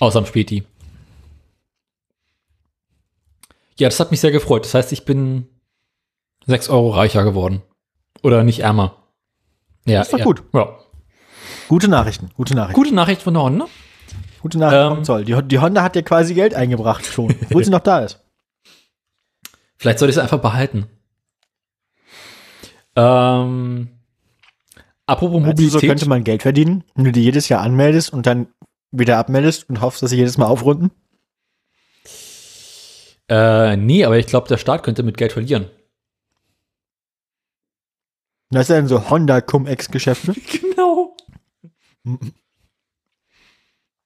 Außer 0.00 0.18
am 0.18 0.26
Späti. 0.26 0.64
Ja, 3.78 3.88
das 3.88 4.00
hat 4.00 4.10
mich 4.10 4.20
sehr 4.20 4.30
gefreut. 4.30 4.64
Das 4.64 4.74
heißt, 4.74 4.92
ich 4.92 5.04
bin 5.04 5.46
6 6.46 6.68
Euro 6.68 6.90
reicher 6.90 7.24
geworden. 7.24 7.62
Oder 8.22 8.42
nicht 8.42 8.60
ärmer. 8.60 8.96
Ja, 9.84 10.02
ist 10.02 10.12
doch 10.12 10.18
ja. 10.18 10.24
gut. 10.24 10.42
Ja. 10.52 10.78
Gute 11.68 11.88
Nachrichten, 11.88 12.30
gute 12.34 12.54
Nachrichten. 12.54 12.80
Gute 12.80 12.94
Nachricht 12.94 13.22
von 13.22 13.34
der 13.34 13.42
Honda. 13.42 13.66
Gute 14.40 14.58
Nachrichten 14.58 14.86
Ähm. 14.86 14.94
vom 14.96 15.04
Zoll. 15.04 15.24
Die, 15.24 15.42
die 15.42 15.58
Honda 15.58 15.82
hat 15.82 15.94
dir 15.94 16.02
quasi 16.02 16.34
Geld 16.34 16.54
eingebracht 16.54 17.04
schon, 17.04 17.30
obwohl 17.42 17.64
sie 17.64 17.70
noch 17.70 17.80
da 17.80 18.00
ist. 18.00 18.20
Vielleicht 19.76 19.98
soll 19.98 20.08
ich 20.08 20.16
es 20.16 20.22
einfach 20.22 20.40
behalten. 20.40 20.86
Ähm, 22.96 23.88
apropos 25.08 25.40
Meinst 25.42 25.58
du, 25.58 25.64
so 25.64 25.76
Mobilität. 25.76 25.88
könnte 25.90 26.08
man 26.08 26.24
Geld 26.24 26.42
verdienen, 26.42 26.84
wenn 26.94 27.04
du 27.04 27.12
die 27.12 27.22
jedes 27.22 27.48
Jahr 27.48 27.60
anmeldest 27.62 28.12
und 28.12 28.26
dann 28.26 28.46
wieder 28.92 29.18
abmeldest 29.18 29.68
und 29.68 29.80
hoffst, 29.80 30.02
dass 30.02 30.10
sie 30.10 30.16
jedes 30.16 30.38
Mal 30.38 30.46
aufrunden? 30.46 30.90
äh, 33.30 33.76
nee, 33.76 34.04
aber 34.04 34.18
ich 34.18 34.26
glaube, 34.26 34.48
der 34.48 34.56
Staat 34.56 34.82
könnte 34.82 35.02
mit 35.02 35.16
Geld 35.18 35.32
verlieren. 35.32 35.66
Das 38.50 38.68
sind 38.68 38.88
so 38.88 39.10
Honda 39.10 39.40
Cum-Ex-Geschäfte, 39.42 40.32
Genau. 40.60 41.14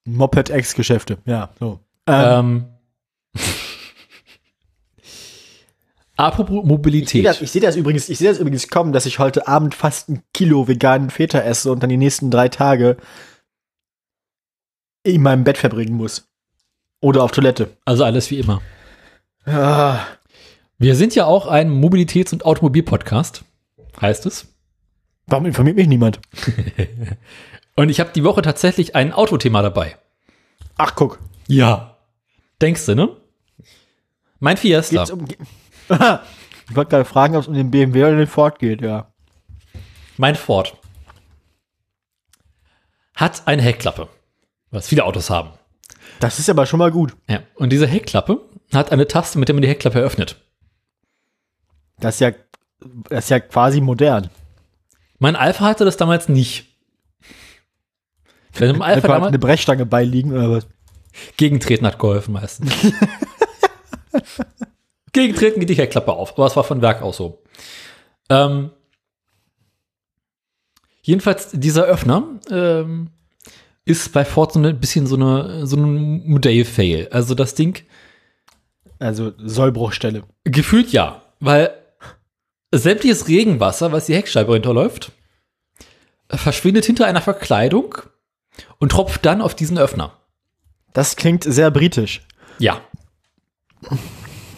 Moped-Ex-Geschäfte, 0.05 1.19
ja, 1.27 1.51
so. 1.61 1.79
Ähm, 2.09 2.67
Ähm, 3.37 3.53
apropos 6.23 6.55
ich 6.57 6.61
sehe 6.63 6.69
Mobilität. 6.69 7.25
das, 7.27 7.41
ich 7.43 7.51
seh 7.51 7.61
das 7.61 7.77
übrigens, 7.77 8.09
ich 8.09 8.19
sehe 8.19 8.29
das 8.31 8.39
übrigens 8.39 8.69
kommen, 8.69 8.93
dass 8.93 9.07
ich 9.07 9.19
heute 9.19 9.47
Abend 9.49 9.75
fast 9.75 10.09
ein 10.09 10.23
Kilo 10.33 10.69
veganen 10.69 11.11
Feta 11.11 11.39
esse 11.41 11.71
und 11.73 11.83
dann 11.83 11.91
die 11.91 11.97
nächsten 11.97 12.31
drei 12.31 12.49
Tage 12.49 12.97
in 15.05 15.23
meinem 15.23 15.45
Bett 15.45 15.59
verbringen 15.59 15.95
muss. 15.95 16.29
Oder 17.01 17.23
auf 17.25 17.33
Toilette. 17.33 17.77
Also 17.85 18.05
alles 18.05 18.31
wie 18.31 18.39
immer. 18.39 18.63
Ah, 19.45 20.01
Wir 20.79 20.95
sind 20.95 21.15
ja 21.15 21.27
auch 21.27 21.47
ein 21.49 21.69
Mobilitäts- 21.71 22.33
und 22.33 22.45
Automobil-Podcast, 22.45 23.45
heißt 24.01 24.27
es. 24.27 24.47
warum 25.27 25.47
informiert 25.47 25.77
mich 25.77 25.89
niemand? 25.89 26.21
Und 27.75 27.89
ich 27.89 28.01
habe 28.01 28.11
die 28.15 28.23
Woche 28.23 28.43
tatsächlich 28.43 28.95
ein 28.95 29.13
Autothema 29.15 29.63
dabei. 29.63 29.97
Ach, 30.77 30.95
guck. 30.95 31.19
Ja. 31.49 31.97
Denkst 32.61 32.85
du, 32.85 32.95
ne? 32.95 33.17
Mein 34.41 34.59
Fiesta. 34.59 34.99
Geht's 34.99 35.11
um, 35.11 35.27
ich 36.69 36.77
wollte 36.77 36.91
gerade 36.91 37.05
fragen, 37.05 37.37
ob 37.37 37.43
es 37.43 37.49
um 37.49 37.55
den 37.55 37.71
BMW 37.71 38.05
oder 38.05 38.17
den 38.17 38.27
Ford 38.27 38.59
geht, 38.59 38.81
ja. 38.81 39.13
Mein 40.17 40.37
Ford 40.37 40.77
hat 43.15 43.43
eine 43.47 43.63
Heckklappe, 43.63 44.09
was 44.71 44.89
viele 44.89 45.05
Autos 45.05 45.31
haben. 45.31 45.51
Das 46.21 46.39
ist 46.39 46.49
aber 46.49 46.67
schon 46.67 46.79
mal 46.79 46.91
gut. 46.91 47.17
Ja. 47.29 47.41
Und 47.55 47.71
diese 47.71 47.87
Heckklappe 47.87 48.41
hat 48.73 48.93
eine 48.93 49.07
Taste, 49.07 49.39
mit 49.39 49.49
der 49.49 49.55
man 49.55 49.63
die 49.63 49.69
Heckklappe 49.69 49.99
öffnet. 49.99 50.37
Das 51.99 52.17
ist 52.17 52.21
ja 52.21 52.33
das 53.09 53.25
ist 53.25 53.31
ja 53.31 53.41
quasi 53.41 53.81
modern. 53.81 54.31
Mein 55.19 55.37
Alpha 55.37 55.65
hatte 55.65 55.85
das 55.85 55.97
damals 55.97 56.29
nicht. 56.29 56.67
Weil 58.59 58.71
im 58.71 58.83
Alpha 58.83 59.09
damals 59.09 59.29
eine 59.29 59.39
Brechstange 59.39 59.87
beiliegen 59.87 60.33
oder 60.33 60.51
was? 60.51 60.67
Gegentreten 61.37 61.87
hat 61.87 61.99
geholfen 61.99 62.33
meistens. 62.33 62.73
Gegentreten 65.13 65.61
geht 65.61 65.69
die 65.69 65.75
Heckklappe 65.75 66.13
auf, 66.13 66.33
aber 66.33 66.47
es 66.47 66.57
war 66.57 66.65
von 66.65 66.81
Werk 66.83 67.03
aus 67.03 67.19
so. 67.19 67.43
Ähm, 68.31 68.71
jedenfalls, 71.03 71.51
dieser 71.53 71.85
Öffner 71.85 72.25
ähm, 72.51 73.11
ist 73.85 74.13
bei 74.13 74.25
Ford 74.25 74.53
so 74.53 74.61
ein 74.61 74.81
bisschen 74.81 75.07
so, 75.07 75.17
eine, 75.17 75.67
so 75.67 75.77
ein 75.77 76.27
Modell-Fail. 76.27 77.09
Also 77.11 77.35
das 77.35 77.55
Ding, 77.55 77.85
Also 78.99 79.33
Sollbruchstelle. 79.39 80.23
gefühlt 80.45 80.93
ja, 80.93 81.23
weil 81.41 81.75
sämtliches 82.73 83.29
Regenwasser, 83.29 83.93
was 83.93 84.07
die 84.07 84.15
Heckscheibe 84.15 84.53
runterläuft, 84.53 85.13
verschwindet 86.31 86.87
hinter 86.87 87.07
einer 87.07 87.21
Verkleidung 87.21 87.97
und 88.79 88.93
tropft 88.93 89.27
dann 89.27 89.43
auf 89.43 89.55
diesen 89.55 89.77
Öffner. 89.77 90.17
Das 90.95 91.17
klingt 91.17 91.45
sehr 91.45 91.71
britisch. 91.71 92.23
Ja. 92.59 92.81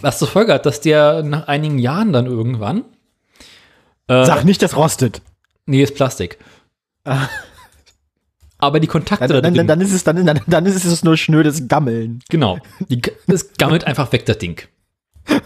Was 0.04 0.18
zur 0.18 0.28
Folge 0.28 0.52
hat, 0.52 0.66
dass 0.66 0.80
der 0.82 1.22
nach 1.22 1.48
einigen 1.48 1.78
Jahren 1.78 2.12
dann 2.12 2.26
irgendwann. 2.26 2.84
Äh, 4.06 4.26
Sag 4.26 4.44
nicht, 4.44 4.60
das 4.60 4.76
rostet. 4.76 5.22
nee, 5.66 5.82
ist 5.82 5.94
Plastik. 5.94 6.38
Ah. 7.04 7.28
Aber 8.58 8.80
die 8.80 8.86
Kontakte 8.86 9.26
da 9.28 9.40
Dann, 9.40 9.54
drin, 9.54 9.66
dann, 9.66 9.78
dann, 9.78 9.80
ist 9.80 9.92
es, 9.92 10.04
dann, 10.04 10.24
dann, 10.26 10.40
dann 10.46 10.66
ist 10.66 10.84
es 10.84 11.04
nur 11.04 11.16
schnödes 11.16 11.68
Gammeln. 11.68 12.20
genau. 12.28 12.58
Die, 12.88 13.00
es 13.26 13.54
gammelt 13.54 13.84
einfach 13.84 14.12
weg, 14.12 14.26
das 14.26 14.38
Ding. 14.38 14.60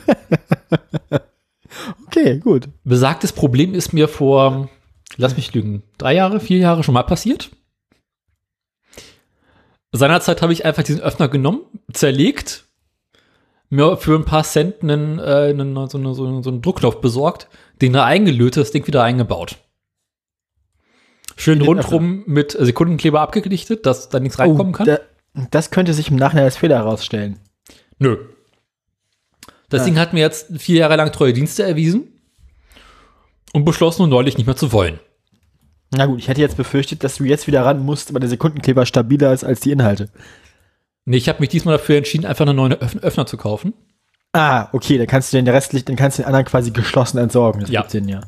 Okay, 2.07 2.39
gut. 2.39 2.69
Besagtes 2.85 3.33
Problem 3.33 3.75
ist 3.75 3.93
mir 3.93 4.09
vor, 4.09 4.69
lass 5.17 5.37
mich 5.37 5.53
lügen, 5.55 5.83
drei 5.99 6.15
Jahre, 6.15 6.41
vier 6.41 6.59
Jahre 6.59 6.83
schon 6.83 6.95
mal 6.95 7.03
passiert. 7.03 7.51
Seinerzeit 9.93 10.41
habe 10.43 10.53
ich 10.53 10.65
einfach 10.65 10.83
diesen 10.83 11.01
Öffner 11.03 11.29
genommen, 11.29 11.61
zerlegt, 11.93 12.65
mir 13.71 13.97
für 13.97 14.15
ein 14.15 14.25
paar 14.25 14.45
Cent 14.45 14.83
einen, 14.83 15.19
äh, 15.19 15.51
einen, 15.51 15.75
so, 15.89 15.99
eine, 15.99 16.15
so, 16.15 16.27
eine, 16.27 16.43
so 16.43 16.51
einen 16.51 16.63
Druckknopf 16.63 17.01
besorgt, 17.01 17.49
den 17.81 17.93
da 17.93 18.05
eingelötet, 18.05 18.63
das 18.63 18.71
Ding 18.71 18.87
wieder 18.87 19.03
eingebaut. 19.03 19.57
Schön 21.37 21.63
rundrum 21.63 22.25
mit 22.27 22.53
Sekundenkleber 22.59 23.21
abgedichtet, 23.21 23.87
dass 23.87 24.09
da 24.09 24.19
nichts 24.19 24.39
reinkommen 24.39 24.73
kann. 24.73 24.89
Oh, 24.89 24.97
da, 25.35 25.47
das 25.51 25.71
könnte 25.71 25.95
sich 25.95 26.11
im 26.11 26.17
Nachhinein 26.17 26.45
als 26.47 26.57
Fehler 26.57 26.77
herausstellen. 26.79 27.39
Nö. 27.99 28.17
Das 29.69 29.83
Ah. 29.83 29.85
Ding 29.85 29.99
hat 29.99 30.13
mir 30.15 30.21
jetzt 30.21 30.59
vier 30.59 30.79
Jahre 30.81 30.97
lang 30.97 31.13
treue 31.13 31.33
Dienste 31.33 31.63
erwiesen 31.63 32.09
und 33.53 33.65
beschlossen 33.65 34.03
nun 34.03 34.11
neulich 34.11 34.37
nicht 34.37 34.47
mehr 34.47 34.57
zu 34.57 34.73
wollen. 34.73 34.99
Na 35.91 36.07
gut, 36.07 36.19
ich 36.19 36.29
hätte 36.29 36.41
jetzt 36.41 36.57
befürchtet, 36.57 37.05
dass 37.05 37.17
du 37.17 37.25
jetzt 37.25 37.47
wieder 37.47 37.65
ran 37.65 37.85
musst, 37.85 38.13
weil 38.13 38.21
der 38.21 38.29
Sekundenkleber 38.29 38.85
stabiler 38.85 39.33
ist 39.33 39.45
als 39.45 39.61
die 39.61 39.71
Inhalte. 39.71 40.11
Nee, 41.09 41.17
ich 41.17 41.29
habe 41.29 41.41
mich 41.41 41.49
diesmal 41.49 41.79
dafür 41.79 41.97
entschieden, 41.97 42.27
einfach 42.27 42.47
einen 42.47 42.57
neuen 42.57 42.75
Öff 42.75 42.97
Öffner 42.97 43.25
zu 43.25 43.39
kaufen. 43.39 43.73
Ah, 44.35 44.69
okay, 44.73 44.99
dann 44.99 45.07
kannst 45.07 45.33
du 45.33 45.39
den 45.39 45.49
restlich, 45.49 45.87
dann 45.87 45.97
kannst 45.97 46.19
du 46.19 46.23
den 46.23 46.27
anderen 46.27 46.45
quasi 46.45 46.71
geschlossen 46.71 47.17
entsorgen. 47.17 47.63
Das 47.63 47.71
Ja. 47.71 47.81
gibt 47.81 47.93
Sinn, 47.93 48.09
ja. 48.09 48.21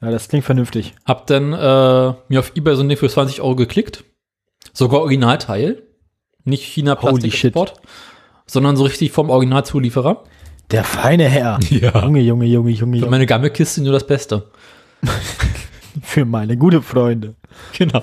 Ja, 0.00 0.10
das 0.10 0.28
klingt 0.28 0.44
vernünftig. 0.44 0.94
Hab 1.04 1.28
dann 1.28 1.52
äh, 1.52 2.14
mir 2.28 2.40
auf 2.40 2.50
Ebay 2.56 2.74
so 2.74 2.82
ein 2.82 2.88
Ding 2.88 2.98
für 2.98 3.08
20 3.08 3.40
Euro 3.42 3.54
geklickt. 3.54 4.02
Sogar 4.72 5.00
Originalteil. 5.02 5.84
Nicht 6.44 6.64
China 6.64 7.00
Holy 7.00 7.20
Plastikexport, 7.20 7.74
sondern 8.46 8.76
so 8.76 8.82
richtig 8.82 9.12
vom 9.12 9.30
Originalzulieferer. 9.30 10.24
Der 10.72 10.82
feine 10.82 11.28
Herr. 11.28 11.60
Ja. 11.70 12.02
Junge, 12.02 12.20
Junge, 12.20 12.46
Junge, 12.46 12.70
Junge, 12.72 12.98
Für 12.98 13.06
meine 13.10 13.26
Gammelkiste 13.26 13.80
nur 13.82 13.92
das 13.92 14.04
Beste. 14.06 14.50
Für 16.02 16.24
meine 16.24 16.56
gute 16.56 16.82
Freunde. 16.82 17.36
Genau. 17.78 18.02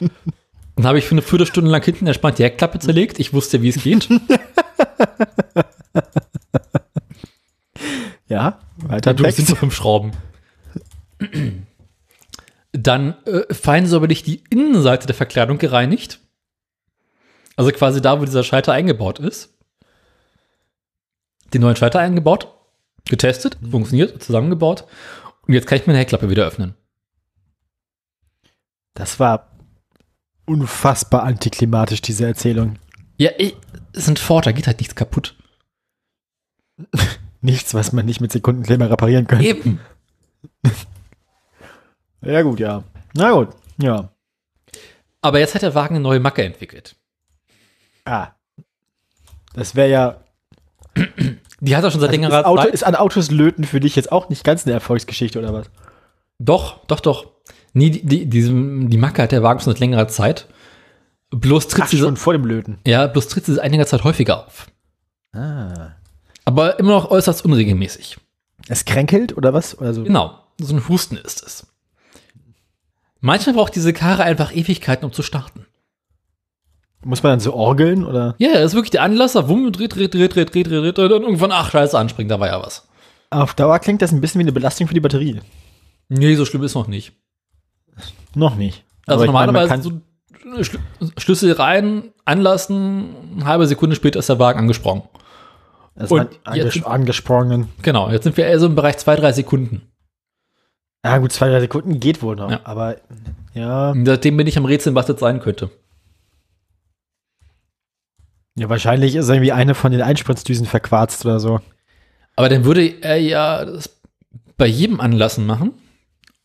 Dann 0.76 0.86
habe 0.86 0.98
ich 0.98 1.04
für 1.04 1.12
eine 1.12 1.22
Viertelstunde 1.22 1.70
lang 1.70 1.84
hinten 1.84 2.06
entspannt 2.06 2.38
die 2.38 2.44
Heckklappe 2.44 2.78
zerlegt. 2.78 3.18
Ich 3.20 3.32
wusste, 3.32 3.62
wie 3.62 3.68
es 3.68 3.82
geht. 3.82 4.08
Ja, 8.32 8.60
weiter 8.78 9.12
Du 9.12 9.30
sind 9.30 9.46
so 9.46 9.54
fünf 9.54 9.74
Schrauben. 9.74 10.12
Dann 12.72 13.14
äh, 13.26 13.52
fein 13.52 13.86
säuberlich 13.86 14.22
die 14.22 14.42
Innenseite 14.48 15.06
der 15.06 15.14
Verkleidung 15.14 15.58
gereinigt. 15.58 16.18
Also 17.56 17.72
quasi 17.72 18.00
da, 18.00 18.18
wo 18.18 18.24
dieser 18.24 18.42
Schalter 18.42 18.72
eingebaut 18.72 19.18
ist. 19.18 19.54
Den 21.52 21.60
neuen 21.60 21.76
Schalter 21.76 22.00
eingebaut, 22.00 22.48
getestet, 23.04 23.58
funktioniert, 23.70 24.22
zusammengebaut. 24.22 24.86
Und 25.46 25.52
jetzt 25.52 25.66
kann 25.66 25.76
ich 25.76 25.86
meine 25.86 25.98
Heckklappe 25.98 26.30
wieder 26.30 26.46
öffnen. 26.46 26.74
Das 28.94 29.20
war 29.20 29.51
unfassbar 30.46 31.22
antiklimatisch, 31.22 32.02
diese 32.02 32.26
Erzählung. 32.26 32.78
Ja, 33.16 33.30
ich, 33.38 33.56
es 33.92 34.04
sind 34.06 34.18
Ford, 34.18 34.46
da 34.46 34.52
geht 34.52 34.66
halt 34.66 34.78
nichts 34.78 34.94
kaputt. 34.94 35.36
Nichts, 37.44 37.74
was 37.74 37.92
man 37.92 38.06
nicht 38.06 38.20
mit 38.20 38.30
Sekundenkleber 38.30 38.88
reparieren 38.88 39.26
könnte. 39.26 39.44
Eben. 39.46 39.80
Ja, 42.24 42.42
gut, 42.42 42.60
ja. 42.60 42.84
Na 43.14 43.32
gut, 43.32 43.48
ja. 43.78 44.12
Aber 45.22 45.40
jetzt 45.40 45.56
hat 45.56 45.62
der 45.62 45.74
Wagen 45.74 45.96
eine 45.96 46.02
neue 46.04 46.20
Macke 46.20 46.44
entwickelt. 46.44 46.94
Ah. 48.04 48.28
Das 49.54 49.74
wäre 49.74 49.90
ja. 49.90 50.20
Die 51.60 51.74
hat 51.76 51.82
er 51.82 51.90
schon 51.90 52.00
seit 52.00 52.10
Also 52.10 52.20
längerer 52.20 52.56
Zeit. 52.56 52.74
ist 52.74 52.84
an 52.84 52.94
Autos 52.94 53.32
löten 53.32 53.64
für 53.64 53.80
dich 53.80 53.96
jetzt 53.96 54.12
auch 54.12 54.28
nicht 54.28 54.44
ganz 54.44 54.64
eine 54.64 54.72
Erfolgsgeschichte, 54.72 55.38
oder 55.40 55.52
was? 55.52 55.68
Doch, 56.38 56.84
doch, 56.86 57.00
doch. 57.00 57.31
Nee, 57.72 57.90
die, 57.90 58.04
die, 58.04 58.26
diesem, 58.26 58.90
die 58.90 58.98
Macke 58.98 59.22
hat 59.22 59.32
der 59.32 59.42
Wagen 59.42 59.60
schon 59.60 59.72
seit 59.72 59.80
längerer 59.80 60.08
Zeit. 60.08 60.46
Bloß 61.30 61.68
tritt 61.68 61.84
Ach, 61.84 61.88
sie, 61.88 61.98
schon 61.98 62.16
vor 62.16 62.34
dem 62.34 62.44
Löten. 62.44 62.78
ja, 62.86 63.06
bloß 63.06 63.28
tritt 63.28 63.46
sie 63.46 63.54
seit 63.54 63.64
einiger 63.64 63.86
Zeit 63.86 64.04
häufiger 64.04 64.46
auf. 64.46 64.66
Ah. 65.32 65.92
Aber 66.44 66.78
immer 66.78 66.92
noch 66.92 67.10
äußerst 67.10 67.44
unregelmäßig. 67.44 68.18
Es 68.68 68.84
kränkelt, 68.84 69.36
oder 69.36 69.54
was? 69.54 69.78
Oder 69.78 69.94
so? 69.94 70.04
Genau, 70.04 70.38
so 70.58 70.74
ein 70.74 70.88
Husten 70.88 71.16
ist 71.16 71.42
es. 71.42 71.66
Manchmal 73.20 73.54
braucht 73.54 73.74
diese 73.74 73.92
Karre 73.92 74.24
einfach 74.24 74.54
Ewigkeiten, 74.54 75.04
um 75.04 75.12
zu 75.12 75.22
starten. 75.22 75.66
Muss 77.04 77.22
man 77.22 77.32
dann 77.32 77.40
so 77.40 77.54
orgeln, 77.54 78.04
oder? 78.04 78.34
Ja, 78.38 78.52
das 78.52 78.66
ist 78.66 78.74
wirklich 78.74 78.90
der 78.90 79.02
Anlasser, 79.02 79.48
wumm, 79.48 79.72
dreht, 79.72 79.94
dreht, 79.96 80.14
dreht, 80.14 80.34
dreht, 80.34 80.54
dreht, 80.54 80.66
dreht, 80.66 80.98
dreht, 80.98 81.12
und 81.12 81.22
irgendwann, 81.22 81.50
ach, 81.52 81.70
scheiße, 81.70 81.98
anspringt, 81.98 82.30
da 82.30 82.38
war 82.38 82.48
ja 82.48 82.62
was. 82.62 82.86
Auf 83.30 83.54
Dauer 83.54 83.78
klingt 83.78 84.02
das 84.02 84.12
ein 84.12 84.20
bisschen 84.20 84.38
wie 84.40 84.44
eine 84.44 84.52
Belastung 84.52 84.86
für 84.86 84.94
die 84.94 85.00
Batterie. 85.00 85.40
Nee, 86.08 86.34
so 86.36 86.44
schlimm 86.44 86.62
ist 86.62 86.74
noch 86.74 86.86
nicht. 86.86 87.12
Noch 88.34 88.54
nicht. 88.56 88.84
Also 89.06 89.20
meine, 89.20 89.26
normalerweise 89.52 89.68
kann- 89.68 89.82
so 89.82 90.00
Schl 90.62 90.78
Schlüssel 91.18 91.52
rein, 91.52 92.12
anlassen, 92.24 93.14
eine 93.36 93.44
halbe 93.44 93.66
Sekunde 93.66 93.94
später 93.96 94.18
ist 94.18 94.28
der 94.28 94.38
Wagen 94.38 94.58
angesprungen. 94.58 95.02
Also 95.94 96.14
Und 96.16 96.28
an, 96.44 96.56
jetzt- 96.56 96.76
anges 96.76 96.84
angesprungen. 96.84 97.68
Genau, 97.82 98.10
jetzt 98.10 98.24
sind 98.24 98.36
wir 98.36 98.46
eher 98.46 98.58
so 98.58 98.66
im 98.66 98.74
Bereich 98.74 98.96
zwei, 98.98 99.16
drei 99.16 99.32
Sekunden. 99.32 99.82
Ja, 101.04 101.18
gut, 101.18 101.32
zwei, 101.32 101.48
drei 101.48 101.60
Sekunden 101.60 102.00
geht 102.00 102.22
wohl 102.22 102.36
noch. 102.36 102.50
Ja. 102.50 102.60
Aber 102.64 102.96
ja, 103.54 103.92
Seitdem 104.04 104.36
bin 104.36 104.46
ich 104.46 104.56
am 104.56 104.64
Rätseln, 104.64 104.94
was 104.94 105.06
das 105.06 105.20
sein 105.20 105.40
könnte. 105.40 105.70
ja, 108.56 108.68
wahrscheinlich 108.68 109.14
ist 109.16 109.28
irgendwie 109.28 109.52
eine 109.52 109.74
von 109.74 109.92
den 109.92 110.02
Einspritzdüsen 110.02 110.66
verquarzt 110.66 111.24
oder 111.24 111.40
so. 111.40 111.60
Aber 112.36 112.48
dann 112.48 112.64
würde 112.64 112.86
er 113.02 113.16
ja 113.20 113.64
das 113.64 113.90
bei 114.56 114.66
jedem 114.66 115.00
Anlassen 115.00 115.46
machen. 115.46 115.72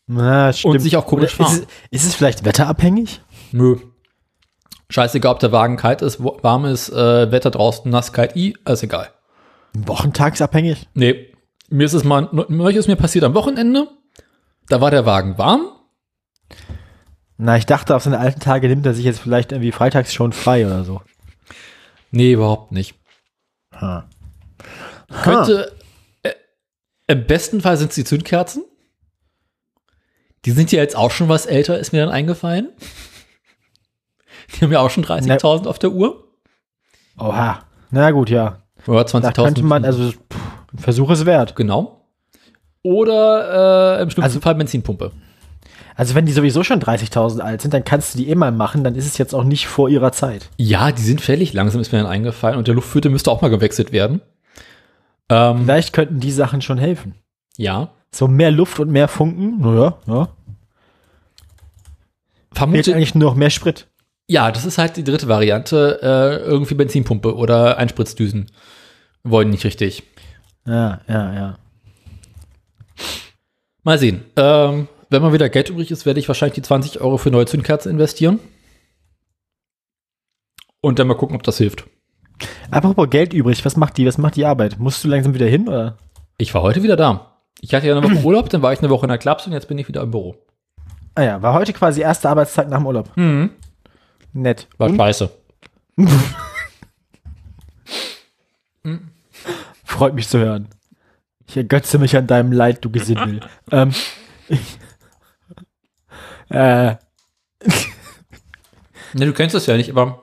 Na, 0.08 0.52
stimmt. 0.54 0.80
sich 0.80 0.96
auch 0.96 1.06
komisch 1.06 1.38
Oder 1.38 1.46
ist, 1.48 1.52
fahren. 1.52 1.66
es, 1.90 2.02
ist 2.02 2.08
es 2.08 2.14
vielleicht 2.14 2.44
wetterabhängig? 2.44 3.20
Nö. 3.52 3.76
Scheißegal, 4.88 5.32
ob 5.32 5.38
der 5.38 5.52
Wagen 5.52 5.76
kalt 5.76 6.00
ist, 6.00 6.18
warm 6.24 6.64
ist, 6.64 6.88
äh, 6.88 7.30
Wetter 7.30 7.50
draußen, 7.50 7.90
nass, 7.90 8.14
kalt, 8.14 8.34
i, 8.34 8.56
alles 8.64 8.82
egal. 8.82 9.10
Wochentagsabhängig? 9.74 10.88
Nee, 10.94 11.30
mir 11.68 11.84
ist 11.84 11.92
es 11.92 12.04
mal, 12.04 12.26
neulich 12.32 12.78
ist 12.78 12.88
mir 12.88 12.96
passiert 12.96 13.24
am 13.24 13.34
Wochenende, 13.34 13.88
da 14.70 14.80
war 14.80 14.90
der 14.90 15.04
Wagen 15.04 15.36
warm. 15.36 15.68
Na, 17.36 17.58
ich 17.58 17.66
dachte, 17.66 17.94
auf 17.94 18.02
seine 18.02 18.18
alten 18.18 18.40
Tage 18.40 18.66
nimmt 18.66 18.86
er 18.86 18.94
sich 18.94 19.04
jetzt 19.04 19.20
vielleicht 19.20 19.52
irgendwie 19.52 19.72
freitags 19.72 20.14
schon 20.14 20.32
frei 20.32 20.64
oder 20.66 20.84
so. 20.84 21.02
Nee, 22.10 22.32
überhaupt 22.32 22.72
nicht. 22.72 22.94
Ha. 23.74 24.08
Könnte, 25.22 25.76
äh, 26.22 26.32
im 27.06 27.26
besten 27.26 27.60
Fall 27.60 27.76
sind 27.76 27.90
es 27.90 27.94
die 27.94 28.04
Zündkerzen. 28.04 28.64
Die 30.48 30.52
sind 30.54 30.72
ja 30.72 30.80
jetzt 30.80 30.96
auch 30.96 31.10
schon 31.10 31.28
was 31.28 31.44
älter, 31.44 31.78
ist 31.78 31.92
mir 31.92 32.00
dann 32.00 32.08
eingefallen. 32.08 32.70
Die 34.56 34.64
haben 34.64 34.72
ja 34.72 34.80
auch 34.80 34.88
schon 34.88 35.04
30.000 35.04 35.66
auf 35.66 35.78
der 35.78 35.90
Uhr. 35.92 36.24
Oha. 37.18 37.58
Na 37.90 38.10
gut, 38.12 38.30
ja. 38.30 38.62
Oder 38.86 39.04
Da 39.04 39.18
20.000. 39.18 39.44
könnte 39.44 39.62
man, 39.62 39.84
also, 39.84 40.10
pff, 40.10 40.16
Versuch 40.74 41.10
ist 41.10 41.26
wert. 41.26 41.54
Genau. 41.54 42.06
Oder 42.82 43.98
äh, 43.98 44.02
im 44.02 44.08
schlimmsten 44.08 44.22
Also- 44.22 44.40
Fall 44.40 44.54
Benzinpumpe. 44.54 45.12
Also, 45.96 46.14
wenn 46.14 46.24
die 46.24 46.32
sowieso 46.32 46.64
schon 46.64 46.80
30.000 46.80 47.40
alt 47.40 47.60
sind, 47.60 47.74
dann 47.74 47.84
kannst 47.84 48.14
du 48.14 48.18
die 48.18 48.30
eh 48.30 48.34
mal 48.34 48.52
machen, 48.52 48.84
dann 48.84 48.94
ist 48.94 49.04
es 49.04 49.18
jetzt 49.18 49.34
auch 49.34 49.44
nicht 49.44 49.66
vor 49.66 49.90
ihrer 49.90 50.12
Zeit. 50.12 50.48
Ja, 50.56 50.92
die 50.92 51.02
sind 51.02 51.20
fällig 51.20 51.52
langsam, 51.52 51.82
ist 51.82 51.92
mir 51.92 51.98
dann 51.98 52.06
eingefallen. 52.10 52.56
Und 52.56 52.68
der 52.68 52.74
Luftfilter 52.74 53.10
müsste 53.10 53.30
auch 53.30 53.42
mal 53.42 53.48
gewechselt 53.48 53.92
werden. 53.92 54.22
Ähm, 55.28 55.64
Vielleicht 55.64 55.92
könnten 55.92 56.20
die 56.20 56.32
Sachen 56.32 56.62
schon 56.62 56.78
helfen. 56.78 57.16
Ja. 57.58 57.90
So 58.12 58.28
mehr 58.28 58.50
Luft 58.50 58.80
und 58.80 58.90
mehr 58.90 59.08
Funken. 59.08 59.60
Naja, 59.60 59.98
ja. 60.06 60.28
Fehlt 62.52 62.58
Vermute, 62.58 62.94
eigentlich 62.94 63.14
nur 63.14 63.30
noch 63.30 63.36
mehr 63.36 63.50
Sprit. 63.50 63.86
ja, 64.28 64.50
das 64.50 64.64
ist 64.64 64.78
halt 64.78 64.96
die 64.96 65.04
dritte 65.04 65.28
Variante. 65.28 66.00
Äh, 66.02 66.36
irgendwie 66.46 66.74
Benzinpumpe 66.74 67.34
oder 67.36 67.76
Einspritzdüsen. 67.78 68.50
Wollen 69.24 69.50
nicht 69.50 69.64
richtig. 69.64 70.02
Ja, 70.66 71.00
ja, 71.08 71.34
ja. 71.34 71.58
Mal 73.82 73.98
sehen. 73.98 74.24
Ähm, 74.36 74.88
wenn 75.10 75.22
mal 75.22 75.32
wieder 75.32 75.48
Geld 75.48 75.70
übrig 75.70 75.90
ist, 75.90 76.04
werde 76.04 76.20
ich 76.20 76.28
wahrscheinlich 76.28 76.56
die 76.56 76.62
20 76.62 77.00
Euro 77.00 77.16
für 77.16 77.30
neue 77.30 77.46
Zündkerzen 77.46 77.90
investieren. 77.90 78.38
Und 80.80 80.98
dann 80.98 81.06
mal 81.06 81.14
gucken, 81.14 81.36
ob 81.36 81.42
das 81.42 81.58
hilft. 81.58 81.84
Apropos 82.70 83.08
Geld 83.10 83.32
übrig, 83.32 83.64
was 83.64 83.76
macht 83.76 83.96
die, 83.96 84.06
was 84.06 84.18
macht 84.18 84.36
die 84.36 84.44
Arbeit? 84.44 84.78
Musst 84.78 85.02
du 85.02 85.08
langsam 85.08 85.34
wieder 85.34 85.46
hin, 85.46 85.68
oder? 85.68 85.96
Ich 86.36 86.54
war 86.54 86.62
heute 86.62 86.82
wieder 86.82 86.96
da. 86.96 87.38
Ich 87.60 87.74
hatte 87.74 87.88
ja 87.88 87.96
eine 87.96 88.04
Woche 88.04 88.24
Urlaub, 88.24 88.48
dann 88.50 88.62
war 88.62 88.72
ich 88.72 88.78
eine 88.78 88.90
Woche 88.90 89.06
in 89.06 89.08
der 89.08 89.18
Klaps 89.18 89.46
und 89.46 89.52
jetzt 89.52 89.66
bin 89.68 89.78
ich 89.78 89.88
wieder 89.88 90.02
im 90.02 90.10
Büro. 90.10 90.36
Ah 91.18 91.22
ja, 91.24 91.42
war 91.42 91.52
heute 91.52 91.72
quasi 91.72 92.00
erster 92.00 92.30
Arbeitstag 92.30 92.68
nach 92.68 92.78
dem 92.78 92.86
Urlaub. 92.86 93.10
Mhm. 93.16 93.50
Nett. 94.34 94.68
War 94.78 94.88
Und? 94.88 94.96
scheiße. 94.96 95.28
Freut 99.82 100.14
mich 100.14 100.28
zu 100.28 100.38
hören. 100.38 100.68
Ich 101.48 101.56
ergötze 101.56 101.98
mich 101.98 102.16
an 102.16 102.28
deinem 102.28 102.52
Leid, 102.52 102.84
du 102.84 102.90
Gesindel. 102.92 103.40
ähm, 103.72 103.92
ich, 104.46 104.78
äh, 106.50 106.94
Ne, 109.14 109.26
du 109.26 109.32
kennst 109.32 109.56
das 109.56 109.66
ja 109.66 109.76
nicht, 109.76 109.90
aber 109.90 110.22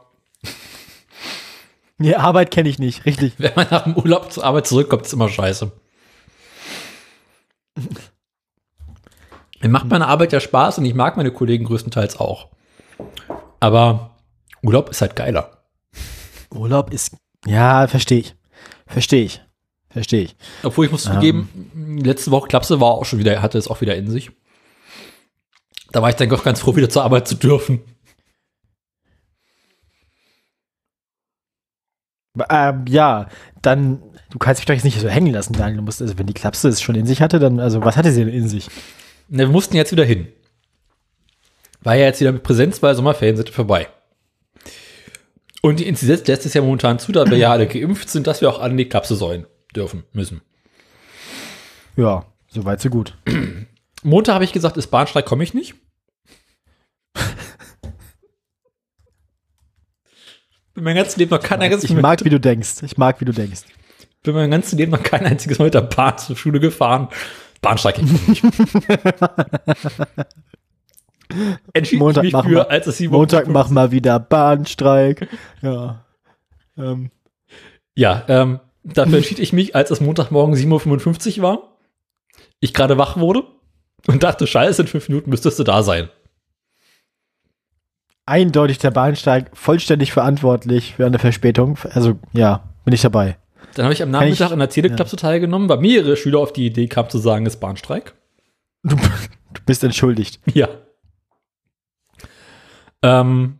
nee, 1.97 2.15
Arbeit 2.15 2.51
kenne 2.51 2.69
ich 2.69 2.79
nicht, 2.79 3.03
richtig. 3.05 3.33
wenn 3.37 3.51
man 3.53 3.67
nach 3.69 3.83
dem 3.83 3.97
Urlaub 3.97 4.31
zur 4.31 4.45
Arbeit 4.45 4.65
zurückkommt, 4.65 5.05
ist 5.05 5.11
immer 5.11 5.27
scheiße. 5.27 5.73
Mir 9.65 9.71
macht 9.71 9.87
meine 9.87 10.07
Arbeit 10.07 10.31
ja 10.31 10.39
Spaß 10.39 10.77
und 10.77 10.85
ich 10.85 10.93
mag 10.93 11.17
meine 11.17 11.31
Kollegen 11.31 11.65
größtenteils 11.65 12.19
auch. 12.19 12.49
Aber 13.59 14.11
Urlaub 14.61 14.89
ist 14.89 15.01
halt 15.01 15.15
geiler. 15.15 15.63
Urlaub 16.53 16.93
ist, 16.93 17.15
ja, 17.47 17.87
verstehe 17.87 18.19
ich. 18.19 18.35
Verstehe 18.85 19.23
ich. 19.23 19.41
Verstehe 19.89 20.21
ich. 20.21 20.35
Obwohl 20.61 20.85
ich 20.85 20.91
muss 20.91 21.05
zugeben, 21.05 21.71
letzte 22.05 22.29
Woche 22.29 22.47
Klapse 22.47 22.79
war 22.79 22.89
auch 22.89 23.05
schon 23.05 23.17
wieder, 23.17 23.41
hatte 23.41 23.57
es 23.57 23.67
auch 23.67 23.81
wieder 23.81 23.95
in 23.95 24.07
sich. 24.07 24.29
Da 25.91 26.03
war 26.03 26.09
ich 26.09 26.15
dann 26.15 26.29
doch 26.29 26.43
ganz 26.43 26.59
froh, 26.59 26.75
wieder 26.75 26.91
zur 26.91 27.03
Arbeit 27.03 27.27
zu 27.27 27.33
dürfen. 27.33 27.81
Ähm, 32.51 32.85
ja, 32.87 33.29
dann, 33.63 34.03
du 34.29 34.37
kannst 34.37 34.61
mich 34.61 34.67
doch 34.67 34.75
jetzt 34.75 34.83
nicht 34.83 35.01
so 35.01 35.09
hängen 35.09 35.33
lassen, 35.33 35.53
Daniel. 35.53 35.77
Du 35.77 35.81
musst, 35.81 36.03
also 36.03 36.19
wenn 36.19 36.27
die 36.27 36.35
Klapse 36.35 36.67
es 36.67 36.83
schon 36.83 36.93
in 36.93 37.07
sich 37.07 37.23
hatte, 37.23 37.39
dann, 37.39 37.59
also 37.59 37.83
was 37.83 37.97
hatte 37.97 38.11
sie 38.11 38.25
denn 38.25 38.31
in 38.31 38.47
sich? 38.47 38.69
Ne, 39.27 39.39
wir 39.39 39.47
mussten 39.47 39.75
jetzt 39.75 39.91
wieder 39.91 40.05
hin. 40.05 40.27
War 41.81 41.95
ja 41.95 42.05
jetzt 42.05 42.19
wieder 42.19 42.31
mit 42.31 42.43
Präsenz, 42.43 42.81
weil 42.81 42.95
Sommerferien 42.95 43.37
sind 43.37 43.49
vorbei. 43.49 43.87
Und 45.61 45.79
die 45.79 45.87
Inzidenz 45.87 46.27
lässt 46.27 46.45
es 46.45 46.53
ja 46.53 46.61
momentan 46.61 46.99
zu, 46.99 47.11
da 47.11 47.25
wir 47.25 47.37
ja 47.37 47.51
alle 47.51 47.67
geimpft 47.67 48.09
sind, 48.09 48.27
dass 48.27 48.41
wir 48.41 48.49
auch 48.49 48.59
an 48.59 48.77
die 48.77 48.87
Klapse 48.87 49.15
sollen, 49.15 49.47
dürfen, 49.75 50.03
müssen. 50.13 50.41
Ja, 51.95 52.25
soweit 52.47 52.81
so 52.81 52.89
gut. 52.89 53.17
Montag 54.03 54.35
habe 54.35 54.43
ich 54.43 54.53
gesagt, 54.53 54.77
ist 54.77 54.87
Bahnstreik, 54.87 55.25
komme 55.25 55.43
ich 55.43 55.53
nicht. 55.53 55.75
Bin 60.75 60.83
mein 60.83 60.95
ganzes 60.97 61.15
Leben 61.15 61.31
noch 61.31 61.41
kein 61.41 61.61
einziges 61.61 61.85
Ich 61.89 61.95
mag, 61.95 62.23
wie 62.25 62.29
du 62.29 62.39
denkst. 62.39 62.83
Ich 62.83 62.97
mag, 62.97 63.21
wie 63.21 63.25
du 63.25 63.31
denkst. 63.31 63.61
bin 64.23 64.35
mein 64.35 64.51
ganzes 64.51 64.73
Leben 64.73 64.91
noch 64.91 65.01
kein 65.01 65.25
einziges 65.25 65.57
Mal 65.57 65.65
mit 65.65 65.73
der 65.73 65.81
Bahn 65.81 66.17
zur 66.17 66.35
Schule 66.35 66.59
gefahren. 66.59 67.07
Nicht. 68.27 68.43
Entschied 71.73 71.99
Montag 71.99 72.23
ich 72.23 72.27
mich 72.27 72.33
machen 72.33 72.49
für, 72.49 72.55
wir- 72.55 72.69
als 72.71 72.87
es 72.87 72.99
Montag 73.01 73.47
mach 73.47 73.69
mal 73.69 73.91
wieder 73.91 74.19
Bahnstreik. 74.19 75.27
Ja. 75.61 76.05
Ähm, 76.77 77.09
Ja, 77.95 78.23
ähm, 78.27 78.59
dafür 78.83 79.17
entschied 79.17 79.39
ich 79.39 79.51
mich, 79.53 79.75
als 79.75 79.89
es 79.91 80.01
Montagmorgen 80.01 80.55
7.55 80.55 81.37
Uhr 81.37 81.43
war, 81.43 81.59
ich 82.59 82.73
gerade 82.73 82.97
wach 82.97 83.17
wurde 83.17 83.43
und 84.07 84.21
dachte, 84.23 84.45
scheiße, 84.47 84.83
in 84.83 84.87
fünf 84.87 85.07
Minuten 85.09 85.29
müsstest 85.29 85.57
du 85.59 85.63
da 85.63 85.81
sein. 85.83 86.09
eindeutig 88.27 88.77
der 88.79 88.91
Bahnsteig 88.91 89.51
vollständig 89.53 90.11
verantwortlich 90.11 90.95
für 90.95 91.05
eine 91.05 91.19
Verspätung. 91.19 91.77
Also, 91.91 92.19
ja, 92.33 92.63
bin 92.83 92.93
ich 92.93 93.01
dabei. 93.01 93.37
Dann 93.75 93.85
habe 93.85 93.93
ich 93.93 94.01
am 94.01 94.09
ich- 94.09 94.13
Nachmittag 94.13 94.51
in 94.51 94.59
der 94.59 94.69
Teleklapse 94.69 95.15
teilgenommen, 95.15 95.69
weil 95.69 95.77
mehrere 95.79 96.17
Schüler 96.17 96.39
auf 96.39 96.51
die 96.53 96.65
Idee 96.65 96.87
kamen 96.87 97.09
zu 97.09 97.17
sagen, 97.19 97.45
es 97.45 97.55
ist 97.55 97.59
Bahnstreik. 97.59 98.15
Du, 98.83 98.95
du 98.95 99.61
bist 99.65 99.83
entschuldigt. 99.83 100.39
Ja. 100.53 100.67
Ähm, 103.01 103.59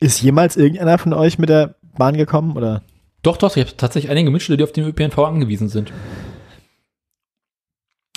Ist 0.00 0.20
jemals 0.22 0.56
irgendeiner 0.56 0.98
von 0.98 1.12
euch 1.12 1.38
mit 1.38 1.48
der 1.48 1.76
Bahn 1.96 2.16
gekommen? 2.16 2.56
Oder? 2.56 2.82
doch, 3.22 3.36
doch, 3.36 3.56
ich 3.56 3.64
habe 3.64 3.76
tatsächlich 3.76 4.10
einige 4.10 4.30
Mitschüler, 4.30 4.56
die 4.58 4.64
auf 4.64 4.72
den 4.72 4.84
ÖPNV 4.86 5.18
angewiesen 5.20 5.68
sind. 5.68 5.92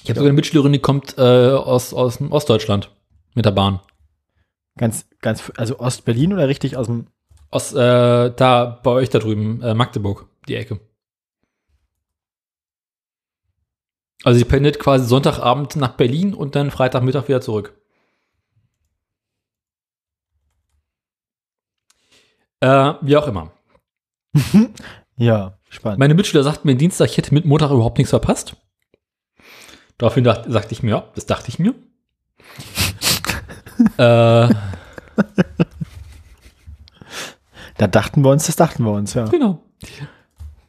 Ich 0.03 0.09
habe 0.09 0.19
sogar 0.19 0.29
eine 0.29 0.33
Mitschülerin, 0.35 0.73
die 0.73 0.79
kommt 0.79 1.17
äh, 1.17 1.21
aus, 1.21 1.93
aus 1.93 2.19
Ostdeutschland 2.21 2.91
mit 3.35 3.45
der 3.45 3.51
Bahn. 3.51 3.79
Ganz, 4.77 5.07
ganz, 5.21 5.51
also 5.57 5.79
Ostberlin 5.79 6.33
oder 6.33 6.47
richtig 6.47 6.75
aus 6.77 6.87
dem. 6.87 7.07
Aus, 7.49 7.73
äh, 7.73 8.31
da 8.31 8.79
bei 8.83 8.91
euch 8.91 9.09
da 9.09 9.19
drüben, 9.19 9.61
äh, 9.61 9.73
Magdeburg, 9.73 10.27
die 10.47 10.55
Ecke. 10.55 10.79
Also 14.23 14.39
sie 14.39 14.45
pendelt 14.45 14.79
quasi 14.79 15.05
Sonntagabend 15.05 15.75
nach 15.75 15.95
Berlin 15.95 16.33
und 16.33 16.55
dann 16.55 16.71
Freitagmittag 16.71 17.27
wieder 17.27 17.41
zurück. 17.41 17.73
Äh, 22.59 22.93
wie 23.01 23.17
auch 23.17 23.27
immer. 23.27 23.51
Ja, 25.19 25.57
spannend. 25.69 25.97
Meine 25.97 26.13
Mitschüler 26.13 26.43
sagten 26.43 26.67
mir 26.67 26.75
Dienstag, 26.75 27.09
ich 27.09 27.17
hätte 27.17 27.33
mit 27.33 27.43
Montag 27.43 27.71
überhaupt 27.71 27.97
nichts 27.97 28.11
verpasst. 28.11 28.55
Daraufhin 29.97 30.23
dacht, 30.23 30.43
sagte 30.47 30.73
ich 30.73 30.83
mir, 30.83 30.91
ja, 30.91 31.11
das 31.15 31.25
dachte 31.25 31.49
ich 31.49 31.57
mir. 31.57 31.73
äh, 33.97 34.53
Da 37.77 37.87
dachten 37.87 38.23
wir 38.23 38.31
uns, 38.31 38.47
das 38.47 38.55
dachten 38.55 38.83
wir 38.83 38.91
uns, 38.91 39.13
ja. 39.13 39.25
genau. 39.25 39.61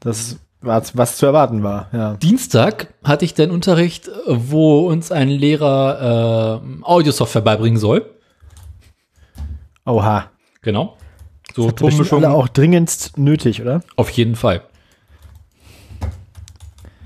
Das 0.00 0.38
war, 0.60 0.82
was 0.94 1.16
zu 1.16 1.26
erwarten 1.26 1.62
war, 1.62 1.88
ja. 1.92 2.14
Dienstag 2.16 2.92
hatte 3.04 3.24
ich 3.24 3.34
dann 3.34 3.50
Unterricht, 3.50 4.10
wo 4.26 4.86
uns 4.88 5.10
ein 5.12 5.28
Lehrer 5.28 6.60
äh, 6.62 6.84
Audiosoftware 6.84 7.42
beibringen 7.42 7.78
soll. 7.78 8.10
Oha. 9.86 10.30
Genau. 10.62 10.96
So 11.54 11.70
Das 11.70 11.76
Tonmischung 11.76 12.24
alle 12.24 12.34
auch 12.34 12.48
dringendst 12.48 13.16
nötig, 13.16 13.62
oder? 13.62 13.82
auf 13.96 14.10
jeden 14.10 14.36
Fall. 14.36 14.62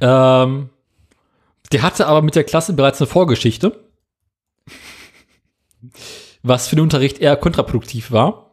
Ähm, 0.01 0.71
der 1.71 1.83
hatte 1.83 2.07
aber 2.07 2.23
mit 2.23 2.35
der 2.35 2.45
Klasse 2.45 2.73
bereits 2.73 3.01
eine 3.01 3.07
Vorgeschichte, 3.07 3.79
was 6.43 6.67
für 6.67 6.77
den 6.77 6.83
Unterricht 6.83 7.19
eher 7.19 7.37
kontraproduktiv 7.37 8.11
war. 8.11 8.52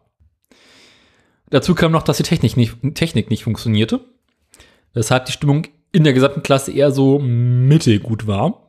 Dazu 1.50 1.74
kam 1.76 1.92
noch, 1.92 2.04
dass 2.04 2.18
die 2.18 2.24
Technik 2.24 2.58
nicht, 2.58 2.76
Technik 2.96 3.30
nicht 3.30 3.44
funktionierte. 3.44 4.02
Weshalb 4.94 5.26
die 5.26 5.32
Stimmung 5.32 5.68
in 5.92 6.04
der 6.04 6.14
gesamten 6.14 6.44
Klasse 6.44 6.72
eher 6.72 6.92
so 6.92 7.20
mittelgut 7.20 8.28
war. 8.28 8.66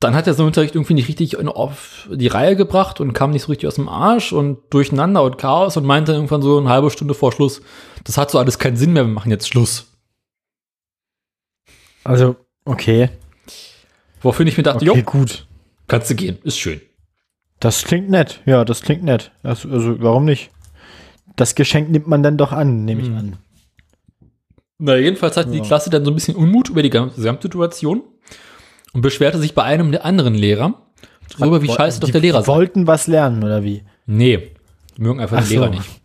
Dann 0.00 0.14
hat 0.14 0.26
er 0.26 0.34
so 0.34 0.42
einen 0.42 0.48
Unterricht 0.48 0.74
irgendwie 0.74 0.94
nicht 0.94 1.08
richtig 1.08 1.34
in- 1.38 1.48
auf 1.48 2.08
die 2.12 2.26
Reihe 2.26 2.54
gebracht 2.54 3.00
und 3.00 3.14
kam 3.14 3.30
nicht 3.30 3.42
so 3.42 3.48
richtig 3.48 3.66
aus 3.66 3.76
dem 3.76 3.88
Arsch 3.88 4.32
und 4.32 4.58
durcheinander 4.70 5.22
und 5.22 5.38
Chaos 5.38 5.76
und 5.76 5.84
meinte 5.86 6.12
irgendwann 6.12 6.42
so 6.42 6.58
eine 6.58 6.68
halbe 6.68 6.90
Stunde 6.90 7.14
vor 7.14 7.32
Schluss, 7.32 7.62
das 8.04 8.18
hat 8.18 8.30
so 8.30 8.38
alles 8.38 8.58
keinen 8.58 8.76
Sinn 8.76 8.92
mehr, 8.92 9.04
wir 9.06 9.12
machen 9.12 9.30
jetzt 9.30 9.48
Schluss. 9.48 9.86
Also, 12.04 12.36
okay. 12.66 13.08
Woraufhin 14.20 14.46
ich 14.46 14.56
mir 14.58 14.62
dachte, 14.64 14.88
Okay, 14.90 14.98
jo, 14.98 15.02
gut. 15.04 15.46
kannst 15.88 16.10
du 16.10 16.14
gehen, 16.14 16.38
ist 16.44 16.58
schön. 16.58 16.80
Das 17.60 17.84
klingt 17.84 18.10
nett. 18.10 18.40
Ja, 18.46 18.64
das 18.64 18.82
klingt 18.82 19.02
nett. 19.02 19.32
Also, 19.42 19.68
also 19.70 20.00
warum 20.00 20.24
nicht? 20.24 20.50
Das 21.36 21.54
Geschenk 21.54 21.90
nimmt 21.90 22.06
man 22.06 22.22
dann 22.22 22.36
doch 22.36 22.52
an, 22.52 22.84
nehme 22.84 23.02
ich 23.02 23.08
Mhm. 23.10 23.16
an. 23.16 23.36
Na, 24.78 24.96
jedenfalls 24.96 25.36
hatte 25.36 25.50
die 25.50 25.58
Ja. 25.58 25.64
Klasse 25.64 25.88
dann 25.90 26.04
so 26.04 26.10
ein 26.10 26.14
bisschen 26.14 26.36
Unmut 26.36 26.68
über 26.68 26.82
die 26.82 26.90
Gesamtsituation 26.90 28.02
und 28.92 29.00
beschwerte 29.00 29.38
sich 29.38 29.54
bei 29.54 29.62
einem 29.62 29.90
der 29.90 30.04
anderen 30.04 30.34
Lehrer 30.34 30.82
darüber, 31.38 31.62
wie 31.62 31.68
scheiße 31.68 32.00
doch 32.00 32.06
die, 32.08 32.12
der 32.12 32.20
Lehrer 32.20 32.40
die 32.40 32.44
sei. 32.46 32.52
wollten 32.52 32.86
was 32.86 33.06
lernen, 33.06 33.42
oder 33.42 33.64
wie? 33.64 33.84
Nee, 34.04 34.50
die 34.96 35.02
mögen 35.02 35.20
einfach 35.20 35.38
Ach 35.38 35.42
den 35.44 35.48
Lehrer 35.50 35.66
so. 35.72 35.78
nicht. 35.78 36.00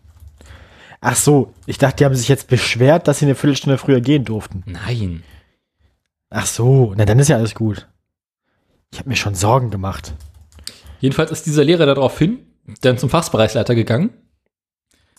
Ach 1.02 1.16
so, 1.16 1.52
ich 1.66 1.76
dachte, 1.78 1.96
die 1.96 2.04
haben 2.06 2.14
sich 2.14 2.28
jetzt 2.28 2.48
beschwert, 2.48 3.08
dass 3.08 3.18
sie 3.18 3.26
eine 3.26 3.34
Viertelstunde 3.34 3.76
früher 3.76 4.00
gehen 4.00 4.24
durften. 4.24 4.62
Nein. 4.66 5.22
Ach 6.30 6.46
so, 6.46 6.94
na 6.96 7.04
dann 7.04 7.18
ist 7.18 7.28
ja 7.28 7.36
alles 7.36 7.54
gut. 7.54 7.88
Ich 8.92 8.98
habe 9.00 9.08
mir 9.10 9.16
schon 9.16 9.34
Sorgen 9.34 9.70
gemacht. 9.70 10.14
Jedenfalls 11.02 11.32
ist 11.32 11.46
dieser 11.46 11.64
Lehrer 11.64 11.84
daraufhin 11.84 12.46
dann 12.82 12.96
zum 12.96 13.10
Fachbereichsleiter 13.10 13.74
gegangen. 13.74 14.10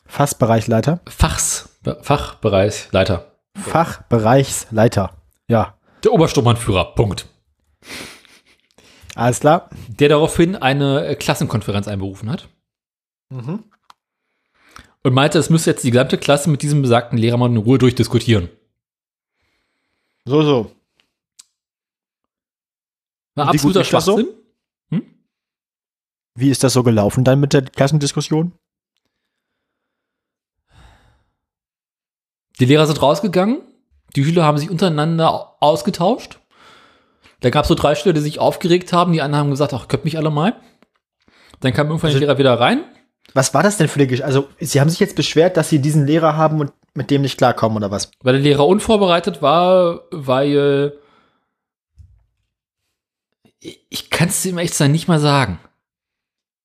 Fachbereichleiter. 0.05 1.01
Fachs, 1.09 1.77
Fachbereichsleiter. 2.01 3.35
Fachbereichsleiter. 3.57 5.17
Ja, 5.49 5.77
Der 6.05 6.13
Obersturmbannführer, 6.13 6.95
Punkt. 6.95 7.27
alles 9.15 9.41
klar. 9.41 9.69
Der 9.89 10.07
daraufhin 10.07 10.55
eine 10.55 11.17
Klassenkonferenz 11.17 11.89
einberufen 11.89 12.31
hat 12.31 12.47
Mhm. 13.29 13.65
und 15.03 15.13
meinte, 15.13 15.37
es 15.39 15.49
müsste 15.49 15.71
jetzt 15.71 15.83
die 15.83 15.91
gesamte 15.91 16.17
Klasse 16.17 16.49
mit 16.49 16.61
diesem 16.61 16.81
besagten 16.81 17.17
Lehrer 17.17 17.35
mal 17.35 17.49
in 17.49 17.57
Ruhe 17.57 17.77
durchdiskutieren. 17.77 18.47
So, 20.23 20.43
so. 20.43 20.71
War 23.35 23.49
absoluter 23.49 23.83
das 23.83 24.05
so? 24.05 24.17
Wie 26.35 26.49
ist 26.49 26.63
das 26.63 26.73
so 26.73 26.83
gelaufen 26.83 27.23
dann 27.23 27.39
mit 27.39 27.53
der 27.53 27.61
Klassendiskussion? 27.63 28.53
Die 32.59 32.65
Lehrer 32.65 32.85
sind 32.87 33.01
rausgegangen, 33.01 33.61
die 34.15 34.23
Schüler 34.23 34.43
haben 34.43 34.57
sich 34.57 34.69
untereinander 34.69 35.31
au- 35.33 35.55
ausgetauscht. 35.59 36.39
Da 37.39 37.49
gab 37.49 37.63
es 37.63 37.67
so 37.69 37.75
drei 37.75 37.95
Schüler, 37.95 38.13
die 38.13 38.21
sich 38.21 38.39
aufgeregt 38.39 38.93
haben, 38.93 39.11
die 39.13 39.21
anderen 39.21 39.45
haben 39.45 39.49
gesagt, 39.51 39.73
ach, 39.73 39.87
könnt 39.87 40.05
mich 40.05 40.17
alle 40.17 40.29
mal. 40.29 40.55
Dann 41.59 41.73
kam 41.73 41.87
irgendwann 41.87 42.09
Also- 42.09 42.19
der 42.19 42.27
Lehrer 42.27 42.37
wieder 42.39 42.59
rein. 42.59 42.83
Was 43.33 43.53
war 43.53 43.63
das 43.63 43.77
denn 43.77 43.87
für 43.87 43.99
eine 43.99 44.07
Geschichte? 44.07 44.25
Also, 44.25 44.49
Sie 44.59 44.79
haben 44.79 44.89
sich 44.89 44.99
jetzt 44.99 45.15
beschwert, 45.15 45.57
dass 45.57 45.69
Sie 45.69 45.79
diesen 45.79 46.05
Lehrer 46.05 46.35
haben 46.35 46.59
und 46.59 46.71
mit 46.93 47.09
dem 47.09 47.21
nicht 47.21 47.37
klarkommen, 47.37 47.77
oder 47.77 47.89
was? 47.89 48.11
Weil 48.21 48.33
der 48.33 48.41
Lehrer 48.43 48.67
unvorbereitet 48.67 49.41
war, 49.41 50.01
weil 50.11 50.93
ich 53.59 54.09
kann 54.09 54.27
es 54.27 54.45
ihm 54.45 54.57
echt 54.57 54.73
sein 54.73 54.91
nicht 54.91 55.07
mal 55.07 55.19
sagen. 55.19 55.57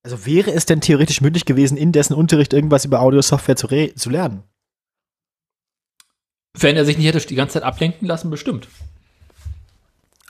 Also, 0.03 0.27
wäre 0.27 0.53
es 0.53 0.67
denn 0.67 0.81
theoretisch 0.81 1.21
möglich 1.21 1.45
gewesen, 1.45 1.77
in 1.77 1.93
dessen 1.93 2.15
Unterricht 2.15 2.53
irgendwas 2.53 2.85
über 2.85 3.01
Audiosoftware 3.01 3.57
zu, 3.57 3.69
zu 3.95 4.11
lernen? 4.11 4.43
Wenn 6.55 6.77
er 6.77 6.85
sich 6.85 6.97
nicht 6.97 7.07
hätte 7.07 7.27
die 7.27 7.35
ganze 7.35 7.55
Zeit 7.55 7.63
ablenken 7.63 8.07
lassen, 8.07 8.31
bestimmt. 8.31 8.69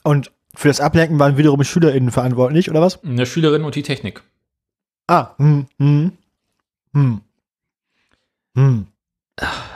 Und 0.03 0.33
für 0.55 0.69
das 0.69 0.81
Ablenken 0.81 1.19
waren 1.19 1.37
wiederum 1.37 1.63
SchülerInnen 1.63 2.11
verantwortlich, 2.11 2.71
oder 2.71 2.81
was? 2.81 3.03
Eine 3.05 3.27
Schülerin 3.27 3.65
und 3.65 3.75
die 3.75 3.83
Technik. 3.83 4.23
Ah, 5.07 5.35
hm, 5.39 5.67
hm, 5.79 6.13
hm. 6.93 7.21
Hm. 8.55 8.87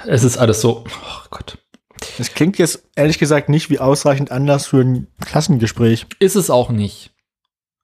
Es 0.07 0.25
ist 0.25 0.39
alles 0.39 0.61
so. 0.61 0.85
Oh 0.87 1.27
Gott. 1.31 1.59
Das 2.19 2.35
klingt 2.35 2.59
jetzt 2.59 2.83
ehrlich 2.97 3.19
gesagt 3.19 3.49
nicht 3.49 3.71
wie 3.71 3.79
ausreichend 3.79 4.33
Anlass 4.33 4.67
für 4.67 4.81
ein 4.81 5.07
Klassengespräch. 5.21 6.07
Ist 6.19 6.35
es 6.35 6.51
auch 6.51 6.71
nicht. 6.71 7.12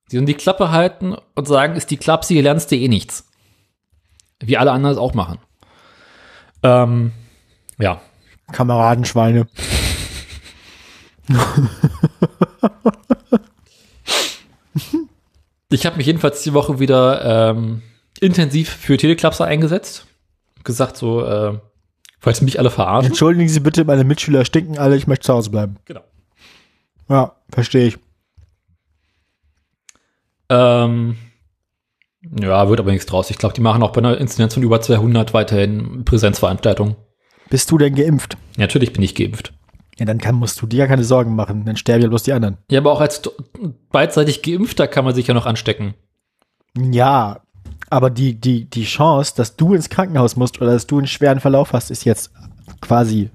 Sie 0.08 0.16
sollen 0.16 0.26
die 0.26 0.34
Klappe 0.34 0.70
halten 0.70 1.16
und 1.34 1.46
sagen, 1.46 1.76
ist 1.76 1.90
die 1.90 1.98
Klapse, 1.98 2.34
hier 2.34 2.42
lernst 2.42 2.70
du 2.70 2.76
eh 2.76 2.88
nichts. 2.88 3.30
Wie 4.40 4.56
alle 4.56 4.72
anderen 4.72 4.94
es 4.94 4.98
auch 4.98 5.14
machen. 5.14 5.38
Ähm, 6.62 7.12
ja. 7.78 8.00
Kameradenschweine. 8.52 9.46
Ich 15.70 15.84
habe 15.84 15.98
mich 15.98 16.06
jedenfalls 16.06 16.42
die 16.42 16.54
Woche 16.54 16.80
wieder 16.80 17.50
ähm, 17.50 17.82
intensiv 18.20 18.70
für 18.70 18.96
Teleklapser 18.96 19.44
eingesetzt. 19.44 20.06
Gesagt 20.64 20.96
so, 20.96 21.22
äh, 21.22 21.58
falls 22.18 22.40
mich 22.40 22.58
alle 22.58 22.70
verarschen. 22.70 23.10
Entschuldigen 23.10 23.50
Sie 23.50 23.60
bitte, 23.60 23.84
meine 23.84 24.04
Mitschüler 24.04 24.46
stinken 24.46 24.78
alle, 24.78 24.96
ich 24.96 25.06
möchte 25.06 25.26
zu 25.26 25.34
Hause 25.34 25.50
bleiben. 25.50 25.76
Genau. 25.84 26.00
Ja, 27.10 27.36
verstehe 27.50 27.88
ich. 27.88 27.98
Ähm, 30.48 31.16
ja, 32.40 32.68
wird 32.68 32.80
aber 32.80 32.90
nichts 32.90 33.06
draus. 33.06 33.30
Ich 33.30 33.38
glaube, 33.38 33.54
die 33.54 33.60
machen 33.60 33.82
auch 33.82 33.92
bei 33.92 33.98
einer 33.98 34.18
Inzidenz 34.18 34.54
von 34.54 34.62
über 34.62 34.80
200 34.80 35.34
weiterhin 35.34 36.04
Präsenzveranstaltungen. 36.04 36.96
Bist 37.50 37.70
du 37.70 37.78
denn 37.78 37.94
geimpft? 37.94 38.36
Natürlich 38.56 38.92
bin 38.92 39.02
ich 39.02 39.14
geimpft. 39.14 39.52
Ja, 39.98 40.06
dann 40.06 40.18
kann, 40.18 40.36
musst 40.36 40.60
du 40.60 40.66
dir 40.66 40.80
ja 40.80 40.86
keine 40.86 41.04
Sorgen 41.04 41.34
machen. 41.34 41.64
Dann 41.64 41.76
sterben 41.76 42.02
ja 42.02 42.08
bloß 42.08 42.22
die 42.22 42.32
anderen. 42.32 42.58
Ja, 42.70 42.80
aber 42.80 42.92
auch 42.92 43.00
als 43.00 43.22
beidseitig 43.90 44.42
Geimpfter 44.42 44.86
kann 44.86 45.04
man 45.04 45.14
sich 45.14 45.26
ja 45.26 45.34
noch 45.34 45.46
anstecken. 45.46 45.94
Ja, 46.76 47.40
aber 47.90 48.10
die, 48.10 48.34
die, 48.34 48.66
die 48.66 48.84
Chance, 48.84 49.32
dass 49.36 49.56
du 49.56 49.74
ins 49.74 49.88
Krankenhaus 49.88 50.36
musst 50.36 50.60
oder 50.60 50.72
dass 50.72 50.86
du 50.86 50.98
einen 50.98 51.06
schweren 51.06 51.40
Verlauf 51.40 51.72
hast, 51.72 51.90
ist 51.90 52.04
jetzt 52.04 52.30
quasi. 52.80 53.30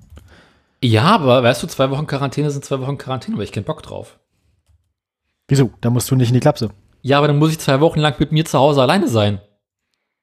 Ja, 0.82 1.04
aber 1.04 1.44
weißt 1.44 1.64
du, 1.64 1.68
zwei 1.68 1.90
Wochen 1.90 2.08
Quarantäne 2.08 2.52
sind 2.52 2.64
zwei 2.64 2.80
Wochen 2.80 2.98
Quarantäne, 2.98 3.36
aber 3.36 3.44
ich 3.44 3.52
keinen 3.52 3.64
Bock 3.64 3.84
drauf. 3.84 4.20
Wieso? 5.48 5.72
Da 5.82 5.90
musst 5.90 6.10
du 6.12 6.16
nicht 6.16 6.30
in 6.30 6.36
die 6.36 6.40
Klapse. 6.40 6.70
Ja, 7.04 7.18
aber 7.18 7.28
dann 7.28 7.38
muss 7.38 7.52
ich 7.52 7.60
zwei 7.60 7.82
Wochen 7.82 8.00
lang 8.00 8.16
mit 8.18 8.32
mir 8.32 8.46
zu 8.46 8.58
Hause 8.58 8.82
alleine 8.82 9.10
sein. 9.10 9.42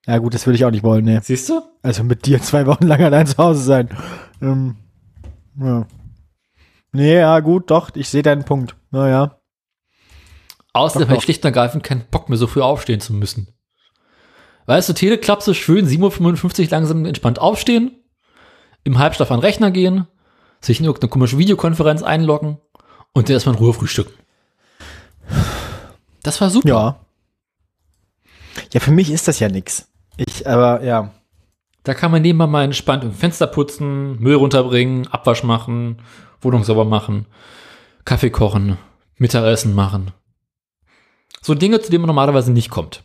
Ja, 0.07 0.17
gut, 0.17 0.33
das 0.33 0.47
würde 0.47 0.55
ich 0.55 0.65
auch 0.65 0.71
nicht 0.71 0.83
wollen, 0.83 1.05
ne. 1.05 1.21
Siehst 1.23 1.47
du? 1.47 1.61
Also 1.83 2.03
mit 2.03 2.25
dir 2.25 2.41
zwei 2.41 2.65
Wochen 2.65 2.87
lang 2.87 3.01
allein 3.01 3.27
zu 3.27 3.37
Hause 3.37 3.61
sein. 3.61 3.89
Ähm, 4.41 4.77
ja. 5.59 5.85
Nee, 6.91 7.19
ja, 7.19 7.39
gut, 7.39 7.69
doch, 7.69 7.91
ich 7.93 8.09
sehe 8.09 8.23
deinen 8.23 8.45
Punkt. 8.45 8.75
Naja. 8.89 9.39
Außerdem 10.73 11.07
habe 11.07 11.17
ich 11.17 11.23
schlicht 11.23 11.43
und 11.43 11.49
ergreifend 11.49 11.83
keinen 11.83 12.05
Bock 12.09 12.29
mehr, 12.29 12.37
so 12.37 12.47
früh 12.47 12.61
aufstehen 12.61 12.99
zu 12.99 13.13
müssen. 13.13 13.53
Weißt 14.65 14.89
du, 14.89 14.93
Teleklapse 14.93 15.53
schön 15.53 15.87
7.55 15.87 16.63
Uhr 16.63 16.69
langsam 16.71 17.05
entspannt 17.05 17.37
aufstehen, 17.37 17.91
im 18.83 18.97
Halbschlaf 18.97 19.29
an 19.29 19.39
den 19.39 19.45
Rechner 19.45 19.69
gehen, 19.69 20.07
sich 20.61 20.79
in 20.79 20.85
irgendeine 20.85 21.09
komische 21.09 21.37
Videokonferenz 21.37 22.01
einloggen 22.01 22.57
und 23.13 23.29
dann 23.29 23.33
erstmal 23.33 23.55
in 23.55 23.61
Ruhe 23.61 23.73
frühstücken. 23.73 24.13
Das 26.23 26.39
war 26.41 26.49
super. 26.49 26.67
Ja. 26.67 27.05
Ja, 28.73 28.79
für 28.79 28.91
mich 28.91 29.11
ist 29.11 29.27
das 29.27 29.39
ja 29.39 29.49
nix. 29.49 29.87
Ich, 30.17 30.47
aber 30.47 30.83
ja. 30.83 31.13
Da 31.83 31.93
kann 31.95 32.11
man 32.11 32.21
nebenbei 32.21 32.45
mal 32.45 32.63
entspannt 32.63 33.03
im 33.03 33.13
Fenster 33.13 33.47
putzen, 33.47 34.19
Müll 34.19 34.35
runterbringen, 34.35 35.07
Abwasch 35.07 35.43
machen, 35.43 36.01
Wohnung 36.39 36.63
sauber 36.63 36.85
machen, 36.85 37.25
Kaffee 38.05 38.29
kochen, 38.29 38.77
Mittagessen 39.17 39.73
machen. 39.73 40.11
So 41.41 41.55
Dinge, 41.55 41.81
zu 41.81 41.89
denen 41.89 42.03
man 42.03 42.07
normalerweise 42.07 42.51
nicht 42.51 42.69
kommt. 42.69 43.03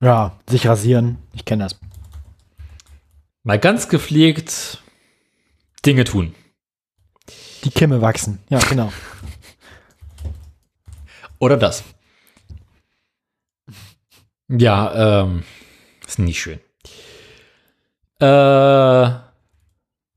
Ja, 0.00 0.38
sich 0.48 0.66
rasieren. 0.68 1.18
Ich 1.32 1.44
kenne 1.44 1.64
das. 1.64 1.80
Mal 3.42 3.58
ganz 3.58 3.88
gepflegt 3.88 4.82
Dinge 5.84 6.04
tun. 6.04 6.34
Die 7.64 7.70
Kimme 7.70 8.00
wachsen. 8.00 8.38
Ja, 8.48 8.58
genau. 8.60 8.92
Oder 11.38 11.56
das. 11.56 11.84
Ja, 14.48 15.22
ähm, 15.22 15.42
ist 16.06 16.18
nicht 16.18 16.40
schön. 16.40 16.60
Äh, 18.20 18.26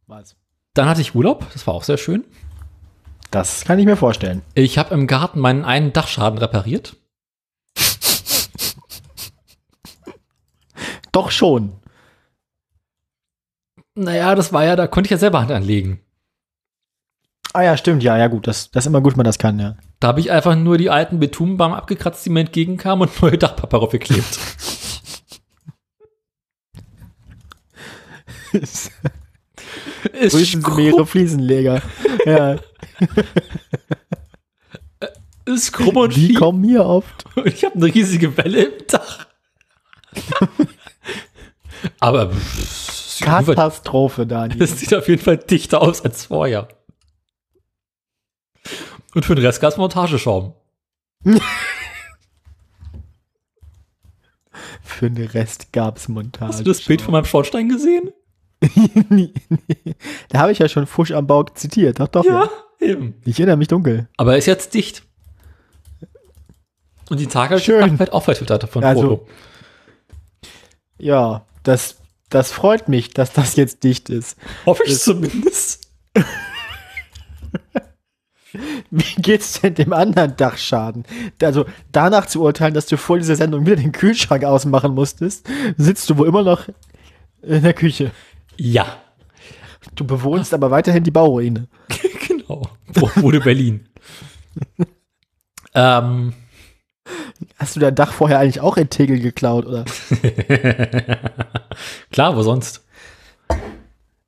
Was? 0.07 0.36
dann 0.74 0.88
hatte 0.88 1.01
ich 1.01 1.15
Urlaub, 1.15 1.45
das 1.53 1.65
war 1.65 1.74
auch 1.74 1.84
sehr 1.84 1.97
schön. 1.97 2.24
Das 3.32 3.65
kann 3.65 3.80
ich 3.80 3.86
mir 3.86 3.97
vorstellen. 3.97 4.41
Ich 4.53 4.78
habe 4.78 4.93
im 4.93 5.07
Garten 5.07 5.39
meinen 5.39 5.65
einen 5.65 5.91
Dachschaden 5.91 6.38
repariert. 6.38 6.95
Doch 11.11 11.32
schon. 11.32 11.74
Naja, 13.95 14.36
das 14.36 14.53
war 14.53 14.63
ja, 14.63 14.76
da 14.76 14.88
konnte 14.88 15.07
ich 15.07 15.11
ja 15.11 15.18
selber 15.18 15.41
Hand 15.41 15.51
anlegen. 15.51 15.99
Ah 17.57 17.63
ja, 17.63 17.75
stimmt, 17.75 18.03
ja, 18.03 18.15
ja, 18.15 18.27
gut. 18.27 18.45
Das, 18.45 18.69
das 18.69 18.83
ist 18.83 18.87
immer 18.87 19.01
gut, 19.01 19.13
wenn 19.13 19.17
man 19.17 19.25
das 19.25 19.39
kann, 19.39 19.57
ja. 19.57 19.77
Da 19.99 20.09
habe 20.09 20.19
ich 20.19 20.29
einfach 20.29 20.55
nur 20.55 20.77
die 20.77 20.91
alten 20.91 21.19
Betonbahnen 21.19 21.75
abgekratzt, 21.75 22.23
die 22.23 22.29
mir 22.29 22.41
entgegenkamen 22.41 23.09
und 23.09 23.19
neue 23.19 23.39
Dachpappe 23.39 23.79
draufgeklebt. 23.79 24.37
Ist 28.53 28.91
Grüßen 30.13 30.61
Sie 30.61 30.69
mir 30.69 30.81
Ihre 30.81 31.07
Fliesenleger. 31.07 31.81
ja. 32.25 32.57
ist 35.45 35.73
krumm 35.73 35.97
und 35.97 36.15
Die 36.15 36.35
kommen 36.35 36.63
hier 36.63 36.85
oft. 36.85 37.25
Und 37.35 37.47
ich 37.53 37.65
habe 37.65 37.73
eine 37.73 37.85
riesige 37.85 38.37
Welle 38.37 38.65
im 38.65 38.85
Dach. 38.87 39.25
Aber 41.99 42.31
Katastrophe, 43.19 44.27
Daniel. 44.27 44.61
es 44.61 44.79
sieht 44.79 44.93
auf 44.93 45.09
jeden 45.09 45.23
Fall 45.23 45.37
dichter 45.37 45.81
aus 45.81 46.05
als 46.05 46.25
vorher. 46.25 46.67
Und 49.18 49.26
für 49.26 49.34
den 49.34 49.43
Rest 49.43 49.61
gab 49.61 49.72
es 49.72 49.78
Montageschaum. 49.78 50.53
Für 54.84 55.09
den 55.09 55.26
Rest 55.26 55.74
gab's 55.74 56.07
Montage. 56.07 56.49
Hast 56.49 56.59
du 56.59 56.65
das 56.65 56.84
Bild 56.84 57.01
von 57.01 57.13
meinem 57.13 57.26
Schornstein 57.26 57.68
gesehen? 57.68 58.11
Nee, 59.09 59.34
nee. 59.49 59.95
Da 60.30 60.38
habe 60.41 60.51
ich 60.51 60.59
ja 60.59 60.70
schon 60.70 60.86
Fusch 60.86 61.09
am 61.11 61.26
Bau 61.26 61.41
zitiert. 61.45 61.99
Doch, 61.99 62.09
doch. 62.09 62.26
Ja. 62.26 62.47
eben. 62.80 63.15
Ich 63.26 63.39
erinnere 63.39 63.57
mich 63.57 63.70
dunkel. 63.70 64.07
Aber 64.18 64.34
er 64.34 64.38
ist 64.38 64.45
jetzt 64.45 64.76
dicht. 64.76 65.01
Und 67.09 67.20
die 67.20 67.26
Tage 67.26 67.59
Schön. 67.59 67.97
wird 67.97 68.13
auch 68.13 68.24
vertwittert 68.24 68.61
davon 68.61 68.84
Also- 68.84 69.01
Foto. 69.01 69.28
Ja, 70.99 71.47
das, 71.63 71.97
das 72.30 72.51
freut 72.51 72.88
mich, 72.88 73.15
dass 73.15 73.34
das 73.34 73.55
jetzt 73.55 73.84
dicht 73.84 74.09
ist. 74.11 74.38
Hoffe 74.68 74.84
ich 74.86 74.99
zumindest. 74.99 75.89
Wie 78.91 79.21
geht's 79.21 79.61
denn 79.61 79.75
dem 79.75 79.93
anderen 79.93 80.35
Dachschaden? 80.38 81.03
Also 81.41 81.65
danach 81.91 82.25
zu 82.25 82.41
urteilen, 82.41 82.73
dass 82.73 82.85
du 82.85 82.97
vor 82.97 83.17
dieser 83.17 83.35
Sendung 83.35 83.65
wieder 83.65 83.75
den 83.75 83.91
Kühlschrank 83.91 84.43
ausmachen 84.43 84.93
musstest, 84.93 85.47
sitzt 85.77 86.09
du 86.09 86.17
wohl 86.17 86.27
immer 86.27 86.43
noch 86.43 86.67
in 87.41 87.63
der 87.63 87.73
Küche. 87.73 88.11
Ja. 88.55 88.85
Du 89.95 90.05
bewohnst 90.05 90.53
aber 90.53 90.71
weiterhin 90.71 91.03
die 91.03 91.11
Bauruine. 91.11 91.67
genau. 92.27 92.69
Wo, 92.93 93.09
wurde 93.15 93.39
Berlin. 93.41 93.88
ähm, 95.73 96.33
Hast 97.57 97.75
du 97.75 97.79
dein 97.79 97.95
Dach 97.95 98.11
vorher 98.11 98.39
eigentlich 98.39 98.61
auch 98.61 98.77
in 98.77 98.89
Tegel 98.89 99.19
geklaut, 99.19 99.65
oder? 99.65 99.85
Klar, 102.11 102.35
wo 102.35 102.41
sonst? 102.41 102.85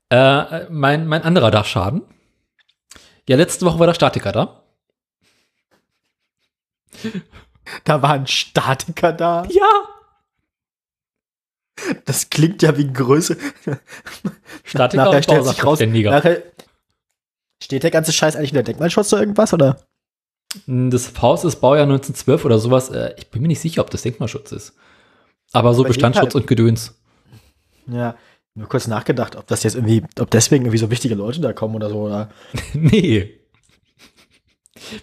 Äh, 0.09 0.65
mein, 0.69 1.07
mein 1.07 1.23
anderer 1.23 1.51
Dachschaden. 1.51 2.03
Ja, 3.29 3.37
letzte 3.37 3.63
Woche 3.63 3.77
war 3.77 3.85
der 3.85 3.93
Statiker 3.93 4.31
da. 4.31 4.63
Da 7.83 8.01
war 8.01 8.13
ein 8.13 8.25
Statiker 8.25 9.13
da. 9.13 9.45
Ja. 9.51 9.69
Das 12.05 12.31
klingt 12.31 12.63
ja 12.63 12.75
wie 12.75 12.91
Größe. 12.91 13.37
Statiker 14.63 15.03
nachher 15.05 15.17
und 15.17 15.23
stellt 15.23 15.45
sich 15.45 15.63
raus. 15.63 15.79
Nachher 15.79 16.41
steht 17.61 17.83
der 17.83 17.91
ganze 17.91 18.13
Scheiß 18.13 18.35
eigentlich 18.35 18.49
unter 18.49 18.63
Denkmalschutz 18.63 19.13
oder 19.13 19.21
irgendwas, 19.21 19.53
oder? 19.53 19.85
Das 20.65 21.21
Haus 21.21 21.43
ist 21.43 21.57
Baujahr 21.57 21.83
1912 21.83 22.45
oder 22.45 22.57
sowas. 22.57 22.89
Äh, 22.89 23.13
Ich 23.19 23.29
bin 23.29 23.43
mir 23.43 23.47
nicht 23.49 23.59
sicher, 23.61 23.81
ob 23.83 23.91
das 23.91 24.01
Denkmalschutz 24.01 24.51
ist. 24.53 24.73
Aber 25.51 25.75
so 25.75 25.83
Bestandsschutz 25.83 26.33
und 26.33 26.47
Gedöns. 26.47 26.99
Ja. 27.85 28.17
Nur 28.55 28.67
kurz 28.67 28.87
nachgedacht, 28.87 29.35
ob 29.35 29.47
das 29.47 29.63
jetzt 29.63 29.75
irgendwie, 29.75 30.03
ob 30.19 30.29
deswegen 30.31 30.65
irgendwie 30.65 30.79
so 30.79 30.91
wichtige 30.91 31.15
Leute 31.15 31.39
da 31.39 31.53
kommen 31.53 31.75
oder 31.75 31.89
so, 31.89 32.01
oder? 32.01 32.29
nee. 32.73 33.39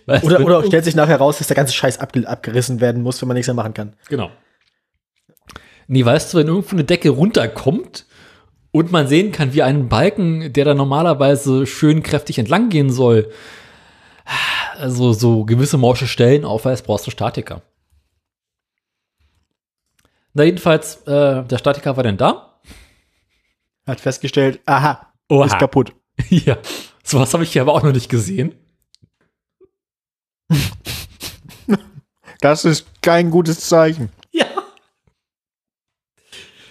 Weißt 0.06 0.24
Oder, 0.24 0.40
oder 0.40 0.64
stellt 0.64 0.84
sich 0.84 0.94
nachher 0.94 1.18
raus, 1.18 1.38
dass 1.38 1.46
der 1.46 1.56
ganze 1.56 1.74
Scheiß 1.74 1.98
abge 1.98 2.26
abgerissen 2.26 2.80
werden 2.80 3.02
muss, 3.02 3.20
wenn 3.20 3.28
man 3.28 3.34
nichts 3.34 3.48
mehr 3.48 3.54
machen 3.54 3.74
kann. 3.74 3.94
Genau. 4.08 4.30
Nee, 5.86 6.04
weißt 6.04 6.32
du, 6.32 6.38
wenn 6.38 6.48
irgendwo 6.48 6.74
eine 6.74 6.84
Decke 6.84 7.10
runterkommt 7.10 8.06
und 8.72 8.90
man 8.90 9.06
sehen 9.06 9.32
kann, 9.32 9.54
wie 9.54 9.62
ein 9.62 9.88
Balken, 9.88 10.52
der 10.52 10.64
da 10.64 10.74
normalerweise 10.74 11.66
schön 11.66 12.02
kräftig 12.02 12.38
entlang 12.38 12.68
gehen 12.68 12.90
soll, 12.90 13.30
also 14.78 15.12
so 15.12 15.44
gewisse 15.44 15.78
morsche 15.78 16.06
Stellen 16.08 16.44
aufweist, 16.44 16.84
brauchst 16.86 17.06
du 17.06 17.10
Statiker. 17.10 17.62
Na, 20.34 20.44
jedenfalls, 20.44 21.02
äh, 21.06 21.44
der 21.44 21.58
Statiker 21.58 21.96
war 21.96 22.04
dann 22.04 22.16
da. 22.18 22.55
Hat 23.86 24.00
festgestellt, 24.00 24.60
aha, 24.66 25.12
Oha. 25.28 25.46
ist 25.46 25.58
kaputt. 25.58 25.92
ja. 26.28 26.56
Sowas 27.04 27.32
habe 27.34 27.44
ich 27.44 27.52
hier 27.52 27.62
aber 27.62 27.72
auch 27.74 27.82
noch 27.82 27.92
nicht 27.92 28.08
gesehen. 28.08 28.54
Das 32.42 32.66
ist 32.66 32.86
kein 33.00 33.30
gutes 33.30 33.60
Zeichen. 33.66 34.10
Ja. 34.30 34.44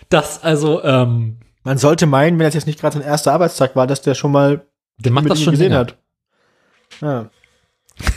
Das, 0.09 0.43
also, 0.43 0.83
ähm, 0.83 1.39
Man 1.63 1.79
sollte 1.79 2.05
meinen, 2.05 2.37
wenn 2.37 2.45
das 2.45 2.53
jetzt 2.53 2.67
nicht 2.67 2.79
gerade 2.79 2.93
sein 2.99 3.01
erster 3.05 3.33
Arbeitstag 3.33 3.75
war, 3.75 3.87
dass 3.87 4.03
der 4.03 4.13
schon 4.13 4.31
mal 4.31 4.67
der 4.99 5.11
macht 5.11 5.27
das 5.27 5.41
schon 5.41 5.51
gesehen 5.53 5.71
länger. 5.71 5.79
hat. 5.79 5.97
Ja. 7.01 7.29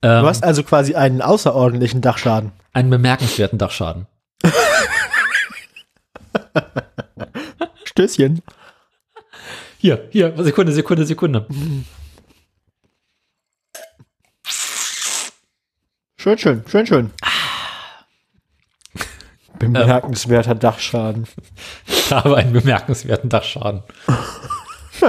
Ähm, 0.00 0.22
Du 0.22 0.28
hast 0.28 0.42
also 0.44 0.62
quasi 0.62 0.94
einen 0.94 1.20
außerordentlichen 1.20 2.00
Dachschaden. 2.00 2.52
einen 2.72 2.88
bemerkenswerten 2.88 3.58
Dachschaden. 3.58 4.06
Stößchen. 7.98 8.40
Hier, 9.78 10.08
hier, 10.12 10.32
Sekunde, 10.44 10.70
Sekunde, 10.72 11.04
Sekunde. 11.04 11.48
Schön, 16.16 16.38
schön, 16.38 16.62
schön, 16.68 16.86
schön. 16.86 17.10
Bemerkenswerter 19.58 20.54
Dachschaden. 20.54 21.26
Ich 21.88 22.14
habe 22.14 22.36
einen 22.38 22.52
bemerkenswerten 22.54 23.28
Dachschaden. 23.28 23.82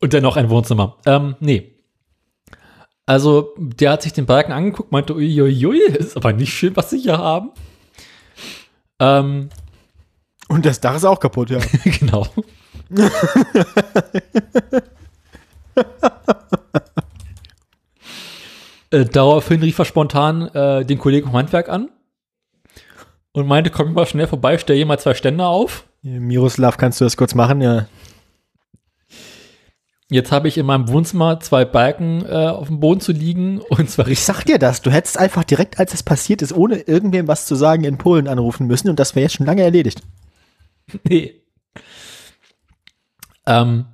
Und 0.00 0.12
dann 0.12 0.22
noch 0.24 0.36
ein 0.36 0.50
Wohnzimmer. 0.50 0.96
Ähm, 1.06 1.36
nee. 1.38 1.76
Also, 3.06 3.54
der 3.58 3.92
hat 3.92 4.02
sich 4.02 4.12
den 4.12 4.26
Balken 4.26 4.50
angeguckt, 4.50 4.90
meinte, 4.90 5.14
uiuiui, 5.14 5.82
ist 5.82 6.16
aber 6.16 6.32
nicht 6.32 6.52
schön, 6.52 6.74
was 6.74 6.90
sie 6.90 6.98
hier 6.98 7.18
haben. 7.18 7.52
Ähm, 9.00 9.48
Und 10.48 10.66
das 10.66 10.80
Dach 10.80 10.96
ist 10.96 11.04
auch 11.04 11.20
kaputt, 11.20 11.50
ja. 11.50 11.58
genau. 11.84 12.26
äh, 18.90 19.04
daraufhin 19.04 19.60
rief 19.62 19.78
er 19.78 19.84
spontan 19.84 20.48
äh, 20.54 20.84
den 20.84 20.98
Kollegen 20.98 21.26
vom 21.28 21.36
Handwerk 21.36 21.68
an 21.68 21.90
und 23.32 23.46
meinte, 23.46 23.70
komm 23.70 23.92
mal 23.92 24.06
schnell 24.06 24.26
vorbei, 24.26 24.58
stell 24.58 24.76
hier 24.76 24.86
mal 24.86 24.98
zwei 24.98 25.14
Ständer 25.14 25.48
auf. 25.48 25.84
Miroslav, 26.02 26.76
kannst 26.76 27.00
du 27.00 27.04
das 27.04 27.16
kurz 27.16 27.34
machen? 27.34 27.60
Ja. 27.60 27.86
Jetzt 30.10 30.32
habe 30.32 30.48
ich 30.48 30.56
in 30.56 30.64
meinem 30.64 30.88
Wohnzimmer 30.88 31.38
zwei 31.40 31.66
Balken 31.66 32.24
äh, 32.24 32.46
auf 32.46 32.68
dem 32.68 32.80
Boden 32.80 33.00
zu 33.00 33.12
liegen 33.12 33.60
und 33.68 33.90
zwar 33.90 34.08
Ich 34.08 34.20
sag 34.20 34.44
dir 34.44 34.58
das, 34.58 34.80
du 34.82 34.90
hättest 34.90 35.18
einfach 35.18 35.44
direkt, 35.44 35.78
als 35.78 35.94
es 35.94 36.02
passiert 36.02 36.42
ist, 36.42 36.52
ohne 36.52 36.76
irgendwem 36.80 37.28
was 37.28 37.46
zu 37.46 37.54
sagen, 37.54 37.84
in 37.84 37.98
Polen 37.98 38.26
anrufen 38.26 38.66
müssen 38.66 38.88
und 38.88 38.98
das 38.98 39.14
wäre 39.14 39.24
jetzt 39.24 39.34
schon 39.34 39.46
lange 39.46 39.62
erledigt. 39.62 40.02
Nee. 41.04 41.42
Ähm, 43.44 43.84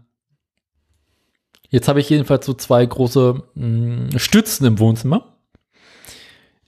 jetzt 1.71 1.89
habe 1.89 1.99
ich 1.99 2.09
jedenfalls 2.09 2.47
so 2.47 2.55
zwei 2.55 2.87
große 2.87 3.43
mh, 3.55 4.17
Stützen 4.21 4.65
im 4.65 4.79
Wohnzimmer, 4.79 5.37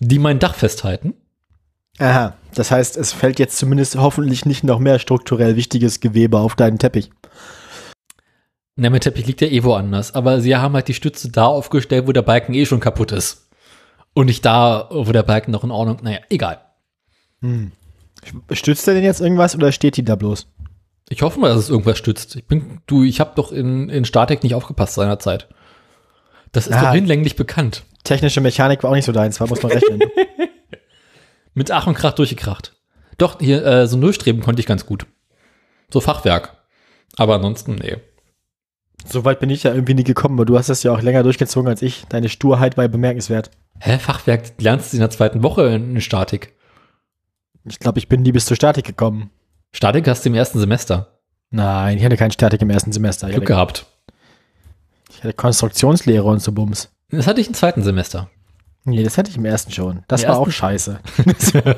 die 0.00 0.18
mein 0.18 0.40
Dach 0.40 0.56
festhalten. 0.56 1.14
Aha, 1.98 2.36
das 2.54 2.72
heißt, 2.72 2.96
es 2.96 3.12
fällt 3.12 3.38
jetzt 3.38 3.56
zumindest 3.56 3.94
hoffentlich 3.96 4.46
nicht 4.46 4.64
noch 4.64 4.80
mehr 4.80 4.98
strukturell 4.98 5.54
wichtiges 5.54 6.00
Gewebe 6.00 6.38
auf 6.38 6.56
deinen 6.56 6.80
Teppich. 6.80 7.10
Na, 8.76 8.90
mein 8.90 9.00
Teppich 9.00 9.26
liegt 9.26 9.40
ja 9.40 9.48
eh 9.48 9.62
woanders, 9.64 10.14
aber 10.14 10.40
sie 10.40 10.54
haben 10.54 10.74
halt 10.74 10.88
die 10.88 10.94
Stütze 10.94 11.30
da 11.30 11.46
aufgestellt, 11.46 12.06
wo 12.06 12.12
der 12.12 12.22
Balken 12.22 12.52
eh 12.54 12.66
schon 12.66 12.80
kaputt 12.80 13.10
ist. 13.12 13.48
Und 14.12 14.26
nicht 14.26 14.44
da, 14.44 14.88
wo 14.90 15.10
der 15.12 15.22
Balken 15.22 15.50
noch 15.50 15.64
in 15.64 15.70
Ordnung. 15.70 15.98
Naja, 16.02 16.18
egal. 16.30 16.60
Stützt 18.52 18.86
er 18.88 18.94
denn 18.94 19.04
jetzt 19.04 19.20
irgendwas 19.20 19.54
oder 19.54 19.72
steht 19.72 19.96
die 19.96 20.04
da 20.04 20.16
bloß? 20.16 20.46
Ich 21.08 21.22
hoffe 21.22 21.38
mal, 21.38 21.48
dass 21.48 21.58
es 21.58 21.70
irgendwas 21.70 21.98
stützt. 21.98 22.34
Ich 22.36 22.46
bin, 22.46 22.80
du, 22.86 23.04
ich 23.04 23.20
habe 23.20 23.32
doch 23.36 23.52
in, 23.52 23.88
in 23.88 24.04
Statik 24.04 24.42
nicht 24.42 24.54
aufgepasst 24.54 24.94
seinerzeit. 24.94 25.48
Das 26.52 26.66
ist 26.66 26.74
Ah. 26.74 26.86
doch 26.86 26.92
hinlänglich 26.94 27.36
bekannt. 27.36 27.84
Technische 28.04 28.40
Mechanik 28.40 28.82
war 28.82 28.90
auch 28.90 28.94
nicht 28.94 29.04
so 29.04 29.12
deins, 29.12 29.40
war, 29.40 29.48
muss 29.48 29.62
man 29.62 29.72
rechnen. 29.72 30.00
Mit 31.54 31.70
Ach 31.70 31.86
und 31.86 31.94
Krach 31.94 32.12
durchgekracht. 32.12 32.74
Doch, 33.18 33.38
hier, 33.40 33.64
äh, 33.64 33.86
so 33.86 33.96
Nullstreben 33.96 34.42
konnte 34.42 34.60
ich 34.60 34.66
ganz 34.66 34.84
gut. 34.86 35.06
So 35.92 36.00
Fachwerk. 36.00 36.56
Aber 37.16 37.36
ansonsten, 37.36 37.76
nee. 37.76 37.96
So 39.04 39.24
weit 39.24 39.40
bin 39.40 39.50
ich 39.50 39.62
ja 39.62 39.74
irgendwie 39.74 39.94
nie 39.94 40.04
gekommen, 40.04 40.36
aber 40.36 40.44
du 40.44 40.58
hast 40.58 40.68
das 40.68 40.82
ja 40.82 40.92
auch 40.92 41.02
länger 41.02 41.22
durchgezogen 41.22 41.68
als 41.68 41.82
ich. 41.82 42.04
Deine 42.08 42.28
Sturheit 42.28 42.76
war 42.76 42.88
bemerkenswert. 42.88 43.50
Hä, 43.78 43.98
Fachwerk 43.98 44.52
lernst 44.58 44.92
du 44.92 44.96
in 44.96 45.00
der 45.00 45.10
zweiten 45.10 45.42
Woche 45.42 45.66
in 45.66 46.00
Statik. 46.00 46.54
Ich 47.64 47.78
glaube, 47.78 47.98
ich 47.98 48.08
bin 48.08 48.22
nie 48.22 48.32
bis 48.32 48.46
zur 48.46 48.56
Statik 48.56 48.84
gekommen. 48.84 49.30
Statik 49.72 50.08
hast 50.08 50.24
du 50.24 50.28
im 50.28 50.34
ersten 50.34 50.58
Semester. 50.58 51.18
Nein, 51.50 51.98
ich 51.98 52.04
hatte 52.04 52.16
keinen 52.16 52.30
Statik 52.30 52.62
im 52.62 52.70
ersten 52.70 52.92
Semester. 52.92 53.28
Ich 53.28 53.34
Glück 53.34 53.44
hatte, 53.44 53.52
gehabt. 53.52 53.86
ich 55.10 55.22
hatte 55.22 55.32
Konstruktionslehre 55.32 56.24
und 56.24 56.40
so 56.40 56.52
Bums. 56.52 56.90
Das 57.10 57.26
hatte 57.26 57.40
ich 57.40 57.48
im 57.48 57.54
zweiten 57.54 57.82
Semester. 57.82 58.30
Nee, 58.84 59.02
das 59.02 59.18
hatte 59.18 59.30
ich 59.30 59.36
im 59.36 59.44
ersten 59.44 59.72
schon. 59.72 60.04
Das 60.06 60.22
Im 60.22 60.28
war 60.28 60.38
auch 60.38 60.50
scheiße. 60.50 61.00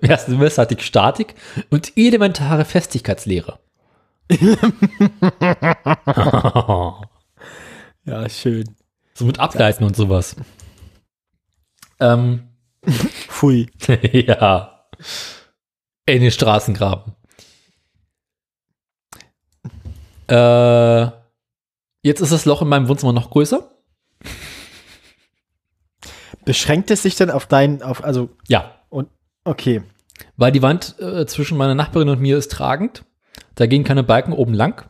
Im 0.00 0.10
ersten 0.10 0.32
Semester 0.32 0.62
hatte 0.62 0.74
ich 0.74 0.84
Statik 0.84 1.34
und 1.70 1.96
elementare 1.96 2.64
Festigkeitslehre. 2.64 3.60
Ja, 8.06 8.28
schön. 8.28 8.76
so 9.14 9.24
mit 9.24 9.38
Ableiten 9.38 9.82
und 9.84 9.96
sowas. 9.96 10.36
Ähm, 12.00 12.48
Pfui. 12.86 13.70
ja. 14.12 14.84
In 16.06 16.20
den 16.20 16.30
Straßengraben. 16.30 17.14
Äh, 20.28 21.02
jetzt 22.02 22.20
ist 22.20 22.32
das 22.32 22.44
Loch 22.44 22.60
in 22.62 22.68
meinem 22.68 22.88
Wohnzimmer 22.88 23.12
noch 23.14 23.30
größer. 23.30 23.70
Beschränkt 26.44 26.90
es 26.90 27.02
sich 27.02 27.16
denn 27.16 27.30
auf 27.30 27.46
dein, 27.46 27.82
auf, 27.82 28.04
also, 28.04 28.28
Ja, 28.48 28.82
und, 28.90 29.08
okay. 29.44 29.82
weil 30.36 30.52
die 30.52 30.60
Wand 30.60 30.98
äh, 31.00 31.24
zwischen 31.24 31.56
meiner 31.56 31.74
Nachbarin 31.74 32.10
und 32.10 32.20
mir 32.20 32.36
ist 32.36 32.52
tragend. 32.52 33.06
Da 33.54 33.66
gehen 33.66 33.84
keine 33.84 34.02
Balken 34.02 34.32
oben 34.32 34.54
lang. 34.54 34.88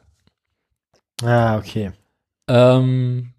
Ah, 1.22 1.56
okay. 1.58 1.92
Ähm, 2.48 3.32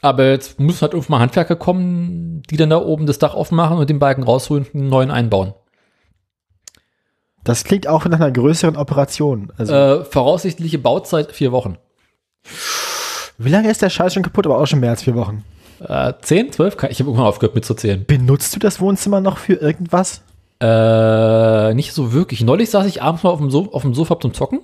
aber 0.00 0.30
jetzt 0.30 0.60
müssen 0.60 0.82
halt 0.82 0.92
irgendwann 0.92 1.18
mal 1.18 1.20
Handwerker 1.22 1.56
kommen, 1.56 2.42
die 2.50 2.56
dann 2.56 2.70
da 2.70 2.78
oben 2.78 3.06
das 3.06 3.18
Dach 3.18 3.34
aufmachen 3.34 3.78
und 3.78 3.90
den 3.90 3.98
Balken 3.98 4.22
rausholen 4.22 4.64
und 4.66 4.74
einen 4.74 4.88
neuen 4.88 5.10
einbauen. 5.10 5.54
Das 7.44 7.64
klingt 7.64 7.86
auch 7.86 8.04
nach 8.04 8.20
einer 8.20 8.30
größeren 8.30 8.76
Operation. 8.76 9.52
Also, 9.56 9.72
Äh, 9.74 10.04
voraussichtliche 10.04 10.78
Bauzeit 10.78 11.32
vier 11.32 11.52
Wochen. 11.52 11.78
wie 13.38 13.48
lange 13.50 13.70
ist 13.70 13.82
der 13.82 13.90
Scheiß 13.90 14.14
schon 14.14 14.22
kaputt? 14.22 14.46
Aber 14.46 14.58
auch 14.58 14.66
schon 14.66 14.80
mehr 14.80 14.90
als 14.90 15.02
vier 15.02 15.14
Wochen. 15.14 15.44
Äh, 15.80 16.12
zehn, 16.22 16.50
zwölf? 16.52 16.74
Ich 16.74 16.80
habe 17.00 17.10
irgendwann 17.10 17.26
aufgehört 17.26 17.54
mitzuzählen. 17.54 18.04
Benutzt 18.04 18.54
du 18.54 18.58
das 18.58 18.80
Wohnzimmer 18.80 19.20
noch 19.20 19.38
für 19.38 19.54
irgendwas? 19.54 20.22
Äh, 20.60 21.74
nicht 21.74 21.92
so 21.92 22.12
wirklich. 22.12 22.42
Neulich 22.42 22.70
saß 22.70 22.86
ich 22.86 23.02
abends 23.02 23.22
mal 23.22 23.30
auf 23.30 23.38
dem, 23.38 23.50
so 23.50 23.72
auf 23.72 23.82
dem 23.82 23.94
Sofa 23.94 24.18
zum 24.18 24.34
Zocken, 24.34 24.60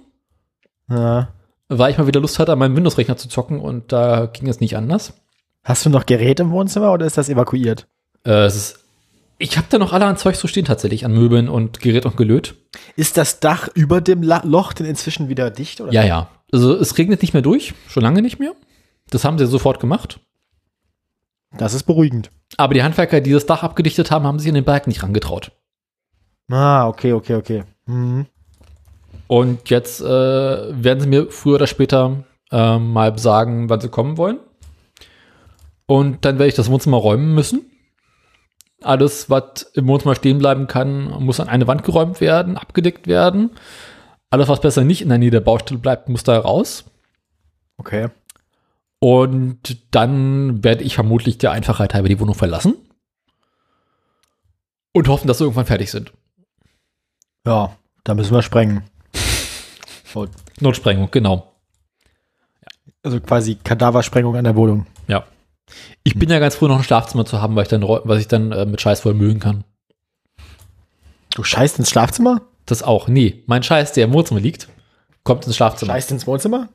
Ja. 0.91 1.29
weil 1.69 1.91
ich 1.93 1.99
mal 1.99 2.07
wieder 2.07 2.21
Lust 2.21 2.39
hatte, 2.39 2.53
an 2.53 2.59
meinem 2.59 2.77
Windows-Rechner 2.77 3.17
zu 3.17 3.29
zocken 3.29 3.61
und 3.61 3.93
da 3.93 4.27
ging 4.27 4.49
es 4.49 4.61
nicht 4.61 4.77
anders. 4.77 5.15
Hast 5.63 5.87
du 5.87 5.91
noch 5.91 6.05
Gerät 6.07 6.41
im 6.41 6.51
Wohnzimmer 6.51 6.93
oder 6.93 7.07
ist 7.07 7.17
das 7.17 7.29
evakuiert? 7.29 7.87
Äh, 8.27 8.45
es 8.45 8.57
ist, 8.57 8.85
ich 9.39 9.57
habe 9.57 9.67
da 9.71 9.79
noch 9.79 9.93
alle 9.93 10.05
an 10.05 10.17
Zeug 10.17 10.37
zu 10.37 10.47
stehen 10.49 10.65
tatsächlich, 10.65 11.05
an 11.05 11.13
Möbeln 11.13 11.49
und 11.49 11.81
Gerät 11.81 12.07
und 12.07 12.17
Gelöt. 12.17 12.55
Ist 12.97 13.17
das 13.17 13.41
Dach 13.41 13.69
über 13.75 14.01
dem 14.01 14.23
La 14.23 14.43
Loch 14.45 14.73
denn 14.73 14.87
inzwischen 14.87 15.29
wieder 15.29 15.51
dicht? 15.51 15.81
Oder? 15.81 15.93
Ja, 15.93 16.05
ja. 16.05 16.29
Also 16.53 16.75
es 16.75 16.99
regnet 16.99 17.23
nicht 17.23 17.33
mehr 17.35 17.43
durch, 17.43 17.75
schon 17.89 18.03
lange 18.03 18.21
nicht 18.21 18.39
mehr. 18.39 18.53
Das 19.11 19.25
haben 19.25 19.39
sie 19.39 19.47
sofort 19.47 19.81
gemacht. 19.81 20.21
Das 21.57 21.73
ist 21.73 21.85
beruhigend. 21.85 22.31
Aber 22.57 22.75
die 22.75 22.83
Handwerker, 22.83 23.21
die 23.21 23.33
das 23.33 23.47
Dach 23.47 23.63
abgedichtet 23.63 24.11
haben, 24.11 24.27
haben 24.27 24.39
sich 24.39 24.49
an 24.49 24.55
den 24.55 24.65
Berg 24.65 24.87
nicht 24.87 25.03
rangetraut. 25.03 25.53
Ah, 26.51 26.89
okay, 26.89 27.13
okay, 27.13 27.35
okay. 27.35 27.65
Mhm. 27.87 28.27
Und 29.27 29.71
jetzt 29.71 30.01
äh, 30.01 30.05
werden 30.05 31.01
sie 31.01 31.09
mir 31.09 31.31
früher 31.31 31.57
oder 31.57 31.67
später 31.67 32.25
äh, 32.51 32.79
mal 32.79 33.19
sagen, 33.19 33.69
wann 33.71 33.81
sie 33.81 33.89
kommen 33.89 34.19
wollen. 34.19 34.39
Und 35.87 36.25
dann 36.25 36.39
werde 36.39 36.49
ich 36.49 36.55
das 36.55 36.71
Wohnzimmer 36.71 36.99
räumen 36.99 37.35
müssen. 37.35 37.71
Alles, 38.83 39.31
was 39.31 39.63
im 39.75 39.87
Wohnzimmer 39.87 40.15
stehen 40.15 40.39
bleiben 40.39 40.67
kann, 40.67 41.09
muss 41.23 41.41
an 41.41 41.49
eine 41.49 41.67
Wand 41.67 41.85
geräumt 41.85 42.21
werden, 42.21 42.59
abgedeckt 42.59 43.07
werden. 43.07 43.51
Alles, 44.31 44.49
was 44.49 44.61
besser 44.61 44.85
nicht 44.85 45.01
in 45.01 45.09
der 45.09 45.19
Nähe 45.19 45.31
der 45.31 45.41
Baustelle 45.41 45.81
bleibt, 45.81 46.09
muss 46.09 46.25
da 46.25 46.39
raus. 46.39 46.85
Okay. 47.79 48.09
Und 48.99 49.95
dann 49.95 50.65
werde 50.65 50.85
ich 50.85 50.95
vermutlich 50.95 51.39
der 51.39 51.53
Einfachheit 51.53 51.95
halber 51.95 52.09
die 52.09 52.21
Wohnung 52.21 52.35
verlassen. 52.35 52.75
Und 54.93 55.09
hoffen, 55.09 55.27
dass 55.27 55.39
sie 55.39 55.45
irgendwann 55.45 55.67
fertig 55.67 55.91
sind. 55.91 56.13
Ja, 57.47 57.77
da 58.05 58.15
müssen 58.15 58.35
wir 58.35 58.43
sprengen. 58.43 58.83
Notsprengung, 60.61 61.11
genau. 61.11 61.53
Also 63.03 63.21
quasi 63.21 63.57
Kadaversprengung 63.57 64.37
an 64.37 64.45
der 64.45 64.57
Wohnung. 64.57 64.87
Ja. 65.09 65.25
Ich 66.05 66.19
bin 66.19 66.31
ja 66.31 66.39
ganz 66.39 66.55
froh, 66.55 66.69
noch 66.69 66.79
ein 66.79 66.85
Schlafzimmer 66.85 67.27
zu 67.27 67.43
haben, 67.43 67.57
weil 67.57 67.65
ich 67.65 67.69
dann, 67.69 67.83
was 67.83 68.21
ich 68.21 68.29
dann 68.29 68.53
äh, 68.53 68.65
mit 68.65 68.81
Scheiß 68.81 69.01
voll 69.01 69.15
mögen 69.15 69.41
kann. 69.41 69.65
Du 71.35 71.43
scheißt 71.43 71.79
ins 71.79 71.91
Schlafzimmer? 71.91 72.43
Das 72.65 72.83
auch. 72.83 73.09
Nee, 73.09 73.43
mein 73.47 73.63
Scheiß, 73.63 73.93
der 73.93 74.05
im 74.05 74.13
Wohnzimmer 74.13 74.41
liegt, 74.41 74.69
kommt 75.25 75.47
ins 75.47 75.57
Schlafzimmer. 75.57 75.93
Scheißt 75.93 76.13
ins 76.13 76.27
Wohnzimmer? 76.27 76.69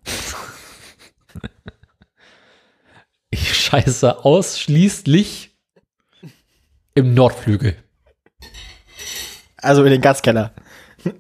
Ich 3.32 3.55
scheiße 3.55 4.26
ausschließlich 4.26 5.55
im 6.95 7.13
Nordflügel. 7.13 7.76
Also 9.62 9.84
in 9.84 9.91
den 9.91 10.01
Gaskeller. 10.01 10.53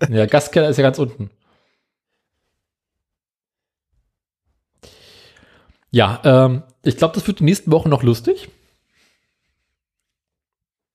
Der 0.07 0.27
Gaskeller 0.27 0.69
ist 0.69 0.77
ja 0.77 0.83
ganz 0.83 0.99
unten. 0.99 1.29
Ja, 5.91 6.21
ähm, 6.23 6.63
ich 6.83 6.97
glaube, 6.97 7.15
das 7.15 7.25
wird 7.27 7.39
die 7.39 7.43
nächsten 7.43 7.71
Wochen 7.71 7.89
noch 7.89 8.03
lustig. 8.03 8.49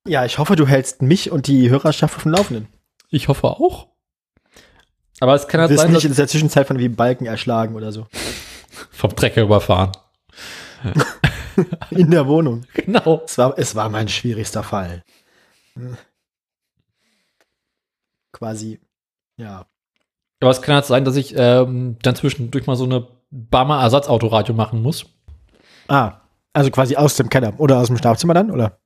Ja, 0.07 0.25
ich 0.25 0.39
hoffe, 0.39 0.55
du 0.55 0.67
hältst 0.67 1.03
mich 1.03 1.31
und 1.31 1.47
die 1.47 1.71
Hörerschaft 1.71 2.17
auf 2.17 2.23
dem 2.23 2.33
Laufenden. 2.33 2.69
Ich 3.11 3.29
hoffe 3.29 3.47
auch. 3.49 3.89
Aber 5.21 5.35
es 5.35 5.49
kann 5.49 5.59
Du 5.59 5.63
halt 5.63 5.71
wirst 5.71 5.83
sein, 5.83 5.93
nicht 5.93 6.05
in 6.05 6.15
der 6.15 6.29
Zwischenzeit 6.29 6.67
von 6.67 6.79
wie 6.79 6.89
Balken 6.89 7.27
erschlagen 7.27 7.75
oder 7.75 7.93
so. 7.93 8.07
vom 8.91 9.15
Trecker 9.17 9.43
überfahren. 9.43 9.93
In 11.91 12.11
der 12.11 12.27
Wohnung. 12.27 12.67
Genau. 12.75 13.23
Es 13.25 13.39
war, 13.39 13.55
es 13.57 13.75
war 13.75 13.89
mein 13.89 14.09
schwierigster 14.09 14.63
Fall. 14.63 15.03
Quasi, 18.35 18.81
ja. 19.37 19.65
Aber 20.41 20.51
es 20.51 20.61
kann 20.61 20.75
halt 20.75 20.85
sein, 20.85 21.05
dass 21.05 21.15
ich 21.15 21.35
ähm, 21.37 21.97
dann 22.03 22.17
zwischendurch 22.17 22.67
mal 22.67 22.75
so 22.75 22.85
eine 22.85 23.07
Barmer 23.31 23.81
Ersatzautoradio 23.81 24.55
machen 24.55 24.83
muss. 24.83 25.07
Ah, 25.87 26.21
also 26.53 26.71
quasi 26.73 26.97
aus 26.97 27.15
dem 27.15 27.29
Keller 27.29 27.55
oder 27.59 27.79
aus 27.79 27.87
dem 27.87 27.97
Schlafzimmer 27.97 28.35
dann, 28.35 28.51
oder? 28.51 28.81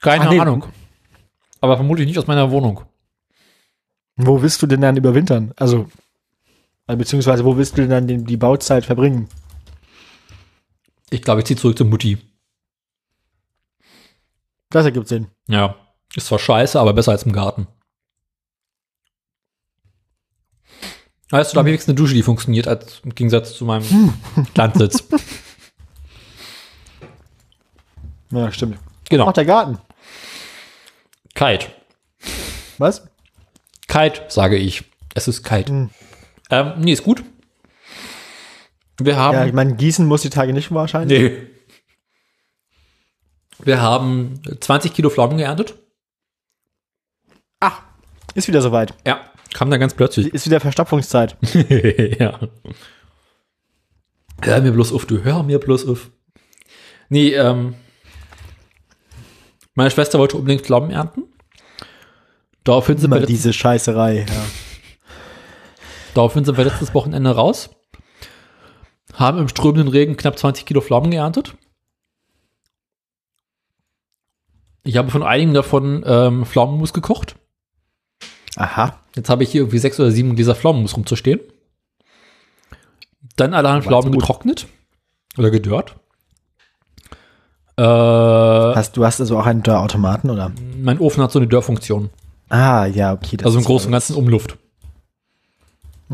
Keine 0.00 0.24
Ach, 0.24 0.30
nee. 0.30 0.40
Ahnung. 0.40 0.66
Aber 1.60 1.76
vermutlich 1.76 2.08
nicht 2.08 2.18
aus 2.18 2.26
meiner 2.26 2.50
Wohnung. 2.50 2.82
Wo 4.16 4.42
willst 4.42 4.60
du 4.60 4.66
denn 4.66 4.80
dann 4.80 4.96
überwintern? 4.96 5.54
Also, 5.56 5.88
äh, 6.88 6.96
beziehungsweise 6.96 7.44
wo 7.44 7.56
willst 7.56 7.78
du 7.78 7.86
denn 7.86 8.08
dann 8.08 8.26
die 8.26 8.36
Bauzeit 8.36 8.84
verbringen? 8.84 9.28
Ich 11.10 11.22
glaube, 11.22 11.40
ich 11.40 11.46
ziehe 11.46 11.58
zurück 11.58 11.78
zur 11.78 11.86
Mutti. 11.86 12.18
Das 14.70 14.84
ergibt 14.84 15.06
Sinn. 15.06 15.28
Ja. 15.46 15.76
Ist 16.16 16.26
zwar 16.26 16.40
scheiße, 16.40 16.78
aber 16.80 16.92
besser 16.92 17.12
als 17.12 17.22
im 17.22 17.32
Garten. 17.32 17.68
Weißt 21.30 21.50
du, 21.52 21.54
da 21.54 21.58
habe 21.60 21.68
ich 21.68 21.72
wenigstens 21.72 21.90
eine 21.92 21.96
Dusche, 21.96 22.14
die 22.14 22.22
funktioniert, 22.22 22.68
als 22.68 23.00
im 23.04 23.14
Gegensatz 23.14 23.54
zu 23.54 23.64
meinem 23.64 24.14
Landsitz. 24.54 25.02
Ja, 28.30 28.52
stimmt. 28.52 28.78
Genau. 29.08 29.26
Auch 29.28 29.32
der 29.32 29.44
Garten. 29.44 29.78
Kalt. 31.34 31.70
Was? 32.78 33.06
Kalt, 33.86 34.22
sage 34.28 34.56
ich. 34.56 34.84
Es 35.14 35.28
ist 35.28 35.42
kalt. 35.44 35.68
Hm. 35.68 35.90
Ähm, 36.50 36.72
nee, 36.78 36.92
ist 36.92 37.04
gut. 37.04 37.22
Wir 38.98 39.16
haben. 39.16 39.34
Ja, 39.36 39.46
ich 39.46 39.52
meine, 39.52 39.74
gießen 39.74 40.06
muss 40.06 40.22
die 40.22 40.30
Tage 40.30 40.52
nicht 40.52 40.72
wahrscheinlich. 40.72 41.20
nee. 41.20 41.50
Wir 43.60 43.80
haben 43.80 44.42
20 44.60 44.92
Kilo 44.92 45.10
Pflaumen 45.10 45.38
geerntet. 45.38 45.74
Ach, 47.60 47.82
ist 48.34 48.48
wieder 48.48 48.60
soweit. 48.60 48.94
Ja. 49.06 49.30
Kam 49.54 49.70
dann 49.70 49.78
ganz 49.80 49.94
plötzlich. 49.94 50.34
Ist 50.34 50.46
wieder 50.46 50.58
Verstopfungszeit. 50.60 51.36
ja. 52.18 52.40
Hör 54.42 54.60
mir 54.60 54.72
bloß 54.72 54.92
auf, 54.92 55.06
du 55.06 55.22
hör 55.22 55.44
mir 55.44 55.60
bloß 55.60 55.88
auf. 55.88 56.10
Nee, 57.08 57.34
ähm. 57.34 57.76
Meine 59.76 59.90
Schwester 59.92 60.18
wollte 60.18 60.36
unbedingt 60.36 60.66
Pflaumen 60.66 60.90
ernten. 60.90 61.22
Daraufhin 62.64 62.98
sind, 62.98 63.10
wir 63.10 63.16
Immer 63.16 63.26
letztes, 63.26 63.42
diese 63.42 63.52
Scheißerei. 63.52 64.26
Ja. 64.28 64.44
daraufhin 66.14 66.44
sind 66.44 66.56
wir 66.56 66.64
letztes 66.64 66.92
Wochenende 66.92 67.30
raus. 67.30 67.70
Haben 69.12 69.38
im 69.38 69.48
strömenden 69.48 69.88
Regen 69.88 70.16
knapp 70.16 70.36
20 70.36 70.66
Kilo 70.66 70.80
Pflaumen 70.80 71.12
geerntet. 71.12 71.54
Ich 74.82 74.96
habe 74.96 75.12
von 75.12 75.22
einigen 75.22 75.54
davon 75.54 76.02
ähm, 76.04 76.44
Pflaumenmus 76.44 76.92
gekocht. 76.92 77.36
Aha. 78.56 79.03
Jetzt 79.16 79.28
habe 79.30 79.42
ich 79.44 79.50
hier 79.50 79.62
irgendwie 79.62 79.78
sechs 79.78 79.98
oder 80.00 80.10
sieben 80.10 80.34
Gläser 80.34 80.54
Pflaumenmus 80.54 80.96
rumzustehen. 80.96 81.40
Dann 83.36 83.54
allerhand 83.54 83.84
Pflaumen 83.84 84.12
getrocknet. 84.12 84.66
Oder 85.38 85.50
gedörrt. 85.50 85.96
Äh, 87.76 87.82
Hast, 87.82 88.96
du 88.96 89.04
hast 89.04 89.20
also 89.20 89.38
auch 89.38 89.46
einen 89.46 89.62
Dörrautomaten, 89.62 90.30
oder? 90.30 90.52
mein 90.78 90.98
Ofen 91.00 91.22
hat 91.22 91.32
so 91.32 91.38
eine 91.40 91.48
Dörrfunktion. 91.48 92.10
Ah, 92.48 92.86
ja, 92.86 93.12
okay. 93.12 93.36
Also 93.42 93.58
im 93.58 93.64
Großen 93.64 93.86
und 93.88 93.92
Ganzen 93.92 94.14
Umluft. 94.16 94.58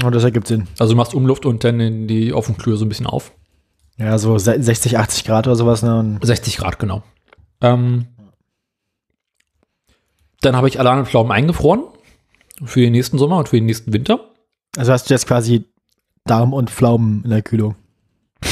Oh, 0.03 0.09
das 0.11 0.25
ergibt 0.25 0.47
Sinn. 0.47 0.69
Also 0.79 0.93
du 0.93 0.97
machst 0.97 1.13
Umluft 1.15 1.45
und 1.45 1.65
dann 1.65 1.81
in 1.81 2.07
die 2.09 2.33
Ofenklür 2.33 2.77
so 2.77 2.85
ein 2.85 2.89
bisschen 2.89 3.07
auf. 3.07 3.33
Ja, 3.99 4.17
so 4.17 4.39
se- 4.39 4.63
60, 4.63 4.97
80 4.97 5.25
Grad 5.25 5.47
oder 5.47 5.57
sowas. 5.57 5.83
Ne? 5.83 5.99
Und 5.99 6.25
60 6.25 6.57
Grad, 6.57 6.79
genau. 6.79 7.03
Ähm, 7.61 8.07
dann 10.41 10.57
habe 10.57 10.69
ich 10.69 10.79
allerhand 10.79 11.09
Pflaumen 11.09 11.33
eingefroren. 11.33 11.83
Für 12.65 12.81
den 12.81 12.93
nächsten 12.93 13.19
Sommer 13.19 13.39
und 13.39 13.49
für 13.49 13.57
den 13.57 13.67
nächsten 13.67 13.93
Winter. 13.93 14.21
also 14.77 14.93
hast 14.93 15.09
du 15.09 15.15
jetzt 15.15 15.27
quasi 15.27 15.65
Darm 16.25 16.53
und 16.53 16.71
Pflaumen 16.71 17.25
in 17.25 17.31
der 17.31 17.43
Kühlung. 17.43 17.77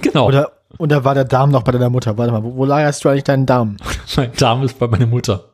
Genau. 0.00 0.26
Oder, 0.26 0.50
oder 0.78 1.04
war 1.04 1.14
der 1.14 1.24
Darm 1.24 1.50
noch 1.50 1.62
bei 1.62 1.70
deiner 1.70 1.88
Mutter? 1.88 2.18
Warte 2.18 2.32
mal, 2.32 2.42
wo, 2.42 2.56
wo 2.56 2.64
lagerst 2.64 3.04
du 3.04 3.08
eigentlich 3.08 3.22
deinen 3.22 3.46
Darm? 3.46 3.76
Mein 4.16 4.32
Darm 4.32 4.64
ist 4.64 4.76
bei 4.76 4.88
meiner 4.88 5.06
Mutter. 5.06 5.52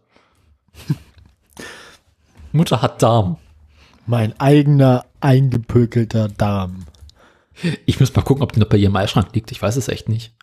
Mutter 2.52 2.80
hat 2.80 3.02
Darm. 3.02 3.36
Mein 4.06 4.38
eigener 4.40 5.04
eingepökelter 5.20 6.28
Darm. 6.28 6.86
Ich 7.84 8.00
muss 8.00 8.14
mal 8.16 8.22
gucken, 8.22 8.42
ob 8.42 8.52
die 8.52 8.60
noch 8.60 8.68
bei 8.68 8.78
ihrem 8.78 8.96
Eisschrank 8.96 9.34
liegt. 9.34 9.50
Ich 9.52 9.60
weiß 9.60 9.76
es 9.76 9.88
echt 9.88 10.08
nicht. 10.08 10.34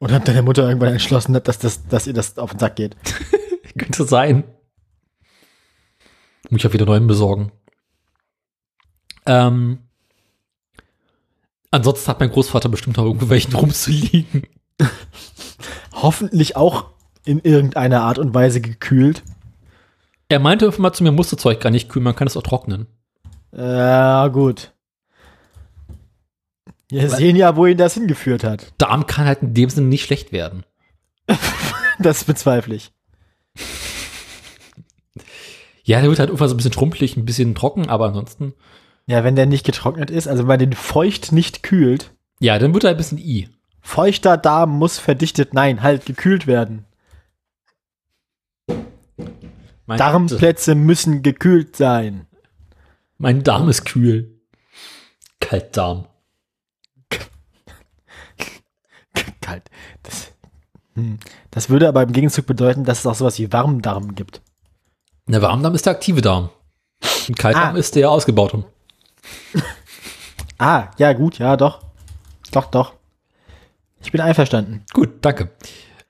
Oder 0.00 0.16
hat 0.16 0.26
deine 0.26 0.42
Mutter 0.42 0.66
irgendwann 0.66 0.92
entschlossen, 0.92 1.32
dass, 1.32 1.58
das, 1.60 1.86
dass 1.86 2.08
ihr 2.08 2.14
das 2.14 2.36
auf 2.38 2.50
den 2.50 2.58
Sack 2.58 2.74
geht? 2.74 2.96
Könnte 3.78 4.04
sein. 4.04 4.42
Muss 6.50 6.60
ich 6.60 6.66
auch 6.66 6.72
wieder 6.72 6.86
neuen 6.86 7.06
besorgen. 7.06 7.52
Ähm, 9.26 9.78
ansonsten 11.70 12.08
hat 12.08 12.20
mein 12.20 12.30
Großvater 12.30 12.68
bestimmt 12.68 12.96
noch 12.96 13.04
irgendwo 13.04 13.28
welchen 13.28 13.54
rumzuliegen. 13.54 14.46
Hoffentlich 15.92 16.56
auch 16.56 16.86
in 17.24 17.38
irgendeiner 17.40 18.02
Art 18.02 18.18
und 18.18 18.34
Weise 18.34 18.60
gekühlt. 18.60 19.22
Er 20.28 20.40
meinte 20.40 20.72
mal 20.78 20.92
zu 20.92 21.04
mir, 21.04 21.12
muss 21.12 21.30
das 21.30 21.40
Zeug 21.40 21.60
gar 21.60 21.70
nicht 21.70 21.88
kühlen, 21.88 22.04
man 22.04 22.16
kann 22.16 22.26
es 22.26 22.36
auch 22.36 22.42
trocknen. 22.42 22.86
Ja, 23.54 24.28
gut. 24.28 24.72
Wir 26.88 27.08
sehen 27.08 27.36
ja, 27.36 27.56
wohin 27.56 27.78
das 27.78 27.94
hingeführt 27.94 28.44
hat. 28.44 28.72
Darm 28.78 29.06
kann 29.06 29.26
halt 29.26 29.42
in 29.42 29.54
dem 29.54 29.70
Sinne 29.70 29.86
nicht 29.88 30.04
schlecht 30.04 30.32
werden. 30.32 30.64
Das 31.98 32.24
bezweifle 32.24 32.74
ich. 32.74 32.90
Ja, 35.84 36.00
der 36.00 36.08
wird 36.08 36.18
halt 36.18 36.28
irgendwann 36.28 36.48
so 36.48 36.54
ein 36.54 36.58
bisschen 36.58 36.72
schrumpelig, 36.72 37.16
ein 37.16 37.24
bisschen 37.24 37.54
trocken, 37.54 37.88
aber 37.88 38.06
ansonsten. 38.06 38.54
Ja, 39.06 39.24
wenn 39.24 39.34
der 39.34 39.46
nicht 39.46 39.66
getrocknet 39.66 40.10
ist, 40.10 40.28
also 40.28 40.42
wenn 40.42 40.48
man 40.48 40.58
den 40.58 40.72
feucht 40.74 41.32
nicht 41.32 41.62
kühlt. 41.62 42.12
Ja, 42.38 42.58
dann 42.58 42.72
wird 42.72 42.84
er 42.84 42.90
ein 42.90 42.96
bisschen 42.96 43.18
i. 43.18 43.48
Feuchter 43.80 44.36
Darm 44.36 44.78
muss 44.78 44.98
verdichtet, 44.98 45.54
nein, 45.54 45.82
halt 45.82 46.06
gekühlt 46.06 46.46
werden. 46.46 46.84
Mein, 49.86 49.98
Darmplätze 49.98 50.76
müssen 50.76 51.22
gekühlt 51.22 51.76
sein. 51.76 52.26
Mein 53.18 53.42
Darm 53.42 53.68
ist 53.68 53.84
kühl. 53.84 54.40
Kaltdarm. 55.40 56.06
Kalt. 59.40 59.68
Das, 60.04 60.32
hm. 60.94 61.18
das 61.50 61.68
würde 61.68 61.88
aber 61.88 62.02
im 62.02 62.12
Gegenzug 62.12 62.46
bedeuten, 62.46 62.84
dass 62.84 63.00
es 63.00 63.06
auch 63.06 63.16
sowas 63.16 63.38
wie 63.38 63.52
Warmdarm 63.52 64.14
gibt. 64.14 64.40
Der 65.26 65.42
Warmdarm 65.42 65.74
ist 65.74 65.86
der 65.86 65.92
aktive 65.92 66.20
Darm. 66.20 66.50
Und 67.28 67.38
Kaltdarm 67.38 67.74
Ah. 67.76 67.78
ist 67.78 67.94
der 67.94 68.10
ausgebaute. 68.10 68.64
Ah, 70.58 70.90
ja, 70.98 71.12
gut, 71.12 71.38
ja, 71.38 71.56
doch. 71.56 71.80
Doch, 72.52 72.66
doch. 72.66 72.94
Ich 74.02 74.12
bin 74.12 74.20
einverstanden. 74.20 74.84
Gut, 74.92 75.10
danke. 75.22 75.50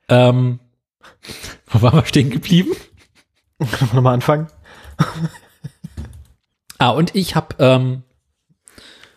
Ähm, 0.09 0.59
wo 1.69 1.83
waren 1.83 1.99
wir 1.99 2.07
stehen 2.07 2.31
geblieben? 2.31 2.73
Können 3.59 3.71
wir 3.91 3.95
nochmal 3.97 4.15
anfangen? 4.15 4.49
Ah, 6.79 6.91
und 6.91 7.15
ich 7.15 7.35
habe 7.37 7.55
ähm, 7.61 8.03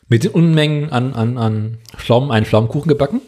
mit 0.08 0.24
den 0.24 0.32
Unmengen 0.32 0.92
an, 0.92 1.14
an, 1.14 1.38
an 1.38 1.80
Pflaumen 1.98 2.32
einen 2.32 2.46
Pflaumenkuchen 2.46 2.88
gebacken. 2.90 3.22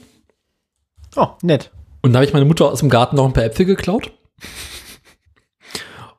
Oh, 1.16 1.30
nett. 1.42 1.72
Und 2.02 2.14
da 2.14 2.20
habe 2.20 2.26
ich 2.26 2.34
meine 2.34 2.46
Mutter 2.46 2.66
aus 2.72 2.80
dem 2.80 2.90
Garten 2.90 3.16
noch 3.16 3.26
ein 3.26 3.34
paar 3.34 3.44
Äpfel 3.46 3.66
geklaut. 3.66 4.12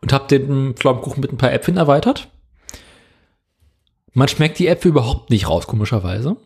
Und 0.01 0.13
habe 0.13 0.29
den 0.29 0.75
Pflaumenkuchen 0.75 1.21
mit 1.21 1.33
ein 1.33 1.39
paar 1.39 1.53
Äpfeln 1.53 1.77
erweitert. 1.77 2.29
Man 4.13 4.29
schmeckt 4.29 4.59
die 4.59 4.69
Äpfel 4.69 4.91
überhaupt 4.91 5.31
nicht 5.31 5.49
raus, 5.49 5.67
komischerweise. 5.67 6.37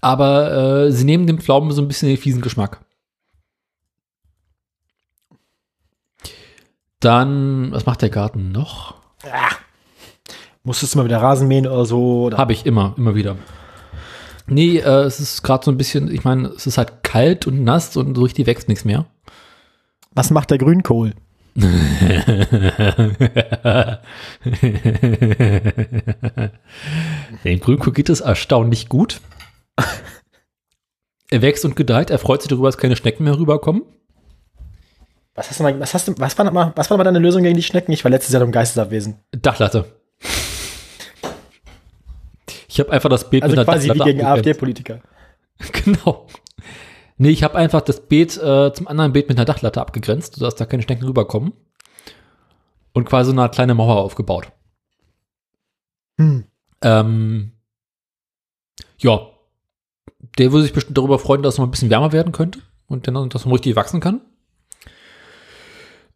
Aber 0.00 0.52
äh, 0.86 0.92
sie 0.92 1.04
nehmen 1.04 1.26
dem 1.26 1.38
Pflaumen 1.38 1.72
so 1.72 1.80
ein 1.80 1.88
bisschen 1.88 2.08
den 2.08 2.18
fiesen 2.18 2.42
Geschmack. 2.42 2.80
Dann, 7.00 7.72
was 7.72 7.86
macht 7.86 8.02
der 8.02 8.10
Garten 8.10 8.52
noch? 8.52 8.94
Musstest 10.62 10.94
du 10.94 10.98
mal 10.98 11.04
wieder 11.04 11.20
Rasen 11.20 11.48
mähen 11.48 11.66
oder 11.66 11.84
so? 11.84 12.30
Habe 12.34 12.52
ich 12.52 12.66
immer, 12.66 12.94
immer 12.96 13.14
wieder. 13.14 13.36
Nee, 14.46 14.78
äh, 14.78 15.02
es 15.04 15.20
ist 15.20 15.42
gerade 15.42 15.64
so 15.64 15.70
ein 15.70 15.76
bisschen, 15.76 16.10
ich 16.10 16.24
meine, 16.24 16.48
es 16.48 16.66
ist 16.66 16.78
halt 16.78 17.02
kalt 17.02 17.46
und 17.46 17.64
nass 17.64 17.96
und 17.96 18.14
so 18.14 18.22
richtig 18.22 18.46
wächst 18.46 18.68
nichts 18.68 18.84
mehr. 18.84 19.06
Was 20.12 20.30
macht 20.30 20.50
der 20.50 20.58
Grünkohl? 20.58 21.14
Dem 27.44 27.60
Grünkohl 27.60 27.92
geht 27.92 28.08
es 28.08 28.20
erstaunlich 28.20 28.88
gut. 28.88 29.20
Er 31.30 31.42
wächst 31.42 31.64
und 31.64 31.76
gedeiht, 31.76 32.10
er 32.10 32.18
freut 32.18 32.42
sich 32.42 32.48
darüber, 32.48 32.66
dass 32.68 32.76
keine 32.76 32.96
Schnecken 32.96 33.22
mehr 33.24 33.38
rüberkommen. 33.38 33.82
Was 35.36 35.50
hast 35.50 35.60
du 35.60 35.64
mal, 35.64 35.78
was 35.80 35.94
hast 35.94 36.08
du, 36.08 36.14
was 36.18 36.36
war 36.38 36.50
mal, 36.50 36.72
was 36.76 36.90
war 36.90 36.96
mal 36.96 37.04
deine 37.04 37.18
Lösung 37.18 37.42
gegen 37.42 37.56
die 37.56 37.62
Schnecken? 37.62 37.92
Ich 37.92 38.04
war 38.04 38.10
letztes 38.10 38.32
Jahr 38.32 38.42
im 38.42 38.52
Geistesabwesen. 38.52 39.18
Dachlatte. 39.32 39.84
Ich 42.68 42.80
habe 42.80 42.90
einfach 42.90 43.08
das 43.08 43.30
Beet 43.30 43.42
Also 43.44 43.52
mit 43.56 43.58
einer 43.60 43.64
quasi 43.72 43.84
wie 43.84 43.88
Dachlatte 43.88 44.10
gegen 44.12 44.24
abgegrenzt. 44.24 44.48
AfD-Politiker. 44.48 45.00
Genau. 45.84 46.26
Nee, 47.16 47.30
ich 47.30 47.42
habe 47.44 47.56
einfach 47.56 47.80
das 47.80 48.00
Beet 48.06 48.36
äh, 48.36 48.72
zum 48.72 48.88
anderen 48.88 49.12
Beet 49.12 49.28
mit 49.28 49.38
einer 49.38 49.44
Dachlatte 49.44 49.80
abgegrenzt, 49.80 50.34
sodass 50.34 50.56
da 50.56 50.66
keine 50.66 50.82
Schnecken 50.82 51.04
rüberkommen. 51.06 51.52
Und 52.92 53.08
quasi 53.08 53.30
eine 53.32 53.48
kleine 53.48 53.74
Mauer 53.74 53.96
aufgebaut. 53.96 54.52
Hm. 56.18 56.44
Ähm, 56.82 57.52
ja. 58.98 59.20
Der 60.38 60.52
würde 60.52 60.62
sich 60.62 60.72
bestimmt 60.72 60.98
darüber 60.98 61.18
freuen, 61.18 61.42
dass 61.42 61.54
es 61.54 61.58
noch 61.58 61.66
ein 61.66 61.70
bisschen 61.70 61.90
wärmer 61.90 62.12
werden 62.12 62.32
könnte 62.32 62.60
und 62.86 63.06
dann, 63.06 63.28
dass 63.28 63.44
man 63.44 63.54
richtig 63.54 63.76
wachsen 63.76 64.00
kann. 64.00 64.20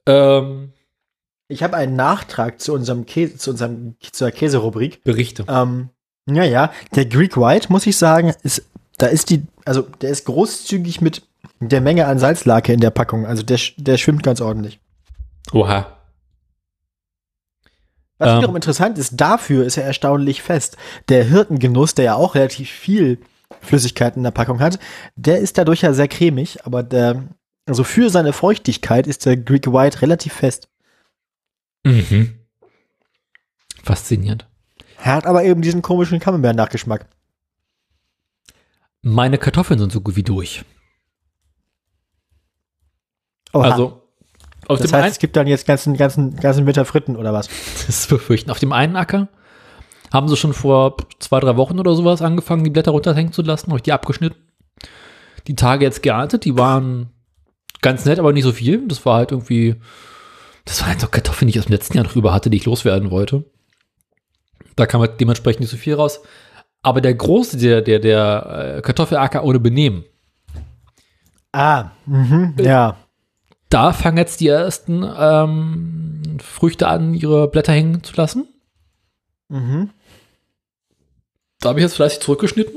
Ähm, 0.06 0.72
Ich 1.48 1.62
habe 1.62 1.76
einen 1.76 1.96
Nachtrag 1.96 2.60
zu 2.60 2.72
unserem 2.74 3.06
Käse, 3.06 3.36
zu 3.36 3.50
unserem, 3.50 3.96
zur 4.00 4.30
Käserubrik. 4.30 5.02
Berichte. 5.04 5.44
Ähm, 5.48 5.90
ja, 6.26 6.44
ja. 6.44 6.72
Der 6.94 7.06
Greek 7.06 7.36
White, 7.36 7.68
muss 7.70 7.86
ich 7.86 7.96
sagen, 7.96 8.34
ist, 8.42 8.64
da 8.98 9.06
ist 9.06 9.30
die, 9.30 9.46
also 9.68 9.82
der 9.82 10.10
ist 10.10 10.24
großzügig 10.24 11.00
mit 11.00 11.22
der 11.60 11.80
Menge 11.80 12.06
an 12.06 12.18
Salzlake 12.18 12.72
in 12.72 12.80
der 12.80 12.90
Packung. 12.90 13.26
Also 13.26 13.42
der, 13.42 13.58
der 13.76 13.98
schwimmt 13.98 14.22
ganz 14.22 14.40
ordentlich. 14.40 14.80
Oha. 15.52 15.98
Was 18.18 18.30
Ähm. 18.30 18.38
wiederum 18.38 18.56
interessant 18.56 18.98
ist, 18.98 19.12
dafür 19.20 19.64
ist 19.64 19.76
er 19.76 19.84
erstaunlich 19.84 20.42
fest. 20.42 20.76
Der 21.08 21.24
Hirtengenuss, 21.24 21.94
der 21.94 22.06
ja 22.06 22.14
auch 22.14 22.34
relativ 22.34 22.70
viel 22.70 23.18
Flüssigkeit 23.60 24.16
in 24.16 24.22
der 24.22 24.30
Packung 24.30 24.60
hat, 24.60 24.78
der 25.16 25.38
ist 25.38 25.58
dadurch 25.58 25.82
ja 25.82 25.92
sehr 25.92 26.08
cremig, 26.08 26.64
aber 26.64 26.82
der, 26.82 27.24
also 27.66 27.84
für 27.84 28.10
seine 28.10 28.32
Feuchtigkeit 28.32 29.06
ist 29.06 29.26
der 29.26 29.36
Greek 29.36 29.72
White 29.72 30.02
relativ 30.02 30.32
fest. 30.32 30.68
Mhm. 31.84 32.38
Faszinierend. 33.82 34.46
Er 35.02 35.14
hat 35.14 35.26
aber 35.26 35.44
eben 35.44 35.62
diesen 35.62 35.82
komischen 35.82 36.18
Camembert-Nachgeschmack. 36.18 37.06
Meine 39.02 39.38
Kartoffeln 39.38 39.78
sind 39.78 39.92
so 39.92 40.00
gut 40.00 40.16
wie 40.16 40.22
durch. 40.22 40.64
Oha. 43.52 43.70
Also, 43.70 44.02
auf 44.66 44.78
das 44.78 44.90
dem 44.90 44.94
heißt, 44.94 45.04
einen, 45.04 45.12
es 45.12 45.18
gibt 45.18 45.36
dann 45.36 45.46
jetzt 45.46 45.66
ganzen, 45.66 45.96
ganzen, 45.96 46.36
ganzen 46.36 46.66
Winter 46.66 46.84
Fritten 46.84 47.16
oder 47.16 47.32
was? 47.32 47.48
das 47.86 47.88
ist 47.88 48.08
befürchten, 48.08 48.50
auf 48.50 48.58
dem 48.58 48.72
einen 48.72 48.96
Acker 48.96 49.28
haben 50.12 50.28
sie 50.28 50.36
schon 50.36 50.54
vor 50.54 50.96
zwei, 51.18 51.40
drei 51.40 51.56
Wochen 51.56 51.78
oder 51.78 51.94
sowas 51.94 52.22
angefangen, 52.22 52.64
die 52.64 52.70
Blätter 52.70 52.92
runterhängen 52.92 53.32
zu 53.32 53.42
lassen, 53.42 53.68
habe 53.68 53.78
ich 53.78 53.82
die 53.82 53.92
abgeschnitten. 53.92 54.38
Die 55.46 55.54
Tage 55.54 55.84
jetzt 55.84 56.02
geerntet, 56.02 56.44
die 56.44 56.56
waren 56.56 57.10
ganz 57.80 58.04
nett, 58.04 58.18
aber 58.18 58.32
nicht 58.32 58.44
so 58.44 58.52
viel. 58.52 58.86
Das 58.86 59.04
war 59.06 59.16
halt 59.16 59.32
irgendwie, 59.32 59.76
das 60.64 60.80
waren 60.80 60.90
halt 60.90 61.00
so 61.00 61.08
Kartoffeln, 61.08 61.48
die 61.48 61.54
ich 61.54 61.58
aus 61.58 61.66
dem 61.66 61.72
letzten 61.72 61.96
Jahr 61.96 62.04
noch 62.04 62.16
über 62.16 62.32
hatte, 62.32 62.50
die 62.50 62.56
ich 62.56 62.64
loswerden 62.64 63.10
wollte. 63.10 63.44
Da 64.76 64.86
kam 64.86 65.00
halt 65.00 65.20
dementsprechend 65.20 65.60
nicht 65.60 65.70
so 65.70 65.76
viel 65.76 65.94
raus. 65.94 66.20
Aber 66.82 67.00
der 67.00 67.14
große, 67.14 67.56
der, 67.58 67.82
der, 67.82 67.98
der 67.98 68.76
äh, 68.78 68.82
Kartoffelacker 68.82 69.44
ohne 69.44 69.60
Benehmen, 69.60 70.04
Ah, 71.52 71.90
mhm, 72.06 72.54
ja. 72.58 72.96
da 73.70 73.92
fangen 73.92 74.18
jetzt 74.18 74.40
die 74.40 74.48
ersten 74.48 75.02
ähm, 75.18 76.36
Früchte 76.40 76.86
an, 76.88 77.14
ihre 77.14 77.48
Blätter 77.48 77.72
hängen 77.72 78.02
zu 78.04 78.14
lassen. 78.16 78.46
Mhm. 79.48 79.90
Da 81.60 81.70
habe 81.70 81.80
ich 81.80 81.84
jetzt 81.84 81.96
fleißig 81.96 82.20
zurückgeschnitten. 82.20 82.74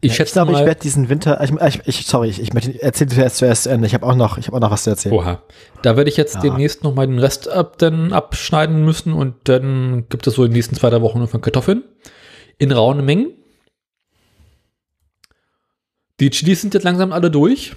Ich 0.00 0.12
Ja, 0.12 0.16
schätze 0.16 0.32
glaube, 0.32 0.52
mal. 0.52 0.60
ich 0.60 0.66
werde 0.66 0.80
diesen 0.80 1.08
Winter, 1.10 1.42
ich, 1.44 1.52
ich, 1.52 1.80
ich 2.00 2.06
sorry, 2.06 2.28
ich, 2.28 2.40
ich 2.40 2.54
möchte- 2.54 2.82
erzähl 2.82 3.06
du 3.06 3.16
erst 3.20 3.36
zuerst 3.36 3.64
zu 3.64 3.70
Ende. 3.70 3.86
Ich 3.86 3.92
habe 3.94 4.06
auch 4.06 4.14
noch, 4.16 4.38
ich 4.38 4.46
habe 4.46 4.56
auch 4.56 4.60
noch 4.60 4.70
was 4.70 4.84
zu 4.84 4.90
erzählen. 4.90 5.14
Oha. 5.14 5.42
Da 5.82 5.96
werde 5.96 6.08
ich 6.10 6.16
jetzt 6.16 6.36
Ja. 6.36 6.40
demnächst 6.40 6.82
noch 6.82 6.94
mal 6.94 7.06
den 7.06 7.18
Rest 7.18 7.48
ab, 7.48 7.76
dann 7.78 8.12
abschneiden 8.14 8.84
müssen 8.84 9.12
und 9.12 9.34
dann 9.44 10.06
gibt 10.08 10.26
es 10.26 10.34
so 10.34 10.44
in 10.44 10.50
den 10.50 10.56
nächsten 10.56 10.74
zwei, 10.74 10.88
drei 10.90 11.02
Wochen 11.02 11.26
von 11.28 11.40
Kartoffeln 11.42 11.84
in 12.60 12.70
rauen 12.72 13.04
Mengen. 13.04 13.32
Die 16.20 16.30
Chilis 16.30 16.60
sind 16.60 16.74
jetzt 16.74 16.84
langsam 16.84 17.12
alle 17.12 17.30
durch. 17.30 17.74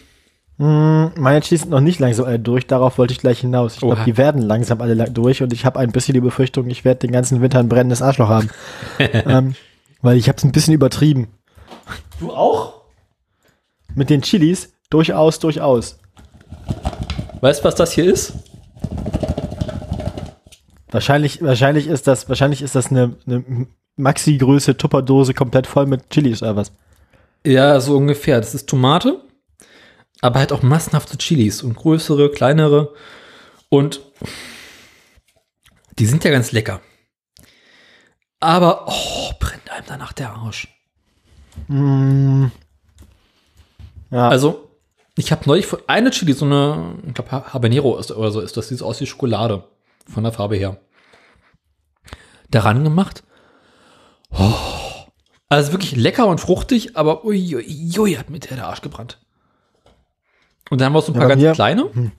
Mm, 0.58 1.06
Meine 1.16 1.40
Chilis 1.42 1.62
sind 1.62 1.70
noch 1.72 1.80
nicht 1.80 2.00
langsam 2.00 2.26
alle 2.26 2.40
durch, 2.40 2.68
darauf 2.68 2.98
wollte 2.98 3.14
ich 3.14 3.20
gleich 3.20 3.40
hinaus. 3.40 3.76
Ich 3.76 3.80
glaube, 3.80 4.04
die 4.06 4.18
werden 4.18 4.42
langsam 4.42 4.82
alle 4.82 4.94
la- 4.94 5.08
durch 5.10 5.42
und 5.42 5.54
ich 5.54 5.66
habe 5.66 5.80
ein 5.80 5.92
bisschen 5.92 6.14
die 6.14 6.20
Befürchtung, 6.22 6.70
ich 6.70 6.84
werde 6.86 7.00
den 7.00 7.12
ganzen 7.12 7.42
Winter 7.42 7.60
ein 7.60 7.70
brennendes 7.70 8.02
Arschloch 8.02 8.28
haben. 8.30 8.50
ähm, 9.00 9.56
weil 10.02 10.18
ich 10.18 10.28
habe 10.28 10.38
es 10.38 10.44
ein 10.44 10.52
bisschen 10.52 10.74
übertrieben. 10.74 11.30
Du 12.20 12.32
auch? 12.32 12.82
Mit 13.96 14.10
den 14.10 14.22
Chilis 14.22 14.74
durchaus, 14.90 15.40
durchaus. 15.40 15.98
Weißt 17.40 17.62
du, 17.62 17.64
was 17.66 17.76
das 17.76 17.94
hier 17.94 18.06
ist? 18.12 18.34
Wahrscheinlich, 20.92 21.42
wahrscheinlich 21.42 21.88
ist 21.88 22.06
das, 22.08 22.28
wahrscheinlich 22.30 22.62
ist 22.62 22.76
das 22.76 22.92
eine, 22.92 23.16
eine 23.26 23.68
Maxi-Größe 23.96 24.78
Tupperdose 24.78 25.34
komplett 25.34 25.68
voll 25.68 25.86
mit 25.86 26.10
Chilis 26.10 26.42
oder 26.42 26.56
was. 26.56 26.72
Ja, 27.46 27.80
so 27.80 27.98
ungefähr. 27.98 28.40
Das 28.40 28.56
ist 28.56 28.68
Tomate, 28.68 29.22
aber 30.22 30.40
halt 30.40 30.52
auch 30.52 30.64
massenhafte 30.64 31.18
Chilis 31.18 31.62
und 31.62 31.76
größere, 31.76 32.32
kleinere. 32.32 32.94
Und 33.70 34.02
die 36.00 36.06
sind 36.06 36.24
ja 36.24 36.32
ganz 36.32 36.52
lecker. 36.52 36.82
Aber, 38.40 38.88
oh, 38.88 39.32
brennt 39.40 39.70
einem 39.72 39.86
danach 39.88 40.14
der 40.14 40.32
Arsch. 40.32 40.68
Mm. 41.68 42.48
Ja, 44.12 44.30
Also, 44.30 44.70
ich 45.16 45.32
habe 45.32 45.44
neulich 45.46 45.68
eine 45.88 46.12
Chili, 46.12 46.34
so 46.34 46.46
eine, 46.46 46.96
ich 47.08 47.14
glaube 47.14 47.32
Habanero 47.32 47.98
ist, 47.98 48.12
oder 48.12 48.32
so 48.32 48.42
ist 48.42 48.58
das, 48.58 48.68
sieht 48.68 48.82
aus 48.82 49.00
wie 49.00 49.06
Schokolade 49.06 49.64
von 50.12 50.24
der 50.24 50.34
Farbe 50.34 50.56
her. 50.56 50.78
Daran 52.50 52.84
gemacht. 52.84 53.24
Oh, 54.38 54.54
also 55.50 55.72
wirklich 55.72 55.96
lecker 55.96 56.28
und 56.28 56.40
fruchtig, 56.40 56.96
aber 56.98 57.24
uiuiui, 57.26 58.00
ui, 58.00 58.16
hat 58.16 58.30
mir 58.30 58.40
der 58.40 58.66
Arsch 58.68 58.82
gebrannt. 58.82 59.20
Und 60.70 60.80
dann 60.82 60.88
haben 60.88 60.94
wir 60.94 61.02
so 61.02 61.12
ein 61.12 61.16
Ja, 61.16 61.20
paar 61.22 61.30
ganz 61.30 61.42
mir- 61.42 61.52
kleine. 61.54 62.12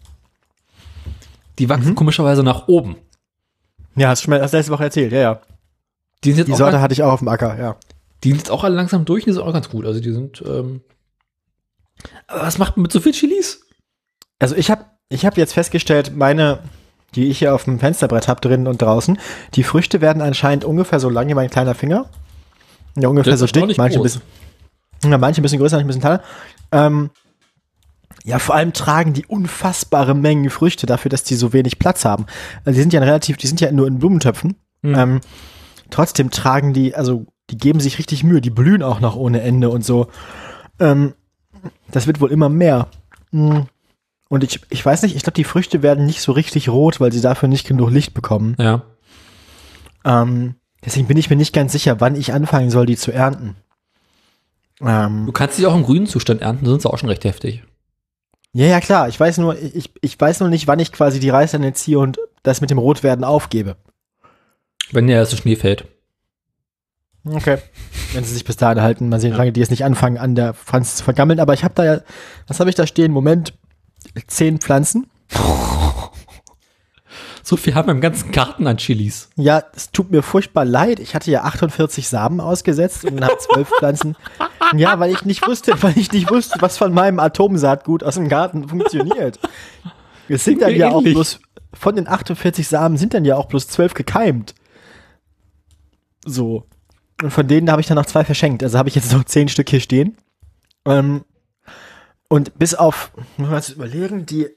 Die 1.59 1.69
wachsen 1.69 1.91
Mhm. 1.91 1.95
komischerweise 1.95 2.43
nach 2.43 2.69
oben. 2.69 2.97
Ja, 3.97 4.09
hast 4.09 4.27
du 4.27 4.31
das 4.31 4.53
letzte 4.53 4.73
Woche 4.73 4.85
erzählt, 4.85 5.13
ja, 5.13 5.19
ja. 5.21 5.41
Die 6.25 6.31
sind 6.31 6.39
jetzt, 6.39 6.49
Die 6.49 6.55
Sorte 6.57 6.77
all- 6.77 6.83
hatte 6.83 6.93
ich 6.95 7.03
auch 7.03 7.13
auf 7.13 7.19
dem 7.21 7.29
Acker, 7.29 7.59
ja. 7.59 7.77
die 8.23 8.31
sind 8.31 8.39
jetzt 8.39 8.51
auch 8.51 8.65
alle 8.65 8.75
langsam 8.75 9.05
durch 9.05 9.25
und 9.25 9.29
die 9.31 9.33
sind 9.35 9.43
auch 9.43 9.53
ganz 9.53 9.69
gut. 9.69 9.85
Also 9.87 10.01
die 10.01 10.13
sind, 10.13 10.43
ähm, 10.47 10.83
aber 12.27 12.43
was 12.43 12.59
macht 12.59 12.77
man 12.77 12.83
mit 12.83 12.93
so 12.93 13.01
viel 13.01 13.13
Chilis? 13.13 13.61
Also 14.39 14.57
ich 14.57 14.71
habe 14.71 14.85
ich 15.09 15.25
hab 15.27 15.37
jetzt 15.37 15.53
festgestellt, 15.53 16.17
meine, 16.17 16.59
die 17.15 17.29
ich 17.29 17.39
hier 17.39 17.55
auf 17.55 17.65
dem 17.65 17.79
Fensterbrett 17.79 18.29
habe, 18.29 18.41
drinnen 18.41 18.67
und 18.67 18.81
draußen, 18.83 19.19
die 19.55 19.63
Früchte 19.63 20.01
werden 20.01 20.23
anscheinend 20.23 20.65
ungefähr 20.65 21.01
so 21.01 21.09
lang 21.09 21.29
wie 21.29 21.35
mein 21.35 21.51
kleiner 21.51 21.75
Finger. 21.75 22.07
Ja, 22.97 23.09
ungefähr 23.09 23.33
Das 23.33 23.41
so 23.41 23.47
dick, 23.47 23.77
manche 23.77 23.99
ein 23.99 24.03
bisschen, 24.03 24.23
ja, 25.05 25.19
manche 25.19 25.41
ein 25.41 25.43
bisschen 25.43 25.59
größer, 25.59 25.77
manche 25.77 25.85
ein 25.85 25.89
bisschen 25.89 26.01
kleiner. 26.01 26.23
Ähm, 26.73 27.11
ja, 28.25 28.39
vor 28.39 28.55
allem 28.55 28.73
tragen 28.73 29.13
die 29.13 29.27
unfassbare 29.27 30.15
Mengen 30.15 30.49
Früchte 30.49 30.87
dafür, 30.87 31.11
dass 31.11 31.25
die 31.25 31.35
so 31.35 31.53
wenig 31.53 31.79
Platz 31.79 32.05
haben. 32.05 32.27
Also 32.65 32.77
die 32.77 32.81
sind 32.81 32.93
ja 32.93 33.01
relativ, 33.01 33.37
die 33.37 33.47
sind 33.47 33.61
ja 33.61 33.71
nur 33.71 33.87
in 33.87 33.99
Blumentöpfen. 33.99 34.57
Hm. 34.83 34.95
Ähm, 34.95 35.21
trotzdem 35.91 36.31
tragen 36.31 36.73
die, 36.73 36.95
also 36.95 37.27
die 37.51 37.59
geben 37.59 37.81
sich 37.81 37.99
richtig 37.99 38.25
Mühe, 38.25 38.41
die 38.41 38.51
blühen 38.51 38.83
auch 38.83 39.01
noch 39.01 39.17
ohne 39.17 39.43
Ende 39.43 39.69
und 39.69 39.85
so. 39.85 40.09
Ähm, 40.81 41.15
das 41.91 42.07
wird 42.07 42.21
wohl 42.21 42.33
immer 42.33 42.49
mehr. 42.49 42.89
Hm. 43.31 43.67
Und 44.35 44.45
ich, 44.45 44.61
ich 44.71 44.85
weiß 44.85 45.03
nicht, 45.03 45.17
ich 45.17 45.23
glaube, 45.23 45.35
die 45.37 45.45
Früchte 45.45 45.83
werden 45.83 46.07
nicht 46.07 46.21
so 46.21 46.33
richtig 46.33 46.69
rot, 46.69 47.01
weil 47.01 47.13
sie 47.13 47.21
dafür 47.21 47.49
nicht 47.49 47.67
genug 47.67 47.91
Licht 47.91 48.15
bekommen. 48.15 48.57
Ja. 48.59 48.83
Ähm, 50.05 50.57
deswegen 50.85 51.07
bin 51.07 51.17
ich 51.17 51.31
mir 51.31 51.37
nicht 51.37 51.55
ganz 51.55 51.73
sicher, 51.73 52.01
wann 52.01 52.17
ich 52.17 52.33
anfangen 52.33 52.71
soll, 52.71 52.87
die 52.87 52.97
zu 52.97 53.13
ernten. 53.13 53.57
Ähm, 54.81 55.25
Du 55.27 55.33
kannst 55.33 55.57
sie 55.57 55.67
auch 55.67 55.75
im 55.75 55.85
grünen 55.85 56.07
Zustand 56.07 56.43
ernten, 56.43 56.67
sind 56.67 56.83
sie 56.83 56.91
auch 56.91 56.99
schon 56.99 57.09
recht 57.09 57.25
heftig. 57.25 57.63
ja, 58.53 58.67
ja, 58.67 58.81
klar. 58.81 59.09
Ich 59.09 59.19
weiß 59.19 59.39
nur, 59.39 59.57
ich, 59.61 59.91
ich 60.01 60.21
weiß 60.21 60.41
nur 60.41 60.49
nicht, 60.49 60.67
wann 60.67 60.79
ich 60.81 60.93
quasi 60.93 61.21
die 61.21 61.31
Reißleine 61.31 61.73
ziehe 61.73 61.99
und 61.99 62.19
das 62.43 62.61
mit 62.61 62.71
dem 62.71 62.79
Rotwerden 62.79 63.25
aufgebe. 63.25 63.77
Wenn 64.91 65.07
der 65.07 65.17
erste 65.17 65.37
Schnee 65.37 65.57
fällt. 65.57 65.87
Okay. 67.25 67.57
Wenn 68.13 68.23
sie 68.25 68.35
sich 68.35 68.45
bis 68.45 68.57
dahin 68.57 68.83
halten, 68.83 69.09
mal 69.09 69.19
sehen, 69.19 69.33
wie 69.33 69.39
lange 69.39 69.53
die 69.53 69.61
jetzt 69.61 69.71
nicht 69.71 69.85
anfangen, 69.85 70.19
an 70.19 70.35
der 70.35 70.53
Pflanze 70.53 70.97
zu 70.97 71.05
vergammeln. 71.05 71.41
Aber 71.41 71.55
ich 71.55 71.65
habe 71.65 71.75
da 71.75 71.85
ja, 71.85 72.01
was 72.47 72.61
habe 72.61 72.69
ich 72.69 72.77
da 72.77 72.87
stehen? 72.87 73.13
Moment, 73.13 73.55
zehn 74.27 74.59
Pflanzen. 74.59 75.11
So 77.47 77.59
viel 77.59 77.75
haben 77.75 77.89
wir 77.89 77.93
im 77.93 78.01
ganzen 78.01 78.33
Garten 78.33 78.67
an 78.67 78.79
Chilis. 78.79 79.29
Ja, 79.37 79.63
es 79.77 79.91
tut 79.91 80.11
mir 80.11 80.23
furchtbar 80.23 80.65
leid. 80.65 80.99
Ich 80.99 81.15
hatte 81.15 81.31
ja 81.31 81.43
48 81.43 82.09
Samen 82.09 82.41
ausgesetzt 82.41 83.05
und 83.05 83.23
habe 83.23 83.37
zwölf 83.37 83.69
Pflanzen. 83.79 84.17
Ja, 84.75 84.99
weil 84.99 85.13
ich 85.13 85.27
nicht 85.27 85.47
wusste, 85.47 85.75
weil 85.83 85.99
ich 85.99 86.11
nicht 86.11 86.31
wusste, 86.31 86.63
was 86.63 86.79
von 86.79 86.95
meinem 86.95 87.19
Atomsaatgut 87.19 88.03
aus 88.03 88.15
dem 88.15 88.31
Garten 88.31 88.67
funktioniert. 88.67 89.39
Es 90.27 90.43
sind 90.45 90.63
dann 90.63 90.75
ja 90.75 90.91
auch 90.91 91.03
bloß, 91.03 91.41
von 91.75 91.97
den 91.97 92.09
48 92.09 92.67
Samen 92.67 92.97
sind 92.97 93.13
dann 93.13 93.27
ja 93.27 93.37
auch 93.37 93.47
bloß 93.47 93.69
zwölf 93.69 93.93
gekeimt. 93.93 94.55
So. 96.25 96.65
Und 97.23 97.31
von 97.31 97.47
denen 97.47 97.71
habe 97.71 97.83
ich 97.83 97.87
dann 97.87 97.97
noch 97.97 98.07
zwei 98.07 98.25
verschenkt. 98.25 98.63
Also 98.63 98.79
habe 98.79 98.89
ich 98.89 98.95
jetzt 98.95 99.13
noch 99.13 99.25
zehn 99.25 99.49
Stück 99.49 99.69
hier 99.69 99.81
stehen. 99.81 100.17
Ähm, 100.87 101.27
und 102.29 102.59
bis 102.59 102.75
auf, 102.75 103.13
muss 103.37 103.51
man 103.51 103.51
mal 103.51 103.73
überlegen, 103.73 104.27
die 104.27 104.49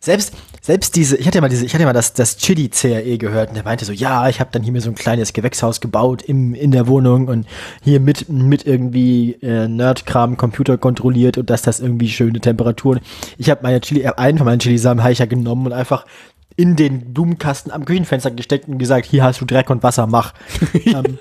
selbst, 0.00 0.34
selbst 0.60 0.96
diese, 0.96 1.16
ich 1.16 1.26
hatte 1.26 1.38
ja 1.38 1.42
mal 1.42 1.48
diese, 1.48 1.64
ich 1.64 1.72
hatte 1.74 1.82
ja 1.82 1.88
mal 1.88 1.92
das, 1.92 2.12
das 2.12 2.36
Chili 2.36 2.68
CRE 2.68 3.18
gehört 3.18 3.50
und 3.50 3.56
der 3.56 3.64
meinte 3.64 3.84
so, 3.84 3.92
ja, 3.92 4.28
ich 4.28 4.40
habe 4.40 4.50
dann 4.52 4.62
hier 4.62 4.72
mir 4.72 4.80
so 4.80 4.90
ein 4.90 4.94
kleines 4.94 5.32
Gewächshaus 5.32 5.80
gebaut 5.80 6.22
im, 6.22 6.54
in 6.54 6.70
der 6.70 6.86
Wohnung 6.86 7.28
und 7.28 7.46
hier 7.82 8.00
mit, 8.00 8.28
mit 8.28 8.66
irgendwie 8.66 9.32
äh, 9.42 9.68
Nerdkram 9.68 10.36
Computer 10.36 10.78
kontrolliert 10.78 11.38
und 11.38 11.50
dass 11.50 11.62
das 11.62 11.80
irgendwie 11.80 12.08
schöne 12.08 12.40
Temperaturen. 12.40 13.00
Ich 13.38 13.50
habe 13.50 13.60
meine 13.62 13.80
Chili, 13.80 14.02
äh, 14.02 14.12
einen 14.16 14.38
von 14.38 14.44
meinen 14.44 14.60
Chilisamen 14.60 15.02
habe 15.02 15.12
ich 15.12 15.18
ja 15.18 15.26
genommen 15.26 15.66
und 15.66 15.72
einfach 15.72 16.06
in 16.56 16.76
den 16.76 17.14
Blumenkasten 17.14 17.72
am 17.72 17.84
Küchenfenster 17.84 18.30
gesteckt 18.30 18.68
und 18.68 18.78
gesagt, 18.78 19.06
hier 19.06 19.24
hast 19.24 19.40
du 19.40 19.44
Dreck 19.44 19.70
und 19.70 19.82
Wasser, 19.82 20.06
mach. 20.06 20.34
ähm, 20.84 21.18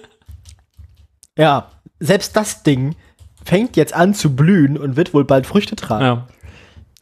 ja, 1.38 1.72
selbst 2.00 2.36
das 2.36 2.64
Ding 2.64 2.96
fängt 3.46 3.76
jetzt 3.78 3.94
an 3.94 4.14
zu 4.14 4.36
blühen 4.36 4.78
und 4.78 4.96
wird 4.96 5.14
wohl 5.14 5.26
bald 5.26 5.46
Früchte 5.48 5.76
tragen. 5.76 6.04
Ja. 6.06 6.28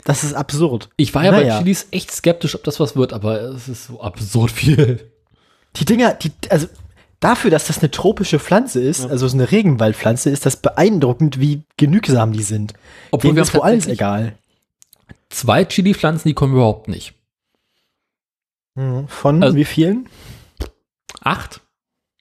Das 0.06 0.24
ist 0.24 0.34
absurd. 0.34 0.90
Ich 0.96 1.14
war 1.14 1.26
ja 1.26 1.32
Naja. 1.32 1.56
bei 1.56 1.60
Chilis 1.60 1.88
echt 1.92 2.12
skeptisch, 2.12 2.56
ob 2.56 2.64
das 2.64 2.80
was 2.80 2.96
wird, 2.96 3.14
aber 3.14 3.42
es 3.42 3.68
ist 3.68 3.86
so 3.88 4.02
absurd 4.02 4.52
viel. 4.52 5.12
Die 5.76 5.86
Dinger, 5.86 6.14
die, 6.16 6.32
also 6.50 6.68
dafür, 7.20 7.52
dass 7.52 7.68
das 7.68 7.80
eine 7.80 7.92
tropische 7.92 8.40
Pflanze 8.40 8.82
ist, 8.82 9.06
also 9.06 9.28
so 9.28 9.36
eine 9.38 9.52
Regenwaldpflanze, 9.52 10.30
ist 10.30 10.46
das 10.46 10.56
beeindruckend, 10.56 11.40
wie 11.40 11.64
genügsam 11.78 12.32
die 12.32 12.44
sind. 12.44 12.74
Obwohl 13.12 13.30
Denen 13.30 13.36
wir 13.36 13.44
ist 13.44 13.50
alles 13.56 13.62
tatsächlich 13.86 14.00
egal. 14.00 14.34
zwei 15.30 15.66
Chili-Pflanzen, 15.66 16.28
die 16.30 16.34
kommen 16.34 16.54
überhaupt 16.54 16.88
nicht. 16.88 17.14
Von 19.08 19.44
Also- 19.44 19.56
wie 19.58 19.66
vielen? 19.66 20.08
Acht? 21.22 21.62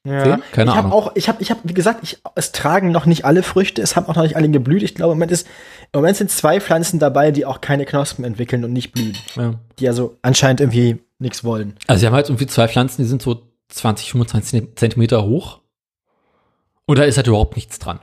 Ja. 0.04 0.24
Zehn? 0.24 0.42
Keine 0.52 0.70
ich 0.70 0.76
habe 0.76 0.88
Ahnung. 0.88 0.92
auch, 0.92 1.12
ich 1.16 1.28
habe, 1.28 1.42
ich 1.42 1.50
habe, 1.50 1.60
wie 1.64 1.74
gesagt, 1.74 2.00
ich, 2.02 2.18
es 2.34 2.52
tragen 2.52 2.90
noch 2.92 3.06
nicht 3.06 3.24
alle 3.24 3.42
Früchte, 3.42 3.82
es 3.82 3.96
haben 3.96 4.06
auch 4.06 4.14
noch 4.14 4.22
nicht 4.22 4.36
alle 4.36 4.48
geblüht. 4.48 4.82
Ich 4.82 4.94
glaube, 4.94 5.12
im 5.12 5.18
Moment, 5.18 5.32
ist, 5.32 5.46
im 5.92 6.00
Moment 6.00 6.16
sind 6.16 6.30
zwei 6.30 6.60
Pflanzen 6.60 6.98
dabei, 6.98 7.30
die 7.30 7.44
auch 7.44 7.60
keine 7.60 7.84
Knospen 7.84 8.24
entwickeln 8.24 8.64
und 8.64 8.72
nicht 8.72 8.92
blühen. 8.92 9.16
Ja. 9.34 9.54
Die 9.78 9.88
also 9.88 10.16
anscheinend 10.22 10.60
irgendwie 10.60 10.98
nichts 11.18 11.44
wollen. 11.44 11.74
Also, 11.86 12.00
sie 12.00 12.06
haben 12.06 12.14
halt 12.14 12.28
irgendwie 12.28 12.46
zwei 12.46 12.68
Pflanzen, 12.68 13.02
die 13.02 13.08
sind 13.08 13.22
so 13.22 13.42
20, 13.68 14.12
25 14.12 14.76
Zentimeter 14.76 15.24
hoch. 15.24 15.60
Und 16.86 16.98
da 16.98 17.04
ist 17.04 17.16
halt 17.16 17.26
überhaupt 17.26 17.56
nichts 17.56 17.78
dran. 17.78 18.00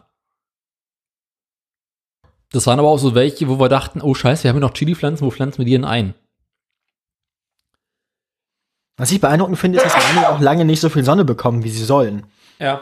Das 2.51 2.67
waren 2.67 2.79
aber 2.79 2.89
auch 2.89 2.99
so 2.99 3.15
welche, 3.15 3.49
wo 3.49 3.59
wir 3.59 3.69
dachten, 3.69 4.01
oh 4.01 4.13
scheiße, 4.13 4.43
wir 4.43 4.49
haben 4.49 4.57
ja 4.57 4.61
noch 4.61 4.73
Chili-Pflanzen, 4.73 5.25
wo 5.25 5.31
pflanzen 5.31 5.57
wir 5.57 5.65
die 5.65 5.71
denn 5.71 5.85
ein? 5.85 6.13
Was 8.97 9.11
ich 9.11 9.19
beeindruckend 9.19 9.57
finde, 9.57 9.79
ist, 9.79 9.85
dass 9.85 9.95
einige 10.09 10.29
auch 10.29 10.39
lange 10.39 10.65
nicht 10.65 10.79
so 10.79 10.89
viel 10.89 11.03
Sonne 11.03 11.25
bekommen, 11.25 11.63
wie 11.63 11.69
sie 11.69 11.83
sollen. 11.83 12.23
Ja. 12.59 12.81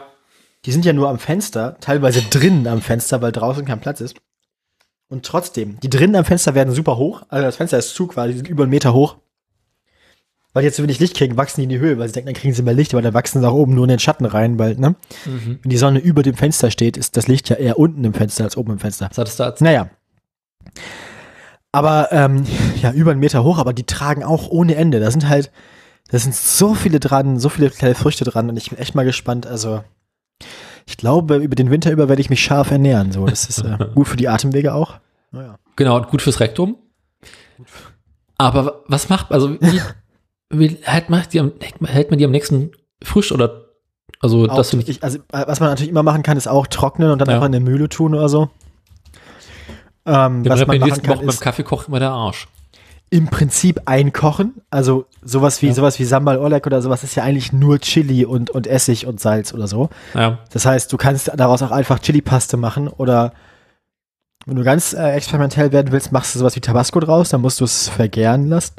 Die 0.64 0.72
sind 0.72 0.84
ja 0.84 0.92
nur 0.92 1.08
am 1.08 1.18
Fenster, 1.18 1.76
teilweise 1.80 2.22
drinnen 2.22 2.66
am 2.66 2.80
Fenster, 2.80 3.20
weil 3.20 3.32
draußen 3.32 3.64
kein 3.64 3.80
Platz 3.80 4.00
ist. 4.00 4.16
Und 5.08 5.26
trotzdem, 5.26 5.78
die 5.80 5.90
drinnen 5.90 6.16
am 6.16 6.24
Fenster 6.24 6.54
werden 6.54 6.72
super 6.72 6.96
hoch. 6.96 7.22
Also 7.28 7.44
das 7.44 7.56
Fenster 7.56 7.78
ist 7.78 7.94
zu 7.94 8.06
quasi, 8.06 8.32
die 8.32 8.38
sind 8.38 8.48
über 8.48 8.62
einen 8.62 8.70
Meter 8.70 8.94
hoch. 8.94 9.16
Weil 10.52 10.62
die 10.62 10.66
jetzt 10.66 10.76
so 10.76 10.84
wenig 10.84 11.00
Licht 11.00 11.16
kriegen, 11.16 11.36
wachsen 11.36 11.60
die 11.60 11.64
in 11.64 11.68
die 11.68 11.80
Höhe, 11.80 11.98
weil 11.98 12.06
sie 12.06 12.14
denken, 12.14 12.28
dann 12.28 12.40
kriegen 12.40 12.54
sie 12.54 12.62
mehr 12.62 12.74
Licht, 12.74 12.94
aber 12.94 13.02
dann 13.02 13.12
wachsen 13.12 13.40
sie 13.40 13.48
auch 13.48 13.54
oben 13.54 13.74
nur 13.74 13.84
in 13.84 13.88
den 13.88 13.98
Schatten 13.98 14.24
rein, 14.24 14.56
weil, 14.56 14.76
ne? 14.76 14.94
Mhm. 15.24 15.58
Wenn 15.62 15.70
die 15.70 15.76
Sonne 15.76 15.98
über 15.98 16.22
dem 16.22 16.36
Fenster 16.36 16.70
steht, 16.70 16.96
ist 16.96 17.16
das 17.16 17.26
Licht 17.26 17.48
ja 17.48 17.56
eher 17.56 17.76
unten 17.76 18.04
im 18.04 18.14
Fenster 18.14 18.44
als 18.44 18.56
oben 18.56 18.72
im 18.72 18.78
Fenster. 18.78 19.10
Was 19.10 19.18
hattest 19.18 19.40
du 19.40 19.42
da 19.42 19.54
Naja. 19.58 19.90
Aber, 21.72 22.08
ähm, 22.12 22.44
ja, 22.80 22.92
über 22.92 23.10
einen 23.10 23.18
Meter 23.18 23.42
hoch, 23.42 23.58
aber 23.58 23.72
die 23.72 23.82
tragen 23.82 24.22
auch 24.22 24.48
ohne 24.48 24.76
Ende. 24.76 25.00
Da 25.00 25.10
sind 25.10 25.28
halt, 25.28 25.50
da 26.08 26.18
sind 26.18 26.34
so 26.34 26.74
viele 26.74 27.00
dran, 27.00 27.38
so 27.38 27.48
viele 27.48 27.70
kleine 27.70 27.94
Früchte 27.94 28.24
dran 28.24 28.48
und 28.48 28.56
ich 28.56 28.70
bin 28.70 28.78
echt 28.78 28.94
mal 28.94 29.04
gespannt. 29.04 29.46
Also, 29.46 29.82
ich 30.86 30.96
glaube, 30.96 31.36
über 31.36 31.54
den 31.54 31.70
Winter 31.70 31.90
über 31.90 32.08
werde 32.08 32.20
ich 32.20 32.30
mich 32.30 32.42
scharf 32.42 32.70
ernähren. 32.70 33.12
So, 33.12 33.26
das 33.26 33.46
ist 33.48 33.58
äh, 33.62 33.78
gut 33.94 34.08
für 34.08 34.16
die 34.16 34.28
Atemwege 34.28 34.74
auch. 34.74 34.94
Naja. 35.30 35.58
Genau, 35.76 35.96
und 35.96 36.08
gut 36.08 36.22
fürs 36.22 36.40
Rektum. 36.40 36.76
Aber 38.36 38.82
was 38.86 39.08
macht, 39.08 39.32
also 39.32 39.58
wie, 39.60 39.80
wie 40.50 40.78
hält, 40.82 41.08
macht 41.08 41.32
die 41.32 41.40
am, 41.40 41.52
hält 41.84 42.10
man 42.10 42.18
die 42.18 42.24
am 42.24 42.30
nächsten 42.30 42.72
frisch 43.02 43.32
oder 43.32 43.64
also 44.20 44.46
Auch, 44.48 44.56
dass 44.56 44.70
du 44.70 44.76
nicht, 44.76 44.88
ich, 44.88 45.02
also, 45.02 45.18
was 45.30 45.60
man 45.60 45.68
natürlich 45.70 45.90
immer 45.90 46.02
machen 46.02 46.22
kann, 46.22 46.36
ist 46.36 46.48
auch 46.48 46.66
trocknen 46.66 47.10
und 47.10 47.18
dann 47.18 47.28
Ja. 47.28 47.34
einfach 47.34 47.46
in 47.46 47.52
der 47.52 47.60
Mühle 47.60 47.88
tun 47.88 48.14
oder 48.14 48.28
so. 48.28 48.48
Ähm, 50.06 50.42
der 50.42 50.52
was 50.52 50.66
man 50.66 50.78
machen 50.78 50.88
nächsten 50.88 51.06
kann, 51.06 51.18
beim 51.18 51.28
ist 51.28 51.40
Kaffee 51.40 51.62
kochen 51.62 51.88
immer 51.88 51.98
der 51.98 52.10
Arsch. 52.10 52.48
Im 53.14 53.28
Prinzip 53.28 53.82
einkochen. 53.84 54.54
Also 54.70 55.06
sowas 55.22 55.62
wie 55.62 55.68
Ja. 55.68 55.74
sowas 55.74 56.00
wie 56.00 56.04
Sambal 56.04 56.36
Oleg 56.38 56.66
oder 56.66 56.82
sowas 56.82 57.04
ist 57.04 57.14
ja 57.14 57.22
eigentlich 57.22 57.52
nur 57.52 57.78
Chili 57.78 58.24
und, 58.24 58.50
und 58.50 58.66
Essig 58.66 59.06
und 59.06 59.20
Salz 59.20 59.54
oder 59.54 59.68
so. 59.68 59.88
Ja. 60.14 60.40
Das 60.52 60.66
heißt, 60.66 60.92
du 60.92 60.96
kannst 60.96 61.30
daraus 61.36 61.62
auch 61.62 61.70
einfach 61.70 62.00
Chili-Paste 62.00 62.56
machen 62.56 62.88
oder 62.88 63.32
wenn 64.46 64.56
du 64.56 64.64
ganz 64.64 64.94
äh, 64.94 65.12
experimentell 65.12 65.70
werden 65.70 65.92
willst, 65.92 66.10
machst 66.10 66.34
du 66.34 66.40
sowas 66.40 66.56
wie 66.56 66.60
Tabasco 66.60 66.98
draus, 66.98 67.28
dann 67.28 67.40
musst 67.40 67.60
du 67.60 67.64
es 67.64 67.88
vergären 67.88 68.48
lassen. 68.48 68.74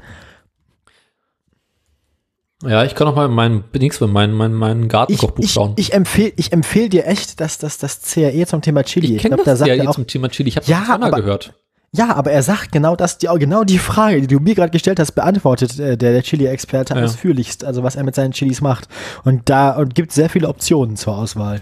Ja, 2.63 2.83
ich 2.83 2.93
kann 2.93 3.07
noch 3.07 3.15
mal 3.15 3.29
mein 3.29 3.63
Dings 3.73 4.01
mein 4.01 4.33
mein 4.33 4.53
mein 4.53 4.83
Ich, 4.83 4.89
Gartenkochbuch 4.89 5.43
ich, 5.45 5.51
schauen. 5.53 5.73
ich 5.77 5.93
empfehle 5.93 6.33
ich 6.35 6.51
empfehl 6.51 6.89
dir 6.89 7.05
echt, 7.07 7.39
dass 7.39 7.57
das, 7.57 7.77
das 7.77 8.01
CRE 8.01 8.45
zum 8.47 8.61
Thema 8.61 8.83
Chili. 8.83 9.15
Ich 9.15 9.21
kenne 9.21 9.37
das 9.43 9.59
jetzt 9.61 9.87
auch, 9.87 9.95
zum 9.95 10.07
Thema 10.07 10.27
Chili. 10.29 10.49
Ich 10.49 10.57
habe 10.57 10.65
Ja, 10.67 10.97
das 10.97 11.15
gehört. 11.15 11.53
Ja, 11.95 12.15
aber 12.15 12.31
er 12.31 12.43
sagt 12.43 12.71
genau 12.71 12.95
das, 12.95 13.17
die, 13.17 13.27
genau 13.39 13.63
die 13.63 13.77
Frage, 13.79 14.21
die 14.21 14.27
du 14.27 14.39
mir 14.39 14.55
gerade 14.55 14.71
gestellt 14.71 14.99
hast, 14.99 15.13
beantwortet 15.13 15.79
äh, 15.79 15.97
der, 15.97 16.11
der 16.13 16.23
Chili-Experte 16.23 16.93
Ja. 16.95 17.03
ausführlichst, 17.03 17.63
also 17.63 17.83
was 17.83 17.95
er 17.95 18.03
mit 18.03 18.15
seinen 18.15 18.31
Chilis 18.31 18.61
macht. 18.61 18.87
Und 19.23 19.49
da 19.49 19.71
und 19.77 19.95
gibt 19.95 20.11
sehr 20.11 20.29
viele 20.29 20.47
Optionen 20.49 20.95
zur 20.95 21.17
Auswahl. 21.17 21.61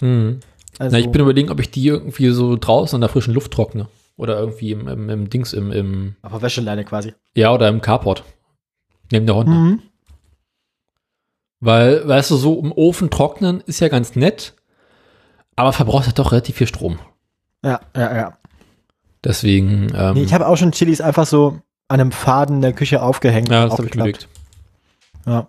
Mhm. 0.00 0.40
Also, 0.78 0.96
Na, 0.96 0.98
ich 1.00 1.10
bin 1.10 1.20
überlegen, 1.22 1.50
ob 1.50 1.60
ich 1.60 1.70
die 1.70 1.86
irgendwie 1.86 2.30
so 2.30 2.56
draußen 2.56 2.96
in 2.96 3.00
der 3.00 3.10
frischen 3.10 3.34
Luft 3.34 3.52
trockne. 3.52 3.88
Oder 4.16 4.38
irgendwie 4.38 4.70
im, 4.72 4.86
im, 4.88 5.08
im 5.10 5.30
Dings, 5.30 5.52
im, 5.52 5.72
im, 5.72 6.16
auf 6.22 6.32
der 6.32 6.42
Wäscheleine 6.42 6.84
quasi. 6.84 7.14
ja, 7.34 7.52
oder 7.52 7.68
im 7.68 7.80
Carport. 7.80 8.22
Neben 9.10 9.26
der 9.26 9.34
Honda. 9.36 9.52
Mhm. 9.52 9.82
Weil, 11.60 12.06
weißt 12.06 12.30
du, 12.30 12.36
so 12.36 12.60
im 12.60 12.72
Ofen 12.72 13.10
trocknen 13.10 13.60
ist 13.66 13.80
ja 13.80 13.88
ganz 13.88 14.16
nett, 14.16 14.54
aber 15.56 15.72
verbraucht 15.72 16.06
halt 16.06 16.18
doch 16.18 16.32
relativ 16.32 16.56
viel 16.56 16.66
Strom. 16.66 16.98
Ja, 17.64 17.80
ja, 17.96 18.14
ja. 18.16 18.38
Deswegen, 19.24 19.92
ähm, 19.96 20.14
Nee, 20.14 20.22
ich 20.22 20.34
habe 20.34 20.46
auch 20.46 20.56
schon 20.56 20.72
Chilis 20.72 21.00
einfach 21.00 21.26
so 21.26 21.60
an 21.88 22.00
einem 22.00 22.12
Faden 22.12 22.56
in 22.56 22.62
der 22.62 22.72
Küche 22.72 23.02
aufgehängt. 23.02 23.48
Ja, 23.48 23.64
das 23.66 23.78
habe 23.78 23.86
ich 23.88 23.94
überlegt. 23.94 24.28
Ja. 25.26 25.48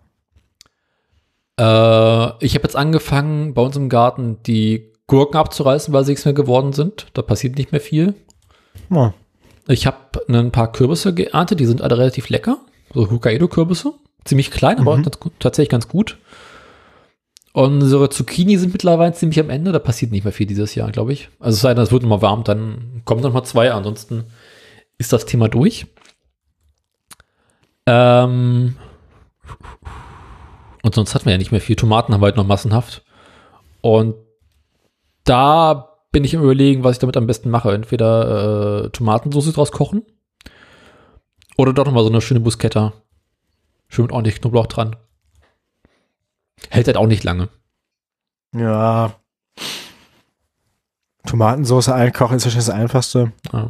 Äh, 1.59 2.33
ich 2.45 2.55
habe 2.55 2.63
jetzt 2.63 2.75
angefangen, 2.75 3.53
bei 3.53 3.61
uns 3.61 3.75
im 3.75 3.89
Garten 3.89 4.37
die 4.45 4.91
Gurken 5.07 5.37
abzureißen, 5.37 5.93
weil 5.93 6.03
sie 6.03 6.11
nichts 6.11 6.25
mehr 6.25 6.33
geworden 6.33 6.73
sind. 6.73 7.07
Da 7.13 7.21
passiert 7.21 7.57
nicht 7.57 7.71
mehr 7.71 7.81
viel. 7.81 8.15
Ja. 8.89 9.13
Ich 9.67 9.85
habe 9.87 9.97
ein 10.27 10.51
paar 10.51 10.71
Kürbisse 10.71 11.13
geerntet, 11.13 11.59
die 11.59 11.65
sind 11.65 11.81
alle 11.81 11.97
relativ 11.97 12.29
lecker. 12.29 12.59
So 12.93 13.09
Hokkaido-Kürbisse. 13.09 13.93
Ziemlich 14.25 14.51
klein, 14.51 14.79
aber 14.79 14.97
Mhm. 14.97 15.05
tatsächlich 15.39 15.69
ganz 15.69 15.87
gut. 15.87 16.17
Unsere 17.55 18.09
Zucchini 18.09 18.57
sind 18.57 18.73
mittlerweile 18.73 19.13
ziemlich 19.13 19.39
am 19.39 19.49
Ende. 19.49 19.71
Da 19.71 19.79
passiert 19.79 20.11
nicht 20.11 20.25
mehr 20.25 20.33
viel 20.33 20.45
dieses 20.45 20.75
Jahr, 20.75 20.91
glaube 20.91 21.13
ich. 21.13 21.29
Also 21.39 21.55
es 21.55 21.61
sei 21.61 21.73
denn, 21.73 21.83
es 21.83 21.91
wird 21.93 22.03
noch 22.03 22.09
mal 22.09 22.21
warm, 22.21 22.43
dann 22.43 23.01
kommen 23.05 23.21
noch 23.21 23.31
mal 23.31 23.45
zwei. 23.45 23.71
Ansonsten 23.71 24.25
ist 24.97 25.13
das 25.13 25.25
Thema 25.25 25.47
durch. 25.47 25.87
Ähm 27.85 28.75
und 30.83 30.95
sonst 30.95 31.15
hatten 31.15 31.27
wir 31.27 31.31
ja 31.31 31.37
nicht 31.37 31.53
mehr 31.53 31.61
viel. 31.61 31.77
Tomaten 31.77 32.13
haben 32.13 32.19
wir 32.19 32.25
halt 32.25 32.35
noch 32.35 32.45
massenhaft. 32.45 33.05
Und 33.79 34.15
da 35.23 35.93
bin 36.11 36.25
ich 36.25 36.33
im 36.33 36.43
Überlegen, 36.43 36.83
was 36.83 36.97
ich 36.97 36.99
damit 36.99 37.15
am 37.15 37.25
besten 37.25 37.49
mache. 37.49 37.73
Entweder 37.73 38.83
äh, 38.83 38.89
Tomatensauce 38.89 39.53
draus 39.53 39.71
kochen 39.71 40.03
oder 41.55 41.71
doch 41.71 41.85
noch 41.85 41.93
mal 41.93 42.03
so 42.03 42.09
eine 42.09 42.19
schöne 42.19 42.41
Bruschetta. 42.41 42.91
Schön 43.87 44.03
mit 44.03 44.11
ordentlich 44.11 44.41
Knoblauch 44.41 44.67
dran. 44.67 44.97
Hält 46.69 46.87
halt 46.87 46.97
auch 46.97 47.07
nicht 47.07 47.23
lange. 47.23 47.49
ja. 48.53 49.15
Tomatensauce 51.25 51.89
einkochen 51.89 52.37
ist 52.37 52.45
wahrscheinlich 52.45 52.67
das 52.67 52.75
Einfachste. 52.75 53.31
Ja. 53.51 53.69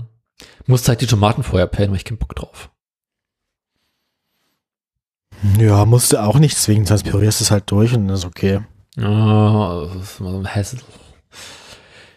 Muss 0.66 0.88
halt 0.90 1.00
die 1.00 1.08
Tomaten 1.08 1.42
vorher 1.42 1.68
pellen, 1.68 1.92
weil 1.92 1.98
ich 1.98 2.04
keinen 2.06 2.18
Bock 2.18 2.36
drauf. 2.36 2.70
Ja, 5.58 5.86
musste 5.86 6.24
auch 6.24 6.38
nicht 6.38 6.58
zwingen, 6.58 6.86
sonst 6.86 7.04
pürierst 7.04 7.40
du 7.40 7.44
es 7.46 7.52
halt 7.52 7.72
durch 7.72 7.94
und 7.94 8.08
das 8.08 8.20
ist 8.20 8.26
okay. 8.26 8.62
Ja, 8.98 9.86
das 9.86 9.96
ist 9.96 10.20
immer 10.20 10.32
so 10.32 10.40
ein 10.40 10.48
Hassel. 10.48 10.80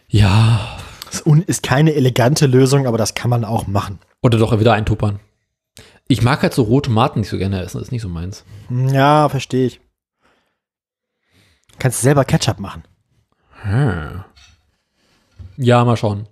Ja. 0.08 0.78
Das 1.06 1.22
ist 1.46 1.62
keine 1.62 1.94
elegante 1.94 2.46
Lösung, 2.46 2.86
aber 2.86 2.98
das 2.98 3.14
kann 3.14 3.30
man 3.30 3.44
auch 3.44 3.66
machen. 3.66 3.98
Oder 4.22 4.38
doch 4.38 4.58
wieder 4.58 4.72
eintuppern. 4.72 5.20
Ich 6.06 6.22
mag 6.22 6.42
halt 6.42 6.54
so 6.54 6.62
rote 6.62 6.88
Tomaten 6.88 7.20
nicht 7.20 7.28
so 7.28 7.38
gerne 7.38 7.62
essen, 7.62 7.78
das 7.78 7.88
ist 7.88 7.92
nicht 7.92 8.02
so 8.02 8.08
meins. 8.08 8.44
Ja, 8.70 9.28
verstehe 9.28 9.66
ich. 9.66 9.80
Kannst 11.78 12.00
du 12.00 12.04
selber 12.04 12.24
Ketchup 12.24 12.58
machen. 12.58 12.84
Hm. 13.62 14.24
Ja, 15.56 15.84
mal 15.84 15.96
schauen. 15.96 16.26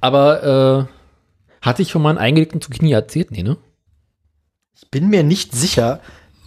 Aber 0.00 0.88
äh, 0.90 1.66
hatte 1.66 1.82
ich 1.82 1.92
von 1.92 2.02
meinen 2.02 2.18
eingelegten 2.18 2.60
Zucchini 2.60 2.92
erzählt? 2.92 3.30
Nee, 3.30 3.42
ne? 3.42 3.56
Ich 4.76 4.90
bin 4.90 5.08
mir 5.08 5.22
nicht 5.22 5.54
sicher. 5.54 6.00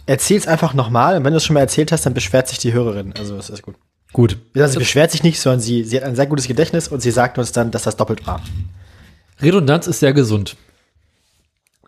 Erzähl's 0.06 0.46
einfach 0.46 0.74
nochmal 0.74 1.16
und 1.16 1.24
wenn 1.24 1.32
du 1.32 1.36
es 1.36 1.44
schon 1.44 1.54
mal 1.54 1.60
erzählt 1.60 1.92
hast, 1.92 2.06
dann 2.06 2.14
beschwert 2.14 2.48
sich 2.48 2.58
die 2.58 2.72
Hörerin. 2.72 3.12
Also 3.16 3.36
das 3.36 3.50
ist 3.50 3.62
gut. 3.62 3.76
Gut. 4.12 4.38
Also, 4.56 4.72
sie 4.72 4.78
beschwert 4.78 5.10
sich 5.10 5.22
nicht, 5.22 5.40
sondern 5.40 5.60
sie, 5.60 5.84
sie 5.84 5.96
hat 5.96 6.04
ein 6.04 6.16
sehr 6.16 6.26
gutes 6.26 6.48
Gedächtnis 6.48 6.88
und 6.88 7.00
sie 7.00 7.12
sagt 7.12 7.38
uns 7.38 7.52
dann, 7.52 7.70
dass 7.70 7.84
das 7.84 7.96
doppelt 7.96 8.26
war. 8.26 8.42
Redundanz 9.40 9.86
ist 9.86 10.00
sehr 10.00 10.12
gesund. 10.12 10.56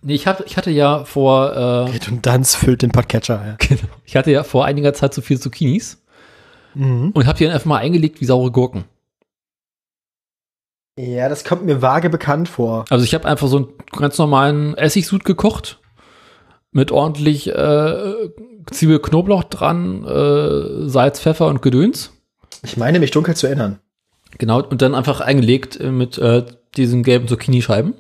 Nee, 0.04 0.14
ich, 0.14 0.26
hab, 0.26 0.44
ich 0.46 0.56
hatte 0.56 0.70
ja 0.70 1.04
vor, 1.04 1.52
äh, 1.52 1.90
Redundanz 1.92 2.54
füllt 2.56 2.82
den 2.82 2.90
Podcatcher. 2.90 3.42
Ja. 3.46 3.56
genau, 3.68 3.88
ich 4.04 4.16
hatte 4.16 4.30
ja 4.32 4.42
vor 4.42 4.64
einiger 4.64 4.92
Zeit 4.94 5.14
so 5.14 5.20
viele 5.22 5.40
Zucchinis 5.40 5.98
Mhm. 6.74 7.10
und 7.12 7.26
habe 7.26 7.36
die 7.36 7.44
dann 7.44 7.52
einfach 7.52 7.66
mal 7.66 7.78
eingelegt 7.78 8.20
wie 8.22 8.24
saure 8.24 8.50
Gurken. 8.50 8.84
ja, 10.98 11.28
das 11.28 11.44
kommt 11.44 11.64
mir 11.64 11.82
vage 11.82 12.08
bekannt 12.10 12.48
vor. 12.48 12.84
Also 12.90 13.04
ich 13.04 13.14
habe 13.14 13.26
einfach 13.28 13.46
so 13.48 13.56
einen 13.58 13.68
ganz 13.92 14.16
normalen 14.18 14.74
Essigsud 14.76 15.24
gekocht 15.24 15.78
mit 16.70 16.90
ordentlich 16.90 17.48
äh, 17.50 18.14
Zwiebel, 18.70 19.00
Knoblauch 19.00 19.44
dran, 19.44 20.04
äh, 20.04 20.88
Salz, 20.88 21.20
Pfeffer 21.20 21.48
und 21.48 21.60
Gedöns. 21.62 22.10
Ich 22.62 22.76
meine, 22.76 23.00
mich 23.00 23.10
dunkel 23.10 23.36
zu 23.36 23.46
erinnern. 23.46 23.78
Genau, 24.38 24.62
und 24.62 24.80
dann 24.80 24.94
einfach 24.94 25.20
eingelegt 25.20 25.78
mit 25.80 26.16
äh, 26.18 26.44
diesen 26.76 27.02
gelben 27.02 27.28
Zucchini-Scheiben. 27.28 27.94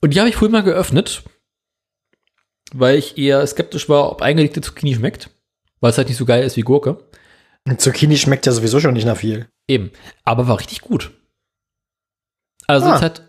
Und 0.00 0.14
die 0.14 0.18
habe 0.20 0.28
ich 0.28 0.36
vorhin 0.36 0.52
mal 0.52 0.62
geöffnet, 0.62 1.22
weil 2.72 2.96
ich 2.98 3.18
eher 3.18 3.46
skeptisch 3.46 3.88
war, 3.88 4.10
ob 4.10 4.22
eingelegte 4.22 4.60
Zucchini 4.60 4.94
schmeckt, 4.94 5.30
weil 5.80 5.90
es 5.90 5.98
halt 5.98 6.08
nicht 6.08 6.16
so 6.16 6.24
geil 6.24 6.44
ist 6.44 6.56
wie 6.56 6.62
Gurke. 6.62 7.06
Und 7.66 7.80
Zucchini 7.80 8.16
schmeckt 8.16 8.46
ja 8.46 8.52
sowieso 8.52 8.80
schon 8.80 8.94
nicht 8.94 9.04
nach 9.04 9.16
viel. 9.18 9.48
Eben, 9.68 9.90
aber 10.24 10.48
war 10.48 10.58
richtig 10.58 10.80
gut. 10.80 11.12
Also 12.66 12.86
Ah. 12.86 12.96
es 12.96 13.02
hat 13.02 13.22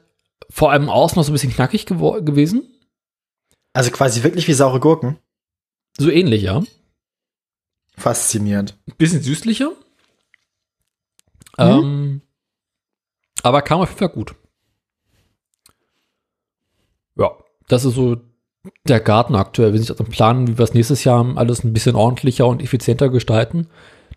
vor 0.50 0.72
allem 0.72 0.90
außen 0.90 1.16
noch 1.18 1.24
so 1.24 1.32
ein 1.32 1.34
bisschen 1.34 1.54
knackig 1.54 1.86
gewesen, 1.86 2.68
Also 3.74 3.90
quasi 3.92 4.24
wirklich 4.24 4.48
wie 4.48 4.54
saure 4.54 4.80
Gurken. 4.80 5.18
so 5.98 6.10
ähnlich, 6.10 6.44
ja. 6.44 6.64
Faszinierend. 7.98 8.78
Bisschen 8.98 9.22
süßlicher. 9.22 9.70
Mhm. 11.58 11.66
Ähm, 11.66 12.22
aber 13.44 13.62
kam 13.62 13.82
auf 13.82 13.90
jeden 13.90 14.00
Fall 14.00 14.10
gut. 14.10 14.36
Ja, 17.16 17.32
das 17.68 17.86
ist 17.86 17.96
so 17.96 18.18
der 18.88 19.00
Garten 19.00 19.36
aktuell. 19.36 19.74
Wir 19.74 19.80
sind 19.80 19.90
jetzt 19.90 20.00
am 20.00 20.12
Planen, 20.12 20.48
wie 20.48 20.58
wir 20.58 20.64
es 20.64 20.74
nächstes 20.74 21.04
Jahr 21.04 21.38
alles 21.38 21.64
ein 21.64 21.74
bisschen 21.74 21.96
ordentlicher 21.96 22.48
und 22.48 22.62
effizienter 22.62 23.10
gestalten, 23.10 23.68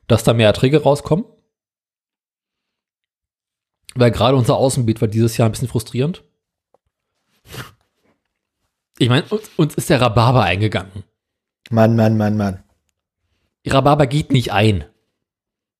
dass 0.06 0.24
da 0.24 0.34
mehr 0.34 0.48
Erträge 0.48 0.82
rauskommen. 0.82 1.24
Weil 3.94 4.10
gerade 4.10 4.36
unser 4.36 4.56
Außenbeet 4.56 5.00
war 5.00 5.08
dieses 5.08 5.36
Jahr 5.36 5.48
ein 5.48 5.52
bisschen 5.52 5.68
frustrierend. 5.68 6.24
Ich 8.98 9.08
meine, 9.08 9.24
uns, 9.28 9.50
uns 9.56 9.74
ist 9.74 9.90
der 9.90 10.00
Rhabarber 10.00 10.42
eingegangen. 10.42 11.04
Mann, 11.70 11.96
Mann, 11.96 12.16
Mann, 12.16 12.36
Mann. 12.36 12.62
Rhabarber 13.66 14.06
geht 14.06 14.30
nicht 14.30 14.52
ein. 14.52 14.84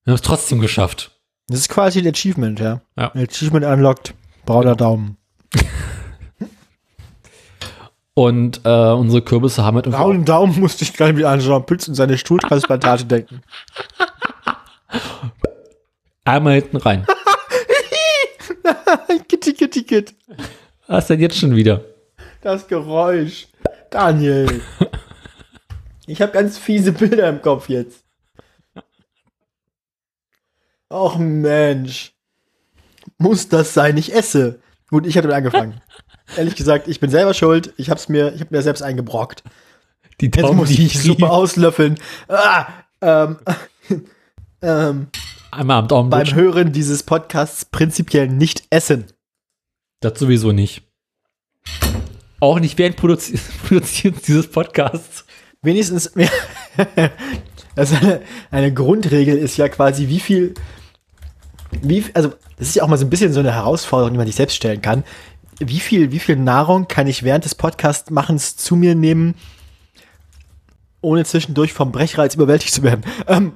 Wir 0.05 0.13
haben 0.13 0.15
es 0.15 0.23
trotzdem 0.23 0.61
geschafft. 0.61 1.21
Das 1.49 1.59
ist 1.59 1.69
quasi 1.69 2.01
ein 2.01 2.07
Achievement, 2.07 2.61
ja. 2.61 2.81
Ja. 2.97 3.15
Achievement 3.15 3.67
unlocked. 3.67 4.15
Brauner 4.47 4.77
Daumen. 4.77 5.17
Und 8.15 8.61
äh, 8.65 8.93
unsere 8.93 9.23
Kürbisse 9.23 9.65
haben 9.65 9.75
halt 9.75 9.87
irgendwie 9.87 10.03
Braunen 10.03 10.25
Daumen 10.25 10.61
musste 10.61 10.85
ich 10.85 10.93
gerade 10.93 11.17
wieder 11.17 11.31
an 11.31 11.41
Jean 11.41 11.67
Pütz 11.67 11.89
und 11.89 11.97
seine 11.97 12.17
Stuhltransplantate 12.17 13.07
denken. 13.07 13.43
einmal 16.25 16.55
hinten 16.55 16.77
rein. 16.77 17.07
Kitty, 19.29 19.53
kitty, 19.53 19.83
kit. 19.83 20.15
Was 20.87 21.09
denn 21.09 21.21
jetzt 21.21 21.37
schon 21.37 21.57
wieder? 21.57 21.85
Das 22.41 22.69
Geräusch. 22.69 23.49
Daniel. 23.91 24.63
Ich 26.07 26.23
habe 26.23 26.33
ganz 26.33 26.59
fiese 26.59 26.93
Bilder 26.93 27.29
im 27.29 27.43
Kopf 27.43 27.69
jetzt. 27.69 28.05
Och 30.91 31.19
Mensch. 31.19 32.13
Muss 33.19 33.49
das 33.49 33.75
sein? 33.75 33.97
Ich 33.97 34.15
esse. 34.15 34.61
Gut, 34.89 35.07
ich 35.07 35.15
damit 35.15 35.33
angefangen. 35.33 35.81
Ehrlich 36.37 36.57
gesagt, 36.57 36.89
ich 36.89 37.01
bin 37.01 37.11
selber 37.11 37.35
schuld. 37.35 37.73
Ich 37.77 37.91
hab's 37.91 38.09
mir, 38.09 38.33
ich 38.35 38.41
hab 38.41 38.51
mir 38.51 38.63
selbst 38.63 38.83
eingebrockt. 38.83 39.45
Die 40.21 40.27
Jetzt 40.27 40.43
Daumen, 40.43 40.57
muss 40.57 40.71
ich 40.71 40.77
die 40.77 40.99
Suppe 40.99 41.29
auslöffeln. 41.29 41.97
Ah, 42.29 42.67
ähm, 43.01 43.39
ähm, 44.63 45.09
Einmal 45.51 45.79
am 45.79 45.89
Daumen 45.89 46.11
beim. 46.11 46.35
Hören 46.35 46.73
dieses 46.73 47.03
Podcasts 47.03 47.65
prinzipiell 47.65 48.29
nicht 48.29 48.65
essen. 48.71 49.07
Das 50.01 50.19
sowieso 50.19 50.53
nicht. 50.53 50.83
Auch 52.41 52.59
nicht 52.59 52.77
während 52.79 52.97
Produzi 52.97 53.39
Produzieren 53.67 54.17
dieses 54.27 54.51
Podcasts. 54.51 55.25
Wenigstens, 55.63 56.13
also 57.77 57.97
eine, 57.97 58.21
eine 58.51 58.73
Grundregel 58.75 59.39
ist 59.39 59.57
ja 59.57 59.69
quasi, 59.69 60.09
wie 60.09 60.21
viel, 60.21 60.55
wie, 61.81 62.05
also 62.13 62.35
das 62.59 62.69
ist 62.69 62.75
ja 62.77 62.83
auch 62.83 62.89
mal 62.89 62.99
so 62.99 63.07
ein 63.07 63.11
bisschen 63.11 63.33
so 63.33 63.41
eine 63.41 63.55
Herausforderung, 63.55 64.13
die 64.13 64.19
man 64.19 64.27
sich 64.27 64.37
selbst 64.37 64.57
stellen 64.57 64.83
kann. 64.83 65.05
Wie 65.61 65.81
viel, 65.81 66.11
wie 66.13 66.19
viel 66.19 66.37
Nahrung 66.37 66.89
kann 66.89 67.07
ich 67.07 67.23
während 67.23 67.45
des 67.45 67.55
Podcast-Machens 67.55 68.57
zu 68.57 68.77
mir 68.77 68.95
nehmen, 68.95 69.35
ohne 71.01 71.25
zwischendurch 71.25 71.73
vom 71.73 71.93
Brechreiz 71.93 72.35
überwältigt 72.35 72.73
zu 72.75 72.83
werden? 72.83 73.03
Ähm, 73.27 73.53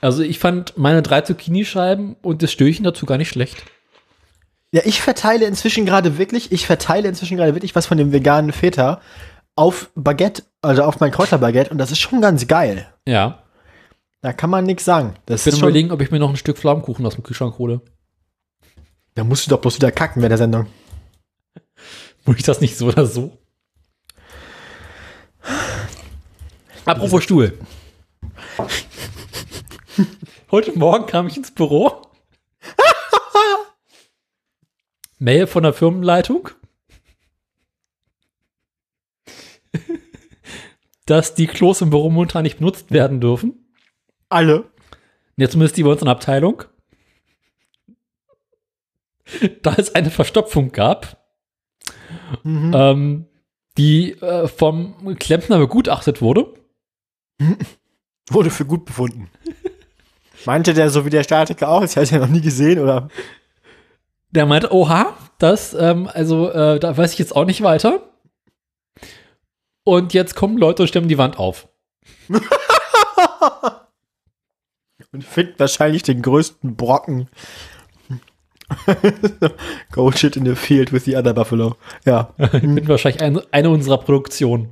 Also 0.00 0.22
ich 0.22 0.38
fand 0.38 0.76
meine 0.76 1.02
drei 1.02 1.22
Zucchini-Scheiben 1.22 2.16
und 2.22 2.42
das 2.42 2.52
Stößchen 2.52 2.84
dazu 2.84 3.06
gar 3.06 3.16
nicht 3.18 3.30
schlecht. 3.30 3.64
Ja, 4.72 4.82
ich 4.84 5.00
verteile 5.00 5.46
inzwischen 5.46 5.86
gerade 5.86 6.18
wirklich, 6.18 6.52
ich 6.52 6.66
verteile 6.66 7.08
inzwischen 7.08 7.36
gerade 7.36 7.54
wirklich 7.54 7.74
was 7.74 7.86
von 7.86 7.96
dem 7.98 8.12
veganen 8.12 8.52
Feta 8.52 9.00
auf 9.54 9.90
Baguette, 9.94 10.42
also 10.60 10.82
auf 10.82 11.00
mein 11.00 11.12
Kräuterbaguette 11.12 11.70
und 11.70 11.78
das 11.78 11.90
ist 11.90 11.98
schon 12.00 12.20
ganz 12.20 12.46
geil. 12.46 12.86
Ja. 13.08 13.42
Da 14.20 14.32
kann 14.34 14.50
man 14.50 14.64
nichts 14.64 14.84
sagen. 14.84 15.14
Das 15.24 15.40
Ich 15.40 15.44
bin 15.44 15.52
ist 15.54 15.60
schon, 15.60 15.68
überlegen, 15.70 15.92
ob 15.92 16.02
ich 16.02 16.10
mir 16.10 16.18
noch 16.18 16.28
ein 16.30 16.36
Stück 16.36 16.58
Flammkuchen 16.58 17.06
aus 17.06 17.14
dem 17.14 17.24
Kühlschrank 17.24 17.58
hole. 17.58 17.80
da 19.14 19.24
musst 19.24 19.46
du 19.46 19.50
doch 19.50 19.60
bloß 19.60 19.76
wieder 19.76 19.92
kacken 19.92 20.20
während 20.20 20.32
der 20.32 20.38
Sendung. 20.38 20.66
Würde 22.26 22.38
ich 22.38 22.44
das 22.44 22.60
nicht 22.60 22.76
so 22.76 22.88
oder 22.88 23.06
so? 23.06 23.38
Apropos 26.84 27.22
Stuhl. 27.22 27.58
Heute 30.50 30.76
Morgen 30.76 31.06
kam 31.06 31.28
ich 31.28 31.36
ins 31.36 31.52
Büro. 31.52 32.02
Mail 35.18 35.46
von 35.46 35.62
der 35.62 35.72
Firmenleitung, 35.72 36.50
dass 41.06 41.34
die 41.34 41.46
Klos 41.46 41.80
im 41.80 41.90
Büro 41.90 42.10
momentan 42.10 42.42
nicht 42.42 42.58
benutzt 42.58 42.90
werden 42.90 43.20
dürfen. 43.20 43.72
Alle. 44.28 44.70
Ja, 45.36 45.48
zumindest 45.48 45.76
die 45.76 45.84
bei 45.84 45.90
uns 45.90 46.02
in 46.02 46.06
der 46.06 46.14
Abteilung. 46.16 46.64
Da 49.62 49.74
es 49.76 49.94
eine 49.94 50.10
Verstopfung 50.10 50.70
gab. 50.72 51.25
Mhm. 52.42 52.72
ähm, 52.74 53.26
die 53.78 54.12
äh, 54.20 54.48
vom 54.48 55.16
Klempner 55.18 55.58
begutachtet 55.58 56.20
wurde. 56.22 56.54
Wurde 58.30 58.50
für 58.50 58.64
gut 58.64 58.84
befunden. 58.84 59.30
Meinte 60.46 60.74
der 60.74 60.90
so 60.90 61.04
wie 61.04 61.10
der 61.10 61.22
Statiker 61.22 61.68
auch, 61.68 61.80
das 61.80 61.96
hat 61.96 62.10
ja 62.10 62.18
noch 62.18 62.28
nie 62.28 62.40
gesehen, 62.40 62.80
oder? 62.80 63.08
Der 64.30 64.46
meinte, 64.46 64.72
oha, 64.72 65.16
das, 65.38 65.74
ähm, 65.74 66.08
also, 66.12 66.50
äh, 66.50 66.80
da 66.80 66.96
weiß 66.96 67.12
ich 67.12 67.18
jetzt 67.18 67.36
auch 67.36 67.44
nicht 67.44 67.62
weiter. 67.62 68.02
Und 69.84 70.14
jetzt 70.14 70.34
kommen 70.34 70.58
Leute 70.58 70.82
und 70.82 70.88
stemmen 70.88 71.08
die 71.08 71.18
Wand 71.18 71.38
auf. 71.38 71.68
Und 75.12 75.22
findet 75.22 75.60
wahrscheinlich 75.60 76.02
den 76.02 76.20
größten 76.20 76.76
Brocken. 76.76 77.28
Go 79.92 80.10
shit 80.10 80.36
in 80.36 80.44
the 80.44 80.54
field 80.54 80.92
with 80.92 81.04
the 81.04 81.16
other 81.16 81.32
buffalo. 81.32 81.76
Ja. 82.04 82.34
Ich 82.38 82.50
bin 82.62 82.88
wahrscheinlich 82.88 83.22
ein, 83.22 83.40
eine 83.52 83.70
unserer 83.70 83.98
Produktionen. 83.98 84.70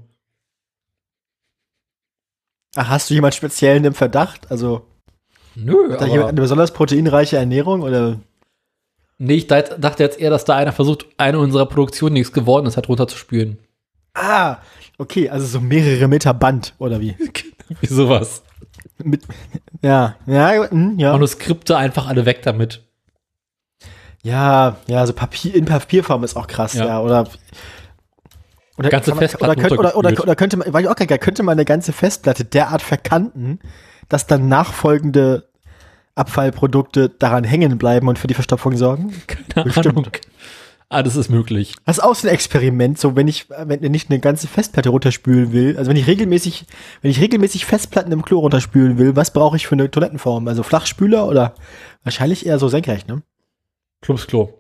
Ach, 2.77 2.89
hast 2.89 3.11
du 3.11 3.15
jemand 3.15 3.35
speziellen 3.35 3.85
im 3.85 3.95
Verdacht? 3.95 4.51
Also, 4.51 4.87
Nö, 5.55 5.93
hat 5.93 6.01
da 6.01 6.07
jemand 6.07 6.31
eine 6.31 6.41
besonders 6.41 6.73
proteinreiche 6.73 7.37
Ernährung 7.37 7.83
oder? 7.83 8.21
nee, 9.19 9.35
ich 9.35 9.47
dachte 9.47 10.03
jetzt 10.03 10.19
eher, 10.19 10.31
dass 10.31 10.45
da 10.45 10.57
einer 10.57 10.73
versucht, 10.73 11.07
eine 11.16 11.39
unserer 11.39 11.66
Produktionen, 11.66 12.15
die 12.15 12.21
nichts 12.21 12.33
geworden 12.33 12.66
ist, 12.66 12.77
hat 12.77 12.89
runterzuspülen. 12.89 13.59
Ah, 14.15 14.59
okay, 14.99 15.29
also 15.29 15.47
so 15.47 15.61
mehrere 15.61 16.09
Meter 16.09 16.35
Band 16.35 16.75
oder 16.79 17.01
wie? 17.01 17.16
Wie 17.81 17.87
sowas. 17.87 18.43
Mit, 18.99 19.23
ja, 19.81 20.16
ja, 20.27 20.71
hm, 20.71 20.99
ja. 20.99 21.12
Manuskripte 21.12 21.77
einfach 21.77 22.07
alle 22.07 22.27
weg 22.27 22.43
damit. 22.43 22.83
Ja, 24.25 24.77
ja, 24.87 25.07
so 25.07 25.13
Papier 25.13 25.55
in 25.55 25.67
Papierform 25.67 26.25
ist 26.25 26.35
auch 26.35 26.47
krass, 26.47 26.75
ja. 26.75 26.87
Ja. 26.87 27.01
oder 27.01 27.29
oder, 28.77 28.89
Ganze 28.89 29.15
man, 29.15 29.19
oder, 29.19 29.55
könnte, 29.55 29.79
oder, 29.79 29.97
oder, 29.97 30.21
oder 30.21 30.35
könnte 30.35 30.57
man, 30.57 30.73
war 30.73 30.81
ich 30.81 30.89
auch 30.89 30.97
geil, 30.97 31.19
könnte 31.19 31.45
man 31.45 31.53
eine 31.53 31.65
ganze 31.65 31.93
Festplatte 31.93 32.45
derart 32.45 32.83
verkanten, 32.83 33.61
dass 34.09 34.27
dann 34.27 34.49
nachfolgende 34.49 35.49
Abfallprodukte 36.17 37.09
daran 37.09 37.45
hängen 37.45 37.79
bleiben 37.79 38.09
und 38.09 38.19
für 38.19 38.27
die 38.27 38.35
Verstopfung 38.35 38.77
sorgen? 38.77 39.15
Keine 39.27 39.67
Bestimmt. 39.67 39.87
Ahnung. 39.97 40.09
Ah, 40.89 41.03
das 41.03 41.17
ist 41.17 41.29
möglich. 41.29 41.75
Das 41.85 41.99
ist 41.99 42.05
auch 42.05 42.15
so 42.15 42.29
ein 42.29 42.35
Experiment, 42.35 42.99
so 42.99 43.17
wenn 43.17 43.27
ich, 43.27 43.49
wenn 43.49 43.83
ich 43.83 43.91
nicht 43.91 44.11
eine 44.11 44.21
ganze 44.21 44.49
Festplatte 44.49 44.91
runterspülen 44.91 45.53
will, 45.53 45.77
also 45.77 45.91
wenn 45.91 45.97
ich 45.97 46.07
regelmäßig, 46.07 46.67
wenn 47.01 47.11
ich 47.11 47.21
regelmäßig 47.21 47.67
Festplatten 47.67 48.13
im 48.13 48.23
Klo 48.23 48.41
runterspülen 48.41 48.99
will, 48.99 49.17
was 49.17 49.33
brauche 49.33 49.57
ich 49.57 49.67
für 49.67 49.75
eine 49.75 49.91
Toilettenform? 49.91 50.47
Also 50.47 50.63
Flachspüler 50.63 51.27
oder 51.27 51.55
wahrscheinlich 52.03 52.47
eher 52.47 52.59
so 52.59 52.69
senkrecht, 52.69 53.09
ne? 53.09 53.23
Klumsklo. 54.05 54.52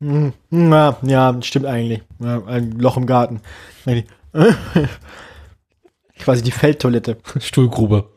Hm, 0.00 0.32
Ja, 0.50 0.96
ja, 1.02 1.38
stimmt 1.42 1.66
eigentlich. 1.66 2.00
Ja, 2.20 2.42
ein 2.46 2.72
Loch 2.78 2.96
im 2.96 3.04
Garten. 3.04 3.42
Quasi 6.18 6.42
die 6.42 6.50
Feldtoilette. 6.50 7.18
Stuhlgrube. 7.38 8.08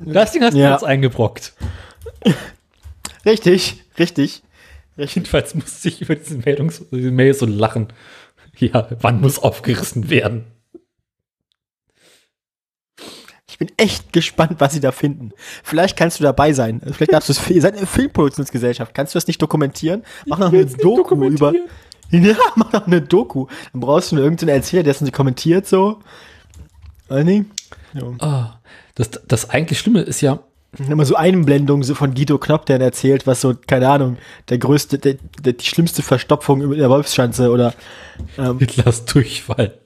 Das 0.00 0.32
Ding 0.32 0.42
hast 0.42 0.54
du 0.54 0.58
Ja. 0.58 0.72
jetzt 0.72 0.84
eingebrockt. 0.84 1.52
Richtig, 3.24 3.84
richtig. 3.98 4.42
richtig. 4.98 5.14
Jedenfalls 5.14 5.54
musste 5.54 5.88
ich 5.88 6.00
über 6.02 6.16
diese 6.16 6.38
Meldungs 6.38 6.82
diese 6.90 7.10
Mail 7.12 7.34
so 7.34 7.46
lachen. 7.46 7.92
Ja, 8.58 8.88
wann 9.00 9.20
muss 9.20 9.38
aufgerissen 9.38 10.10
werden? 10.10 10.46
Ich 12.98 13.04
bin 13.66 13.76
echt 13.76 14.12
gespannt, 14.12 14.56
was 14.58 14.72
sie 14.72 14.80
da 14.80 14.90
finden. 14.92 15.30
Vielleicht 15.62 15.96
kannst 15.96 16.18
du 16.18 16.24
dabei 16.24 16.52
sein. 16.52 16.80
Vielleicht 16.92 17.12
darfst 17.12 17.28
du 17.28 17.32
es. 17.32 17.50
Ihr 17.50 17.62
seid 17.62 17.76
eine 17.76 17.86
Filmproduktionsgesellschaft. 17.86 18.94
Kannst 18.94 19.14
du 19.14 19.16
das 19.16 19.26
nicht 19.26 19.40
dokumentieren? 19.40 20.02
Mach 20.26 20.38
noch 20.38 20.52
eine 20.52 20.66
Doku 20.66 21.14
über. 21.24 21.52
Ja, 22.14 22.36
mach 22.56 22.70
noch 22.74 22.86
eine 22.86 23.00
Doku. 23.00 23.46
Dann 23.72 23.80
brauchst 23.80 24.12
du 24.12 24.16
nur 24.16 24.24
irgendeinen 24.24 24.50
Erzähler, 24.50 24.82
der 24.82 24.94
es 24.94 25.12
kommentiert 25.12 25.66
so. 25.66 26.00
Oder 27.08 27.24
nicht? 27.24 27.46
Ja. 27.94 28.02
Ah, 28.18 28.60
das, 28.96 29.12
das 29.26 29.48
eigentlich 29.48 29.78
Schlimme 29.78 30.02
ist 30.02 30.20
ja, 30.20 30.40
Immer 30.88 31.04
so 31.04 31.16
Einblendungen 31.16 31.82
so 31.82 31.94
von 31.94 32.14
Guido 32.14 32.38
Knopp, 32.38 32.64
der 32.64 32.80
erzählt, 32.80 33.26
was 33.26 33.42
so, 33.42 33.54
keine 33.66 33.88
Ahnung, 33.88 34.16
der 34.48 34.56
größte, 34.56 34.98
der, 34.98 35.16
der, 35.42 35.52
die 35.52 35.66
schlimmste 35.66 36.02
Verstopfung 36.02 36.62
in 36.62 36.78
der 36.78 36.88
Wolfsschanze 36.88 37.50
oder 37.50 37.74
ähm, 38.38 38.58
Hitlers 38.58 39.04
Durchfall. 39.04 39.78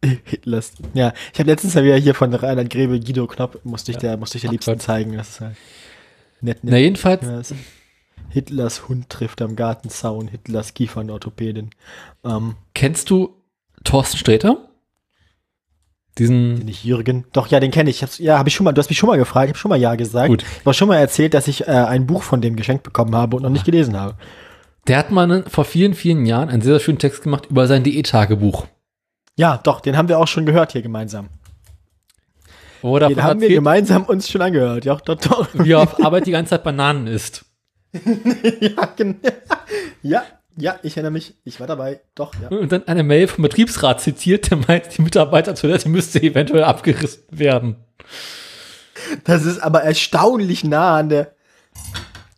Hitlers. 0.24 0.72
Ja, 0.94 1.12
ich 1.32 1.38
habe 1.40 1.50
letztens 1.50 1.74
ja 1.74 1.82
wieder 1.84 1.96
hier 1.96 2.14
von 2.14 2.32
Reinhard 2.32 2.70
Grebe 2.70 3.00
Guido 3.00 3.26
Knopp, 3.26 3.60
musste 3.64 3.90
ich 3.92 3.98
der, 3.98 4.16
musste 4.16 4.38
ich 4.38 4.42
der 4.42 4.48
Ach 4.48 4.52
liebsten 4.52 4.72
Gott. 4.72 4.82
zeigen. 4.82 5.16
Das 5.16 5.28
ist 5.28 5.40
halt 5.40 5.56
nett, 6.40 6.62
nett. 6.64 6.72
Na, 6.72 6.78
jedenfalls, 6.78 7.50
Ja, 7.50 7.56
Hitlers 8.30 8.88
Hund 8.88 9.08
trifft 9.08 9.40
am 9.42 9.56
Gartenzaun, 9.56 10.28
Hitlers 10.28 10.74
Kiefernorthopädin. 10.74 11.70
Ähm, 12.24 12.56
kennst 12.74 13.10
du 13.10 13.34
Thorsten 13.84 14.18
Sträter? 14.18 14.68
Diesen, 16.18 16.54
nicht 16.56 16.84
Jürgen. 16.84 17.26
Doch, 17.32 17.46
ja, 17.46 17.60
den 17.60 17.70
kenne 17.70 17.90
ich. 17.90 17.96
ich 17.96 18.02
hab's, 18.02 18.18
ja, 18.18 18.38
habe 18.38 18.48
ich 18.48 18.54
schon 18.54 18.64
mal, 18.64 18.72
du 18.72 18.80
hast 18.80 18.88
mich 18.90 18.98
schon 18.98 19.08
mal 19.08 19.16
gefragt, 19.18 19.46
ich 19.46 19.50
habe 19.50 19.58
schon 19.58 19.68
mal 19.68 19.80
Ja 19.80 19.94
gesagt. 19.94 20.28
Gut. 20.28 20.42
Ich 20.42 20.64
habe 20.64 20.74
schon 20.74 20.88
mal 20.88 20.96
erzählt, 20.96 21.32
dass 21.32 21.46
ich 21.46 21.68
äh, 21.68 21.70
ein 21.70 22.06
Buch 22.06 22.22
von 22.22 22.40
dem 22.40 22.56
geschenkt 22.56 22.82
bekommen 22.82 23.14
habe 23.14 23.36
und 23.36 23.42
noch 23.42 23.50
nicht 23.50 23.64
gelesen 23.64 23.96
habe. 23.98 24.16
der 24.88 24.98
hat 24.98 25.10
mal 25.12 25.44
vor 25.48 25.64
vielen, 25.64 25.94
vielen 25.94 26.26
Jahren 26.26 26.48
einen 26.48 26.60
sehr, 26.62 26.74
sehr 26.74 26.80
schönen 26.80 26.98
Text 26.98 27.22
gemacht 27.22 27.46
über 27.50 27.66
sein 27.68 27.84
Diättagebuch. 27.84 28.66
Ja, 29.38 29.56
doch, 29.56 29.80
den 29.80 29.96
haben 29.96 30.08
wir 30.08 30.18
auch 30.18 30.26
schon 30.26 30.46
gehört 30.46 30.72
hier 30.72 30.82
gemeinsam. 30.82 31.28
Wo 32.82 32.98
Den 32.98 33.22
haben 33.22 33.40
wir 33.40 33.48
gemeinsam 33.48 34.02
uns 34.02 34.28
schon 34.28 34.42
angehört. 34.42 34.84
Ja, 34.84 34.96
doch, 34.96 35.14
doch. 35.14 35.48
wie 35.52 35.72
er 35.72 35.80
auf 35.80 36.04
Arbeit 36.04 36.26
die 36.26 36.32
ganze 36.32 36.50
Zeit 36.50 36.64
Bananen 36.64 37.06
isst. 37.06 37.44
ja, 38.60 38.92
genau. 38.96 39.16
ja, 40.02 40.24
ja, 40.56 40.80
ich 40.82 40.96
erinnere 40.96 41.12
mich. 41.12 41.34
Ich 41.44 41.60
war 41.60 41.68
dabei. 41.68 42.00
Doch, 42.16 42.34
ja. 42.42 42.48
Und 42.48 42.72
dann 42.72 42.88
eine 42.88 43.04
Mail 43.04 43.28
vom 43.28 43.42
Betriebsrat 43.42 44.00
zitiert, 44.00 44.50
der 44.50 44.58
meint, 44.58 44.98
die 44.98 45.02
Mitarbeitertoilette 45.02 45.88
müsste 45.88 46.20
eventuell 46.20 46.64
abgerissen 46.64 47.22
werden. 47.30 47.76
Das 49.22 49.44
ist 49.44 49.60
aber 49.60 49.84
erstaunlich 49.84 50.64
nah 50.64 50.96
an 50.96 51.10
der. 51.10 51.32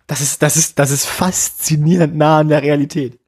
Das 0.06 0.20
ist, 0.20 0.42
das 0.42 0.58
ist, 0.58 0.78
das 0.78 0.90
ist 0.90 1.06
faszinierend 1.06 2.14
nah 2.14 2.40
an 2.40 2.48
der 2.48 2.62
Realität. 2.62 3.19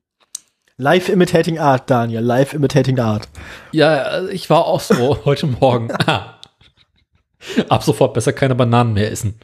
Live 0.82 1.09
imitating 1.09 1.60
art, 1.60 1.88
Daniel. 1.88 2.22
Live 2.22 2.54
imitating 2.54 2.98
art. 2.98 3.28
Ja, 3.70 4.26
ich 4.26 4.50
war 4.50 4.66
auch 4.66 4.80
so 4.80 5.16
heute 5.24 5.46
Morgen. 5.46 5.92
Ah. 5.92 6.40
Ab 7.68 7.84
sofort 7.84 8.14
besser 8.14 8.32
keine 8.32 8.56
Bananen 8.56 8.92
mehr 8.92 9.12
essen. 9.12 9.38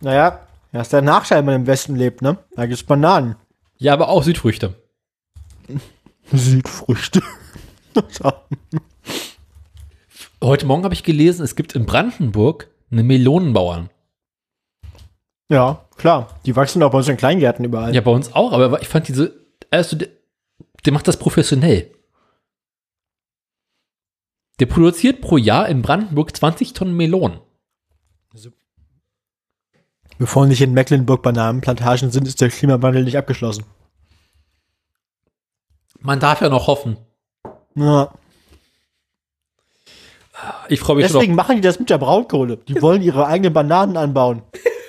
Naja, 0.00 0.46
das 0.70 0.86
ist 0.86 0.92
der 0.92 1.02
Nachteil, 1.02 1.38
wenn 1.38 1.46
man 1.46 1.54
im 1.56 1.66
Westen 1.66 1.96
lebt, 1.96 2.22
ne? 2.22 2.38
Da 2.54 2.66
gibt's 2.66 2.84
Bananen. 2.84 3.34
Ja, 3.78 3.94
aber 3.94 4.10
auch 4.10 4.22
Südfrüchte. 4.22 4.76
Südfrüchte. 6.32 7.20
Heute 10.40 10.66
Morgen 10.66 10.84
habe 10.84 10.94
ich 10.94 11.02
gelesen, 11.02 11.42
es 11.42 11.56
gibt 11.56 11.74
in 11.74 11.84
Brandenburg 11.84 12.68
eine 12.92 13.02
Melonenbauern. 13.02 13.90
ja, 15.48 15.84
klar. 16.00 16.40
Die 16.46 16.56
wachsen 16.56 16.82
auch 16.82 16.90
bei 16.90 16.98
uns 16.98 17.08
in 17.08 17.16
Kleingärten 17.16 17.64
überall. 17.64 17.94
Ja, 17.94 18.00
bei 18.00 18.10
uns 18.10 18.32
auch, 18.32 18.52
aber 18.52 18.80
ich 18.82 18.88
fand 18.88 19.08
diese, 19.08 19.34
also 19.70 19.96
der, 19.96 20.08
der 20.84 20.92
macht 20.92 21.06
das 21.06 21.18
professionell. 21.18 21.90
Der 24.58 24.66
produziert 24.66 25.20
pro 25.20 25.36
Jahr 25.36 25.68
in 25.68 25.82
Brandenburg 25.82 26.36
20 26.36 26.72
Tonnen 26.72 26.96
Melonen. 26.96 27.40
Bevor 30.18 30.46
nicht 30.46 30.60
in 30.60 30.74
Mecklenburg 30.74 31.22
Bananenplantagen 31.22 32.10
sind, 32.10 32.26
ist 32.26 32.42
der 32.42 32.50
Klimawandel 32.50 33.04
nicht 33.04 33.16
abgeschlossen. 33.16 33.64
Man 36.00 36.20
darf 36.20 36.42
ja 36.42 36.50
noch 36.50 36.66
hoffen. 36.66 36.98
Ja. 37.74 38.12
Ich 40.68 40.80
freue 40.80 40.96
mich 40.96 41.06
schon, 41.06 41.14
Deswegen 41.14 41.34
machen 41.34 41.56
die 41.56 41.62
das 41.62 41.78
mit 41.78 41.88
der 41.88 41.96
Braunkohle. 41.96 42.58
Die 42.58 42.82
wollen 42.82 43.00
ihre 43.00 43.26
eigenen 43.26 43.54
Bananen 43.54 43.96
anbauen. 43.96 44.42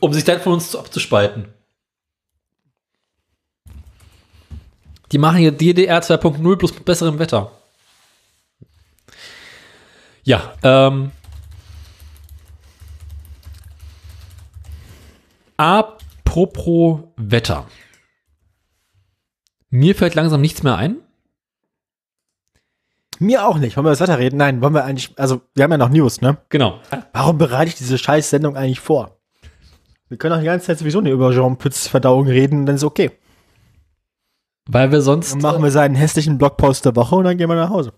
um 0.00 0.12
sich 0.12 0.24
dann 0.24 0.40
von 0.40 0.54
uns 0.54 0.70
zu- 0.70 0.78
abzuspalten. 0.78 1.48
Die 5.12 5.18
machen 5.18 5.38
hier 5.38 5.52
DDR 5.52 6.00
2.0 6.02 6.56
bloß 6.56 6.74
mit 6.74 6.84
besserem 6.84 7.18
Wetter. 7.18 7.50
Ja, 10.22 10.52
ähm. 10.62 11.12
Apropos 15.56 17.00
Wetter. 17.16 17.66
Mir 19.70 19.94
fällt 19.94 20.14
langsam 20.14 20.40
nichts 20.40 20.62
mehr 20.62 20.76
ein. 20.76 20.96
Mir 23.18 23.44
auch 23.46 23.58
nicht. 23.58 23.76
Wollen 23.76 23.86
wir 23.86 23.90
das 23.90 24.00
Wetter 24.00 24.18
reden? 24.18 24.36
Nein, 24.36 24.60
wollen 24.62 24.74
wir 24.74 24.84
eigentlich, 24.84 25.18
also 25.18 25.40
wir 25.54 25.64
haben 25.64 25.72
ja 25.72 25.78
noch 25.78 25.88
News, 25.88 26.20
ne? 26.20 26.38
Genau. 26.50 26.80
Warum 27.12 27.36
bereite 27.38 27.68
ich 27.70 27.74
diese 27.74 27.98
scheiß 27.98 28.30
Sendung 28.30 28.56
eigentlich 28.56 28.78
vor? 28.80 29.17
Wir 30.08 30.16
können 30.16 30.34
auch 30.34 30.40
die 30.40 30.46
ganze 30.46 30.66
Zeit 30.66 30.78
sowieso 30.78 31.00
nicht 31.00 31.12
über 31.12 31.32
Jean 31.32 31.58
Pütz 31.58 31.86
Verdauung 31.86 32.26
reden, 32.26 32.66
dann 32.66 32.76
ist 32.76 32.84
okay. 32.84 33.10
Weil 34.66 34.90
wir 34.90 35.00
sonst. 35.00 35.32
Dann 35.32 35.40
machen 35.40 35.62
wir 35.62 35.70
seinen 35.70 35.94
hässlichen 35.94 36.38
Blogpost 36.38 36.84
der 36.84 36.96
Woche 36.96 37.16
und 37.16 37.24
dann 37.24 37.36
gehen 37.38 37.48
wir 37.48 37.56
nach 37.56 37.70
Hause. 37.70 37.92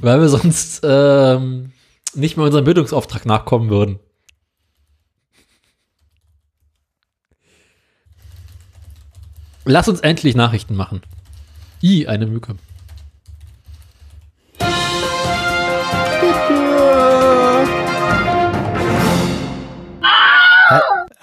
Weil 0.00 0.20
wir 0.20 0.28
sonst 0.28 0.82
ähm, 0.84 1.72
nicht 2.14 2.36
mehr 2.36 2.46
unserem 2.46 2.64
Bildungsauftrag 2.64 3.26
nachkommen 3.26 3.70
würden. 3.70 3.98
Lass 9.64 9.88
uns 9.88 10.00
endlich 10.00 10.34
Nachrichten 10.34 10.74
machen. 10.74 11.02
I, 11.82 12.08
eine 12.08 12.26
Mücke. 12.26 12.56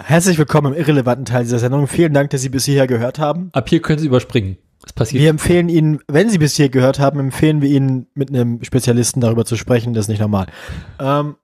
Herzlich 0.09 0.39
willkommen 0.39 0.73
im 0.73 0.79
irrelevanten 0.79 1.25
Teil 1.25 1.43
dieser 1.43 1.59
Sendung. 1.59 1.85
Vielen 1.85 2.15
Dank, 2.15 2.31
dass 2.31 2.41
Sie 2.41 2.49
bis 2.49 2.65
hierher 2.65 2.87
gehört 2.87 3.19
haben. 3.19 3.51
Ab 3.53 3.69
hier 3.69 3.79
können 3.79 3.99
Sie 3.99 4.07
überspringen. 4.07 4.57
Es 4.83 4.91
passiert. 4.91 5.21
Wir 5.21 5.29
empfehlen 5.29 5.69
Ihnen, 5.69 6.01
wenn 6.07 6.31
Sie 6.31 6.39
bis 6.39 6.55
hier 6.55 6.69
gehört 6.69 6.97
haben, 6.97 7.19
empfehlen 7.19 7.61
wir 7.61 7.69
Ihnen, 7.69 8.07
mit 8.15 8.29
einem 8.29 8.63
Spezialisten 8.63 9.21
darüber 9.21 9.45
zu 9.45 9.55
sprechen. 9.55 9.93
Das 9.93 10.05
ist 10.05 10.09
nicht 10.09 10.19
normal. 10.19 10.47
Ähm, 10.97 11.35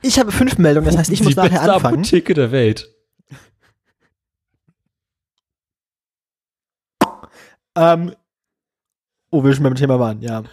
ich 0.00 0.18
habe 0.18 0.32
fünf 0.32 0.56
Meldungen, 0.56 0.86
das 0.86 0.96
heißt, 0.96 1.10
ich 1.10 1.22
muss 1.22 1.34
die 1.34 1.36
nachher 1.36 1.50
beste 1.50 1.70
anfangen. 1.70 1.96
Apotheke 1.96 2.32
der 2.32 2.50
Welt. 2.50 2.88
Ähm, 7.76 8.14
oh, 9.30 9.44
wir 9.44 9.52
schon 9.52 9.64
beim 9.64 9.74
Thema 9.74 10.00
waren, 10.00 10.22
ja. 10.22 10.44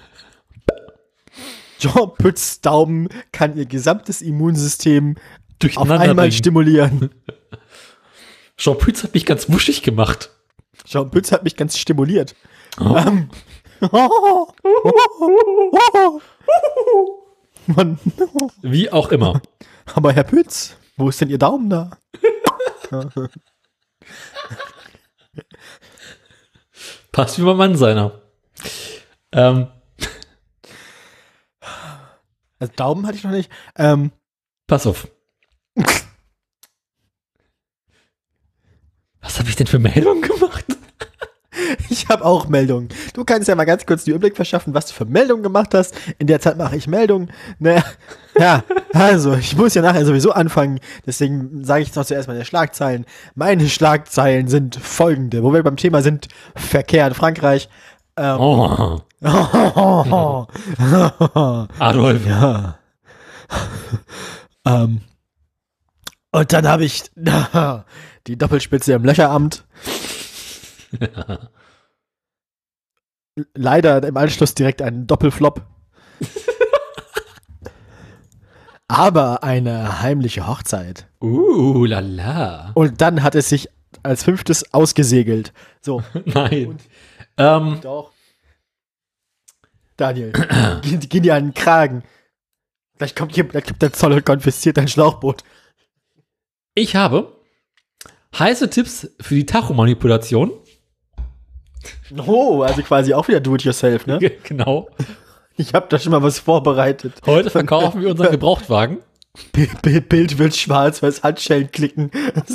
Jean 1.79 2.11
Pütz 2.17 2.59
Daumen 2.59 3.07
kann 3.31 3.55
ihr 3.55 3.65
gesamtes 3.65 4.21
Immunsystem 4.21 5.15
auf 5.59 5.61
Durcheinander 5.73 5.99
einmal 5.99 6.15
bringen. 6.27 6.31
stimulieren. 6.31 7.09
Jean 8.57 8.77
Pütz 8.77 9.03
hat 9.03 9.13
mich 9.13 9.25
ganz 9.25 9.51
wuschig 9.51 9.83
gemacht. 9.83 10.31
Jean 10.85 11.11
Pütz 11.11 11.31
hat 11.31 11.43
mich 11.43 11.55
ganz 11.55 11.77
stimuliert. 11.77 12.35
Oh. 12.79 12.95
Ähm. 12.97 13.29
Wie 18.61 18.91
auch 18.91 19.09
immer. 19.09 19.41
Aber 19.95 20.13
Herr 20.13 20.23
Pütz, 20.23 20.75
wo 20.97 21.09
ist 21.09 21.21
denn 21.21 21.29
Ihr 21.29 21.37
Daumen 21.37 21.69
da? 21.69 21.91
Passt 27.11 27.39
wie 27.39 27.43
beim 27.43 27.57
Mann 27.57 27.75
seiner. 27.75 28.21
Ähm, 29.31 29.67
Also 32.59 32.73
Daumen 32.75 33.07
hatte 33.07 33.17
ich 33.17 33.23
noch 33.23 33.31
nicht. 33.31 33.49
Ähm, 33.77 34.11
pass 34.67 34.85
auf. 34.85 35.07
Was 39.21 39.37
habe 39.39 39.49
ich 39.49 39.55
denn 39.55 39.67
für 39.67 39.79
Meldungen 39.79 40.21
gemacht? 40.21 40.65
ich 41.89 42.07
habe 42.07 42.23
auch 42.25 42.47
Meldungen. 42.47 42.89
Du 43.13 43.25
kannst 43.25 43.47
ja 43.47 43.55
mal 43.55 43.65
ganz 43.65 43.85
kurz 43.85 44.03
den 44.05 44.11
Überblick 44.15 44.35
verschaffen, 44.35 44.73
was 44.73 44.87
du 44.87 44.93
für 44.93 45.05
Meldungen 45.05 45.43
gemacht 45.43 45.73
hast. 45.73 45.93
In 46.17 46.27
der 46.27 46.39
Zeit 46.39 46.57
mache 46.57 46.75
ich 46.77 46.87
Meldungen. 46.87 47.31
Naja, 47.59 47.83
ja, 48.39 48.63
also 48.93 49.33
ich 49.35 49.55
muss 49.57 49.73
ja 49.73 49.81
nachher 49.81 50.05
sowieso 50.05 50.31
anfangen. 50.31 50.79
Deswegen 51.05 51.63
sage 51.63 51.83
ich 51.83 51.91
doch 51.91 52.05
zuerst 52.05 52.27
meine 52.27 52.45
Schlagzeilen. 52.45 53.05
Meine 53.35 53.67
Schlagzeilen 53.69 54.47
sind 54.47 54.75
folgende, 54.77 55.43
wo 55.43 55.53
wir 55.53 55.63
beim 55.63 55.77
Thema 55.77 56.01
sind 56.01 56.27
Verkehr 56.55 57.07
in 57.07 57.13
Frankreich. 57.13 57.69
Ähm, 58.17 58.37
Oh, 58.39 59.01
Adolf. 61.79 62.25
Ja. 62.25 62.79
ähm. 64.65 65.01
Und 66.31 66.53
dann 66.53 66.67
habe 66.67 66.85
ich 66.85 67.03
die 68.27 68.37
Doppelspitze 68.37 68.93
im 68.93 69.03
Löcheramt. 69.03 69.65
Leider 73.53 74.03
im 74.03 74.17
Anschluss 74.17 74.53
direkt 74.53 74.81
einen 74.81 75.07
Doppelflop. 75.07 75.65
Aber 78.87 79.43
eine 79.43 80.01
heimliche 80.01 80.47
Hochzeit. 80.47 81.07
Uh, 81.21 81.85
lala. 81.85 82.71
Und 82.73 83.01
dann 83.01 83.23
hat 83.23 83.35
es 83.35 83.49
sich 83.49 83.69
als 84.03 84.23
fünftes 84.23 84.73
ausgesegelt. 84.73 85.53
So, 85.81 86.03
Nein. 86.25 86.77
Ähm, 87.37 87.79
doch. 87.81 88.11
Daniel, 89.95 90.31
geh, 90.81 90.97
geh 90.97 91.19
dir 91.19 91.35
an 91.35 91.47
den 91.47 91.53
Kragen. 91.53 92.03
Vielleicht 92.95 93.17
kommt, 93.17 93.35
hier, 93.35 93.45
vielleicht 93.45 93.67
kommt 93.67 93.81
der 93.81 93.93
Zoll 93.93 94.13
und 94.13 94.25
konfisziert 94.25 94.77
dein 94.77 94.87
Schlauchboot. 94.87 95.43
Ich 96.79 96.95
habe 96.95 97.33
heiße 98.37 98.69
Tipps 98.69 99.09
für 99.19 99.35
die 99.35 99.45
Tachomanipulation. 99.45 100.51
Oh, 102.25 102.63
also 102.63 102.81
quasi 102.81 103.13
auch 103.13 103.27
wieder 103.27 103.39
do-it-yourself, 103.39 104.07
ne? 104.07 104.19
genau. 104.43 104.89
Ich 105.55 105.73
habe 105.73 105.87
da 105.89 105.99
schon 105.99 106.11
mal 106.11 106.23
was 106.23 106.39
vorbereitet. 106.39 107.15
Heute 107.25 107.49
verkaufen 107.49 108.01
wir 108.01 108.09
unseren 108.09 108.31
Gebrauchtwagen. 108.39 108.99
Bild, 109.53 110.39
wird 110.39 110.55
schwarz, 110.55 111.03
weil 111.03 111.09
es 111.09 111.23
Handschellen 111.23 111.71
klicken. 111.71 112.11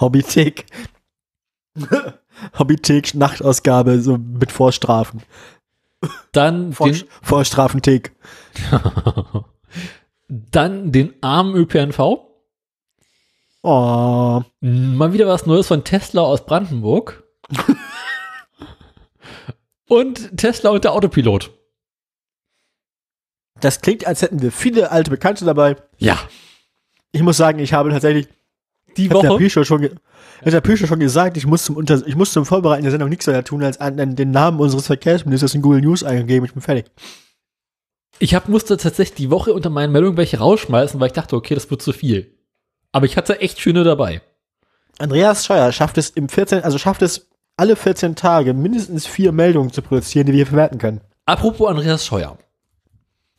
Hobbythek. 0.00 0.66
Hobbythek, 2.58 3.14
Nachtausgabe, 3.14 4.00
so 4.00 4.16
mit 4.16 4.50
Vorstrafen. 4.50 5.22
Dann 6.32 6.72
Vor, 6.72 6.90
Vorstrafenthek. 7.22 8.12
Dann 10.28 10.92
den 10.92 11.14
armen 11.22 11.54
ÖPNV. 11.56 11.98
Oh. 13.62 14.42
Mal 14.60 15.12
wieder 15.12 15.26
was 15.26 15.46
Neues 15.46 15.66
von 15.66 15.84
Tesla 15.84 16.22
aus 16.22 16.44
Brandenburg. 16.46 17.24
Und 19.88 20.36
Tesla 20.36 20.70
und 20.70 20.84
der 20.84 20.92
Autopilot. 20.92 21.50
Das 23.60 23.80
klingt, 23.80 24.06
als 24.06 24.20
hätten 24.20 24.42
wir 24.42 24.52
viele 24.52 24.90
alte 24.90 25.10
Bekannte 25.10 25.46
dabei. 25.46 25.76
Ja. 25.96 26.18
Ich 27.10 27.22
muss 27.22 27.38
sagen, 27.38 27.58
ich 27.58 27.72
habe 27.72 27.90
tatsächlich, 27.90 28.28
Die 28.98 29.08
hat 29.08 29.22
der 29.22 29.30
Woche. 29.30 29.64
Schon, 29.64 29.84
hat 29.84 30.52
der 30.52 30.60
Pischo 30.60 30.86
schon 30.86 31.00
gesagt, 31.00 31.38
ich 31.38 31.46
muss 31.46 31.64
zum, 31.64 31.76
Unter 31.76 32.06
ich 32.06 32.14
muss 32.16 32.32
zum 32.32 32.44
Vorbereiten 32.44 32.82
der 32.82 32.90
Sendung 32.90 33.08
nichts 33.08 33.26
weiter 33.26 33.42
tun, 33.44 33.64
als 33.64 33.80
an, 33.80 33.98
an 33.98 34.14
den 34.14 34.30
Namen 34.30 34.60
unseres 34.60 34.86
Verkehrsministers 34.86 35.54
in 35.54 35.62
Google 35.62 35.80
News 35.80 36.04
eingegeben. 36.04 36.44
Ich 36.44 36.52
bin 36.52 36.62
fertig. 36.62 36.90
Ich 38.18 38.34
hab, 38.34 38.48
musste 38.48 38.76
tatsächlich 38.76 39.16
die 39.16 39.30
Woche 39.30 39.52
unter 39.52 39.70
meinen 39.70 39.92
Meldungen 39.92 40.16
welche 40.16 40.38
rausschmeißen, 40.38 40.98
weil 40.98 41.08
ich 41.08 41.12
dachte, 41.12 41.36
okay, 41.36 41.54
das 41.54 41.70
wird 41.70 41.82
zu 41.82 41.92
viel. 41.92 42.36
Aber 42.92 43.06
ich 43.06 43.16
hatte 43.16 43.40
echt 43.40 43.60
schöne 43.60 43.84
dabei. 43.84 44.22
Andreas 44.98 45.46
Scheuer 45.46 45.70
schafft 45.72 45.98
es 45.98 46.10
im 46.10 46.28
14, 46.28 46.64
also 46.64 46.78
schafft 46.78 47.02
es 47.02 47.30
alle 47.56 47.76
14 47.76 48.16
Tage 48.16 48.54
mindestens 48.54 49.06
vier 49.06 49.32
Meldungen 49.32 49.72
zu 49.72 49.82
produzieren, 49.82 50.26
die 50.26 50.32
wir 50.32 50.38
hier 50.38 50.46
verwerten 50.46 50.78
können. 50.78 51.00
Apropos 51.26 51.68
Andreas 51.68 52.04
Scheuer. 52.04 52.38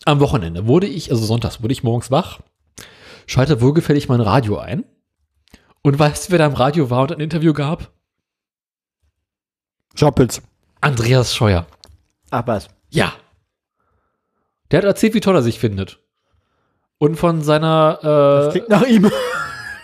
Am 0.05 0.19
Wochenende 0.21 0.67
wurde 0.67 0.87
ich, 0.87 1.11
also 1.11 1.25
sonntags, 1.25 1.61
wurde 1.61 1.73
ich 1.73 1.83
morgens 1.83 2.11
wach, 2.11 2.39
schalte 3.27 3.61
wohlgefällig 3.61 4.07
mein 4.07 4.21
Radio 4.21 4.57
ein. 4.57 4.85
Und 5.81 5.97
weißt 5.99 6.27
du, 6.27 6.31
wer 6.31 6.39
da 6.39 6.45
im 6.45 6.53
Radio 6.53 6.89
war 6.89 7.03
und 7.03 7.11
ein 7.13 7.19
Interview 7.19 7.53
gab? 7.53 7.91
Joppels. 9.95 10.41
Andreas 10.81 11.35
Scheuer. 11.35 11.65
Ach 12.29 12.47
was. 12.47 12.69
Ja. 12.89 13.13
Der 14.71 14.79
hat 14.79 14.85
erzählt, 14.85 15.13
wie 15.13 15.19
toll 15.19 15.35
er 15.35 15.41
sich 15.41 15.59
findet. 15.59 15.99
Und 16.97 17.15
von 17.15 17.41
seiner, 17.41 17.99
Das 18.01 18.47
äh, 18.47 18.51
klingt 18.51 18.69
nach 18.69 18.85
ihm. 18.85 19.09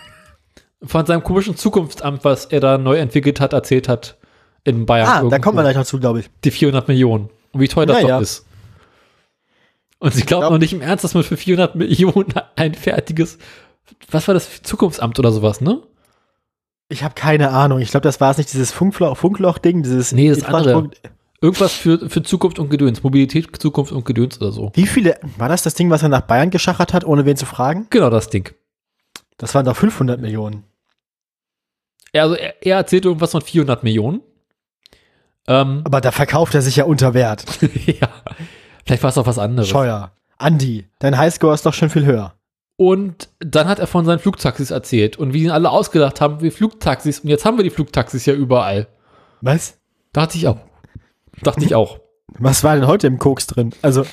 von 0.82 1.06
seinem 1.06 1.22
komischen 1.24 1.56
Zukunftsamt, 1.56 2.24
was 2.24 2.44
er 2.46 2.60
da 2.60 2.78
neu 2.78 2.96
entwickelt 2.98 3.40
hat, 3.40 3.52
erzählt 3.52 3.88
hat 3.88 4.16
in 4.64 4.86
Bayern. 4.86 5.08
Ah, 5.08 5.10
da 5.14 5.22
irgendwo. 5.22 5.40
kommen 5.40 5.58
wir 5.58 5.62
gleich 5.62 5.76
noch 5.76 5.84
zu, 5.86 5.98
glaube 5.98 6.20
ich. 6.20 6.30
Die 6.44 6.50
400 6.50 6.88
Millionen. 6.88 7.30
Und 7.52 7.60
wie 7.60 7.68
teuer 7.68 7.86
das 7.86 8.02
Ja, 8.02 8.16
doch 8.16 8.20
ist. 8.20 8.44
Und 9.98 10.12
sie 10.12 10.22
glaubt 10.22 10.42
Glaub- 10.42 10.52
noch 10.52 10.58
nicht 10.58 10.74
im 10.74 10.82
Ernst, 10.82 11.04
dass 11.04 11.14
man 11.14 11.22
für 11.22 11.36
400 11.38 11.74
Millionen 11.74 12.34
ein 12.56 12.74
fertiges, 12.74 13.38
was 14.10 14.28
war 14.28 14.34
das, 14.34 14.62
Zukunftsamt 14.62 15.18
oder 15.18 15.32
sowas, 15.32 15.60
ne? 15.62 15.80
Ich 16.88 17.02
habe 17.02 17.14
keine 17.14 17.50
Ahnung. 17.50 17.80
Ich 17.80 17.90
glaube, 17.90 18.04
das 18.04 18.20
war 18.20 18.30
es 18.30 18.36
nicht, 18.36 18.52
dieses 18.52 18.72
Funkloch- 18.74 19.16
Funkloch-Ding, 19.16 19.82
dieses 19.82 20.12
Nee, 20.12 20.28
das 20.28 20.44
andere. 20.44 20.90
Irgendwas 21.46 21.74
für, 21.74 22.10
für 22.10 22.24
Zukunft 22.24 22.58
und 22.58 22.70
Gedöns. 22.70 23.04
Mobilität, 23.04 23.56
Zukunft 23.56 23.92
und 23.92 24.04
Gedöns 24.04 24.40
oder 24.40 24.50
so. 24.50 24.72
Wie 24.74 24.88
viele, 24.88 25.16
war 25.38 25.48
das 25.48 25.62
das 25.62 25.74
Ding, 25.74 25.90
was 25.90 26.02
er 26.02 26.08
nach 26.08 26.22
Bayern 26.22 26.50
geschachert 26.50 26.92
hat, 26.92 27.04
ohne 27.04 27.24
wen 27.24 27.36
zu 27.36 27.46
fragen? 27.46 27.86
Genau 27.90 28.10
das 28.10 28.30
Ding. 28.30 28.50
Das 29.36 29.54
waren 29.54 29.64
doch 29.64 29.76
500 29.76 30.20
Millionen. 30.20 30.64
Er, 32.12 32.24
also 32.24 32.34
er, 32.34 32.66
er 32.66 32.78
erzählt 32.78 33.04
irgendwas 33.04 33.30
von 33.30 33.42
400 33.42 33.84
Millionen. 33.84 34.22
Ähm, 35.46 35.82
Aber 35.84 36.00
da 36.00 36.10
verkauft 36.10 36.52
er 36.56 36.62
sich 36.62 36.74
ja 36.74 36.84
unter 36.84 37.14
Wert. 37.14 37.44
ja. 37.86 38.08
Vielleicht 38.84 39.04
war 39.04 39.10
es 39.10 39.18
auch 39.18 39.26
was 39.26 39.38
anderes. 39.38 39.68
Scheuer. 39.68 40.10
Andi, 40.38 40.88
dein 40.98 41.16
Highscore 41.16 41.54
ist 41.54 41.64
doch 41.64 41.74
schon 41.74 41.90
viel 41.90 42.06
höher. 42.06 42.34
Und 42.74 43.28
dann 43.38 43.68
hat 43.68 43.78
er 43.78 43.86
von 43.86 44.04
seinen 44.04 44.18
Flugtaxis 44.18 44.72
erzählt 44.72 45.16
und 45.16 45.32
wie 45.32 45.44
ihn 45.44 45.50
alle 45.52 45.70
ausgedacht 45.70 46.20
haben, 46.20 46.40
wie 46.40 46.50
Flugtaxis. 46.50 47.20
Und 47.20 47.30
jetzt 47.30 47.44
haben 47.44 47.56
wir 47.56 47.62
die 47.62 47.70
Flugtaxis 47.70 48.26
ja 48.26 48.34
überall. 48.34 48.88
Was? 49.42 49.78
Dachte 50.12 50.38
ich 50.38 50.48
auch. 50.48 50.58
Dachte 51.42 51.64
ich 51.64 51.74
auch. 51.74 52.00
Was 52.38 52.64
war 52.64 52.74
denn 52.74 52.86
heute 52.86 53.06
im 53.06 53.18
Koks 53.18 53.46
drin? 53.46 53.72
Also. 53.82 54.04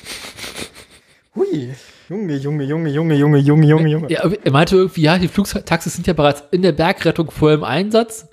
Hui. 1.34 1.74
Junge, 2.08 2.34
Junge, 2.36 2.64
Junge, 2.64 2.90
Junge, 2.90 3.14
Junge, 3.14 3.38
Junge, 3.38 3.66
Junge, 3.66 3.88
Junge. 3.88 4.12
Ja, 4.12 4.28
er 4.28 4.52
meinte 4.52 4.76
irgendwie, 4.76 5.02
ja, 5.02 5.18
die 5.18 5.28
Flugtaxis 5.28 5.94
sind 5.94 6.06
ja 6.06 6.12
bereits 6.12 6.42
in 6.50 6.62
der 6.62 6.72
Bergrettung 6.72 7.30
voll 7.30 7.54
im 7.54 7.64
Einsatz. 7.64 8.28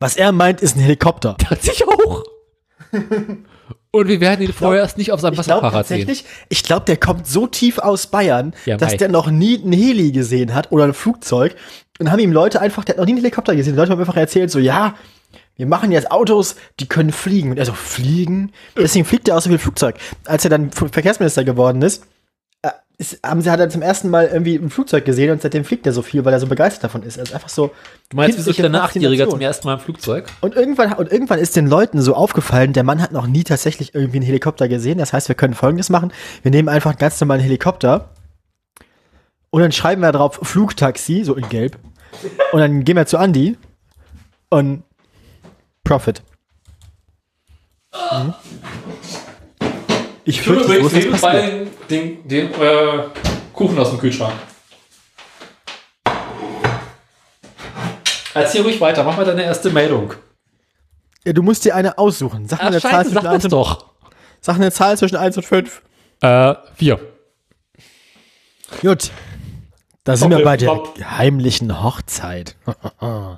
Was 0.00 0.16
er 0.16 0.32
meint, 0.32 0.60
ist 0.60 0.76
ein 0.76 0.80
Helikopter. 0.80 1.36
Dachte 1.48 1.70
ich 1.70 1.86
auch. 1.86 2.24
Und 3.92 4.08
wir 4.08 4.20
werden 4.20 4.44
ihn 4.44 4.52
vorher 4.52 4.82
erst 4.82 4.98
nicht 4.98 5.12
auf 5.12 5.20
seinem 5.20 5.38
Wasserfahrrad 5.38 5.86
sehen. 5.86 6.00
tatsächlich, 6.06 6.24
ich 6.48 6.64
glaube, 6.64 6.84
der 6.86 6.96
kommt 6.96 7.26
so 7.26 7.46
tief 7.46 7.78
aus 7.78 8.08
Bayern, 8.08 8.52
Ja, 8.66 8.76
dass 8.76 8.96
der 8.96 9.08
noch 9.08 9.30
nie 9.30 9.56
ein 9.56 9.72
Heli 9.72 10.12
gesehen 10.12 10.54
hat 10.54 10.70
oder 10.72 10.84
ein 10.84 10.92
Flugzeug. 10.94 11.54
Und 11.98 12.10
haben 12.10 12.18
ihm 12.18 12.32
Leute 12.32 12.60
einfach, 12.60 12.84
der 12.84 12.94
hat 12.94 12.98
noch 12.98 13.06
nie 13.06 13.12
einen 13.12 13.22
Helikopter 13.22 13.56
gesehen. 13.56 13.72
Die 13.72 13.78
Leute 13.78 13.92
haben 13.92 14.00
einfach 14.00 14.16
erzählt, 14.16 14.50
so, 14.50 14.58
ja, 14.58 14.96
wir 15.56 15.66
machen 15.66 15.92
jetzt 15.92 16.10
Autos, 16.10 16.56
die 16.80 16.86
können 16.86 17.12
fliegen. 17.12 17.50
Und 17.50 17.58
er 17.58 17.66
so, 17.66 17.72
fliegen? 17.72 18.52
Deswegen 18.76 19.04
fliegt 19.04 19.28
er 19.28 19.36
auch 19.36 19.40
so 19.40 19.48
viel 19.48 19.58
Flugzeug. 19.58 19.96
Als 20.24 20.44
er 20.44 20.50
dann 20.50 20.70
Verkehrsminister 20.70 21.44
geworden 21.44 21.82
ist, 21.82 22.04
äh, 22.62 22.70
ist, 22.98 23.20
haben 23.24 23.40
sie, 23.40 23.50
hat 23.50 23.60
er 23.60 23.68
zum 23.68 23.82
ersten 23.82 24.10
Mal 24.10 24.26
irgendwie 24.26 24.56
ein 24.56 24.70
Flugzeug 24.70 25.04
gesehen 25.04 25.30
und 25.30 25.40
seitdem 25.40 25.64
fliegt 25.64 25.86
er 25.86 25.92
so 25.92 26.02
viel, 26.02 26.24
weil 26.24 26.32
er 26.32 26.40
so 26.40 26.46
begeistert 26.46 26.84
davon 26.84 27.02
ist. 27.02 27.16
Er 27.16 27.22
ist 27.22 27.34
einfach 27.34 27.48
so. 27.48 27.70
Du 28.10 28.16
meinst, 28.16 28.38
wie 28.38 28.42
so 28.42 28.52
kindliche 28.52 28.66
ein 28.66 28.74
Achtjähriger 28.74 29.28
zum 29.28 29.40
ersten 29.40 29.66
Mal 29.66 29.74
im 29.74 29.80
Flugzeug? 29.80 30.26
Und 30.40 30.54
irgendwann, 30.54 30.92
und 30.92 31.10
irgendwann 31.10 31.38
ist 31.38 31.56
den 31.56 31.66
Leuten 31.66 32.02
so 32.02 32.14
aufgefallen, 32.14 32.72
der 32.72 32.84
Mann 32.84 33.00
hat 33.00 33.12
noch 33.12 33.26
nie 33.26 33.44
tatsächlich 33.44 33.94
irgendwie 33.94 34.18
einen 34.18 34.26
Helikopter 34.26 34.68
gesehen. 34.68 34.98
Das 34.98 35.12
heißt, 35.12 35.28
wir 35.28 35.34
können 35.34 35.54
folgendes 35.54 35.88
machen. 35.88 36.12
Wir 36.42 36.50
nehmen 36.50 36.68
einfach 36.68 36.90
einen 36.90 36.98
ganz 36.98 37.20
normalen 37.20 37.40
Helikopter 37.40 38.10
und 39.56 39.62
dann 39.62 39.72
schreiben 39.72 40.02
wir 40.02 40.12
drauf 40.12 40.38
Flugtaxi, 40.42 41.24
so 41.24 41.34
in 41.34 41.48
gelb. 41.48 41.78
Und 42.52 42.60
dann 42.60 42.84
gehen 42.84 42.96
wir 42.96 43.06
zu 43.06 43.16
Andy 43.16 43.56
und 44.50 44.82
Profit. 45.86 46.22
Mhm. 48.12 48.34
Ich 50.24 50.42
fürchte, 50.42 50.64
so 50.66 50.72
ist 50.88 51.12
das 51.12 51.20
passiert. 51.20 51.68
den, 51.88 52.26
den 52.26 52.52
äh, 52.54 53.04
Kuchen 53.52 53.78
aus 53.78 53.90
dem 53.90 53.98
Kühlschrank. 54.00 54.34
Erzähl 58.34 58.62
ruhig 58.62 58.80
weiter, 58.80 59.04
mach 59.04 59.16
mal 59.16 59.24
deine 59.24 59.44
erste 59.44 59.70
Meldung. 59.70 60.12
Ja, 61.24 61.32
du 61.32 61.42
musst 61.42 61.64
dir 61.64 61.74
eine 61.74 61.96
aussuchen. 61.96 62.46
Sag 62.48 62.58
mal 62.58 62.64
Ah, 62.64 62.68
eine 62.68 62.80
Zahl 62.80 63.04
zwischen 63.04 63.14
das 63.14 63.24
1 63.26 63.44
und, 63.44 63.52
doch. 63.52 63.86
sag 64.40 64.56
eine 64.56 64.72
Zahl 64.72 64.98
zwischen 64.98 65.16
1 65.16 65.36
und 65.38 65.42
5. 65.44 65.82
Äh, 66.20 66.54
vier. 66.74 67.00
Gut. 68.82 69.10
Da 70.06 70.16
sind 70.16 70.30
wir 70.30 70.42
bei 70.44 70.56
der 70.56 70.70
heimlichen 71.18 71.82
Hochzeit. 71.82 72.56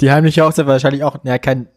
Die 0.00 0.10
heimliche 0.10 0.44
Hochzeit 0.44 0.66
war 0.66 0.74
wahrscheinlich 0.74 1.04
auch, 1.04 1.16
ja, 1.24 1.38
kein, 1.38 1.68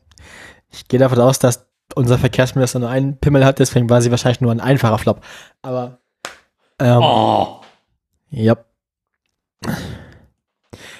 ich 0.71 0.87
gehe 0.87 0.99
davon 0.99 1.19
aus, 1.19 1.39
dass 1.39 1.65
unser 1.95 2.17
Verkehrsminister 2.17 2.79
nur 2.79 2.89
einen 2.89 3.17
Pimmel 3.19 3.43
hat, 3.43 3.59
deswegen 3.59 3.89
war 3.89 4.01
sie 4.01 4.11
wahrscheinlich 4.11 4.41
nur 4.41 4.51
ein 4.51 4.59
einfacher 4.59 4.97
Flop. 4.99 5.21
Aber, 5.63 5.99
ähm, 6.79 6.99
Oh. 7.01 7.61
ja. 8.29 8.55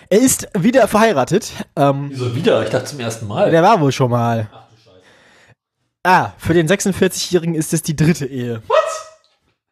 Er 0.09 0.19
ist 0.19 0.47
wieder 0.57 0.87
verheiratet. 0.87 1.51
Ähm, 1.75 2.09
Wieso 2.11 2.35
wieder? 2.35 2.63
Ich 2.63 2.69
dachte 2.69 2.85
zum 2.85 2.99
ersten 2.99 3.27
Mal. 3.27 3.51
der 3.51 3.63
war 3.63 3.79
wohl 3.81 3.91
schon 3.91 4.11
mal. 4.11 4.49
Ah, 6.03 6.33
für 6.37 6.53
den 6.53 6.67
46-Jährigen 6.67 7.55
ist 7.55 7.73
es 7.73 7.81
die 7.81 7.95
dritte 7.95 8.27
Ehe. 8.27 8.61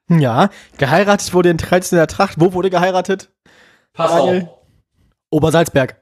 Ja, 0.09 0.49
geheiratet 0.77 1.34
wurde 1.34 1.49
in 1.49 1.57
traditioneller 1.57 2.07
Tracht. 2.07 2.35
Wo 2.39 2.53
wurde 2.53 2.69
geheiratet? 2.69 3.31
Pass 3.93 4.11
Daniel. 4.11 4.49
Obersalzberg. 5.30 5.95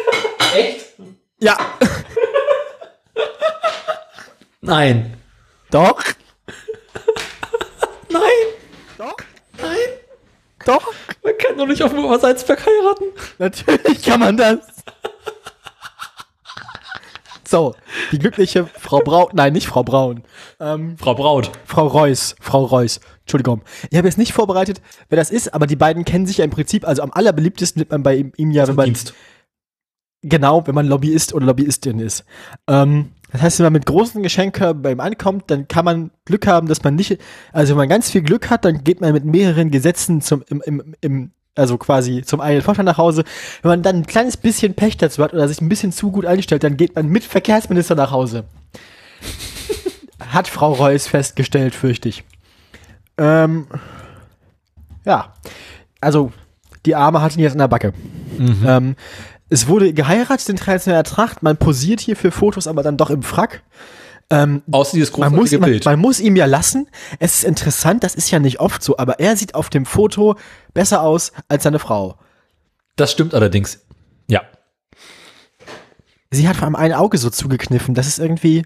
Echt? 0.56 0.86
Ja, 1.40 1.56
Nein. 4.60 5.14
doch, 5.70 6.02
Nein. 8.08 8.20
doch, 8.98 9.16
Nein. 9.60 9.76
doch. 10.64 10.92
Man 11.22 11.38
kann 11.38 11.56
doch 11.58 11.66
nicht 11.66 11.82
auf 11.82 11.92
dem 11.92 12.04
Obersalzberg 12.04 12.64
heiraten. 12.66 13.04
Natürlich 13.38 14.02
kann 14.02 14.20
man 14.20 14.36
das. 14.36 14.58
So, 17.46 17.74
die 18.10 18.18
glückliche 18.18 18.66
Frau 18.66 18.98
Braun, 18.98 19.28
nein, 19.32 19.52
nicht 19.52 19.68
Frau 19.68 19.84
Braun, 19.84 20.24
ähm, 20.58 20.96
Frau 20.98 21.14
Braut. 21.14 21.52
Frau 21.64 21.86
Reuss, 21.86 22.34
Frau 22.40 22.64
Reuss, 22.64 23.00
Entschuldigung. 23.20 23.62
Ich 23.90 23.96
habe 23.96 24.08
jetzt 24.08 24.18
nicht 24.18 24.32
vorbereitet, 24.32 24.80
wer 25.08 25.16
das 25.16 25.30
ist, 25.30 25.54
aber 25.54 25.68
die 25.68 25.76
beiden 25.76 26.04
kennen 26.04 26.26
sich 26.26 26.38
ja 26.38 26.44
im 26.44 26.50
Prinzip, 26.50 26.86
also 26.86 27.02
am 27.02 27.12
allerbeliebtesten 27.12 27.78
wird 27.80 27.92
man 27.92 28.02
bei 28.02 28.16
ihm, 28.16 28.32
ihm 28.36 28.50
ja, 28.50 28.66
wenn 28.66 28.74
man, 28.74 28.86
Dienst. 28.86 29.14
genau, 30.22 30.66
wenn 30.66 30.74
man 30.74 30.86
Lobbyist 30.88 31.34
oder 31.34 31.46
Lobbyistin 31.46 32.00
ist. 32.00 32.24
Ähm, 32.68 33.12
das 33.30 33.42
heißt, 33.42 33.58
wenn 33.60 33.66
man 33.66 33.74
mit 33.74 33.86
großen 33.86 34.22
Geschenken 34.22 34.82
bei 34.82 34.92
ihm 34.92 35.00
ankommt, 35.00 35.44
dann 35.48 35.68
kann 35.68 35.84
man 35.84 36.10
Glück 36.24 36.48
haben, 36.48 36.66
dass 36.66 36.82
man 36.82 36.96
nicht, 36.96 37.18
also 37.52 37.72
wenn 37.72 37.78
man 37.78 37.88
ganz 37.88 38.10
viel 38.10 38.22
Glück 38.22 38.50
hat, 38.50 38.64
dann 38.64 38.82
geht 38.82 39.00
man 39.00 39.12
mit 39.12 39.24
mehreren 39.24 39.70
Gesetzen 39.70 40.20
zum, 40.20 40.42
im, 40.48 40.62
im, 40.64 40.94
im 41.00 41.32
also 41.56 41.78
quasi 41.78 42.22
zum 42.22 42.40
eigenen 42.40 42.62
Vorteil 42.62 42.84
nach 42.84 42.98
Hause. 42.98 43.24
Wenn 43.62 43.70
man 43.70 43.82
dann 43.82 43.96
ein 43.96 44.06
kleines 44.06 44.36
bisschen 44.36 44.74
Pech 44.74 44.96
dazu 44.96 45.22
hat 45.22 45.32
oder 45.32 45.48
sich 45.48 45.60
ein 45.60 45.68
bisschen 45.68 45.92
zu 45.92 46.10
gut 46.10 46.26
einstellt, 46.26 46.62
dann 46.62 46.76
geht 46.76 46.94
man 46.94 47.08
mit 47.08 47.24
Verkehrsminister 47.24 47.94
nach 47.94 48.10
Hause. 48.10 48.44
hat 50.20 50.48
Frau 50.48 50.72
Reuss 50.72 51.06
festgestellt, 51.06 51.74
fürchte 51.74 52.08
ich. 52.08 52.24
Ähm, 53.18 53.66
ja, 55.04 55.32
also 56.00 56.32
die 56.84 56.94
Arme 56.94 57.22
hat 57.22 57.36
ihn 57.36 57.42
jetzt 57.42 57.52
in 57.52 57.58
der 57.58 57.68
Backe. 57.68 57.92
Ähm, 58.38 58.96
es 59.48 59.68
wurde 59.68 59.92
geheiratet 59.92 60.48
in 60.48 60.56
traditioneller 60.56 61.04
Tracht. 61.04 61.42
Man 61.42 61.56
posiert 61.56 62.00
hier 62.00 62.16
für 62.16 62.30
Fotos, 62.30 62.66
aber 62.66 62.82
dann 62.82 62.96
doch 62.96 63.10
im 63.10 63.22
Frack. 63.22 63.62
Ähm, 64.28 64.62
Außer 64.70 64.96
dieses 64.96 65.16
man, 65.16 65.30
muss, 65.30 65.50
großartige 65.50 65.60
man, 65.60 65.70
Bild. 65.70 65.84
man 65.84 65.98
muss 66.00 66.20
ihm 66.20 66.34
ja 66.36 66.46
lassen. 66.46 66.88
Es 67.20 67.36
ist 67.36 67.44
interessant, 67.44 68.02
das 68.02 68.14
ist 68.14 68.30
ja 68.30 68.38
nicht 68.38 68.58
oft 68.58 68.82
so, 68.82 68.96
aber 68.98 69.20
er 69.20 69.36
sieht 69.36 69.54
auf 69.54 69.70
dem 69.70 69.86
Foto 69.86 70.36
besser 70.74 71.02
aus 71.02 71.32
als 71.48 71.62
seine 71.62 71.78
Frau. 71.78 72.18
Das 72.96 73.12
stimmt 73.12 73.34
allerdings. 73.34 73.86
Ja. 74.26 74.42
Sie 76.30 76.48
hat 76.48 76.56
vor 76.56 76.64
allem 76.64 76.76
ein 76.76 76.92
Auge 76.92 77.18
so 77.18 77.30
zugekniffen. 77.30 77.94
Das 77.94 78.08
ist 78.08 78.18
irgendwie, 78.18 78.64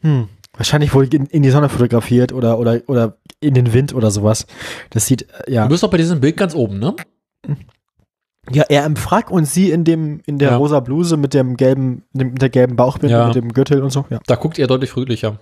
hm, 0.00 0.28
wahrscheinlich 0.52 0.92
wohl 0.94 1.12
in, 1.14 1.26
in 1.26 1.42
die 1.42 1.50
Sonne 1.50 1.68
fotografiert 1.68 2.32
oder, 2.32 2.58
oder, 2.58 2.82
oder 2.86 3.18
in 3.40 3.54
den 3.54 3.72
Wind 3.72 3.94
oder 3.94 4.10
sowas. 4.10 4.46
Das 4.90 5.06
sieht, 5.06 5.28
äh, 5.46 5.52
ja. 5.52 5.62
Du 5.64 5.68
bist 5.70 5.82
doch 5.82 5.90
bei 5.90 5.96
diesem 5.96 6.20
Bild 6.20 6.36
ganz 6.36 6.54
oben, 6.54 6.78
ne? 6.78 6.96
Ja, 8.50 8.64
er 8.68 8.84
im 8.86 8.96
Frack 8.96 9.30
und 9.30 9.44
sie 9.44 9.70
in 9.70 9.84
dem, 9.84 10.20
in 10.26 10.38
der 10.38 10.50
Ja. 10.52 10.56
rosa 10.56 10.80
Bluse 10.80 11.16
mit 11.16 11.32
dem 11.32 11.56
gelben, 11.56 12.02
dem, 12.12 12.30
mit 12.32 12.42
der 12.42 12.48
gelben 12.50 12.74
Bauchbinde, 12.76 13.14
Ja. 13.14 13.26
mit 13.26 13.36
dem 13.36 13.52
Gürtel 13.52 13.82
und 13.82 13.90
so, 13.90 14.04
ja. 14.10 14.18
Da 14.26 14.34
guckt 14.34 14.58
er 14.58 14.66
deutlich 14.66 14.90
fröhlicher. 14.90 15.38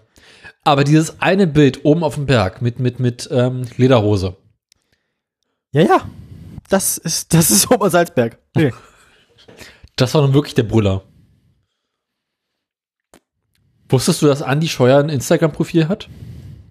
Aber 0.64 0.84
dieses 0.84 1.20
eine 1.22 1.46
Bild 1.46 1.84
oben 1.84 2.04
auf 2.04 2.16
dem 2.16 2.26
Berg 2.26 2.60
mit, 2.60 2.78
mit, 2.78 3.00
mit 3.00 3.28
ähm, 3.32 3.62
Lederhose. 3.78 4.36
Ja, 5.72 5.82
ja. 5.82 6.00
Das 6.68 6.98
ist, 6.98 7.32
das 7.32 7.50
ist 7.50 7.70
Obersalzberg. 7.70 8.38
Nee. 8.54 8.72
Das 9.96 10.12
war 10.14 10.20
nun 10.22 10.34
wirklich 10.34 10.54
der 10.54 10.64
Brüller. 10.64 11.02
Wusstest 13.88 14.22
du, 14.22 14.26
dass 14.26 14.42
Andi 14.42 14.68
Scheuer 14.68 14.98
ein 15.00 15.08
Instagram-Profil 15.08 15.88
hat? 15.88 16.08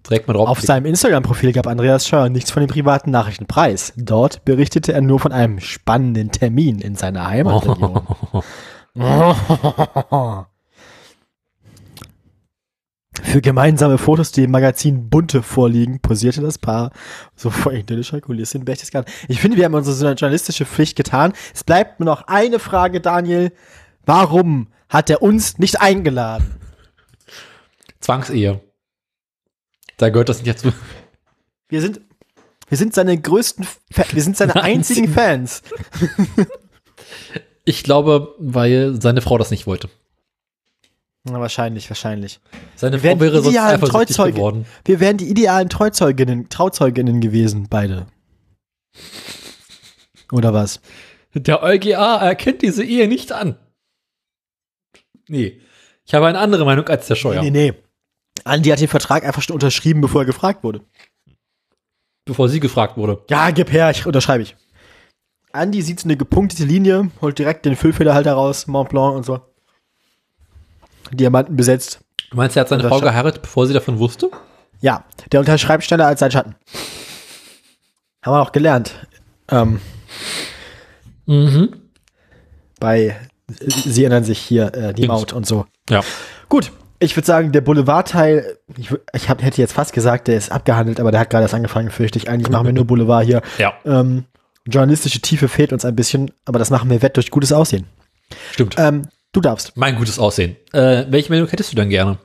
Direkt 0.07 0.27
mal 0.27 0.33
drauf. 0.33 0.49
Auf 0.49 0.61
seinem 0.61 0.85
Instagram-Profil 0.85 1.53
gab 1.53 1.67
Andreas 1.67 2.07
Scheuer 2.07 2.29
nichts 2.29 2.51
von 2.51 2.61
den 2.61 2.69
privaten 2.69 3.11
Nachrichten 3.11 3.45
preis. 3.45 3.93
Dort 3.97 4.45
berichtete 4.45 4.93
er 4.93 5.01
nur 5.01 5.19
von 5.19 5.31
einem 5.31 5.59
spannenden 5.59 6.31
Termin 6.31 6.79
in 6.79 6.95
seiner 6.95 7.27
Heimatregion. 7.27 8.07
Für 13.23 13.41
gemeinsame 13.41 13.97
Fotos, 13.97 14.31
die 14.31 14.45
im 14.45 14.51
Magazin 14.51 15.09
Bunte 15.09 15.43
vorliegen, 15.43 15.99
posierte 15.99 16.41
das 16.41 16.57
Paar 16.57 16.91
so 17.35 17.49
vor 17.49 17.73
idyllischer 17.73 18.21
Kulisse 18.21 18.57
in 18.57 18.65
Berchtesgaden. 18.65 19.11
Ich 19.27 19.41
finde, 19.41 19.57
wir 19.57 19.65
haben 19.65 19.73
unsere 19.73 20.13
journalistische 20.13 20.65
Pflicht 20.65 20.95
getan. 20.95 21.33
Es 21.53 21.63
bleibt 21.63 21.99
nur 21.99 22.05
noch 22.05 22.23
eine 22.27 22.59
Frage, 22.59 23.01
Daniel. 23.01 23.51
Warum 24.05 24.69
hat 24.87 25.09
er 25.09 25.21
uns 25.21 25.59
nicht 25.59 25.81
eingeladen? 25.81 26.55
Zwangsehe. 27.99 28.61
Da 29.99 30.09
gehört 30.09 30.29
das 30.29 30.41
nicht 30.41 30.49
dazu. 30.49 30.73
Wir 31.67 31.81
sind, 31.81 32.01
wir 32.67 32.77
sind 32.77 32.95
seine 32.95 33.19
größten, 33.19 33.65
Fa 33.91 34.05
wir 34.11 34.23
sind 34.23 34.35
seine 34.35 34.55
einzigen. 34.63 35.07
Fans. 35.07 35.61
Ich 37.65 37.83
glaube, 37.83 38.33
weil 38.39 38.99
seine 38.99 39.21
Frau 39.21 39.37
das 39.37 39.51
nicht 39.51 39.67
wollte. 39.67 39.89
Na, 41.23 41.39
wahrscheinlich, 41.39 41.87
wahrscheinlich. 41.87 42.39
Seine 42.75 42.97
Frau 42.97 43.19
wäre 43.19 43.43
sonst 43.43 43.55
eifersüchtig 43.57 44.17
geworden. 44.33 44.65
Wir 44.85 44.99
wären 44.99 45.17
die 45.17 45.29
idealen 45.29 45.69
Treuzeuginnen, 45.69 46.49
Trauzeuginnen 46.49 47.21
gewesen, 47.21 47.67
beide. 47.69 48.07
Oder 50.31 50.51
was? 50.51 50.81
Der 51.35 51.61
EuGA 51.61 52.17
erkennt 52.17 52.63
diese 52.63 52.83
Ehe 52.83 53.07
nicht 53.07 53.31
an. 53.31 53.55
Nee. 55.27 55.61
Ich 56.05 56.13
habe 56.15 56.25
eine 56.25 56.39
andere 56.39 56.65
Meinung 56.65 56.87
als 56.87 57.05
der 57.05 57.15
Scheuer. 57.15 57.43
Nee, 57.43 57.51
nee. 57.51 57.73
Andi 58.45 58.69
hat 58.69 58.79
den 58.79 58.87
Vertrag 58.87 59.23
einfach 59.23 59.41
schon 59.41 59.53
unterschrieben, 59.53 60.01
bevor 60.01 60.21
er 60.21 60.25
gefragt 60.25 60.63
wurde. 60.63 60.81
Bevor 62.25 62.49
sie 62.49 62.59
gefragt 62.59 62.97
wurde. 62.97 63.23
Ja, 63.29 63.51
gib 63.51 63.71
her, 63.71 63.89
ich 63.91 64.05
unterschreibe 64.05 64.43
ich. 64.43 64.55
Andi 65.51 65.81
sieht 65.81 65.99
so 65.99 66.05
eine 66.07 66.17
gepunktete 66.17 66.63
Linie, 66.63 67.09
holt 67.21 67.39
direkt 67.39 67.65
den 67.65 67.75
Füllfederhalter 67.75 68.33
raus, 68.33 68.67
Mont 68.67 68.89
Blanc 68.89 69.15
und 69.15 69.25
so. 69.25 69.41
Diamanten 71.11 71.55
besetzt. 71.55 72.01
Du 72.29 72.37
meinst, 72.37 72.55
er 72.55 72.61
hat 72.61 72.69
seine 72.69 72.87
Frau 72.87 72.99
geheiratet, 72.99 73.41
bevor 73.41 73.65
sie 73.65 73.73
davon 73.73 73.97
wusste? 73.97 74.29
Ja, 74.81 75.05
der 75.31 75.39
unterschreibt 75.39 75.83
schneller 75.83 76.05
als 76.05 76.19
sein 76.19 76.29
Schatten. 76.31 76.55
Haben 78.21 78.33
wir 78.35 78.41
auch 78.41 78.51
gelernt. 78.51 79.07
Ähm, 79.49 79.81
Mhm. 81.25 81.73
bei, 82.79 83.19
Sie 83.47 84.03
erinnern 84.03 84.23
sich 84.23 84.37
hier, 84.39 84.73
äh, 84.75 84.93
die. 84.93 85.07
Maut 85.07 85.33
und 85.33 85.47
so. 85.47 85.65
Ja. 85.89 86.01
Gut, 86.49 86.71
ich 86.99 87.15
würde 87.15 87.25
sagen, 87.25 87.51
der 87.51 87.61
Boulevardteil, 87.61 88.57
ich, 88.77 88.89
ich 89.13 89.29
hab, 89.29 89.41
hätte 89.41 89.61
jetzt 89.61 89.73
fast 89.73 89.93
gesagt, 89.93 90.27
der 90.27 90.37
ist 90.37 90.51
abgehandelt, 90.51 90.99
aber 90.99 91.11
der 91.11 91.21
hat 91.21 91.29
gerade 91.29 91.43
erst 91.43 91.53
angefangen, 91.53 91.89
fürchte 91.91 92.17
ich. 92.19 92.29
Eigentlich 92.29 92.49
machen 92.49 92.65
wir 92.65 92.73
nur 92.73 92.85
Boulevard 92.85 93.25
hier. 93.25 93.41
Ja, 93.57 93.73
Ähm, 93.85 94.25
journalistische 94.65 95.21
Tiefe 95.21 95.47
fehlt 95.47 95.71
uns 95.73 95.85
ein 95.85 95.95
bisschen, 95.95 96.31
aber 96.45 96.59
das 96.59 96.69
machen 96.69 96.89
wir 96.89 97.01
wett 97.01 97.15
durch 97.15 97.31
gutes 97.31 97.53
Aussehen. 97.53 97.85
stimmt. 98.51 98.75
Ähm, 98.77 99.07
du 99.31 99.41
darfst. 99.41 99.75
mein 99.77 99.95
gutes 99.95 100.19
Aussehen. 100.19 100.57
Äh, 100.73 101.05
welche 101.09 101.31
Meldung 101.31 101.49
hättest 101.49 101.71
du 101.71 101.75
denn 101.75 101.89
gerne? 101.89 102.17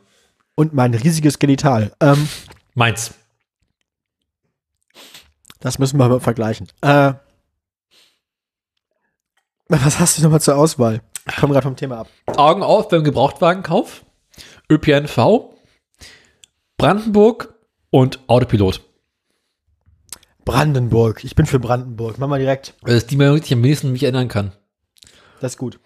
Und 0.57 0.75
mein 0.75 0.93
riesiges 0.95 1.39
Genital. 1.39 1.93
Ähm, 2.01 2.29
Meins. 2.75 3.15
das 5.61 5.79
müssen 5.79 5.99
wir 5.99 6.09
mal 6.09 6.21
vergleichen. 6.21 6.69
Äh, 6.81 7.15
was 9.69 9.99
hast 9.99 10.19
du 10.19 10.23
nochmal 10.23 10.41
zur 10.41 10.57
Auswahl? 10.57 11.01
Ich 11.29 11.37
komme 11.37 11.53
gerade 11.55 11.65
vom 11.65 11.77
Thema 11.77 12.01
ab. 12.01 12.09
Augen 12.37 12.63
auf 12.63 12.89
beim 12.89 13.03
Gebrauchtwagenkauf, 13.03 14.04
ÖPNV, 14.71 15.55
Brandenburg 16.77 17.55
und 17.91 18.21
Autopilot. 18.29 18.81
Brandenburg. 20.45 21.25
Ich 21.25 21.35
bin 21.35 21.47
für 21.47 21.59
Brandenburg. 21.59 22.19
Mach 22.19 22.29
mal 22.29 22.39
direkt. 22.39 22.75
Das 22.83 22.95
ist 22.95 23.11
die 23.11 23.17
Meldung, 23.17 23.39
die 23.39 23.45
ich 23.45 23.53
am 23.53 23.63
wenigsten 23.63 23.93
mich 23.93 24.03
erinnern 24.03 24.29
kann. 24.29 24.53
Das 25.41 25.53
ist 25.53 25.59
gut. 25.59 25.79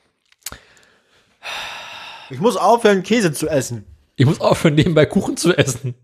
Ich 2.31 2.41
muss 2.41 2.57
aufhören, 2.57 3.03
Käse 3.03 3.33
zu 3.33 3.49
essen. 3.49 3.87
Ich 4.17 4.27
muss 4.27 4.41
aufhören, 4.41 4.75
nebenbei 4.75 5.07
Kuchen 5.07 5.37
zu 5.37 5.57
essen. 5.57 5.95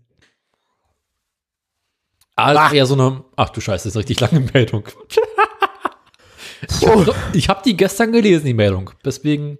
Ah, 2.35 2.53
das 2.53 2.63
Ach. 2.63 2.73
eher 2.73 2.85
so 2.85 2.95
eine. 2.95 3.23
Ach 3.35 3.49
du 3.49 3.61
Scheiße, 3.61 3.83
das 3.83 3.91
ist 3.91 3.95
eine 3.95 3.99
richtig 4.01 4.19
lange 4.19 4.39
Meldung. 4.53 4.87
ich 6.67 6.87
habe 6.87 7.13
hab 7.47 7.63
die 7.63 7.77
gestern 7.77 8.11
gelesen, 8.11 8.45
die 8.45 8.53
Meldung. 8.53 8.91
Deswegen. 9.03 9.57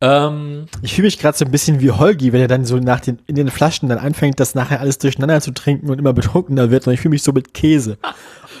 Ähm, 0.00 0.66
Ich 0.82 0.94
fühle 0.94 1.06
mich 1.06 1.18
gerade 1.18 1.36
so 1.36 1.44
ein 1.44 1.50
bisschen 1.50 1.80
wie 1.80 1.90
Holgi, 1.90 2.32
wenn 2.32 2.40
er 2.40 2.48
dann 2.48 2.64
so 2.64 2.76
nach 2.76 3.00
den, 3.00 3.20
in 3.26 3.36
den 3.36 3.50
Flaschen 3.50 3.88
dann 3.88 3.98
anfängt, 3.98 4.40
das 4.40 4.54
nachher 4.54 4.80
alles 4.80 4.98
durcheinander 4.98 5.40
zu 5.40 5.52
trinken 5.52 5.88
und 5.90 5.98
immer 5.98 6.12
betrunkener 6.12 6.70
wird. 6.70 6.86
Und 6.86 6.92
ich 6.94 7.00
fühle 7.00 7.10
mich 7.10 7.22
so 7.22 7.32
mit 7.32 7.54
Käse. 7.54 7.98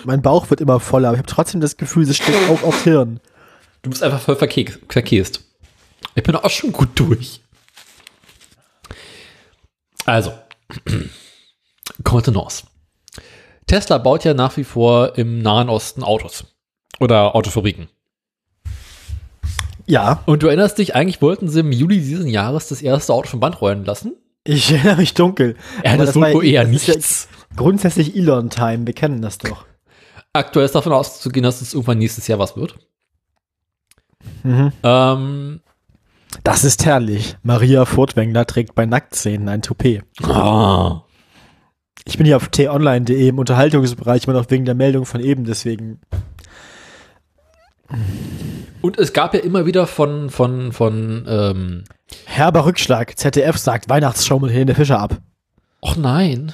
Mein 0.04 0.22
Bauch 0.22 0.50
wird 0.50 0.60
immer 0.60 0.80
voller, 0.80 1.08
aber 1.08 1.16
ich 1.16 1.22
habe 1.22 1.32
trotzdem 1.32 1.60
das 1.60 1.76
Gefühl, 1.76 2.08
es 2.08 2.16
steckt 2.16 2.48
auch 2.48 2.62
aufs 2.62 2.82
Hirn. 2.84 3.20
du 3.82 3.90
bist 3.90 4.02
einfach 4.02 4.20
voll 4.20 4.36
verke 4.36 4.66
verkäst. 4.88 5.42
Ich 6.14 6.22
bin 6.22 6.36
auch 6.36 6.50
schon 6.50 6.72
gut 6.72 6.90
durch. 6.94 7.40
Also, 10.06 10.32
Contenance. 12.04 12.64
Tesla 13.66 13.98
baut 13.98 14.24
ja 14.24 14.34
nach 14.34 14.56
wie 14.56 14.64
vor 14.64 15.16
im 15.16 15.40
Nahen 15.40 15.68
Osten 15.70 16.02
Autos. 16.02 16.44
Oder 17.00 17.34
Autofabriken. 17.34 17.88
Ja, 19.86 20.22
Und 20.26 20.42
du 20.42 20.46
erinnerst 20.46 20.78
dich, 20.78 20.94
eigentlich 20.94 21.20
wollten 21.22 21.48
sie 21.48 21.60
im 21.60 21.72
Juli 21.72 21.98
diesen 22.00 22.26
Jahres 22.28 22.68
das 22.68 22.80
erste 22.82 23.12
Auto 23.12 23.28
vom 23.28 23.40
Band 23.40 23.60
rollen 23.60 23.84
lassen. 23.84 24.14
ich 24.44 24.72
erinnere 24.72 24.96
mich 24.96 25.14
dunkel. 25.14 25.56
Ja, 25.84 25.96
das 25.96 26.14
war 26.16 26.32
wohl 26.32 26.44
eher 26.44 26.64
das 26.64 26.72
ist 26.74 26.86
ja 26.88 26.94
nichts. 26.94 27.28
grundsätzlich 27.56 28.16
Elon-Time, 28.16 28.86
wir 28.86 28.94
kennen 28.94 29.20
das 29.22 29.38
doch. 29.38 29.66
Aktuell 30.32 30.64
ist 30.66 30.74
davon 30.74 30.92
auszugehen, 30.92 31.44
dass 31.44 31.60
es 31.60 31.74
irgendwann 31.74 31.98
nächstes 31.98 32.26
Jahr 32.26 32.38
was 32.38 32.56
wird. 32.56 32.76
Mhm. 34.42 34.72
Ähm, 34.82 35.60
Das 36.42 36.64
ist 36.64 36.84
herrlich. 36.84 37.36
Maria 37.42 37.84
Furtwängler 37.84 38.46
trägt 38.46 38.74
bei 38.74 38.86
Nacktszenen 38.86 39.48
ein 39.48 39.62
Toupet. 39.62 40.02
ah, 40.24 41.02
Ich 42.06 42.16
bin 42.16 42.26
hier 42.26 42.36
auf 42.36 42.48
t-online.de 42.48 43.28
im 43.28 43.38
Unterhaltungsbereich 43.38 44.24
immer 44.24 44.32
noch 44.34 44.50
wegen 44.50 44.64
der 44.64 44.74
Meldung 44.74 45.04
von 45.06 45.20
eben, 45.20 45.44
deswegen. 45.44 46.00
Und 48.80 48.98
es 48.98 49.12
gab 49.12 49.34
ja 49.34 49.40
immer 49.40 49.66
wieder 49.66 49.86
von, 49.86 50.30
von, 50.30 50.72
von, 50.72 51.24
ähm, 51.28 51.84
Herber 52.26 52.66
Rückschlag. 52.66 53.18
ZDF 53.18 53.56
sagt 53.56 53.88
Weihnachtsshow 53.88 54.38
mit 54.38 54.50
Helene 54.50 54.74
Fischer 54.74 55.00
ab. 55.00 55.18
ach 55.82 55.96
nein. 55.96 56.52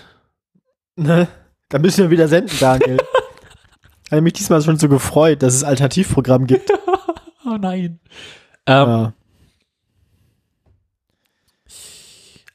Ne? 0.97 1.29
Da 1.69 1.79
müssen 1.79 2.05
wir 2.05 2.11
wieder 2.11 2.29
senden, 2.29 2.57
Daniel. 2.61 2.99
Habe 4.11 4.23
mich 4.23 4.35
diesmal 4.35 4.63
schon 4.63 4.77
so 4.77 4.89
gefreut, 4.89 5.43
dass 5.43 5.55
es 5.55 5.65
Alternativprogramm 5.65 6.47
gibt. 6.47 6.71
Oh 7.47 7.57
nein. 7.57 7.99
Ähm, 8.67 8.87
Ja. 8.87 9.13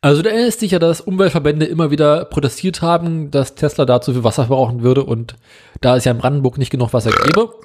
Also 0.05 0.21
du 0.21 0.29
erinnerst 0.29 0.61
dich 0.61 0.69
ja, 0.69 0.77
dass 0.77 1.01
Umweltverbände 1.01 1.65
immer 1.65 1.89
wieder 1.89 2.25
protestiert 2.25 2.83
haben, 2.83 3.31
dass 3.31 3.55
Tesla 3.55 3.85
da 3.85 4.01
zu 4.01 4.13
viel 4.13 4.23
Wasser 4.23 4.45
verbrauchen 4.45 4.83
würde 4.83 5.03
und 5.03 5.35
da 5.81 5.95
es 5.97 6.05
ja 6.05 6.11
in 6.11 6.19
Brandenburg 6.19 6.59
nicht 6.59 6.69
genug 6.69 6.93
Wasser 6.93 7.09
gäbe. 7.09 7.55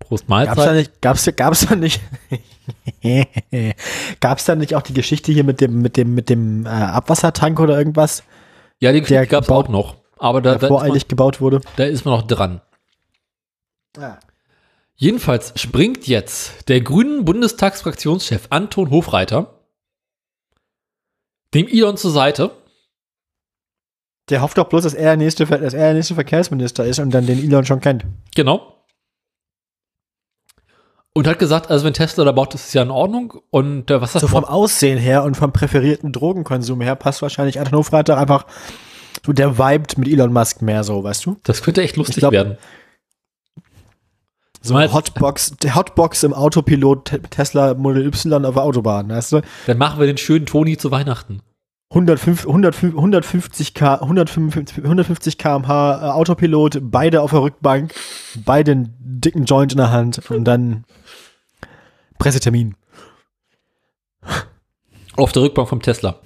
Prost 0.00 0.26
Gab's 0.28 0.46
da 0.46 0.54
Mahlzeit. 0.54 0.74
nicht, 0.76 1.02
gab's, 1.02 1.28
gab's 1.36 1.66
da 1.66 1.74
nicht, 1.76 2.00
gab's 4.20 4.44
da 4.44 4.54
nicht 4.54 4.74
auch 4.74 4.82
die 4.82 4.94
Geschichte 4.94 5.32
hier 5.32 5.44
mit 5.44 5.60
dem, 5.60 5.82
mit 5.82 5.96
dem, 5.96 6.14
mit 6.14 6.28
dem 6.28 6.66
äh, 6.66 6.68
Abwassertank 6.68 7.58
oder 7.60 7.76
irgendwas, 7.76 8.22
Ja, 8.80 8.92
die 8.92 9.00
der 9.00 9.20
Geschichte 9.20 9.26
gab 9.26 9.42
es 9.42 9.48
gebaut- 9.48 9.66
auch 9.66 9.70
noch. 9.70 9.96
Aber 10.18 10.40
da, 10.40 10.50
der 10.50 10.58
da, 10.60 10.66
ist 10.66 10.70
man, 10.70 10.78
voreilig 10.80 11.08
gebaut 11.08 11.40
wurde? 11.40 11.60
da 11.76 11.84
ist 11.84 12.04
man 12.04 12.14
noch 12.14 12.26
dran. 12.26 12.60
Jedenfalls 14.96 15.52
springt 15.60 16.06
jetzt 16.06 16.68
der 16.68 16.80
grünen 16.80 17.24
Bundestagsfraktionschef 17.24 18.46
Anton 18.50 18.90
Hofreiter 18.90 19.54
dem 21.54 21.66
Elon 21.68 21.96
zur 21.96 22.10
Seite. 22.10 22.50
Der 24.28 24.42
hofft 24.42 24.58
doch 24.58 24.68
bloß, 24.68 24.82
dass 24.84 24.94
er 24.94 25.04
der 25.04 25.16
nächste, 25.16 25.46
dass 25.46 25.72
er 25.74 25.86
der 25.86 25.94
nächste 25.94 26.14
Verkehrsminister 26.14 26.84
ist 26.84 26.98
und 26.98 27.10
dann 27.10 27.26
den 27.26 27.38
Elon 27.42 27.64
schon 27.64 27.80
kennt. 27.80 28.04
Genau. 28.34 28.74
Und 31.18 31.26
hat 31.26 31.38
gesagt, 31.40 31.68
also 31.68 31.84
wenn 31.84 31.94
Tesla 31.94 32.22
da 32.24 32.30
baut, 32.32 32.54
ist 32.54 32.68
es 32.68 32.72
ja 32.74 32.82
in 32.82 32.90
Ordnung. 32.92 33.34
Und 33.50 33.90
äh, 33.90 34.00
was 34.00 34.12
das 34.12 34.22
So 34.22 34.28
vom 34.28 34.44
Aussehen 34.44 34.98
her 34.98 35.24
und 35.24 35.36
vom 35.36 35.52
präferierten 35.52 36.12
Drogenkonsum 36.12 36.80
her 36.80 36.94
passt 36.94 37.22
wahrscheinlich 37.22 37.58
Anton 37.58 37.78
Hofreiter 37.78 38.16
einfach, 38.16 38.46
so 39.26 39.32
der 39.32 39.58
vibet 39.58 39.98
mit 39.98 40.06
Elon 40.06 40.32
Musk 40.32 40.62
mehr 40.62 40.84
so, 40.84 41.02
weißt 41.02 41.26
du? 41.26 41.36
Das 41.42 41.62
könnte 41.62 41.82
echt 41.82 41.96
lustig 41.96 42.18
glaub- 42.18 42.32
werden. 42.32 42.56
So 44.60 44.74
Mal- 44.74 44.92
Hotbox, 44.92 45.56
Hotbox 45.74 46.22
im 46.22 46.32
Autopilot 46.34 47.04
Te- 47.06 47.22
Tesla 47.22 47.74
Model 47.74 48.06
Y 48.06 48.44
auf 48.44 48.54
der 48.54 48.62
Autobahn, 48.62 49.08
weißt 49.08 49.32
du? 49.32 49.40
Dann 49.66 49.78
machen 49.78 49.98
wir 49.98 50.06
den 50.06 50.18
schönen 50.18 50.46
Toni 50.46 50.76
zu 50.76 50.90
Weihnachten. 50.90 51.40
105, 51.90 52.46
105, 52.46 52.94
150 52.94 53.72
K, 53.74 53.94
155, 53.94 54.84
150 54.84 55.38
km/h 55.38 56.12
Autopilot, 56.12 56.78
beide 56.82 57.22
auf 57.22 57.30
der 57.30 57.40
Rückbank, 57.40 57.94
beide 58.44 58.72
einen 58.72 58.94
dicken 59.00 59.46
Joint 59.46 59.72
in 59.72 59.78
der 59.78 59.90
Hand 59.90 60.30
und 60.30 60.44
dann 60.44 60.84
Pressetermin. 62.18 62.76
Auf 65.16 65.32
der 65.32 65.42
Rückbank 65.42 65.68
vom 65.68 65.82
Tesla. 65.82 66.20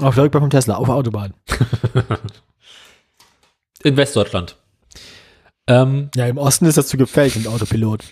Auf 0.00 0.14
der 0.14 0.24
Rückbank 0.24 0.42
vom 0.42 0.50
Tesla, 0.50 0.76
auf 0.76 0.86
der 0.86 0.94
Autobahn. 0.96 1.34
In 3.84 3.96
Westdeutschland. 3.96 4.56
Ähm, 5.66 6.10
Ja, 6.14 6.26
im 6.26 6.38
Osten 6.38 6.66
ist 6.66 6.76
das 6.76 6.88
zu 6.88 6.96
gefällt 6.96 7.36
mit 7.36 7.46
Autopilot. 7.46 8.04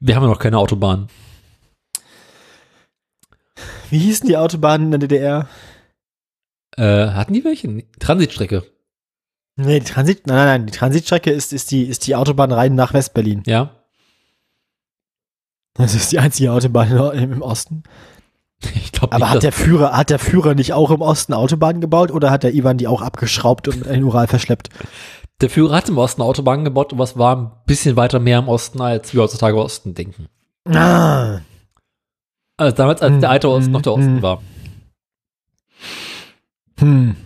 wir 0.00 0.14
haben 0.16 0.22
ja 0.22 0.28
noch 0.28 0.38
keine 0.38 0.58
Autobahn. 0.58 1.08
Wie 3.90 3.98
hießen 3.98 4.26
die 4.26 4.36
Autobahnen 4.36 4.92
in 4.92 5.00
der 5.00 5.08
DDR? 5.08 5.48
Äh, 6.76 7.08
hatten 7.10 7.32
die 7.34 7.44
welche? 7.44 7.84
Transitstrecke. 7.98 8.64
Nee, 9.56 9.80
die 9.80 9.86
Transit, 9.86 10.26
nein, 10.26 10.36
nein, 10.36 10.46
nein, 10.46 10.66
die 10.66 10.72
Transitstrecke 10.72 11.30
ist, 11.30 11.52
ist 11.52 11.70
die, 11.70 11.84
ist 11.84 12.06
die 12.06 12.16
Autobahn 12.16 12.52
rein 12.52 12.74
nach 12.74 12.92
Westberlin. 12.92 13.42
Ja. 13.46 13.74
Das 15.78 15.94
ist 15.94 16.12
die 16.12 16.18
einzige 16.18 16.52
Autobahn 16.52 16.90
im 17.12 17.42
Osten. 17.42 17.82
Ich 18.74 18.92
glaube 18.92 19.14
Aber 19.14 19.26
nicht, 19.26 19.34
hat 19.34 19.42
der 19.42 19.52
Führer, 19.52 19.92
hat 19.96 20.08
der 20.08 20.18
Führer 20.18 20.54
nicht 20.54 20.72
auch 20.72 20.90
im 20.90 21.02
Osten 21.02 21.34
Autobahnen 21.34 21.82
gebaut 21.82 22.10
oder 22.10 22.30
hat 22.30 22.42
der 22.42 22.54
Ivan 22.54 22.78
die 22.78 22.88
auch 22.88 23.02
abgeschraubt 23.02 23.68
und 23.68 23.86
in 23.86 23.92
den 23.92 24.04
Ural 24.04 24.26
verschleppt? 24.26 24.70
der 25.40 25.50
Führer 25.50 25.76
hat 25.76 25.88
im 25.88 25.98
Osten 25.98 26.22
Autobahnen 26.22 26.64
gebaut, 26.64 26.92
aber 26.92 27.04
es 27.04 27.18
war 27.18 27.36
ein 27.36 27.50
bisschen 27.66 27.96
weiter 27.96 28.18
mehr 28.18 28.38
im 28.38 28.48
Osten, 28.48 28.80
als 28.80 29.12
wir 29.12 29.22
heutzutage 29.22 29.56
Osten 29.56 29.94
denken. 29.94 30.28
Ah. 30.66 31.40
Also 32.56 32.74
damals, 32.74 33.02
als 33.02 33.12
Hm, 33.12 33.20
der 33.20 33.30
alte 33.30 33.48
Osten 33.50 33.66
hm, 33.66 33.72
noch 33.72 33.82
der 33.82 33.92
Osten 33.92 34.16
hm. 34.16 34.22
war. 34.22 34.42
Hm. 36.78 37.16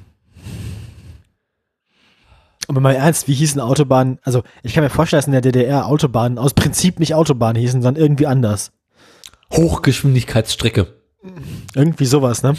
Aber 2.70 2.80
mal 2.80 2.94
ernst, 2.94 3.26
wie 3.26 3.34
hießen 3.34 3.60
Autobahnen? 3.60 4.20
Also, 4.22 4.44
ich 4.62 4.74
kann 4.74 4.84
mir 4.84 4.90
vorstellen, 4.90 5.18
dass 5.18 5.26
in 5.26 5.32
der 5.32 5.40
DDR 5.40 5.86
Autobahnen 5.86 6.38
aus 6.38 6.55
Prinzip 6.55 7.01
nicht 7.01 7.16
Autobahnen 7.16 7.60
hießen, 7.60 7.82
sondern 7.82 8.01
irgendwie 8.01 8.28
anders. 8.28 8.70
Hochgeschwindigkeitsstrecke. 9.52 10.86
Irgendwie 11.74 12.05
sowas, 12.05 12.44
ne? 12.44 12.55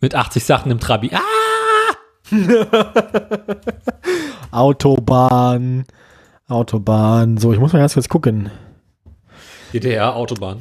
Mit 0.00 0.16
80 0.16 0.44
Sachen 0.44 0.72
im 0.72 0.80
Trabi. 0.80 1.12
Ah! 1.14 1.20
Autobahn, 4.50 5.84
Autobahn. 6.48 7.36
So, 7.36 7.52
ich 7.52 7.60
muss 7.60 7.72
mal 7.72 7.78
ganz 7.78 7.94
kurz 7.94 8.08
gucken. 8.08 8.50
DDR 9.72 10.16
Autobahn. 10.16 10.58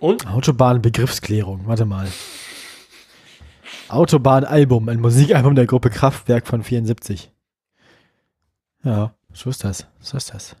Und? 0.00 0.26
Autobahn-Begriffsklärung, 0.26 1.66
warte 1.66 1.84
mal. 1.84 2.08
Autobahn-Album, 3.94 4.88
ein 4.88 5.00
Musikalbum 5.00 5.54
der 5.54 5.66
Gruppe 5.66 5.90
Kraftwerk 5.90 6.46
von 6.46 6.62
74. 6.62 7.32
Ja, 8.84 9.14
so 9.32 9.50
ist 9.50 9.64
das. 9.64 9.86
So 10.00 10.16
ist 10.16 10.32
das. 10.32 10.56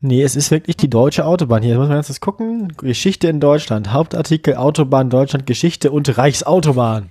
Nee, 0.00 0.22
es 0.22 0.34
ist 0.34 0.50
wirklich 0.50 0.76
die 0.76 0.90
deutsche 0.90 1.24
Autobahn. 1.24 1.62
Hier 1.62 1.78
muss 1.78 1.88
man 1.88 1.96
jetzt 1.96 2.20
gucken. 2.20 2.72
Geschichte 2.76 3.28
in 3.28 3.40
Deutschland. 3.40 3.92
Hauptartikel 3.92 4.56
Autobahn 4.56 5.10
Deutschland, 5.10 5.46
Geschichte 5.46 5.92
und 5.92 6.18
Reichsautobahn. 6.18 7.10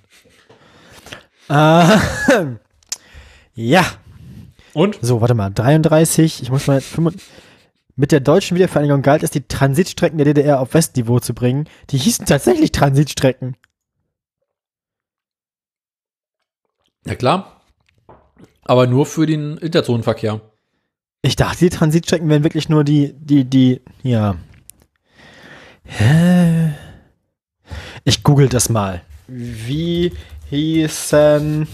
Äh, 1.49 1.98
ja. 3.56 3.86
Und? 4.74 4.99
So, 5.02 5.22
warte 5.22 5.34
mal. 5.34 5.49
33. 5.49 6.44
Ich 6.44 6.52
muss 6.52 6.68
mal. 6.68 6.82
35, 6.82 7.22
mit 7.95 8.12
der 8.12 8.20
deutschen 8.20 8.56
Wiedervereinigung 8.56 9.02
galt 9.02 9.24
es, 9.24 9.32
die 9.32 9.48
Transitstrecken 9.48 10.18
der 10.18 10.26
DDR 10.26 10.60
auf 10.60 10.74
Westniveau 10.74 11.20
zu 11.20 11.34
bringen. 11.34 11.70
Die 11.90 11.98
hießen 11.98 12.26
tatsächlich 12.26 12.72
Transitstrecken. 12.72 13.56
Ja 17.06 17.15
klar. 17.15 17.61
Aber 18.64 18.88
nur 18.88 19.06
für 19.06 19.26
den 19.26 19.57
Interzonenverkehr. 19.57 20.40
Ich 21.23 21.36
dachte, 21.36 21.60
die 21.60 21.69
Transitstrecken 21.69 22.30
wären 22.30 22.44
wirklich 22.44 22.69
nur 22.69 22.84
die, 22.84 23.14
die, 23.14 23.45
die, 23.45 23.82
ja. 24.02 24.36
Hä? 25.84 26.73
Ich 28.03 28.23
google 28.23 28.49
das 28.49 28.69
mal. 28.69 29.02
Wie 29.28 30.14
hießen 30.49 31.68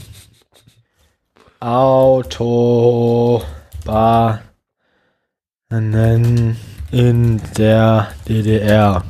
Autobahnen 1.59 3.47
in 6.91 7.41
der 7.57 8.09
DDR? 8.27 9.03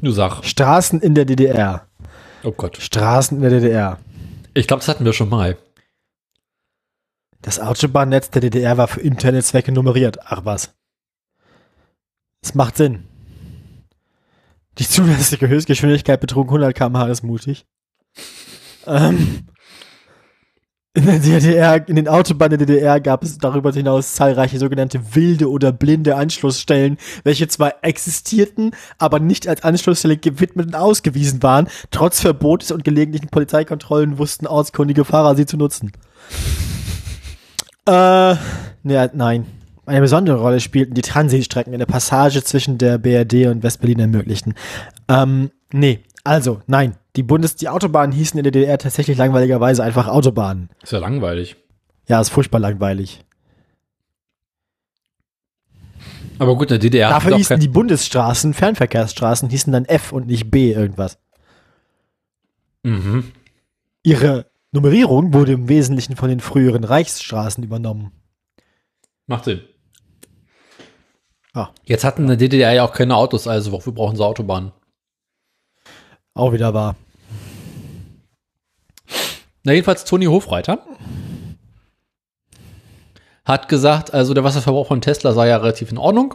Du 0.00 0.10
sag. 0.10 0.42
Straßen 0.44 1.00
in 1.00 1.14
der 1.14 1.24
DDR. 1.24 1.86
Oh 2.44 2.52
Gott. 2.52 2.76
Straßen 2.76 3.36
in 3.36 3.42
der 3.42 3.50
DDR. 3.50 3.98
Ich 4.54 4.66
glaube, 4.66 4.80
das 4.80 4.88
hatten 4.88 5.04
wir 5.04 5.12
schon 5.12 5.28
mal. 5.28 5.56
Das 7.40 7.58
Autobahnnetz 7.58 8.30
der 8.30 8.40
DDR 8.40 8.76
war 8.76 8.88
für 8.88 9.00
interne 9.00 9.42
Zwecke 9.42 9.72
nummeriert. 9.72 10.18
Ach 10.24 10.44
was. 10.44 10.74
Es 12.40 12.54
macht 12.54 12.76
Sinn. 12.76 13.04
Die 14.78 14.88
zulässige 14.88 15.48
Höchstgeschwindigkeit 15.48 16.20
betrug 16.20 16.48
100 16.48 16.74
km/h, 16.74 17.08
ist 17.08 17.22
mutig. 17.22 17.66
Ähm, 18.86 19.46
in 20.94 21.06
der 21.06 21.18
DDR, 21.20 21.88
in 21.88 21.96
den 21.96 22.06
Autobahnen 22.06 22.58
der 22.58 22.66
DDR 22.66 23.00
gab 23.00 23.24
es 23.24 23.38
darüber 23.38 23.72
hinaus 23.72 24.12
zahlreiche 24.12 24.58
sogenannte 24.58 25.14
wilde 25.14 25.50
oder 25.50 25.72
blinde 25.72 26.16
Anschlussstellen, 26.16 26.98
welche 27.24 27.48
zwar 27.48 27.76
existierten, 27.82 28.72
aber 28.98 29.18
nicht 29.18 29.48
als 29.48 29.62
Anschlussstelle 29.62 30.18
gewidmet 30.18 30.66
und 30.66 30.74
ausgewiesen 30.74 31.42
waren. 31.42 31.68
Trotz 31.90 32.20
Verbotes 32.20 32.70
und 32.72 32.84
gelegentlichen 32.84 33.28
Polizeikontrollen 33.28 34.18
wussten 34.18 34.46
ortskundige 34.46 35.06
Fahrer 35.06 35.34
sie 35.34 35.46
zu 35.46 35.56
nutzen. 35.56 35.92
Äh, 37.86 38.34
ne, 38.82 39.10
nein. 39.14 39.46
Eine 39.84 40.02
besondere 40.02 40.38
Rolle 40.38 40.60
spielten 40.60 40.94
die 40.94 41.02
Transitstrecken 41.02 41.72
in 41.72 41.78
der 41.78 41.86
Passage 41.86 42.44
zwischen 42.44 42.78
der 42.78 42.98
BRD 42.98 43.46
und 43.46 43.62
Westberlin 43.62 43.98
ermöglichten. 43.98 44.54
Ähm, 45.08 45.50
nee, 45.72 46.00
also, 46.24 46.60
nein. 46.66 46.96
Die 47.16 47.22
Bundes-, 47.22 47.56
die 47.56 47.68
Autobahnen 47.68 48.12
hießen 48.12 48.38
in 48.38 48.44
der 48.44 48.52
DDR 48.52 48.78
tatsächlich 48.78 49.18
langweiligerweise 49.18 49.82
einfach 49.82 50.08
Autobahnen. 50.08 50.70
Ist 50.82 50.92
ja 50.92 50.98
langweilig. 50.98 51.56
Ja, 52.08 52.20
ist 52.20 52.30
furchtbar 52.30 52.58
langweilig. 52.58 53.24
Aber 56.38 56.56
gut, 56.56 56.70
in 56.70 56.74
der 56.74 56.78
DDR 56.78 57.10
Dafür 57.10 57.36
hießen 57.36 57.60
die 57.60 57.68
Bundesstraßen, 57.68 58.54
Fernverkehrsstraßen, 58.54 59.48
hießen 59.50 59.72
dann 59.72 59.84
F 59.84 60.12
und 60.12 60.26
nicht 60.26 60.50
B 60.50 60.72
irgendwas. 60.72 61.18
Mhm. 62.82 63.32
Ihre 64.02 64.46
Nummerierung 64.72 65.34
wurde 65.34 65.52
im 65.52 65.68
Wesentlichen 65.68 66.16
von 66.16 66.28
den 66.28 66.40
früheren 66.40 66.84
Reichsstraßen 66.84 67.62
übernommen. 67.62 68.10
Macht 69.26 69.44
Sinn. 69.44 69.60
Ah. 71.54 71.68
Jetzt 71.84 72.04
hatten 72.04 72.22
in 72.22 72.28
der 72.28 72.36
DDR 72.38 72.72
ja 72.72 72.84
auch 72.84 72.92
keine 72.92 73.14
Autos, 73.16 73.46
also 73.46 73.72
wofür 73.72 73.92
brauchen 73.92 74.16
sie 74.16 74.24
Autobahnen? 74.24 74.72
Auch 76.34 76.52
wieder 76.52 76.72
wahr. 76.74 76.96
Na, 79.64 79.72
jedenfalls 79.72 80.04
Toni 80.04 80.26
Hofreiter 80.26 80.84
hat 83.44 83.68
gesagt, 83.68 84.14
also 84.14 84.34
der 84.34 84.44
Wasserverbrauch 84.44 84.88
von 84.88 85.00
Tesla 85.00 85.32
sei 85.32 85.48
ja 85.48 85.56
relativ 85.56 85.90
in 85.90 85.98
Ordnung. 85.98 86.34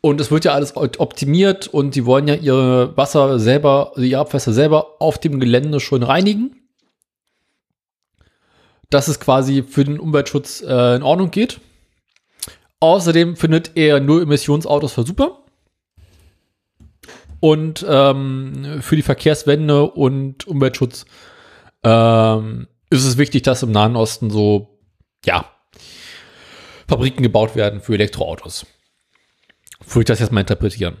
Und 0.00 0.20
es 0.20 0.30
wird 0.30 0.44
ja 0.44 0.52
alles 0.52 0.76
optimiert 0.76 1.66
und 1.66 1.94
die 1.94 2.06
wollen 2.06 2.28
ja 2.28 2.34
ihre 2.34 2.96
Wasser 2.96 3.38
selber, 3.38 3.92
also 3.94 4.02
ihre 4.02 4.20
Abwässer 4.20 4.52
selber 4.52 5.00
auf 5.00 5.18
dem 5.18 5.40
Gelände 5.40 5.80
schon 5.80 6.02
reinigen. 6.02 6.54
Dass 8.90 9.08
es 9.08 9.18
quasi 9.18 9.62
für 9.62 9.84
den 9.84 9.98
Umweltschutz 9.98 10.62
äh, 10.62 10.96
in 10.96 11.02
Ordnung 11.02 11.30
geht. 11.30 11.60
Außerdem 12.80 13.36
findet 13.36 13.72
er 13.76 13.98
nur 13.98 14.22
Emissionsautos 14.22 14.92
für 14.92 15.04
super. 15.04 15.42
Und 17.40 17.84
ähm, 17.88 18.80
für 18.80 18.96
die 18.96 19.02
Verkehrswende 19.02 19.84
und 19.84 20.46
Umweltschutz 20.46 21.06
ähm, 21.84 22.68
ist 22.90 23.04
es 23.04 23.18
wichtig, 23.18 23.42
dass 23.42 23.62
im 23.62 23.70
Nahen 23.70 23.96
Osten 23.96 24.30
so, 24.30 24.78
ja, 25.24 25.44
Fabriken 26.88 27.22
gebaut 27.22 27.54
werden 27.54 27.80
für 27.80 27.94
Elektroautos. 27.94 28.66
Würde 29.86 30.00
ich 30.00 30.06
das 30.06 30.20
jetzt 30.20 30.32
mal 30.32 30.40
interpretieren. 30.40 30.96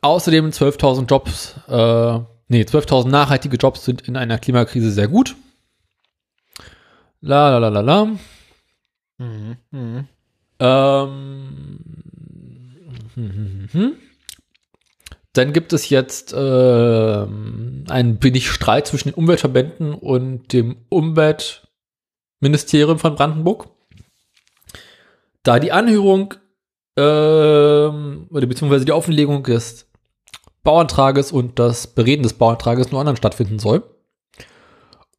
Außerdem 0.00 0.50
12.000 0.50 1.06
Jobs, 1.06 1.56
äh, 1.66 2.20
nee, 2.48 2.62
12.000 2.62 3.08
nachhaltige 3.08 3.56
Jobs 3.56 3.84
sind 3.84 4.02
in 4.02 4.16
einer 4.16 4.38
Klimakrise 4.38 4.92
sehr 4.92 5.08
gut. 5.08 5.36
La 7.20 7.50
la 7.50 7.58
la 7.58 7.68
la 7.68 7.80
la. 7.80 8.04
Mhm. 9.18 9.56
Mhm. 9.70 10.08
Ähm, 10.60 11.78
hm, 13.14 13.32
hm, 13.32 13.68
hm. 13.72 13.96
Dann 15.38 15.52
gibt 15.52 15.72
es 15.72 15.88
jetzt 15.88 16.34
ähm, 16.36 17.84
ein 17.88 18.20
wenig 18.24 18.50
Streit 18.50 18.88
zwischen 18.88 19.10
den 19.10 19.14
Umweltverbänden 19.14 19.94
und 19.94 20.52
dem 20.52 20.78
Umweltministerium 20.88 22.98
von 22.98 23.14
Brandenburg. 23.14 23.68
Da 25.44 25.60
die 25.60 25.70
Anhörung 25.70 26.34
ähm, 26.96 28.26
oder 28.30 28.48
beziehungsweise 28.48 28.84
die 28.84 28.90
Offenlegung 28.90 29.44
des 29.44 29.88
Bauantrages 30.64 31.30
und 31.30 31.60
das 31.60 31.86
Bereden 31.86 32.24
des 32.24 32.32
Bauantrages 32.32 32.90
nur 32.90 32.98
online 32.98 33.16
stattfinden 33.16 33.60
soll. 33.60 33.84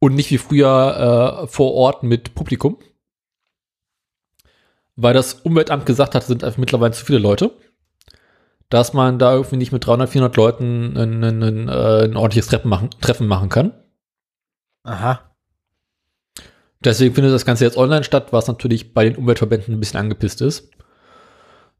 Und 0.00 0.16
nicht 0.16 0.30
wie 0.30 0.36
früher 0.36 1.44
äh, 1.44 1.46
vor 1.46 1.72
Ort 1.72 2.02
mit 2.02 2.34
Publikum 2.34 2.76
weil 5.02 5.14
das 5.14 5.34
Umweltamt 5.34 5.86
gesagt 5.86 6.14
hat, 6.14 6.24
sind 6.24 6.44
einfach 6.44 6.58
mittlerweile 6.58 6.92
zu 6.92 7.06
viele 7.06 7.20
Leute, 7.20 7.52
dass 8.70 8.92
man 8.92 9.18
da 9.18 9.34
irgendwie 9.34 9.56
nicht 9.56 9.72
mit 9.72 9.84
300, 9.84 10.08
400 10.08 10.36
Leuten 10.36 10.96
ein, 10.96 11.24
ein, 11.24 11.42
ein, 11.42 11.68
äh, 11.68 12.04
ein 12.04 12.16
ordentliches 12.16 12.46
Treffen 12.46 12.68
machen, 12.68 12.90
Treffen 13.00 13.26
machen 13.26 13.48
kann. 13.48 13.72
Aha. 14.84 15.34
Deswegen 16.82 17.14
findet 17.14 17.34
das 17.34 17.44
Ganze 17.44 17.64
jetzt 17.64 17.76
online 17.76 18.04
statt, 18.04 18.32
was 18.32 18.46
natürlich 18.46 18.94
bei 18.94 19.04
den 19.04 19.16
Umweltverbänden 19.16 19.74
ein 19.74 19.80
bisschen 19.80 20.00
angepisst 20.00 20.40
ist. 20.40 20.70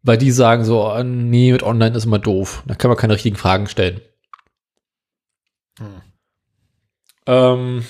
Weil 0.03 0.19
die 0.19 0.31
sagen 0.31 0.65
so, 0.65 0.85
ah, 0.85 1.03
nee, 1.05 1.53
mit 1.53 1.63
online 1.63 1.97
ist 1.97 2.05
immer 2.05 2.19
doof. 2.19 2.63
Da 2.67 2.75
kann 2.75 2.91
man 2.91 2.99
keine 2.99 3.15
richtigen 3.15 3.37
Fragen 3.37 3.67
stellen. 3.67 4.01
Hm. 5.79 6.03
Ähm, 7.27 7.85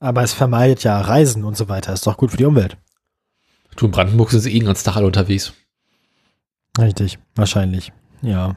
Aber 0.00 0.22
es 0.22 0.32
vermeidet 0.32 0.82
ja 0.82 1.00
Reisen 1.00 1.44
und 1.44 1.56
so 1.56 1.68
weiter. 1.68 1.92
Ist 1.92 2.06
doch 2.06 2.16
gut 2.16 2.32
für 2.32 2.36
die 2.36 2.44
Umwelt. 2.44 2.76
du, 3.76 3.86
in 3.86 3.92
Brandenburg 3.92 4.30
sind 4.30 4.40
sie 4.40 4.54
eh 4.54 4.58
den 4.58 4.66
ganzen 4.66 4.84
Tag 4.84 4.96
alle 4.96 5.06
unterwegs. 5.06 5.52
Richtig, 6.78 7.18
wahrscheinlich. 7.34 7.92
Ja. 8.22 8.54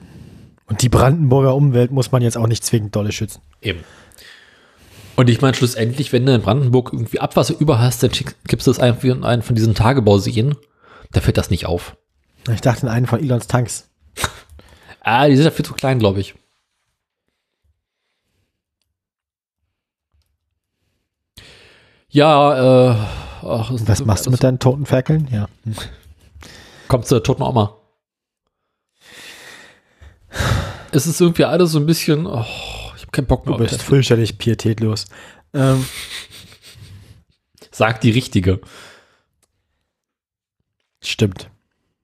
Und 0.66 0.82
die 0.82 0.90
Brandenburger 0.90 1.56
Umwelt 1.56 1.91
muss 1.91 2.12
man 2.12 2.22
jetzt 2.22 2.38
auch 2.38 2.48
nicht 2.48 2.64
zwingend 2.64 2.96
dolle 2.96 3.12
schützen. 3.12 3.41
Eben. 3.62 3.84
Und 5.16 5.30
ich 5.30 5.41
meine, 5.41 5.54
schlussendlich, 5.54 6.14
wenn 6.14 6.26
du 6.26 6.34
in 6.34 6.41
Brandenburg 6.41 6.91
irgendwie 6.94 7.20
Abwasser 7.20 7.56
über 7.60 7.80
hast, 7.80 8.04
dann 8.04 8.12
gibst 8.48 8.68
du 8.68 8.72
es 8.72 8.80
einfach 8.80 9.04
in 9.04 9.24
einen 9.24 9.41
von 9.41 9.56
diesen 9.56 9.76
Tagebauseen. 9.76 10.56
Da 11.12 11.22
fällt 11.22 11.38
das 11.38 11.50
nicht 11.50 11.66
auf. 11.66 11.98
Ich 12.50 12.62
dachte 12.62 12.86
in 12.86 12.88
einen 12.91 13.08
von 13.08 13.20
Elons 13.20 13.48
Tanks. 13.48 13.90
Ah, 15.02 15.28
die 15.28 15.36
sind 15.38 15.46
dafür 15.46 15.64
zu 15.64 15.74
klein, 15.74 15.98
glaube 15.98 16.20
ich. 16.20 16.36
Ja, 22.10 22.91
äh, 22.91 22.96
ach, 23.44 23.72
Was 23.72 24.06
machst 24.06 24.26
du 24.28 24.30
mit 24.30 24.44
deinen 24.44 24.60
toten 24.60 24.86
Ferkeln? 24.86 25.28
Ja. 25.32 25.48
Hm. 25.64 25.76
Kommt 26.90 27.08
zur 27.08 27.24
toten 27.24 27.44
Oma. 27.44 27.79
Es 30.92 31.06
ist 31.08 31.22
irgendwie 31.22 31.46
alles 31.46 31.72
so 31.72 31.80
ein 31.80 31.86
bisschen, 31.86 32.26
oh, 32.26 32.46
ich 32.96 33.02
habe 33.02 33.12
keinen 33.12 33.28
Bock 33.28 33.46
mehr 33.46 33.58
Du 33.58 33.64
bist 33.64 33.82
fürchterlich 33.82 34.38
pietätlos. 34.38 35.06
Ähm, 35.54 35.86
Sagt 37.72 38.04
die 38.04 38.12
Richtige. 38.12 38.60
stimmt. 41.02 41.50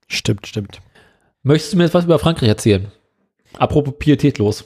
Stimmt, 0.08 0.46
stimmt. 0.46 0.80
Möchtest 1.42 1.72
du 1.72 1.76
mir 1.76 1.84
jetzt 1.84 1.94
was 1.94 2.04
über 2.04 2.18
Frankreich 2.18 2.48
erzählen? 2.48 2.90
Apropos 3.58 3.94
pietätlos. 3.98 4.64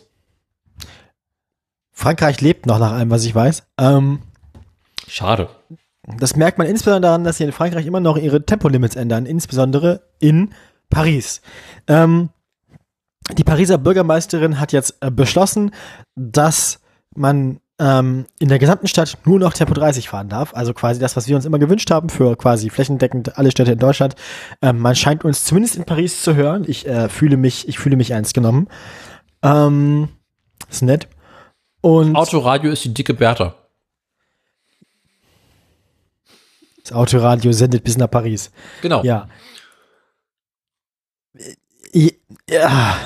Frankreich 1.93 2.41
lebt 2.41 2.66
noch 2.66 2.78
nach 2.78 2.93
allem, 2.93 3.11
was 3.11 3.24
ich 3.24 3.35
weiß. 3.35 3.62
Ähm, 3.78 4.20
Schade. 5.07 5.49
das 6.19 6.37
merkt 6.37 6.59
man 6.59 6.66
insbesondere 6.66 7.03
daran, 7.11 7.24
dass 7.24 7.39
sie 7.39 7.45
in 7.45 7.53
Frankreich 7.53 7.87
immer 7.87 8.01
noch 8.01 8.16
ihre 8.16 8.45
Tempolimits 8.45 8.97
ändern, 8.97 9.27
insbesondere 9.27 10.03
in 10.19 10.53
Paris. 10.89 11.41
Ähm, 11.87 12.31
die 13.32 13.44
Pariser 13.44 13.78
Bürgermeisterin 13.78 14.60
hat 14.60 14.72
jetzt 14.72 14.97
äh, 15.01 15.10
beschlossen, 15.10 15.72
dass 16.16 16.80
man 17.14 17.60
ähm, 17.78 18.26
in 18.38 18.48
der 18.48 18.59
gesamten 18.59 18.88
Stadt 18.88 19.18
nur 19.24 19.38
noch 19.38 19.52
Tempo 19.52 19.74
30 19.74 20.09
fahren 20.09 20.28
darf. 20.28 20.55
Also 20.55 20.74
quasi 20.74 21.01
das, 21.01 21.16
was 21.16 21.28
wir 21.28 21.36
uns 21.36 21.44
immer 21.44 21.59
gewünscht 21.59 21.90
haben 21.90 22.09
für 22.09 22.36
quasi 22.36 22.70
flächendeckend 22.70 23.38
alle 23.38 23.51
Städte 23.51 23.72
in 23.72 23.78
Deutschland. 23.78 24.16
Ähm, 24.62 24.78
man 24.78 24.94
scheint 24.94 25.24
uns 25.24 25.44
zumindest 25.44 25.76
in 25.76 25.84
Paris 25.84 26.22
zu 26.22 26.34
hören. 26.34 26.64
Ich 26.66 26.86
äh, 26.86 27.09
fühle 27.09 27.36
mich, 27.36 27.68
ich 27.68 27.78
fühle 27.78 27.97
mich 27.97 28.10
ernst 28.10 28.34
genommen. 28.34 28.68
Ähm, 29.42 30.09
ist 30.68 30.82
nett. 30.82 31.09
Und 31.80 32.16
Autoradio 32.16 32.70
ist 32.72 32.84
die 32.84 32.92
dicke 32.92 33.14
Bertha. 33.14 33.55
das 36.90 36.97
Autoradio 36.97 37.52
sendet 37.52 37.84
bis 37.84 37.97
nach 37.97 38.10
Paris. 38.10 38.51
Genau. 38.82 39.02
Ja. 39.02 39.28
Ja. 41.92 42.96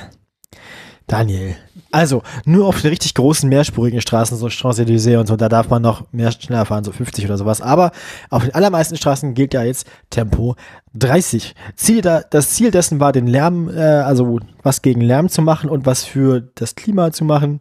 Daniel. 1.06 1.56
Also, 1.90 2.22
nur 2.44 2.66
auf 2.66 2.80
den 2.80 2.90
richtig 2.90 3.14
großen 3.14 3.48
mehrspurigen 3.48 4.00
Straßen, 4.00 4.36
so 4.36 4.48
Champs-Élysées 4.48 5.18
und 5.18 5.26
so, 5.26 5.36
da 5.36 5.48
darf 5.48 5.68
man 5.68 5.82
noch 5.82 6.10
mehr 6.12 6.32
schneller 6.32 6.64
fahren, 6.64 6.82
so 6.82 6.92
50 6.92 7.24
oder 7.26 7.36
sowas. 7.36 7.60
Aber 7.60 7.92
auf 8.30 8.42
den 8.42 8.54
allermeisten 8.54 8.96
Straßen 8.96 9.34
gilt 9.34 9.54
ja 9.54 9.62
jetzt 9.62 9.86
Tempo 10.10 10.56
30. 10.94 11.54
Ziel 11.76 12.00
da, 12.00 12.22
das 12.22 12.50
Ziel 12.50 12.70
dessen 12.70 13.00
war, 13.00 13.12
den 13.12 13.26
Lärm, 13.26 13.68
äh, 13.68 13.80
also 13.80 14.40
was 14.62 14.82
gegen 14.82 15.02
Lärm 15.02 15.28
zu 15.28 15.42
machen 15.42 15.70
und 15.70 15.86
was 15.86 16.04
für 16.04 16.40
das 16.40 16.74
Klima 16.74 17.12
zu 17.12 17.24
machen. 17.24 17.60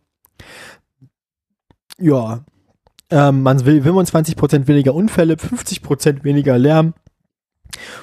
Ja. 2.00 2.44
Ähm, 3.12 3.44
man 3.44 3.66
will 3.66 3.82
25% 3.82 4.68
weniger 4.68 4.96
Unfälle, 4.96 5.36
50% 5.36 6.24
weniger 6.24 6.58
Lärm 6.58 6.94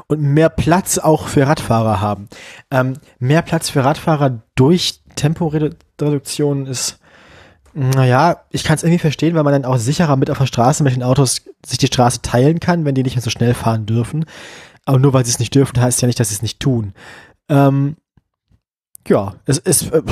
und 0.06 0.20
mehr 0.20 0.48
Platz 0.48 0.98
auch 0.98 1.28
für 1.28 1.46
Radfahrer 1.46 2.00
haben. 2.00 2.28
Ähm, 2.70 2.94
mehr 3.18 3.42
Platz 3.42 3.70
für 3.70 3.84
Radfahrer 3.84 4.42
durch 4.54 5.00
Temporeduktion 5.16 6.66
ist, 6.66 6.98
naja, 7.72 8.44
ich 8.50 8.64
kann 8.64 8.76
es 8.76 8.82
irgendwie 8.82 8.98
verstehen, 8.98 9.34
weil 9.34 9.44
man 9.44 9.52
dann 9.52 9.64
auch 9.64 9.78
sicherer 9.78 10.16
mit 10.16 10.30
auf 10.30 10.38
der 10.38 10.46
Straße 10.46 10.82
mit 10.82 10.94
den 10.94 11.02
Autos 11.02 11.42
sich 11.64 11.78
die 11.78 11.86
Straße 11.86 12.20
teilen 12.22 12.58
kann, 12.58 12.84
wenn 12.84 12.94
die 12.94 13.02
nicht 13.02 13.14
mehr 13.14 13.22
so 13.22 13.30
schnell 13.30 13.54
fahren 13.54 13.86
dürfen. 13.86 14.24
Aber 14.84 14.98
nur 14.98 15.12
weil 15.12 15.24
sie 15.24 15.30
es 15.30 15.38
nicht 15.38 15.54
dürfen, 15.54 15.80
heißt 15.80 16.02
ja 16.02 16.06
nicht, 16.06 16.18
dass 16.18 16.30
sie 16.30 16.34
es 16.34 16.42
nicht 16.42 16.58
tun. 16.58 16.94
Ähm, 17.48 17.96
ja, 19.06 19.34
es 19.44 19.58
ist, 19.58 19.92
äh, 19.92 20.02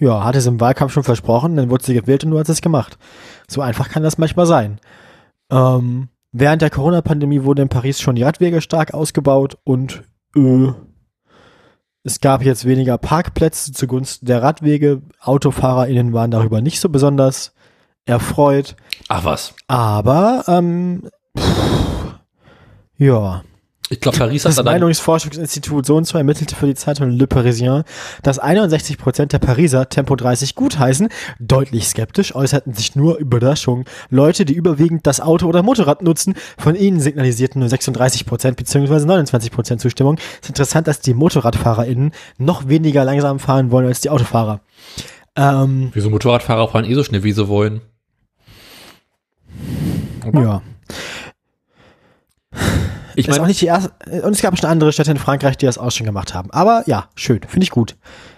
ja, 0.00 0.24
hat 0.24 0.36
es 0.36 0.46
im 0.46 0.60
Wahlkampf 0.60 0.92
schon 0.92 1.04
versprochen, 1.04 1.56
dann 1.56 1.70
wurde 1.70 1.84
sie 1.84 1.94
gewählt 1.94 2.24
und 2.24 2.30
nur 2.30 2.40
hat 2.40 2.48
es 2.48 2.60
gemacht. 2.60 2.98
So 3.48 3.60
einfach 3.60 3.88
kann 3.88 4.02
das 4.02 4.18
manchmal 4.18 4.46
sein. 4.46 4.80
Ähm, 5.50 6.08
während 6.32 6.62
der 6.62 6.70
Corona-Pandemie 6.70 7.42
wurde 7.44 7.62
in 7.62 7.68
Paris 7.68 8.00
schon 8.00 8.16
die 8.16 8.22
Radwege 8.22 8.60
stark 8.60 8.94
ausgebaut 8.94 9.58
und 9.64 10.02
äh, 10.34 10.72
es 12.06 12.20
gab 12.20 12.44
jetzt 12.44 12.64
weniger 12.64 12.98
Parkplätze 12.98 13.72
zugunsten 13.72 14.26
der 14.26 14.40
Radwege. 14.40 15.02
AutofahrerInnen 15.20 16.12
waren 16.12 16.30
darüber 16.30 16.60
nicht 16.60 16.78
so 16.78 16.88
besonders 16.88 17.52
erfreut. 18.04 18.76
Ach 19.08 19.24
was. 19.24 19.54
Aber, 19.66 20.44
ähm, 20.46 21.08
pff, 21.36 22.14
ja. 22.96 23.42
Ich 23.88 24.00
glaube, 24.00 24.18
Paris 24.18 24.44
hat 24.44 24.56
Das 24.56 24.64
Meinungsforschungsinstitut 24.64 25.86
so 25.86 25.96
und 25.96 26.06
so 26.06 26.18
ermittelte 26.18 26.56
für 26.56 26.66
die 26.66 26.74
Zeitung 26.74 27.10
Le 27.10 27.28
Parisien, 27.28 27.84
dass 28.22 28.40
61 28.40 28.98
Prozent 28.98 29.32
der 29.32 29.38
Pariser 29.38 29.88
Tempo 29.88 30.16
30 30.16 30.56
gutheißen. 30.56 31.08
Deutlich 31.38 31.86
skeptisch 31.86 32.34
äußerten 32.34 32.74
sich 32.74 32.96
nur 32.96 33.18
Überraschung 33.18 33.84
Leute, 34.10 34.44
die 34.44 34.54
überwiegend 34.54 35.06
das 35.06 35.20
Auto 35.20 35.46
oder 35.46 35.62
Motorrad 35.62 36.02
nutzen. 36.02 36.34
Von 36.58 36.74
ihnen 36.74 36.98
signalisierten 36.98 37.60
nur 37.60 37.68
36 37.68 38.26
Prozent 38.26 38.56
bzw. 38.56 39.04
29 39.04 39.52
Prozent 39.52 39.80
Zustimmung. 39.80 40.16
Es 40.18 40.40
ist 40.42 40.48
interessant, 40.48 40.88
dass 40.88 40.98
die 40.98 41.14
MotorradfahrerInnen 41.14 42.10
noch 42.38 42.66
weniger 42.68 43.04
langsam 43.04 43.38
fahren 43.38 43.70
wollen 43.70 43.86
als 43.86 44.00
die 44.00 44.10
Autofahrer. 44.10 44.62
Ähm, 45.36 45.90
wieso 45.92 46.10
Motorradfahrer 46.10 46.66
fahren 46.68 46.86
eh 46.86 46.94
so 46.94 47.04
schnell, 47.04 47.22
wie 47.22 47.32
sie 47.32 47.46
wollen. 47.46 47.82
ja. 50.32 50.62
Ich 53.16 53.28
ist 53.28 53.34
auch 53.34 53.38
meine, 53.38 53.48
nicht 53.48 53.60
die 53.60 53.66
erste, 53.66 53.90
und 54.22 54.32
es 54.32 54.42
gab 54.42 54.56
schon 54.58 54.68
andere 54.70 54.92
Städte 54.92 55.10
in 55.10 55.16
Frankreich, 55.18 55.56
die 55.56 55.66
das 55.66 55.78
auch 55.78 55.90
schon 55.90 56.06
gemacht 56.06 56.34
haben. 56.34 56.50
Aber 56.50 56.84
ja, 56.86 57.08
schön, 57.14 57.40
finde 57.48 57.64
ich 57.64 57.70
gut. 57.70 57.96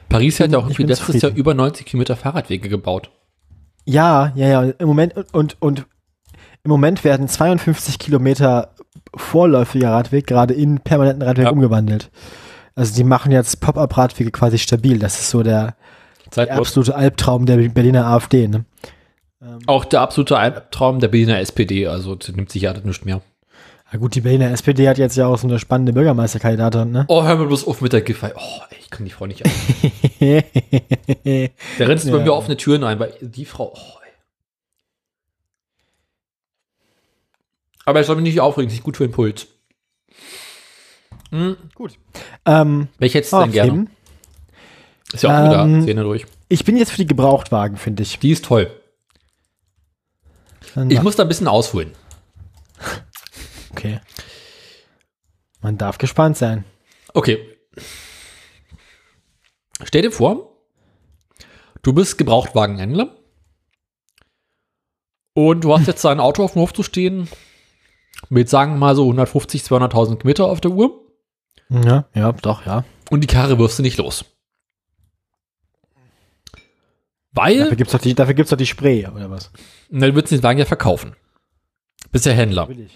Paris 0.09 0.41
hat 0.41 0.53
ja 0.53 0.59
auch 0.59 0.65
irgendwie 0.65 0.85
letztes 0.85 1.09
Jahr 1.09 1.21
zufrieden. 1.21 1.37
über 1.37 1.55
90 1.55 1.87
Kilometer 1.87 2.17
Fahrradwege 2.17 2.69
gebaut. 2.69 3.11
Ja, 3.85 4.33
ja, 4.35 4.49
ja. 4.49 4.73
Im 4.79 4.87
Moment 4.89 5.15
und 5.33 5.57
und 5.61 5.87
im 6.65 6.71
Moment 6.71 7.05
werden 7.05 7.29
52 7.29 7.99
Kilometer 7.99 8.75
vorläufiger 9.15 9.91
Radweg 9.91 10.27
gerade 10.27 10.55
in 10.55 10.81
permanenten 10.81 11.23
Radweg 11.23 11.45
Ja. 11.45 11.51
umgewandelt. 11.51 12.11
Also 12.75 12.95
die 12.95 13.05
machen 13.05 13.33
jetzt 13.33 13.61
Pop-up-Radwege 13.61 14.31
quasi 14.31 14.59
stabil. 14.59 14.99
Das 14.99 15.19
ist 15.21 15.31
so 15.31 15.43
der, 15.43 15.75
der 16.37 16.55
absolute 16.57 16.95
Albtraum 16.95 17.47
der 17.47 17.57
Berliner 17.69 18.07
AfD. 18.07 18.47
Ne? 18.49 18.65
Auch 19.67 19.85
der 19.85 20.01
absolute 20.03 20.37
Albtraum 20.39 21.01
der 21.01 21.09
Berliner 21.09 21.39
SPD, 21.41 21.87
also 21.87 22.17
nimmt 22.35 22.51
sich 22.51 22.63
ja 22.63 22.73
das 22.73 22.85
nicht 22.85 23.05
mehr. 23.05 23.21
Na 23.91 23.99
gut, 23.99 24.15
die 24.15 24.21
Berliner 24.21 24.51
SPD 24.51 24.87
hat 24.89 24.99
jetzt 24.99 25.17
ja 25.17 25.27
auch 25.27 25.39
so 25.39 25.47
eine 25.49 25.59
spannende 25.59 25.95
Bürgermeisterkandidatin. 25.95 26.91
Ne? 26.91 27.05
Oh, 27.09 27.23
hör 27.25 27.37
mir 27.37 27.47
bloß 27.47 27.67
auf 27.67 27.81
mit 27.81 27.93
der 27.95 28.03
Giffey. 28.03 28.33
Oh, 28.37 28.61
ey, 28.71 28.77
ich 28.81 28.91
kann 28.91 29.07
die 29.07 29.11
Frau 29.11 29.27
nicht 29.27 29.45
an. 29.45 29.51
Der 30.21 31.89
rennt 31.89 32.05
bei 32.05 32.19
Ja. 32.19 32.19
mir 32.19 32.35
offene 32.35 32.57
Türen 32.59 32.85
ein, 32.85 32.99
weil 32.99 33.15
die 33.21 33.47
Frau, 33.47 33.73
oh, 33.75 33.99
ey. 34.05 34.11
Aber 37.87 38.01
ich 38.01 38.07
soll 38.07 38.17
mich 38.17 38.25
nicht 38.25 38.41
aufregen, 38.41 38.69
ist 38.69 38.75
nicht 38.75 38.85
gut 38.85 38.99
für 38.99 39.07
den 39.07 39.13
Puls. 39.13 39.47
Hm, 41.31 41.57
ähm, 42.47 42.89
welche 42.99 43.19
hättest 43.19 43.33
du 43.33 43.41
denn 43.41 43.53
gerne? 43.53 43.71
aufheben. 43.73 43.91
Ist 45.13 45.23
ja 45.23 45.31
auch 45.31 45.45
wieder 45.51 45.63
Ähm, 45.65 45.83
Szene 45.83 46.03
durch. 46.03 46.27
Ich 46.51 46.65
bin 46.65 46.77
jetzt 46.77 46.91
für 46.91 46.97
die 46.99 47.07
Gebrauchtwagen, 47.07 47.77
finde 47.79 48.03
ich. 48.03 48.19
Die 48.19 48.31
ist 48.33 48.45
toll. 48.45 48.71
Dann 50.75 50.91
Ich 50.91 50.97
mach- 50.99 51.05
muss 51.05 51.17
da 51.17 51.23
ein 51.23 51.29
bisschen 51.29 51.49
ausholen. 51.49 51.93
Okay. 53.71 54.01
Man 55.61 55.77
darf 55.79 55.99
gespannt 55.99 56.37
sein. 56.37 56.65
Okay. 57.15 57.57
Stell 59.85 60.03
dir 60.03 60.13
vor, 60.13 60.57
du 61.83 61.93
bist 61.93 62.19
Gebrauchtwagenhändler 62.19 63.17
und 65.35 65.63
du 65.65 65.77
hast 65.77 65.87
jetzt 65.87 66.05
dein 66.05 66.21
Auto 66.21 66.43
auf 66.45 66.53
dem 66.53 66.63
Hof 66.63 66.73
zu 66.73 66.83
stehen 66.83 67.29
mit, 68.29 68.49
sagen 68.49 68.73
wir 68.73 68.79
mal 68.79 68.97
so 68.97 69.03
150, 69.05 69.63
200.000 69.63 70.17
Kilometer 70.19 70.47
auf 70.47 70.61
der 70.61 70.73
Uhr 70.73 71.01
Ja, 71.69 72.07
ja, 72.15 72.33
doch, 72.33 72.67
ja. 72.67 72.85
und 73.11 73.21
die 73.23 73.29
Karre 73.29 73.59
wirfst 73.59 73.79
du 73.79 73.83
nicht 73.83 73.99
los. 73.99 74.25
Weil, 77.31 77.59
Dafür 77.59 77.77
gibt's 77.77 77.93
doch 77.93 78.01
die, 78.01 78.15
dafür 78.15 78.35
gibt's 78.35 78.51
doch 78.51 78.57
die 78.57 78.67
Spray, 78.67 79.07
oder 79.07 79.31
was? 79.31 79.53
na, 79.91 80.07
du 80.07 80.15
willst 80.15 80.33
den 80.33 80.43
Wagen 80.43 80.59
ja 80.59 80.65
verkaufen. 80.65 81.15
Bist 82.11 82.27
ja 82.27 82.33
Händler. 82.33 82.69
Will 82.69 82.77
Hm? 82.77 82.91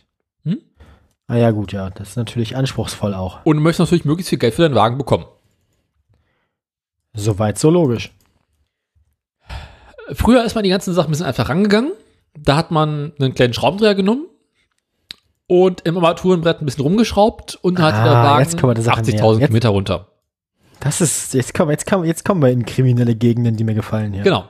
Ah 1.28 1.36
ja, 1.36 1.50
gut, 1.50 1.72
ja. 1.72 1.90
Das 1.90 2.10
ist 2.10 2.16
natürlich 2.16 2.56
anspruchsvoll 2.56 3.14
auch. 3.14 3.44
Und 3.44 3.56
du 3.56 3.62
möchtest 3.62 3.80
natürlich 3.90 4.04
möglichst 4.04 4.30
viel 4.30 4.38
Geld 4.38 4.54
für 4.54 4.62
deinen 4.62 4.74
Wagen 4.74 4.98
bekommen. 4.98 5.24
Soweit 7.14 7.58
so 7.58 7.70
logisch. 7.70 8.10
Früher 10.12 10.44
ist 10.44 10.54
man 10.54 10.64
die 10.64 10.70
ganzen 10.70 10.94
Sachen 10.94 11.08
ein 11.08 11.12
bisschen 11.12 11.26
einfach 11.26 11.48
rangegangen. 11.48 11.92
Da 12.38 12.56
hat 12.56 12.70
man 12.70 13.12
einen 13.18 13.34
kleinen 13.34 13.52
Schraubendreher 13.54 13.94
genommen 13.94 14.26
und 15.46 15.82
im 15.82 15.96
Armaturenbrett 15.96 16.60
ein 16.60 16.64
bisschen 16.64 16.82
rumgeschraubt 16.82 17.56
und 17.56 17.78
dann 17.78 17.86
hatte 17.86 18.02
der 18.08 18.12
Ah, 18.16 18.24
Wagen 18.24 18.42
jetzt 18.44 18.58
kommen 18.58 18.70
wir 18.70 18.74
der 18.74 18.84
Sache 18.84 19.00
80.000 19.02 19.04
näher. 19.12 19.32
Jetzt- 19.32 19.40
Kilometer 19.48 19.68
runter. 19.68 20.08
Das 20.80 21.00
ist, 21.00 21.32
jetzt 21.34 21.54
kommen, 21.54 21.70
jetzt 21.70 21.86
kommen, 21.86 22.04
jetzt 22.04 22.24
kommen 22.24 22.42
wir 22.42 22.48
in 22.50 22.64
kriminelle 22.66 23.14
Gegenden, 23.14 23.56
die 23.56 23.62
mir 23.64 23.74
gefallen 23.74 24.12
hier. 24.14 24.22
Genau. 24.24 24.46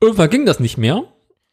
Irgendwann 0.00 0.28
ging 0.28 0.44
das 0.44 0.60
nicht 0.60 0.76
mehr. 0.76 1.04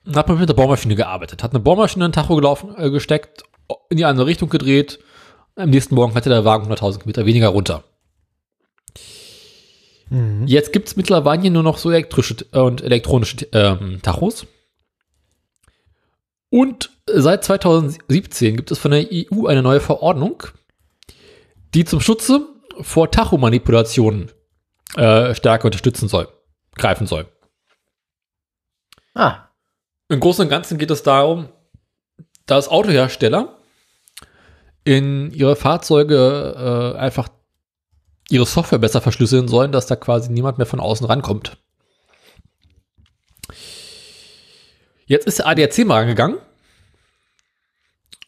Dann 0.04 0.16
hat 0.18 0.28
man 0.28 0.38
mit 0.38 0.50
der 0.50 0.54
Bohrmaschine 0.56 0.96
gearbeitet. 0.96 1.44
Hat 1.44 1.52
eine 1.52 1.62
Bohrmaschine 1.62 2.04
in 2.06 2.12
den 2.12 2.16
Tacho 2.16 2.36
gelaufen, 2.36 2.76
äh, 2.78 2.90
gesteckt, 2.90 3.44
in 3.90 3.98
die 3.98 4.06
andere 4.06 4.26
Richtung 4.26 4.50
gedreht. 4.50 5.00
Am 5.56 5.70
nächsten 5.70 5.96
Morgen 5.96 6.16
hatte 6.16 6.30
der 6.30 6.46
Wagen 6.46 6.72
100.000 6.72 7.00
Kilometer 7.00 7.26
weniger 7.26 7.50
runter. 7.50 7.84
Mhm. 10.10 10.46
Jetzt 10.48 10.74
gibt 10.74 10.88
es 10.88 10.96
mittlerweile 10.96 11.50
nur 11.50 11.64
noch 11.64 11.78
so 11.78 11.90
elektrische 11.90 12.36
und 12.52 12.82
elektronische 12.82 13.48
ähm, 13.52 14.00
Tachos. 14.02 14.46
Und 16.50 16.92
seit 17.08 17.44
2017 17.44 18.56
gibt 18.56 18.70
es 18.72 18.78
von 18.78 18.92
der 18.92 19.08
EU 19.12 19.48
eine 19.48 19.64
neue 19.64 19.80
Verordnung, 19.80 20.44
die 21.74 21.84
zum 21.84 22.00
Schutze 22.00 22.48
vor 22.82 23.10
Tachomanipulationen 23.10 24.32
äh, 24.96 25.34
stärker 25.34 25.66
unterstützen 25.66 26.08
soll, 26.08 26.28
greifen 26.76 27.08
soll. 27.08 27.28
Ah, 29.16 29.50
Im 30.10 30.20
Großen 30.20 30.44
und 30.44 30.50
Ganzen 30.50 30.78
geht 30.78 30.92
es 30.92 31.04
darum, 31.04 31.50
dass 32.46 32.68
Autohersteller 32.68 33.58
in 34.84 35.32
ihre 35.32 35.56
Fahrzeuge 35.56 36.94
äh, 36.96 36.98
einfach 36.98 37.30
ihre 38.30 38.46
Software 38.46 38.80
besser 38.80 39.02
verschlüsseln 39.02 39.48
sollen, 39.48 39.72
dass 39.72 39.86
da 39.86 39.96
quasi 39.96 40.32
niemand 40.32 40.58
mehr 40.58 40.68
von 40.68 40.80
außen 40.80 41.06
rankommt. 41.06 41.58
Jetzt 45.06 45.28
ist 45.28 45.40
der 45.40 45.48
ADAC 45.48 45.86
mal 45.86 46.02
angegangen 46.02 46.38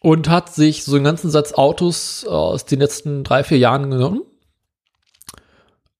und 0.00 0.28
hat 0.28 0.54
sich 0.54 0.84
so 0.84 0.94
einen 0.94 1.04
ganzen 1.04 1.30
Satz 1.30 1.52
Autos 1.54 2.24
aus 2.26 2.64
den 2.64 2.80
letzten 2.80 3.24
drei, 3.24 3.42
vier 3.42 3.58
Jahren 3.58 3.90
genommen. 3.90 4.22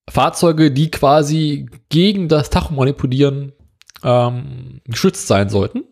Fahrzeuge, 0.09 0.71
die 0.71 0.91
quasi 0.91 1.69
gegen 1.89 2.29
das 2.29 2.51
Tacho 2.51 2.73
manipulieren 2.73 3.53
ähm, 4.05 4.81
geschützt 4.85 5.27
sein 5.27 5.49
sollten. 5.49 5.85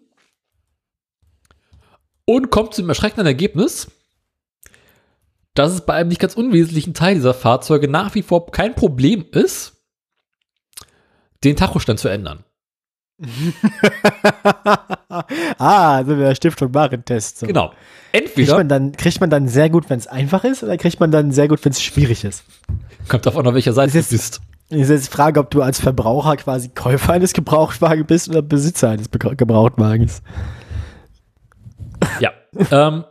Und 2.26 2.50
kommt 2.50 2.74
zu 2.74 2.82
dem 2.82 2.88
erschreckenden 2.88 3.26
Ergebnis, 3.26 3.88
dass 5.54 5.72
es 5.72 5.82
bei 5.84 5.94
einem 5.94 6.08
nicht 6.08 6.20
ganz 6.20 6.34
unwesentlichen 6.34 6.94
Teil 6.94 7.14
dieser 7.14 7.34
Fahrzeuge 7.34 7.86
nach 7.88 8.14
wie 8.14 8.22
vor 8.22 8.50
kein 8.50 8.74
Problem 8.74 9.24
ist, 9.32 9.72
den 11.44 11.56
Tachostand 11.56 12.00
zu 12.00 12.08
ändern. 12.08 12.44
ah, 15.58 15.96
also 15.96 16.16
der 16.16 16.34
Stiftung 16.34 16.74
Warentest. 16.74 17.38
So. 17.38 17.46
Genau. 17.46 17.68
Kriegt 18.12 18.28
Entweder 18.28 18.56
man, 18.56 18.68
dann, 18.68 18.92
kriegt 18.92 19.20
man 19.20 19.30
dann 19.30 19.48
sehr 19.48 19.70
gut, 19.70 19.88
wenn 19.90 19.98
es 19.98 20.06
einfach 20.06 20.44
ist, 20.44 20.62
oder 20.62 20.76
kriegt 20.76 21.00
man 21.00 21.10
dann 21.10 21.30
sehr 21.32 21.48
gut, 21.48 21.64
wenn 21.64 21.72
es 21.72 21.82
schwierig 21.82 22.24
ist? 22.24 22.44
kommt 23.08 23.26
davon, 23.26 23.46
auf 23.46 23.54
welcher 23.54 23.72
Seite 23.72 23.92
Das 23.98 24.08
du 24.08 24.14
ist- 24.16 24.40
bist. 24.40 24.40
Ist 24.70 24.88
jetzt 24.88 25.06
die 25.08 25.10
Frage, 25.12 25.38
ob 25.40 25.50
du 25.50 25.60
als 25.60 25.78
Verbraucher 25.78 26.36
quasi 26.38 26.70
Käufer 26.70 27.12
eines 27.12 27.34
Gebrauchtwagens 27.34 28.06
bist 28.06 28.28
oder 28.30 28.40
Besitzer 28.40 28.88
eines 28.90 29.10
Gebrauchtwagens. 29.10 30.22
Ja. 32.20 32.32
ähm, 32.70 33.04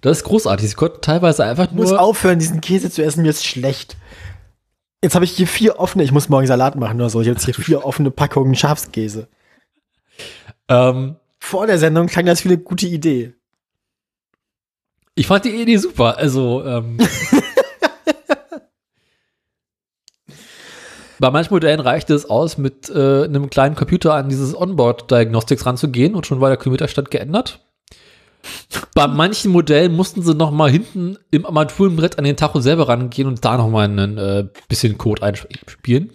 das 0.00 0.18
ist 0.18 0.24
großartig. 0.24 0.68
Sie 0.68 0.74
konnten 0.74 1.00
teilweise 1.00 1.44
einfach 1.44 1.66
Ich 1.66 1.72
muss 1.72 1.90
nur. 1.90 2.00
aufhören, 2.00 2.38
diesen 2.38 2.60
Käse 2.60 2.90
zu 2.90 3.02
essen, 3.02 3.22
mir 3.22 3.30
ist 3.30 3.44
schlecht. 3.46 3.96
Jetzt 5.02 5.14
habe 5.14 5.24
ich 5.24 5.32
hier 5.32 5.46
vier 5.46 5.78
offene, 5.78 6.04
ich 6.04 6.12
muss 6.12 6.28
morgen 6.28 6.46
Salat 6.46 6.76
machen 6.76 6.96
oder 7.00 7.10
so, 7.10 7.20
ich 7.20 7.28
habe 7.28 7.36
jetzt 7.36 7.44
hier 7.44 7.54
vier 7.54 7.84
offene 7.84 8.10
Packungen 8.10 8.54
Schafskäse. 8.54 9.28
Ähm, 10.68 11.16
Vor 11.38 11.66
der 11.66 11.78
Sendung 11.78 12.06
klang 12.06 12.26
das 12.26 12.44
wie 12.44 12.48
eine 12.48 12.58
gute 12.58 12.86
Idee. 12.86 13.34
ich 15.14 15.26
fand 15.26 15.44
die 15.44 15.50
Idee 15.60 15.76
super. 15.76 16.16
Also, 16.18 16.64
ähm, 16.64 16.98
bei 21.18 21.30
manchen 21.30 21.52
Modellen 21.54 21.80
reichte 21.80 22.14
es 22.14 22.28
aus, 22.28 22.58
mit 22.58 22.88
äh, 22.90 23.24
einem 23.24 23.50
kleinen 23.50 23.74
Computer 23.74 24.14
an 24.14 24.28
dieses 24.28 24.54
Onboard-Diagnostics 24.54 25.64
ranzugehen 25.66 26.14
und 26.14 26.26
schon 26.26 26.40
war 26.40 26.48
der 26.48 26.58
Kilometerstand 26.58 27.10
geändert. 27.10 27.60
Bei 28.94 29.06
manchen 29.08 29.50
Modellen 29.50 29.94
mussten 29.94 30.22
sie 30.22 30.34
noch 30.34 30.50
mal 30.52 30.70
hinten 30.70 31.18
im 31.30 31.44
Armaturenbrett 31.46 32.18
an 32.18 32.24
den 32.24 32.36
Tacho 32.36 32.60
selber 32.60 32.88
rangehen 32.88 33.26
und 33.26 33.44
da 33.44 33.56
noch 33.56 33.68
mal 33.68 33.88
ein 33.88 34.18
äh, 34.18 34.46
bisschen 34.68 34.98
Code 34.98 35.22
einspielen. 35.22 36.10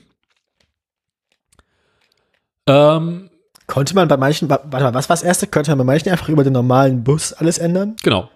Ähm, 2.67 3.29
Konnte 3.67 3.95
man 3.95 4.07
bei 4.07 4.17
manchen, 4.17 4.49
wa- 4.49 4.61
warte 4.65 4.85
mal, 4.85 4.93
was 4.93 5.09
war 5.09 5.15
das 5.15 5.23
erste? 5.23 5.47
Könnte 5.47 5.71
man 5.71 5.79
bei 5.79 5.83
manchen 5.93 6.09
einfach 6.09 6.29
über 6.29 6.43
den 6.43 6.53
normalen 6.53 7.03
Bus 7.03 7.31
alles 7.33 7.57
ändern? 7.57 7.95
Genau. 8.03 8.29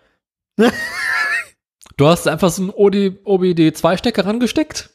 du 1.97 2.07
hast 2.07 2.27
einfach 2.27 2.49
so 2.49 2.61
einen 2.63 2.71
OD, 2.71 2.95
OBD2-Stecker 3.25 4.25
rangesteckt, 4.25 4.89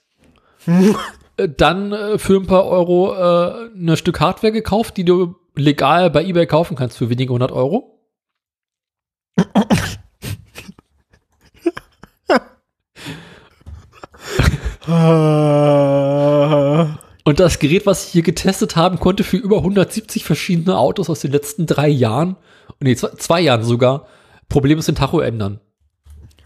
dann 1.37 1.93
äh, 1.93 2.19
für 2.19 2.37
ein 2.37 2.47
paar 2.47 2.67
Euro 2.67 3.15
äh, 3.15 3.71
ein 3.75 3.97
Stück 3.97 4.21
Hardware 4.21 4.53
gekauft, 4.53 4.97
die 4.97 5.05
du 5.05 5.37
legal 5.57 6.11
bei 6.11 6.25
eBay 6.25 6.47
kaufen 6.47 6.77
kannst 6.77 6.97
für 6.97 7.11
wenige 7.11 7.33
hundert 7.33 7.53
Euro. 7.53 7.99
Und 17.25 17.39
das 17.39 17.59
Gerät, 17.59 17.87
was 17.87 18.07
sie 18.07 18.13
hier 18.13 18.23
getestet 18.23 18.77
haben, 18.77 18.99
konnte 18.99 19.25
für 19.25 19.37
über 19.37 19.59
170 19.59 20.25
verschiedene 20.25 20.77
Autos 20.77 21.09
aus 21.11 21.21
den 21.21 21.33
letzten 21.33 21.67
drei 21.67 21.89
Jahren, 21.89 22.37
nee, 22.81 22.97
zwei, 22.97 23.11
zwei 23.11 23.41
Jahren 23.41 23.63
sogar, 23.63 24.07
problemlos 24.49 24.87
den 24.87 24.95
Tacho 24.95 25.21
ändern. 25.21 25.61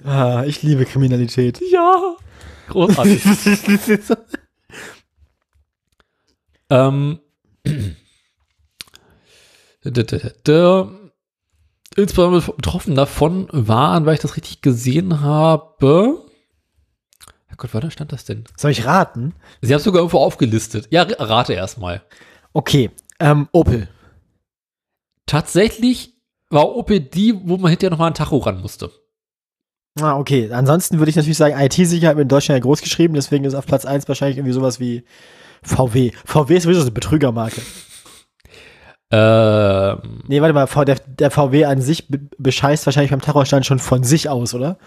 ah, 0.05 0.45
ich 0.47 0.63
liebe 0.63 0.85
Kriminalität. 0.85 1.61
Ja. 1.71 2.17
Großartig. 2.69 3.23
ähm. 6.75 7.21
Insbesondere 11.97 12.53
betroffen 12.53 12.95
davon 12.95 13.49
waren, 13.53 14.07
weil 14.07 14.15
ich 14.15 14.21
das 14.21 14.37
richtig 14.37 14.63
gesehen 14.63 15.21
habe. 15.21 16.25
Herrgott, 17.47 17.71
wann 17.73 17.91
stand 17.91 18.13
das 18.13 18.25
denn? 18.25 18.45
Soll 18.57 18.73
ich 18.73 18.85
raten? 18.85 19.35
Sie 19.61 19.73
haben 19.73 19.79
es 19.79 19.85
sogar 19.85 20.01
irgendwo 20.01 20.19
aufgelistet. 20.19 20.89
Ja, 20.91 21.03
rate 21.03 21.53
erstmal. 21.53 22.03
Okay, 22.53 22.91
ähm, 23.21 23.49
Opel. 23.53 23.89
Tatsächlich 25.27 26.15
war 26.51 26.75
OP 26.75 26.89
die, 26.89 27.39
wo 27.45 27.57
man 27.57 27.71
hinterher 27.71 27.91
nochmal 27.91 28.11
ein 28.11 28.15
Tacho 28.15 28.39
ran 28.39 28.61
musste. 28.61 28.91
Ah, 30.01 30.17
okay. 30.19 30.51
Ansonsten 30.53 30.99
würde 30.99 31.11
ich 31.11 31.17
natürlich 31.17 31.39
sagen, 31.39 31.59
IT-Sicherheit 31.59 32.17
wird 32.17 32.25
in 32.25 32.29
Deutschland 32.29 32.59
ja 32.59 32.63
groß 32.63 32.83
geschrieben, 32.83 33.15
deswegen 33.15 33.45
ist 33.45 33.55
auf 33.55 33.67
Platz 33.67 33.85
1 33.85 34.09
wahrscheinlich 34.09 34.39
irgendwie 34.39 34.55
sowas 34.55 34.81
wie 34.81 35.05
VW. 35.65 36.13
VW 36.25 36.57
ist 36.57 36.63
sowieso 36.65 36.81
so 36.81 36.87
eine 36.87 36.93
Betrügermarke. 36.93 37.61
Ähm, 39.11 40.23
Nee, 40.29 40.41
warte 40.41 40.55
mal, 40.55 40.85
der, 40.85 40.97
der 41.07 41.31
VW 41.31 41.65
an 41.67 41.81
sich 41.81 42.09
be 42.09 42.21
bescheißt 42.39 42.87
wahrscheinlich 42.87 43.11
beim 43.11 43.21
Tachostand 43.21 43.67
schon 43.67 43.79
von 43.79 44.03
sich 44.03 44.29
aus, 44.29 44.55
oder? 44.55 44.79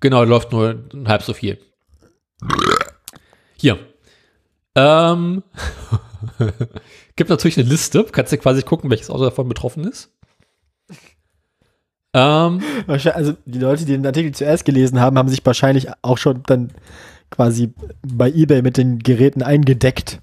Genau, 0.00 0.24
läuft 0.24 0.52
nur 0.52 0.84
halb 1.06 1.22
so 1.22 1.32
viel. 1.34 1.58
Hier. 3.56 3.78
Ähm, 4.74 5.42
gibt 7.16 7.30
natürlich 7.30 7.58
eine 7.58 7.68
Liste. 7.68 8.04
Kannst 8.10 8.32
du 8.32 8.38
quasi 8.38 8.62
gucken, 8.62 8.90
welches 8.90 9.10
Auto 9.10 9.24
davon 9.24 9.48
betroffen 9.48 9.84
ist. 9.84 10.10
Ähm, 12.14 12.62
Also 12.86 13.34
die 13.44 13.58
Leute, 13.58 13.84
die 13.84 13.92
den 13.92 14.06
Artikel 14.06 14.32
zuerst 14.32 14.64
gelesen 14.64 15.00
haben, 15.00 15.18
haben 15.18 15.28
sich 15.28 15.44
wahrscheinlich 15.44 15.88
auch 16.02 16.18
schon 16.18 16.42
dann 16.46 16.72
quasi 17.32 17.72
bei 18.06 18.30
eBay 18.30 18.62
mit 18.62 18.76
den 18.76 19.00
Geräten 19.00 19.42
eingedeckt. 19.42 20.20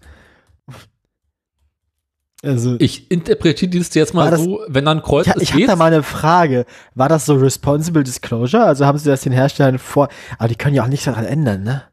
Also 2.41 2.77
ich 2.79 3.11
interpretiere 3.11 3.69
die 3.69 3.79
Liste 3.79 3.99
jetzt 3.99 4.13
mal 4.13 4.31
das- 4.31 4.41
so, 4.41 4.61
wenn 4.69 4.85
dann 4.85 5.01
Kreuz 5.03 5.25
Ja, 5.27 5.35
ich 5.37 5.51
habe 5.53 5.65
da 5.67 5.75
mal 5.75 5.87
eine 5.91 6.03
Frage. 6.03 6.65
War 6.95 7.09
das 7.09 7.25
so 7.25 7.35
Responsible 7.35 8.03
Disclosure? 8.03 8.63
Also 8.63 8.85
haben 8.85 8.97
sie 8.97 9.09
das 9.09 9.21
den 9.21 9.33
Herstellern 9.33 9.77
vor. 9.77 10.07
Aber 10.37 10.47
die 10.47 10.55
können 10.55 10.73
ja 10.75 10.83
auch 10.83 10.87
nichts 10.87 11.05
daran 11.05 11.25
ändern, 11.25 11.63
ne? 11.63 11.83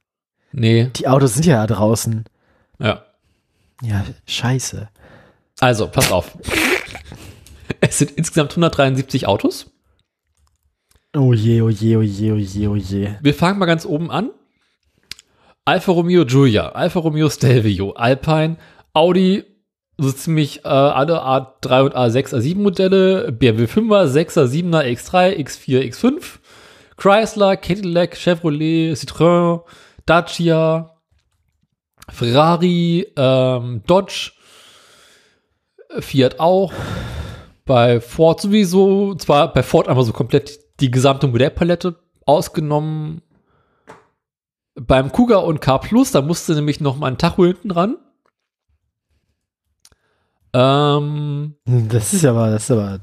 Nee, 0.53 0.91
Die 0.97 1.09
Autos 1.09 1.35
sind 1.35 1.45
ja 1.47 1.67
da 1.67 1.75
draußen. 1.75 2.25
ja. 2.79 3.03
Ja, 3.83 4.07
scheiße. 4.27 4.89
Also, 5.61 5.87
pass 5.89 6.11
auf. 6.11 6.39
es 7.83 7.99
sind 7.99 8.13
insgesamt 8.13 8.53
173 8.53 9.27
Autos. 9.27 9.71
Oh 11.15 11.35
je, 11.35 11.61
oh 11.61 11.69
je, 11.69 11.97
oh 11.97 12.01
je, 12.01 12.33
oh 12.33 12.37
je, 12.37 12.69
oh 12.69 12.75
je. 12.77 13.11
Wir 13.21 13.35
fangen 13.35 13.59
mal 13.59 13.67
ganz 13.67 13.85
oben 13.85 14.11
an. 14.11 14.31
Alfa 15.69 15.91
Romeo 15.91 16.25
Giulia, 16.25 16.69
Alfa 16.69 17.01
Romeo 17.01 17.29
Stelvio, 17.29 17.91
Alpine, 17.95 18.57
Audi, 18.93 19.43
so 19.99 20.13
ziemlich 20.13 20.65
äh, 20.65 20.69
alle 20.69 21.25
A3 21.25 21.83
und 21.83 21.97
A6, 21.97 22.37
A7 22.37 22.57
Modelle, 22.57 23.33
BMW 23.33 23.65
5er, 23.65 24.07
6er, 24.07 24.45
7er, 24.45 24.85
X3, 24.85 25.37
X4, 25.37 25.81
X5, 25.91 26.23
Chrysler, 26.97 27.57
Cadillac, 27.57 28.17
Chevrolet, 28.17 28.93
Citroën, 28.93 29.63
Dacia, 30.07 30.95
Ferrari, 32.11 33.09
ähm, 33.17 33.83
Dodge, 33.89 34.35
Fiat 35.99 36.39
auch, 36.39 36.73
bei 37.65 38.01
Ford 38.01 38.41
sowieso, 38.41 39.17
zwar 39.17 39.53
bei 39.53 39.65
Ford 39.65 39.89
einmal 39.89 40.05
so 40.05 40.13
komplett 40.13 40.61
die 40.79 40.93
gesamte 40.93 41.27
Modellpalette 41.27 41.97
ausgenommen. 42.25 43.23
Beim 44.79 45.11
Kuga 45.11 45.37
und 45.39 45.61
K 45.61 45.79
Plus, 45.79 46.13
da 46.13 46.21
musste 46.23 46.55
nämlich 46.55 46.81
noch 46.81 46.97
mal 46.97 47.09
ein 47.09 47.19
Tacho 47.19 47.45
hinten 47.45 47.71
ran. 47.71 47.97
Ähm, 50.53 51.55
Das 51.65 52.13
ist 52.13 52.25
aber, 52.25 52.51
das 52.51 52.65
ist 52.65 52.71
aber 52.71 53.01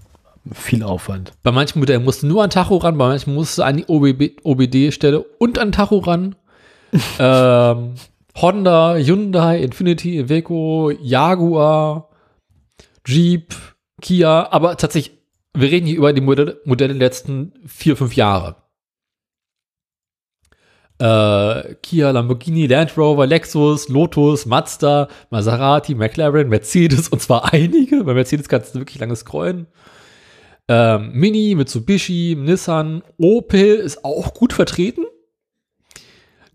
viel 0.51 0.83
Aufwand. 0.83 1.31
bei 1.43 1.51
manchen 1.51 1.79
Modellen 1.79 2.03
musste 2.03 2.27
nur 2.27 2.43
ein 2.43 2.49
Tacho 2.49 2.77
ran, 2.77 2.97
bei 2.97 3.07
manchen 3.07 3.33
musste 3.33 3.63
an 3.65 3.77
die 3.77 3.85
OBD-Stelle 3.87 5.21
und 5.39 5.57
ein 5.57 5.71
Tacho 5.71 5.99
ran. 5.99 6.35
ähm, 7.19 7.95
Honda, 8.35 8.95
Hyundai, 8.95 9.61
Infinity, 9.61 10.19
Iveco, 10.19 10.91
Jaguar, 10.91 12.09
Jeep, 13.05 13.53
Kia, 14.01 14.51
aber 14.51 14.75
tatsächlich, 14.77 15.17
wir 15.53 15.69
reden 15.71 15.87
hier 15.87 15.97
über 15.97 16.13
die 16.13 16.21
Modelle, 16.21 16.59
Modelle 16.65 16.93
der 16.93 17.07
letzten 17.07 17.53
vier, 17.65 17.95
fünf 17.95 18.15
Jahre. 18.15 18.55
Äh, 20.99 21.75
Kia, 21.81 22.11
Lamborghini, 22.11 22.67
Land 22.67 22.97
Rover, 22.97 23.25
Lexus, 23.25 23.89
Lotus, 23.89 24.45
Mazda, 24.45 25.07
Maserati, 25.29 25.95
McLaren, 25.95 26.49
Mercedes 26.49 27.09
und 27.09 27.21
zwar 27.21 27.53
einige. 27.53 28.03
Bei 28.03 28.13
Mercedes 28.13 28.47
kannst 28.47 28.75
du 28.75 28.79
wirklich 28.79 28.99
lange 28.99 29.15
scrollen. 29.15 29.67
Ähm, 30.67 31.11
Mini, 31.13 31.55
Mitsubishi, 31.55 32.37
Nissan, 32.39 33.03
Opel 33.17 33.75
ist 33.75 34.05
auch 34.05 34.33
gut 34.33 34.53
vertreten. 34.53 35.05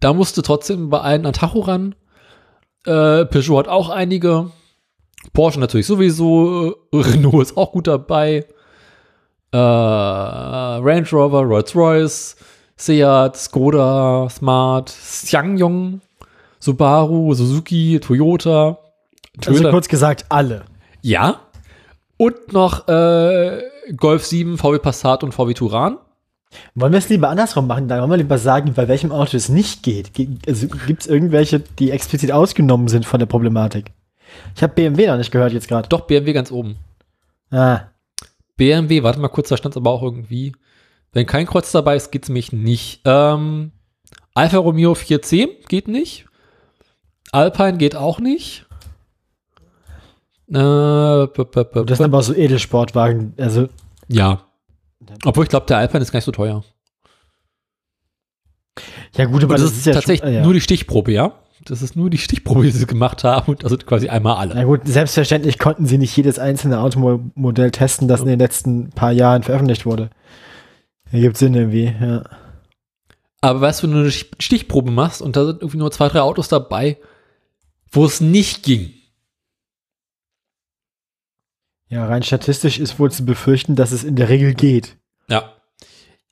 Da 0.01 0.12
musste 0.12 0.43
trotzdem 0.43 0.90
bei 0.90 1.01
allen 1.01 1.27
an 1.27 1.32
Tacho 1.32 1.60
ran. 1.60 1.94
Äh, 2.86 3.27
Peugeot 3.27 3.59
hat 3.59 3.69
auch 3.69 3.90
einige. 3.90 4.51
Porsche 5.32 5.60
natürlich 5.60 5.86
sowieso. 5.86 6.77
Renault 6.93 7.43
ist 7.43 7.56
auch 7.56 7.73
gut 7.73 7.86
dabei. 7.86 8.47
Äh, 9.52 9.56
Range 9.56 11.09
Rover, 11.10 11.43
Rolls-Royce, 11.43 12.36
Seat, 12.78 13.36
Skoda, 13.36 14.28
Smart, 14.30 14.88
Ssangyong, 14.88 16.00
Subaru, 16.60 17.34
Suzuki, 17.34 18.00
Toyota. 18.00 18.78
Also 19.46 19.70
kurz 19.70 19.88
gesagt, 19.88 20.26
alle. 20.28 20.64
Ja. 21.02 21.40
Und 22.16 22.52
noch 22.52 22.88
äh, 22.88 23.62
Golf 23.96 24.24
7, 24.26 24.59
VW 24.59 24.78
Passat 24.78 25.22
und 25.22 25.32
VW 25.32 25.55
Turan. 25.55 25.98
Wollen 26.74 26.92
wir 26.92 26.98
es 26.98 27.09
lieber 27.09 27.28
andersrum 27.28 27.66
machen? 27.66 27.88
Da 27.88 28.00
wollen 28.00 28.10
wir 28.10 28.16
lieber 28.16 28.38
sagen, 28.38 28.72
bei 28.74 28.88
welchem 28.88 29.12
Auto 29.12 29.36
es 29.36 29.48
nicht 29.48 29.82
geht. 29.82 30.14
Ge- 30.14 30.28
Also 30.46 30.66
gibt 30.66 31.02
es 31.02 31.06
irgendwelche, 31.06 31.60
die 31.60 31.90
explizit 31.90 32.32
ausgenommen 32.32 32.88
sind 32.88 33.05
von 33.05 33.18
der 33.20 33.26
Problematik? 33.26 33.92
Ich 34.56 34.62
habe 34.62 34.72
BMW 34.74 35.06
noch 35.06 35.18
nicht 35.18 35.30
gehört 35.30 35.52
jetzt 35.52 35.68
gerade. 35.68 35.88
Doch, 35.88 36.02
BMW 36.02 36.32
ganz 36.32 36.50
oben. 36.50 36.76
Ah, 37.50 37.82
BMW, 38.56 39.02
warte 39.02 39.20
mal 39.20 39.28
kurz, 39.28 39.48
da 39.50 39.56
stand 39.56 39.74
es 39.74 39.76
aber 39.76 39.90
auch 39.90 40.02
irgendwie. 40.02 40.52
Wenn 41.19 41.27
kein 41.27 41.47
Kreuz 41.47 41.73
dabei 41.73 41.97
ist, 41.97 42.12
geht's 42.12 42.28
mich 42.28 42.53
nicht. 42.53 43.01
Ähm, 43.05 43.73
Alfa 44.35 44.59
Romeo 44.59 44.93
4C 44.93 45.49
geht 45.66 45.89
nicht. 45.89 46.27
Alpine 47.32 47.77
geht 47.77 47.97
auch 47.97 48.20
nicht. 48.20 48.66
Äh, 50.49 50.55
das 50.55 51.99
sind 51.99 52.03
aber 52.03 52.23
so 52.23 52.32
Edelsportwagen. 52.32 53.35
Also 53.36 53.69
ja. 54.07 54.43
Obwohl 55.24 55.43
ich 55.43 55.51
glaube, 55.51 55.66
der 55.66 55.78
Alpine 55.78 56.03
ist 56.03 56.12
gar 56.12 56.19
nicht 56.19 56.24
so 56.24 56.31
teuer. 56.31 56.62
ja 59.16 59.24
gut, 59.24 59.43
aber 59.43 59.55
das, 59.55 59.65
das, 59.65 59.73
ist 59.73 59.86
ja 59.86 59.95
tatsächlich 59.95 60.20
schon, 60.20 60.28
äh, 60.28 60.36
ja. 60.36 60.45
nur 60.45 60.55
die 60.55 60.61
Stichprobe, 60.61 61.11
ja? 61.11 61.32
Das 61.65 61.82
ist 61.82 61.97
nur 61.97 62.11
die 62.11 62.19
Stichprobe, 62.19 62.62
die 62.62 62.70
sie 62.70 62.86
gemacht 62.86 63.24
haben. 63.24 63.51
Und 63.51 63.65
also 63.65 63.77
quasi 63.77 64.09
einmal 64.09 64.36
alle. 64.36 64.55
Na 64.55 64.62
gut, 64.62 64.82
selbstverständlich 64.85 65.59
konnten 65.59 65.85
sie 65.85 65.99
nicht 65.99 66.16
jedes 66.16 66.39
einzelne 66.39 66.78
Automodell 66.78 67.73
testen, 67.73 68.07
das 68.07 68.20
in 68.20 68.28
den 68.28 68.39
letzten 68.39 68.90
paar 68.90 69.11
Jahren 69.11 69.43
veröffentlicht 69.43 69.85
wurde. 69.85 70.11
Ergibt 71.12 71.36
Sinn 71.36 71.55
irgendwie, 71.55 71.85
ja. 72.01 72.24
Aber 73.40 73.60
weißt 73.60 73.82
du, 73.82 73.86
wenn 73.86 73.94
du 73.94 74.01
eine 74.01 74.10
Stichprobe 74.10 74.90
machst 74.90 75.22
und 75.22 75.36
da 75.36 75.47
sind 75.47 75.60
irgendwie 75.62 75.78
nur 75.78 75.90
zwei, 75.90 76.09
drei 76.09 76.20
Autos 76.20 76.48
dabei, 76.48 76.98
wo 77.90 78.05
es 78.05 78.20
nicht 78.20 78.62
ging. 78.64 78.93
Ja, 81.89 82.06
rein 82.06 82.22
statistisch 82.22 82.78
ist 82.78 82.98
wohl 82.98 83.10
zu 83.10 83.24
befürchten, 83.24 83.74
dass 83.76 83.93
es 83.93 84.05
in 84.05 84.16
der 84.16 84.28
Regel 84.28 84.55
geht. 84.55 84.97
Ja. 85.28 85.52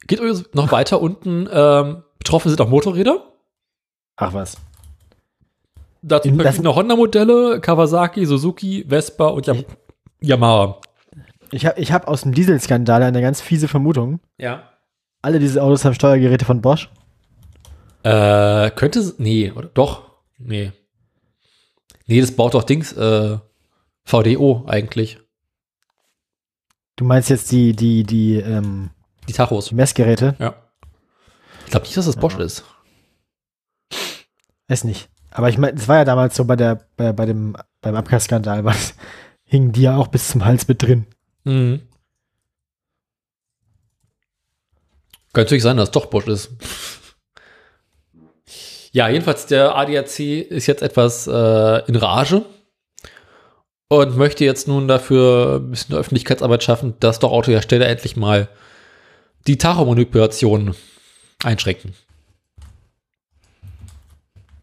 Geht 0.06 0.18
übrigens 0.18 0.44
noch 0.52 0.70
weiter 0.70 1.00
unten. 1.00 1.48
Ähm, 1.50 2.02
betroffen 2.18 2.48
sind 2.50 2.60
auch 2.60 2.68
Motorräder. 2.68 3.32
Ach 4.16 4.34
was. 4.34 4.58
Dazu 6.02 6.28
In- 6.28 6.40
verschiedene 6.40 6.74
Honda-Modelle, 6.74 7.60
Kawasaki, 7.60 8.26
Suzuki, 8.26 8.84
Vespa 8.86 9.28
und 9.28 9.46
Yam 9.46 9.64
Yamaha. 10.20 10.80
Ich 11.52 11.66
habe 11.66 11.80
ich 11.80 11.92
hab 11.92 12.08
aus 12.08 12.22
dem 12.22 12.34
Dieselskandal 12.34 13.02
eine 13.02 13.20
ganz 13.20 13.40
fiese 13.40 13.68
Vermutung. 13.68 14.20
Ja. 14.38 14.70
Alle 15.22 15.38
diese 15.38 15.62
Autos 15.62 15.84
haben 15.84 15.94
Steuergeräte 15.94 16.44
von 16.44 16.60
Bosch. 16.60 16.90
Äh, 18.02 18.70
könnte, 18.70 19.14
nee, 19.18 19.50
oder 19.50 19.68
doch, 19.68 20.02
nee. 20.38 20.72
Nee, 22.06 22.20
das 22.20 22.32
baut 22.32 22.54
doch 22.54 22.62
Dings, 22.62 22.92
äh, 22.92 23.38
VDO 24.04 24.64
eigentlich. 24.68 25.18
Du 26.94 27.04
meinst 27.04 27.28
jetzt 27.28 27.50
die, 27.50 27.74
die, 27.74 28.04
die, 28.04 28.36
ähm, 28.36 28.90
Die 29.28 29.32
Tachos. 29.32 29.72
Messgeräte? 29.72 30.36
Ja. 30.38 30.54
Ich 31.64 31.72
glaube 31.72 31.84
nicht, 31.84 31.96
dass 31.96 32.06
das 32.06 32.16
Bosch 32.16 32.36
ist. 32.36 32.64
Weiß 34.68 34.84
nicht. 34.84 35.08
Aber 35.30 35.48
ich 35.48 35.58
meine, 35.58 35.76
es 35.76 35.88
war 35.88 35.96
ja 35.96 36.04
damals 36.04 36.36
so 36.36 36.44
bei 36.44 36.56
der, 36.56 36.86
bei, 36.96 37.12
bei 37.12 37.26
dem, 37.26 37.56
beim 37.80 37.96
Abgasskandal, 37.96 38.64
was 38.64 38.94
hingen 39.44 39.72
die 39.72 39.82
ja 39.82 39.96
auch 39.96 40.08
bis 40.08 40.28
zum 40.28 40.44
Hals 40.44 40.68
mit 40.68 40.82
drin. 40.82 41.06
Mhm. 41.46 41.80
Könnte 45.32 45.48
natürlich 45.48 45.62
sein, 45.62 45.76
dass 45.76 45.90
es 45.90 45.92
doch 45.92 46.06
Bosch 46.06 46.26
ist. 46.26 46.50
Ja, 48.92 49.08
jedenfalls 49.08 49.46
der 49.46 49.76
ADAC 49.76 50.18
ist 50.18 50.66
jetzt 50.66 50.82
etwas 50.82 51.26
äh, 51.26 51.86
in 51.86 51.96
Rage 51.96 52.44
und 53.88 54.16
möchte 54.16 54.44
jetzt 54.44 54.66
nun 54.66 54.88
dafür 54.88 55.60
ein 55.60 55.70
bisschen 55.70 55.94
Öffentlichkeitsarbeit 55.94 56.64
schaffen, 56.64 56.94
dass 57.00 57.18
doch 57.18 57.30
Autohersteller 57.30 57.86
endlich 57.86 58.16
mal 58.16 58.48
die 59.46 59.58
Tachomanipulation 59.58 60.74
einschränken. 61.44 61.94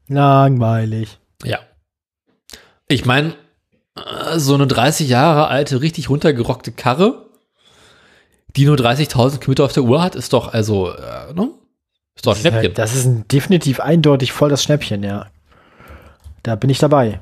Langweilig. 0.08 1.18
Ja. 1.44 1.60
Ich 2.88 3.06
meine, 3.06 3.36
so 4.38 4.56
eine 4.56 4.68
30 4.68 5.08
Jahre 5.08 5.48
alte, 5.48 5.82
richtig 5.82 6.10
runtergerockte 6.10 6.72
Karre, 6.72 7.26
die 8.56 8.66
nur 8.66 8.76
30.000 8.76 9.40
Kilometer 9.40 9.66
auf 9.66 9.74
der 9.74 9.84
Uhr 9.84 10.02
hat, 10.02 10.16
ist 10.16 10.34
doch 10.34 10.54
also, 10.54 10.90
äh, 10.92 11.34
ne? 11.34 11.50
Ist 12.16 12.28
doch 12.28 12.32
ein 12.32 12.36
Das 12.36 12.38
ist, 12.38 12.42
Schnäppchen. 12.42 12.62
halt, 12.62 12.78
das 12.78 12.96
ist 12.96 13.06
ein 13.06 13.28
definitiv 13.28 13.80
eindeutig 13.80 14.32
voll 14.32 14.50
das 14.50 14.64
Schnäppchen, 14.64 15.04
ja. 15.04 15.28
Da 16.44 16.56
bin 16.56 16.70
ich 16.70 16.78
dabei. 16.80 17.20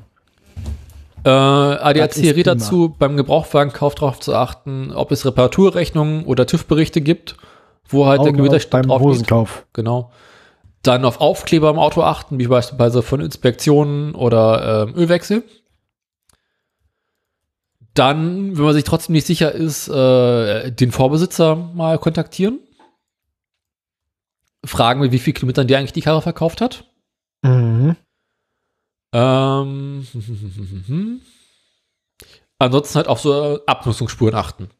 Äh, 1.24 1.28
ADAC 1.30 2.16
rät 2.16 2.46
dazu, 2.46 2.94
beim 2.98 3.16
Gebrauchtwagenkauf 3.16 3.94
darauf 3.94 4.18
zu 4.18 4.34
achten, 4.34 4.92
ob 4.92 5.12
es 5.12 5.24
Reparaturrechnungen 5.24 6.24
oder 6.24 6.46
TÜV-Berichte 6.46 7.00
gibt, 7.00 7.36
wo 7.88 8.06
halt 8.06 8.18
der 8.18 8.22
Augen 8.22 8.30
auf 8.30 8.34
Kilometerstand 8.36 8.88
beim 8.88 8.98
drauf. 8.98 9.02
Hosenkauf. 9.02 9.66
Genau. 9.72 10.10
Dann 10.82 11.04
auf 11.04 11.20
Aufkleber 11.20 11.70
im 11.70 11.78
Auto 11.78 12.02
achten, 12.02 12.40
wie 12.40 12.48
beispielsweise 12.48 13.02
von 13.02 13.20
Inspektionen 13.20 14.16
oder 14.16 14.88
ähm, 14.88 14.94
Ölwechsel. 14.96 15.44
Dann, 17.94 18.56
wenn 18.56 18.64
man 18.64 18.74
sich 18.74 18.84
trotzdem 18.84 19.12
nicht 19.12 19.26
sicher 19.26 19.52
ist, 19.52 19.88
äh, 19.88 20.70
den 20.70 20.92
Vorbesitzer 20.92 21.56
mal 21.56 21.98
kontaktieren. 21.98 22.58
Fragen, 24.64 25.00
mit 25.00 25.12
wie 25.12 25.18
viel 25.18 25.32
Kilometern 25.32 25.66
der 25.66 25.78
eigentlich 25.78 25.92
die 25.92 26.02
Karre 26.02 26.22
verkauft 26.22 26.60
hat. 26.60 26.84
Mhm. 27.42 27.96
Ähm, 29.12 30.06
ansonsten 32.58 32.96
halt 32.96 33.08
auf 33.08 33.20
so 33.20 33.60
Abnutzungsspuren 33.66 34.34
achten. 34.34 34.70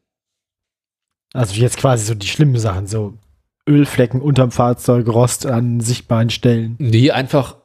Also 1.35 1.55
jetzt 1.55 1.77
quasi 1.77 2.05
so 2.05 2.15
die 2.15 2.27
schlimmen 2.27 2.59
Sachen, 2.59 2.87
so 2.87 3.19
Ölflecken 3.69 4.21
unterm 4.21 4.51
Fahrzeug, 4.51 5.07
Rost 5.09 5.47
an 5.47 5.81
sichtbaren 5.81 6.31
Stellen. 6.31 6.77
Nee, 6.79 7.11
einfach, 7.11 7.57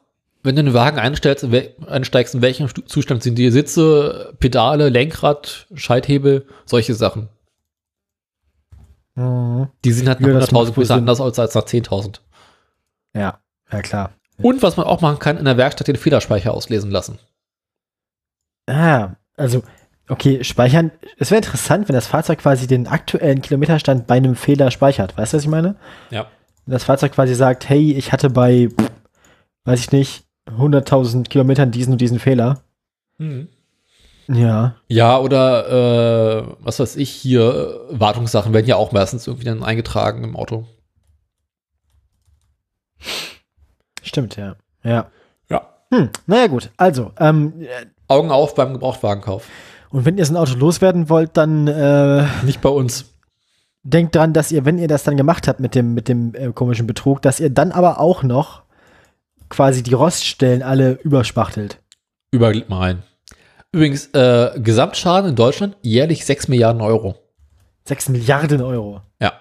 wenn 0.42 0.54
du 0.56 0.60
einen 0.60 0.74
Wagen 0.74 0.98
einstellst, 0.98 1.44
in 1.44 1.50
wel- 1.52 1.74
einsteigst, 1.88 2.34
in 2.34 2.42
welchem 2.42 2.68
Zustand 2.86 3.22
sind 3.22 3.36
die 3.36 3.50
Sitze, 3.50 4.34
Pedale, 4.38 4.88
Lenkrad, 4.88 5.66
Schalthebel, 5.74 6.46
solche 6.64 6.94
Sachen. 6.94 7.28
Mhm. 9.14 9.68
Die 9.84 9.92
sind 9.92 10.08
halt 10.08 10.20
nach 10.20 10.28
Ja, 10.28 10.34
das 10.38 10.50
100.000 10.50 10.52
macht 10.52 10.54
wohl 10.54 10.84
Kilometer 10.84 10.86
Sinn. 10.86 10.98
anders 10.98 11.20
als, 11.20 11.38
als 11.38 11.54
nach 11.54 11.64
10.000. 11.64 12.20
Ja, 13.14 13.40
ja 13.72 13.82
klar. 13.82 14.12
Und 14.40 14.62
was 14.62 14.76
man 14.76 14.86
auch 14.86 15.00
machen 15.00 15.18
kann, 15.18 15.36
in 15.38 15.44
der 15.44 15.56
Werkstatt 15.56 15.88
den 15.88 15.96
Fehlerspeicher 15.96 16.54
auslesen 16.54 16.90
lassen. 16.92 17.18
Ah, 18.66 19.16
also, 19.36 19.62
okay, 20.08 20.44
speichern. 20.44 20.92
Es 21.18 21.30
wäre 21.30 21.38
interessant, 21.42 21.88
wenn 21.88 21.94
das 21.94 22.06
Fahrzeug 22.06 22.38
quasi 22.38 22.66
den 22.68 22.86
aktuellen 22.86 23.42
Kilometerstand 23.42 24.06
bei 24.06 24.16
einem 24.16 24.36
Fehler 24.36 24.70
speichert. 24.70 25.16
Weißt 25.18 25.32
du, 25.32 25.38
was 25.38 25.42
ich 25.44 25.50
meine? 25.50 25.74
Ja. 26.10 26.26
Wenn 26.66 26.72
das 26.74 26.84
Fahrzeug 26.84 27.12
quasi 27.12 27.34
sagt, 27.34 27.68
hey, 27.68 27.92
ich 27.94 28.12
hatte 28.12 28.30
bei, 28.30 28.68
weiß 29.64 29.80
ich 29.80 29.90
nicht, 29.90 30.24
100.000 30.56 31.24
Kilometern 31.28 31.70
diesen 31.70 31.92
und 31.92 32.00
diesen 32.00 32.18
Fehler. 32.18 32.62
Ja. 34.28 34.74
Ja, 34.88 35.18
oder 35.18 35.68
äh, 36.48 36.54
was 36.60 36.78
weiß 36.80 36.96
ich, 36.96 37.10
hier, 37.10 37.80
Wartungssachen 37.90 38.52
werden 38.52 38.66
ja 38.66 38.76
auch 38.76 38.92
meistens 38.92 39.26
irgendwie 39.26 39.46
dann 39.46 39.62
eingetragen 39.64 40.22
im 40.24 40.36
Auto. 40.36 40.66
Stimmt, 44.02 44.36
ja. 44.36 44.56
Ja. 44.82 45.10
Ja. 45.50 45.68
Hm, 45.92 46.10
naja, 46.26 46.46
gut. 46.46 46.70
Also, 46.76 47.12
ähm, 47.18 47.66
Augen 48.06 48.30
auf 48.30 48.54
beim 48.54 48.72
Gebrauchtwagenkauf. 48.72 49.46
und 49.90 50.04
wenn 50.04 50.16
ihr 50.18 50.24
so 50.24 50.32
ein 50.32 50.36
Auto 50.36 50.54
loswerden 50.54 51.08
wollt, 51.08 51.36
dann 51.36 51.66
äh, 51.66 52.24
Nicht 52.44 52.60
bei 52.60 52.68
uns. 52.70 53.06
denkt 53.82 54.14
dran, 54.14 54.32
dass 54.32 54.52
ihr, 54.52 54.64
wenn 54.64 54.78
ihr 54.78 54.88
das 54.88 55.04
dann 55.04 55.16
gemacht 55.16 55.48
habt 55.48 55.60
mit 55.60 55.74
dem, 55.74 55.94
mit 55.94 56.08
dem 56.08 56.34
äh, 56.34 56.52
komischen 56.52 56.86
Betrug, 56.86 57.22
dass 57.22 57.40
ihr 57.40 57.50
dann 57.50 57.72
aber 57.72 58.00
auch 58.00 58.22
noch 58.22 58.62
quasi 59.48 59.82
die 59.82 59.94
Roststellen 59.94 60.62
alle 60.62 60.92
überspachtelt. 61.02 61.80
Übermalen. 62.30 63.02
Übrigens, 63.72 64.06
äh, 64.14 64.58
Gesamtschaden 64.58 65.30
in 65.30 65.36
Deutschland 65.36 65.76
jährlich 65.82 66.24
6 66.24 66.48
Milliarden 66.48 66.80
Euro. 66.80 67.16
6 67.84 68.08
Milliarden 68.10 68.62
Euro. 68.62 69.02
Ja. 69.20 69.34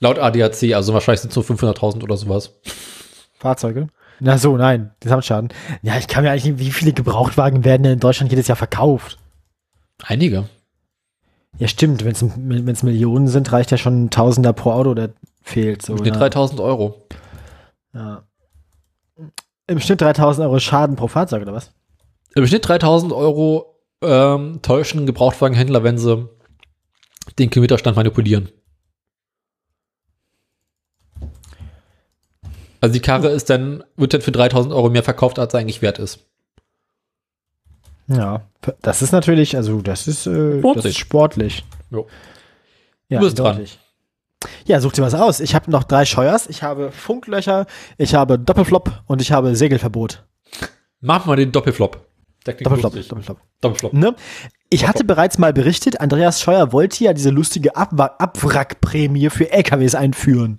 Laut 0.00 0.18
ADAC, 0.18 0.74
also 0.74 0.92
wahrscheinlich 0.92 1.20
sind 1.20 1.30
es 1.30 1.36
nur 1.36 1.44
500.000 1.44 2.02
oder 2.02 2.16
sowas. 2.16 2.52
Fahrzeuge? 3.34 3.88
Na 4.20 4.38
so, 4.38 4.56
nein, 4.56 4.92
Gesamtschaden. 5.00 5.48
Ja, 5.82 5.96
ich 5.98 6.08
kann 6.08 6.24
mir 6.24 6.30
eigentlich 6.30 6.44
nicht, 6.44 6.58
wie 6.58 6.70
viele 6.70 6.92
Gebrauchtwagen 6.92 7.64
werden 7.64 7.82
denn 7.82 7.94
in 7.94 8.00
Deutschland 8.00 8.30
jedes 8.30 8.48
Jahr 8.48 8.56
verkauft? 8.56 9.18
Einige. 10.02 10.48
Ja, 11.58 11.68
stimmt, 11.68 12.04
wenn 12.04 12.68
es 12.68 12.82
Millionen 12.82 13.28
sind, 13.28 13.52
reicht 13.52 13.70
ja 13.70 13.76
schon 13.76 14.04
ein 14.04 14.10
Tausender 14.10 14.52
pro 14.52 14.72
Auto, 14.72 14.94
der 14.94 15.10
fehlt. 15.42 15.82
So, 15.82 15.94
Mit 15.94 16.06
ja. 16.06 16.12
3000 16.12 16.60
Euro. 16.60 17.06
Ja. 17.92 18.24
Im 19.66 19.80
Schnitt 19.80 20.00
3000 20.00 20.46
Euro 20.46 20.58
Schaden 20.58 20.96
pro 20.96 21.08
Fahrzeug 21.08 21.42
oder 21.42 21.54
was? 21.54 21.72
Im 22.34 22.46
Schnitt 22.46 22.68
3000 22.68 23.12
Euro 23.12 23.80
ähm, 24.02 24.60
täuschen 24.62 25.06
Gebrauchtwagenhändler, 25.06 25.82
wenn 25.84 25.98
sie 25.98 26.28
den 27.38 27.50
Kilometerstand 27.50 27.96
manipulieren. 27.96 28.50
Also 32.80 32.92
die 32.92 33.00
Karre 33.00 33.28
ist 33.28 33.48
dann, 33.48 33.82
wird 33.96 34.12
dann 34.12 34.20
für 34.20 34.32
3000 34.32 34.74
Euro 34.74 34.90
mehr 34.90 35.02
verkauft, 35.02 35.38
als 35.38 35.52
sie 35.52 35.58
eigentlich 35.58 35.80
wert 35.80 35.98
ist. 35.98 36.26
Ja, 38.08 38.42
das 38.82 39.00
ist 39.00 39.12
natürlich, 39.12 39.56
also 39.56 39.80
das 39.80 40.06
ist, 40.06 40.26
äh, 40.26 40.60
das 40.60 40.84
ist 40.84 40.98
sportlich. 40.98 41.64
Jo. 41.90 42.06
Ja, 43.08 43.20
Du 43.20 43.24
bist 43.24 43.38
dran. 43.38 43.64
Ja, 44.66 44.80
such 44.80 44.92
dir 44.92 45.02
was 45.02 45.14
aus. 45.14 45.40
Ich 45.40 45.54
habe 45.54 45.70
noch 45.70 45.84
drei 45.84 46.04
Scheuers. 46.04 46.48
Ich 46.48 46.62
habe 46.62 46.90
Funklöcher, 46.90 47.66
ich 47.98 48.14
habe 48.14 48.38
Doppelflop 48.38 49.02
und 49.06 49.20
ich 49.20 49.32
habe 49.32 49.56
Segelverbot. 49.56 50.24
Machen 51.00 51.30
wir 51.30 51.36
den 51.36 51.52
Doppelflop. 51.52 52.06
Doppelflop. 52.44 52.92
Doppelflop. 52.92 53.38
Doppelflop. 53.60 53.92
Ne? 53.94 54.14
Ich 54.70 54.86
hatte 54.86 55.04
bereits 55.04 55.38
mal 55.38 55.52
berichtet, 55.52 56.00
Andreas 56.00 56.40
Scheuer 56.40 56.72
wollte 56.72 57.04
ja 57.04 57.12
diese 57.12 57.30
lustige 57.30 57.76
Abwa 57.76 58.16
Abwrackprämie 58.18 59.30
für 59.30 59.50
LKWs 59.50 59.94
einführen. 59.94 60.58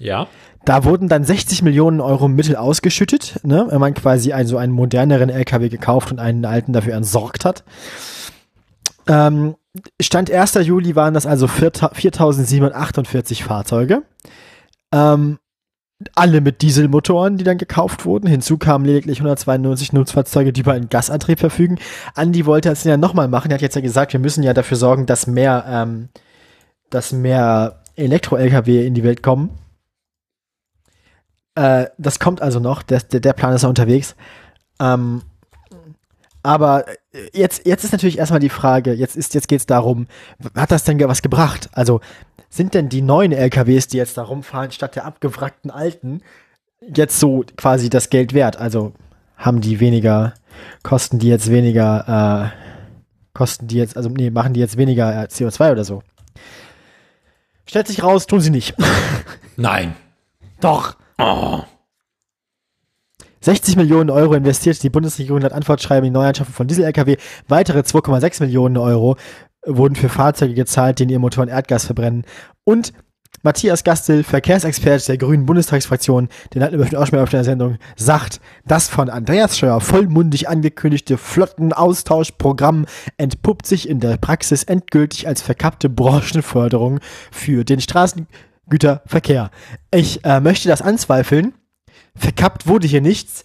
Ja. 0.00 0.26
Da 0.64 0.84
wurden 0.84 1.08
dann 1.08 1.24
60 1.24 1.62
Millionen 1.62 2.00
Euro 2.00 2.26
Mittel 2.28 2.56
ausgeschüttet, 2.56 3.40
ne, 3.42 3.66
wenn 3.68 3.80
man 3.80 3.94
quasi 3.94 4.32
einen, 4.32 4.48
so 4.48 4.56
einen 4.56 4.72
moderneren 4.72 5.28
LKW 5.28 5.68
gekauft 5.68 6.10
und 6.10 6.18
einen 6.18 6.44
alten 6.44 6.72
dafür 6.72 6.94
entsorgt 6.94 7.44
hat. 7.44 7.64
Ähm, 9.06 9.56
Stand 10.00 10.30
1. 10.30 10.54
Juli 10.54 10.94
waren 10.94 11.14
das 11.14 11.26
also 11.26 11.46
4.000 11.46 11.94
4.748 11.94 13.42
Fahrzeuge. 13.42 14.02
Ähm, 14.92 15.38
alle 16.14 16.40
mit 16.40 16.62
Dieselmotoren, 16.62 17.36
die 17.36 17.44
dann 17.44 17.58
gekauft 17.58 18.04
wurden. 18.04 18.26
Hinzu 18.26 18.58
kamen 18.58 18.84
lediglich 18.84 19.18
192 19.18 19.92
Nutzfahrzeuge, 19.92 20.52
die 20.52 20.60
über 20.60 20.72
einen 20.72 20.88
Gasantrieb 20.88 21.38
verfügen. 21.38 21.78
Andi 22.14 22.46
wollte 22.46 22.68
das 22.68 22.84
ja 22.84 22.96
nochmal 22.96 23.28
machen. 23.28 23.50
Er 23.50 23.54
hat 23.54 23.62
jetzt 23.62 23.76
ja 23.76 23.80
gesagt, 23.80 24.12
wir 24.12 24.20
müssen 24.20 24.42
ja 24.42 24.54
dafür 24.54 24.76
sorgen, 24.76 25.06
dass 25.06 25.26
mehr, 25.26 25.64
ähm, 25.68 26.08
mehr 27.12 27.82
Elektro-LKW 27.96 28.86
in 28.86 28.94
die 28.94 29.04
Welt 29.04 29.22
kommen. 29.22 29.50
Äh, 31.54 31.86
das 31.98 32.18
kommt 32.18 32.42
also 32.42 32.60
noch. 32.60 32.82
Der, 32.82 33.00
der, 33.00 33.20
der 33.20 33.32
Plan 33.32 33.54
ist 33.54 33.62
ja 33.62 33.68
unterwegs. 33.68 34.16
Ähm, 34.80 35.22
aber 36.44 36.86
äh, 36.88 36.94
jetzt, 37.32 37.66
jetzt 37.66 37.84
ist 37.84 37.92
natürlich 37.92 38.18
erstmal 38.18 38.38
die 38.38 38.50
Frage, 38.50 38.92
jetzt, 38.92 39.16
ist, 39.16 39.34
jetzt 39.34 39.48
geht 39.48 39.60
es 39.60 39.66
darum, 39.66 40.06
hat 40.54 40.70
das 40.70 40.84
denn 40.84 41.00
was 41.00 41.22
gebracht? 41.22 41.68
Also 41.72 42.00
sind 42.50 42.74
denn 42.74 42.88
die 42.88 43.02
neuen 43.02 43.32
LKWs, 43.32 43.88
die 43.88 43.96
jetzt 43.96 44.16
da 44.16 44.22
rumfahren, 44.22 44.70
statt 44.70 44.94
der 44.94 45.06
abgewrackten 45.06 45.70
alten, 45.70 46.20
jetzt 46.80 47.18
so 47.18 47.44
quasi 47.56 47.88
das 47.88 48.10
Geld 48.10 48.34
wert? 48.34 48.58
Also 48.58 48.92
haben 49.36 49.60
die 49.60 49.80
weniger, 49.80 50.34
kosten 50.82 51.18
die 51.18 51.28
jetzt 51.28 51.50
weniger, 51.50 52.52
äh, 52.52 52.56
kosten 53.32 53.66
die 53.66 53.76
jetzt, 53.76 53.96
also 53.96 54.10
nee, 54.10 54.30
machen 54.30 54.52
die 54.52 54.60
jetzt 54.60 54.76
weniger 54.76 55.24
äh, 55.24 55.26
CO2 55.26 55.72
oder 55.72 55.84
so? 55.84 56.02
Stellt 57.66 57.88
sich 57.88 58.02
raus, 58.02 58.26
tun 58.26 58.40
sie 58.40 58.50
nicht. 58.50 58.76
Nein. 59.56 59.96
Doch. 60.60 60.96
Oh. 61.18 61.62
60 63.44 63.76
Millionen 63.76 64.08
Euro 64.08 64.32
investiert 64.32 64.82
die 64.82 64.88
Bundesregierung 64.88 65.42
laut 65.42 65.52
Antwortschreiben 65.52 66.06
in 66.06 66.14
die 66.14 66.18
Neuanschaffung 66.18 66.54
von 66.54 66.66
Diesel-Lkw. 66.66 67.18
Weitere 67.46 67.80
2,6 67.80 68.42
Millionen 68.42 68.78
Euro 68.78 69.16
wurden 69.66 69.96
für 69.96 70.08
Fahrzeuge 70.08 70.54
gezahlt, 70.54 70.98
die 70.98 71.02
in 71.02 71.10
ihren 71.10 71.20
Motoren 71.20 71.50
Erdgas 71.50 71.84
verbrennen. 71.84 72.24
Und 72.64 72.94
Matthias 73.42 73.84
Gastel, 73.84 74.24
Verkehrsexperte 74.24 75.04
der 75.08 75.18
Grünen 75.18 75.44
Bundestagsfraktion, 75.44 76.30
den 76.54 76.62
hatten 76.62 76.78
wir 76.78 76.98
auch 76.98 77.06
schon 77.06 77.18
mal 77.18 77.22
auf 77.22 77.28
der 77.28 77.44
Sendung, 77.44 77.76
sagt, 77.96 78.40
das 78.64 78.88
von 78.88 79.10
Andreas 79.10 79.58
Scheuer 79.58 79.82
vollmundig 79.82 80.48
angekündigte 80.48 81.18
Flottenaustauschprogramm 81.18 82.86
entpuppt 83.18 83.66
sich 83.66 83.86
in 83.90 84.00
der 84.00 84.16
Praxis 84.16 84.64
endgültig 84.64 85.28
als 85.28 85.42
verkappte 85.42 85.90
Branchenförderung 85.90 87.00
für 87.30 87.64
den 87.64 87.82
Straßengüterverkehr. 87.82 89.50
Ich 89.90 90.24
äh, 90.24 90.40
möchte 90.40 90.70
das 90.70 90.80
anzweifeln. 90.80 91.52
Verkappt 92.16 92.66
wurde 92.66 92.86
hier 92.86 93.00
nichts. 93.00 93.44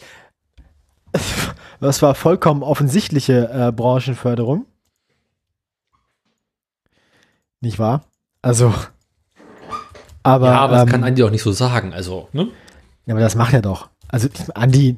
Das 1.79 2.01
war 2.01 2.13
vollkommen 2.15 2.61
offensichtliche 2.63 3.49
äh, 3.51 3.71
Branchenförderung. 3.71 4.65
Nicht 7.61 7.79
wahr? 7.79 8.05
Also. 8.41 8.73
Aber, 10.23 10.47
ja, 10.47 10.59
aber 10.59 10.79
ähm, 10.81 10.85
das 10.85 10.91
kann 10.91 11.03
Andi 11.03 11.23
auch 11.23 11.31
nicht 11.31 11.41
so 11.43 11.51
sagen. 11.51 11.93
Also, 11.93 12.29
ne? 12.31 12.49
ja, 13.05 13.13
aber 13.13 13.21
das 13.21 13.35
macht 13.35 13.53
er 13.53 13.61
doch. 13.61 13.89
Also, 14.07 14.27
Andi, 14.53 14.97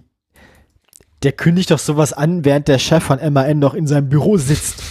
der 1.24 1.32
kündigt 1.32 1.72
doch 1.72 1.80
sowas 1.80 2.14
an, 2.14 2.44
während 2.46 2.68
der 2.68 2.80
Chef 2.80 3.04
von 3.04 3.20
MAN 3.34 3.60
noch 3.60 3.74
in 3.74 3.88
seinem 3.88 4.10
Büro 4.10 4.38
sitzt. 4.38 4.84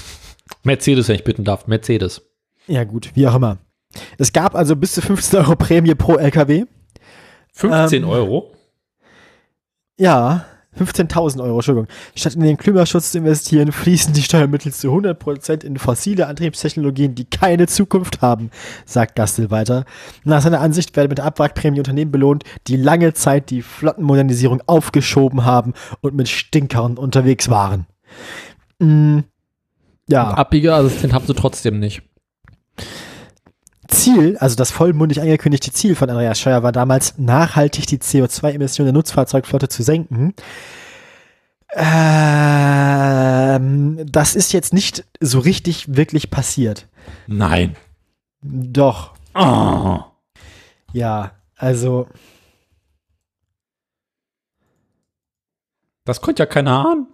Mercedes, 0.63 1.09
wenn 1.09 1.17
ich 1.17 1.25
bitten 1.25 1.45
darf. 1.45 1.67
Mercedes. 1.67 2.23
Ja, 2.67 2.85
gut, 2.85 3.11
wie 3.15 3.27
auch 3.27 3.35
immer. 3.35 3.59
Es 4.19 4.33
gab 4.33 4.55
also 4.55 4.77
bis 4.77 4.93
zu 4.95 5.03
15 5.03 5.41
Euro 5.41 5.57
Prämie 5.57 5.95
pro 5.95 6.17
LKW. 6.17 6.65
15 7.53 8.03
Ähm, 8.05 8.09
Euro. 8.09 8.55
Ja, 10.01 10.47
15.000 10.79 11.43
Euro, 11.43 11.57
Entschuldigung. 11.57 11.87
Statt 12.15 12.35
in 12.35 12.41
den 12.41 12.57
Klimaschutz 12.57 13.13
zu 13.13 13.19
investieren, 13.19 13.71
fließen 13.71 14.15
die 14.15 14.23
Steuermittel 14.23 14.73
zu 14.73 14.89
100% 14.89 15.63
in 15.63 15.77
fossile 15.79 16.27
Antriebstechnologien, 16.27 17.15
die 17.15 17.27
keine 17.27 17.67
Zukunft 17.67 18.23
haben, 18.23 18.51
sagt 18.87 19.15
Gastel 19.15 19.51
weiter. 19.51 19.85
Nach 20.25 20.41
seiner 20.41 20.63
Ansicht 20.63 20.97
werden 20.97 21.11
mit 21.11 21.19
der 21.19 21.27
Abwrackprämie 21.27 21.81
Unternehmen 21.81 22.11
belohnt, 22.11 22.45
die 22.67 22.77
lange 22.77 23.13
Zeit 23.13 23.51
die 23.51 23.61
Flottenmodernisierung 23.61 24.63
aufgeschoben 24.67 25.45
haben 25.45 25.75
und 26.01 26.15
mit 26.15 26.31
Stinkern 26.31 26.97
unterwegs 26.97 27.51
waren. 27.51 27.85
Mm, 28.79 29.19
ja. 30.09 30.31
Abbiegeassistent 30.31 31.13
haben 31.13 31.27
sie 31.27 31.35
trotzdem 31.35 31.79
nicht. 31.79 32.01
Ziel, 33.91 34.37
also 34.39 34.57
das 34.57 34.71
vollmundig 34.71 35.21
angekündigte 35.21 35.73
Ziel 35.73 35.95
von 35.95 36.09
Andreas 36.11 36.41
Scheuer 36.41 36.63
war 36.63 36.73
damals, 36.73 37.19
nachhaltig 37.19 37.87
die 37.87 37.99
CO2-Emissionen 37.99 38.87
der 38.87 38.93
Nutzfahrzeugflotte 38.95 39.69
zu 39.69 39.83
senken. 39.83 40.35
Ähm, 42.71 44.05
das 44.11 44.35
ist 44.35 44.53
jetzt 44.53 44.73
nicht 44.73 45.05
so 45.21 45.39
richtig 45.39 45.95
wirklich 45.97 46.31
passiert. 46.31 46.89
Nein. 47.27 47.77
Doch, 48.43 49.15
Oh. 49.35 50.01
ja, 50.93 51.33
also 51.57 52.09
Das 56.05 56.21
konnte 56.21 56.43
ja 56.43 56.47
keiner 56.47 56.85
ahnen. 56.87 57.07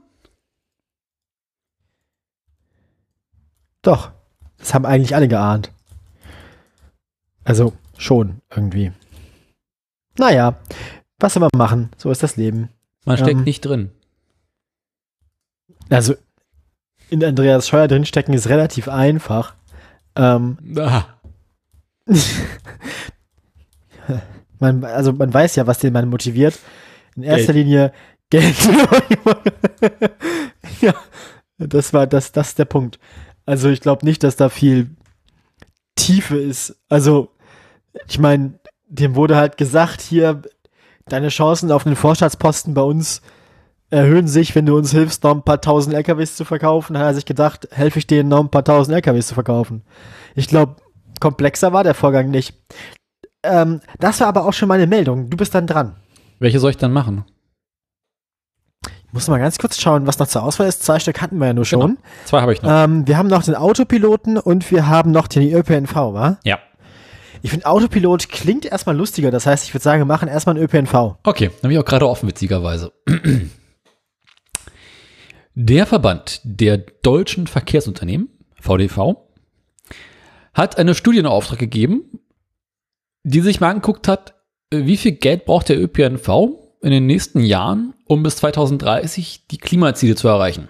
doch. 3.82 4.10
Das 4.58 4.72
haben 4.74 4.86
eigentlich 4.86 5.14
alle 5.14 5.28
geahnt. 5.28 5.70
Also 7.46 7.72
schon 7.96 8.42
irgendwie. 8.54 8.92
Naja, 10.18 10.56
was 11.18 11.34
soll 11.34 11.40
man 11.40 11.50
machen? 11.56 11.90
So 11.96 12.10
ist 12.10 12.22
das 12.22 12.36
Leben. 12.36 12.68
Man 13.04 13.16
steckt 13.16 13.38
Ähm. 13.38 13.44
nicht 13.44 13.64
drin. 13.64 13.90
Also 15.88 16.14
in 17.08 17.24
Andreas 17.24 17.68
Scheuer 17.68 17.88
drinstecken 17.88 18.34
ist 18.34 18.48
relativ 18.48 18.88
einfach. 18.88 19.54
Ähm, 20.16 20.58
Ah. 20.76 21.04
man, 24.58 24.84
also 24.84 25.12
man 25.12 25.32
weiß 25.32 25.54
ja, 25.56 25.66
was 25.66 25.78
den 25.78 25.92
Mann 25.92 26.08
motiviert. 26.08 26.58
In 27.14 27.22
erster 27.22 27.52
Geld. 27.52 27.66
Linie 27.66 27.92
Geld. 28.30 28.56
ja, 30.80 30.94
das 31.58 31.92
war 31.92 32.06
das, 32.08 32.32
das 32.32 32.48
ist 32.48 32.58
der 32.58 32.64
Punkt. 32.64 32.98
Also 33.44 33.68
ich 33.70 33.80
glaube 33.80 34.04
nicht, 34.04 34.24
dass 34.24 34.34
da 34.36 34.48
viel 34.48 34.90
Tiefe 35.94 36.36
ist. 36.36 36.76
Also 36.88 37.30
ich 38.08 38.18
meine, 38.18 38.58
dem 38.88 39.14
wurde 39.14 39.36
halt 39.36 39.56
gesagt, 39.56 40.00
hier 40.00 40.42
deine 41.08 41.28
Chancen 41.28 41.70
auf 41.70 41.84
den 41.84 41.96
Vorstaatsposten 41.96 42.74
bei 42.74 42.82
uns 42.82 43.22
erhöhen 43.90 44.26
sich, 44.26 44.54
wenn 44.54 44.66
du 44.66 44.76
uns 44.76 44.90
hilfst, 44.90 45.22
noch 45.22 45.32
ein 45.32 45.42
paar 45.42 45.60
tausend 45.60 45.94
LKWs 45.94 46.36
zu 46.36 46.44
verkaufen. 46.44 46.94
Dann 46.94 47.02
hat 47.02 47.10
er 47.10 47.14
sich 47.14 47.24
gedacht, 47.24 47.68
helfe 47.70 47.98
ich 47.98 48.06
denen 48.06 48.28
noch 48.28 48.40
ein 48.40 48.50
paar 48.50 48.64
tausend 48.64 48.94
LKWs 48.94 49.28
zu 49.28 49.34
verkaufen. 49.34 49.82
Ich 50.34 50.48
glaube, 50.48 50.76
komplexer 51.20 51.72
war 51.72 51.84
der 51.84 51.94
Vorgang 51.94 52.30
nicht. 52.30 52.54
Ähm, 53.42 53.80
das 54.00 54.20
war 54.20 54.26
aber 54.26 54.44
auch 54.44 54.52
schon 54.52 54.68
meine 54.68 54.86
Meldung. 54.86 55.30
Du 55.30 55.36
bist 55.36 55.54
dann 55.54 55.66
dran. 55.66 55.94
Welche 56.38 56.58
soll 56.58 56.70
ich 56.70 56.76
dann 56.76 56.92
machen? 56.92 57.24
Ich 58.84 59.12
muss 59.12 59.28
mal 59.28 59.38
ganz 59.38 59.56
kurz 59.56 59.80
schauen, 59.80 60.06
was 60.06 60.18
noch 60.18 60.26
zur 60.26 60.42
Auswahl 60.42 60.66
ist. 60.66 60.82
Zwei 60.82 60.98
Stück 60.98 61.22
hatten 61.22 61.38
wir 61.38 61.46
ja 61.46 61.54
nur 61.54 61.64
schon. 61.64 61.80
Genau. 61.80 62.00
Zwei 62.24 62.40
habe 62.42 62.52
ich 62.52 62.60
noch. 62.60 62.70
Ähm, 62.70 63.06
wir 63.06 63.16
haben 63.16 63.28
noch 63.28 63.44
den 63.44 63.54
Autopiloten 63.54 64.36
und 64.36 64.68
wir 64.70 64.88
haben 64.88 65.12
noch 65.12 65.28
den 65.28 65.50
ÖPNV, 65.54 65.94
wa? 65.94 66.38
ja. 66.42 66.58
Ich 67.42 67.50
finde, 67.50 67.66
Autopilot 67.66 68.28
klingt 68.28 68.64
erstmal 68.64 68.96
lustiger. 68.96 69.30
Das 69.30 69.46
heißt, 69.46 69.64
ich 69.64 69.74
würde 69.74 69.82
sagen, 69.82 70.00
wir 70.00 70.06
machen 70.06 70.28
erstmal 70.28 70.56
einen 70.56 70.64
ÖPNV. 70.64 71.16
Okay, 71.22 71.50
habe 71.62 71.72
ich 71.72 71.78
auch 71.78 71.84
gerade 71.84 72.08
offen, 72.08 72.28
witzigerweise. 72.28 72.92
Der 75.54 75.86
Verband 75.86 76.40
der 76.44 76.76
deutschen 76.76 77.46
Verkehrsunternehmen, 77.46 78.28
VDV, 78.60 79.16
hat 80.52 80.78
eine 80.78 80.94
Studie 80.94 81.18
in 81.18 81.26
Auftrag 81.26 81.58
gegeben, 81.58 82.20
die 83.22 83.40
sich 83.40 83.60
mal 83.60 83.70
angeguckt 83.70 84.08
hat, 84.08 84.34
wie 84.70 84.96
viel 84.96 85.12
Geld 85.12 85.44
braucht 85.44 85.68
der 85.68 85.80
ÖPNV 85.80 86.28
in 86.82 86.90
den 86.90 87.06
nächsten 87.06 87.40
Jahren, 87.40 87.94
um 88.06 88.22
bis 88.22 88.36
2030 88.36 89.46
die 89.50 89.58
Klimaziele 89.58 90.14
zu 90.14 90.28
erreichen? 90.28 90.68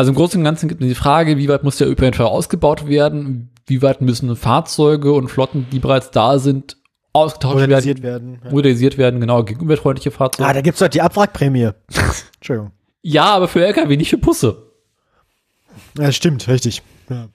Also 0.00 0.12
im 0.12 0.14
Großen 0.14 0.40
und 0.40 0.44
Ganzen 0.44 0.66
gibt 0.66 0.80
es 0.80 0.88
die 0.88 0.94
Frage, 0.94 1.36
wie 1.36 1.46
weit 1.50 1.62
muss 1.62 1.76
der 1.76 1.86
ÖPNV 1.86 2.20
ausgebaut 2.20 2.88
werden, 2.88 3.50
wie 3.66 3.82
weit 3.82 4.00
müssen 4.00 4.34
Fahrzeuge 4.34 5.12
und 5.12 5.28
Flotten, 5.28 5.66
die 5.70 5.78
bereits 5.78 6.10
da 6.10 6.38
sind, 6.38 6.78
ausgetauscht 7.12 7.56
Modernisiert 7.56 8.02
werden, 8.02 8.32
werden. 8.32 8.40
Ja. 8.42 8.50
modernisiert 8.50 8.96
werden, 8.96 9.20
genau, 9.20 9.42
gegen 9.44 9.60
umweltfreundliche 9.60 10.10
Fahrzeuge. 10.10 10.48
Ah, 10.48 10.54
da 10.54 10.62
gibt's 10.62 10.80
doch 10.80 10.88
die 10.88 11.02
Abwrackprämie. 11.02 11.72
Entschuldigung. 12.36 12.70
ja, 13.02 13.26
aber 13.26 13.46
für 13.46 13.62
LKW, 13.62 13.94
nicht 13.98 14.08
für 14.08 14.16
Busse. 14.16 14.70
Ja, 15.98 16.10
stimmt, 16.12 16.48
richtig. 16.48 16.80
Ja. 17.10 17.28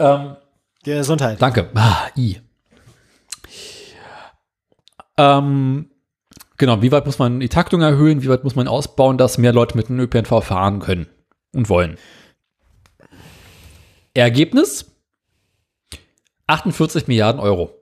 Ähm, 0.00 0.36
Gesundheit. 0.82 1.40
Danke. 1.40 1.70
Ah, 1.76 2.08
I. 2.16 2.40
Ähm, 5.16 5.90
genau, 6.56 6.82
wie 6.82 6.90
weit 6.90 7.06
muss 7.06 7.20
man 7.20 7.38
die 7.38 7.48
Taktung 7.48 7.82
erhöhen? 7.82 8.24
Wie 8.24 8.28
weit 8.28 8.42
muss 8.42 8.56
man 8.56 8.66
ausbauen, 8.66 9.16
dass 9.16 9.38
mehr 9.38 9.52
Leute 9.52 9.76
mit 9.76 9.88
dem 9.88 10.00
ÖPNV 10.00 10.42
fahren 10.42 10.80
können 10.80 11.06
und 11.52 11.68
wollen? 11.68 11.96
Ergebnis? 14.14 14.86
48 16.46 17.08
Milliarden 17.08 17.40
Euro. 17.40 17.72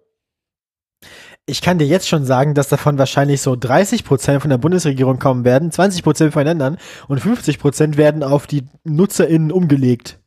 Ich 1.47 1.61
kann 1.61 1.79
dir 1.79 1.87
jetzt 1.87 2.09
schon 2.09 2.25
sagen, 2.25 2.55
dass 2.55 2.69
davon 2.69 2.97
wahrscheinlich 2.97 3.43
so 3.43 3.55
30 3.55 4.05
Prozent 4.05 4.41
von 4.41 4.49
der 4.49 4.57
Bundesregierung 4.57 5.19
kommen 5.19 5.45
werden, 5.45 5.71
20 5.71 6.03
Prozent 6.03 6.33
von 6.33 6.41
den 6.41 6.49
Ländern 6.49 6.79
und 7.07 7.21
50 7.21 7.59
Prozent 7.59 7.97
werden 7.99 8.23
auf 8.23 8.47
die 8.47 8.65
NutzerInnen 8.85 9.53
umgelegt. 9.53 10.19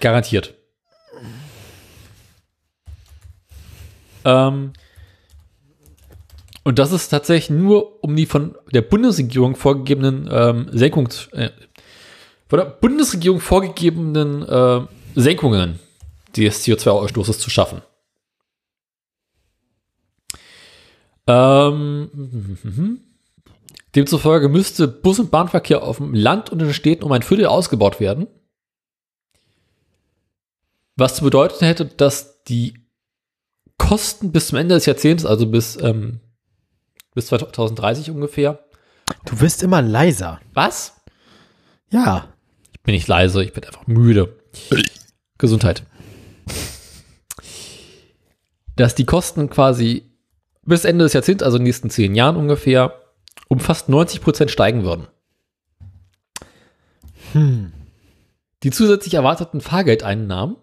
Garantiert. 0.00 0.54
Ähm, 4.24 4.74
und 6.62 6.78
das 6.78 6.92
ist 6.92 7.08
tatsächlich 7.08 7.48
nur 7.48 8.04
um 8.04 8.14
die 8.14 8.26
von 8.26 8.54
der 8.72 8.82
Bundesregierung 8.82 9.56
vorgegebenen 9.56 10.28
ähm, 10.30 10.68
Senkungs 10.72 11.28
äh, 11.32 11.50
von 12.50 12.58
der 12.58 12.66
Bundesregierung 12.66 13.38
vorgegebenen 13.38 14.42
äh, 14.42 14.80
Senkungen 15.14 15.78
des 16.36 16.66
CO2-Ausstoßes 16.66 17.38
zu 17.38 17.48
schaffen. 17.48 17.80
Ähm, 21.28 23.00
demzufolge 23.94 24.48
müsste 24.48 24.88
Bus- 24.88 25.20
und 25.20 25.30
Bahnverkehr 25.30 25.84
auf 25.84 25.98
dem 25.98 26.12
Land 26.12 26.50
und 26.50 26.58
in 26.60 26.66
den 26.66 26.74
Städten 26.74 27.04
um 27.04 27.12
ein 27.12 27.22
Viertel 27.22 27.46
ausgebaut 27.46 28.00
werden. 28.00 28.26
Was 30.96 31.14
zu 31.14 31.22
bedeuten 31.22 31.64
hätte, 31.64 31.86
dass 31.86 32.42
die 32.42 32.74
Kosten 33.78 34.32
bis 34.32 34.48
zum 34.48 34.58
Ende 34.58 34.74
des 34.74 34.86
Jahrzehnts, 34.86 35.24
also 35.24 35.46
bis, 35.46 35.80
ähm, 35.80 36.18
bis 37.14 37.28
2030 37.28 38.10
ungefähr. 38.10 38.64
Du 39.24 39.40
wirst 39.40 39.62
immer 39.62 39.82
leiser. 39.82 40.40
Was? 40.52 41.00
Ja. 41.90 42.26
Ich 42.80 42.84
bin 42.84 42.94
nicht 42.94 43.08
leise, 43.08 43.44
ich 43.44 43.52
bin 43.52 43.62
einfach 43.64 43.86
müde. 43.86 44.36
Gesundheit. 45.36 45.82
Dass 48.74 48.94
die 48.94 49.04
Kosten 49.04 49.50
quasi 49.50 50.10
bis 50.62 50.86
Ende 50.86 51.04
des 51.04 51.12
Jahrzehnts, 51.12 51.42
also 51.42 51.58
in 51.58 51.60
den 51.60 51.66
nächsten 51.66 51.90
zehn 51.90 52.14
Jahren 52.14 52.36
ungefähr, 52.36 52.98
um 53.48 53.60
fast 53.60 53.90
90 53.90 54.22
Prozent 54.22 54.50
steigen 54.50 54.82
würden. 54.82 55.08
Hm. 57.32 57.72
Die 58.62 58.70
zusätzlich 58.70 59.14
erwarteten 59.14 59.60
Fahrgeldeinnahmen 59.60 60.56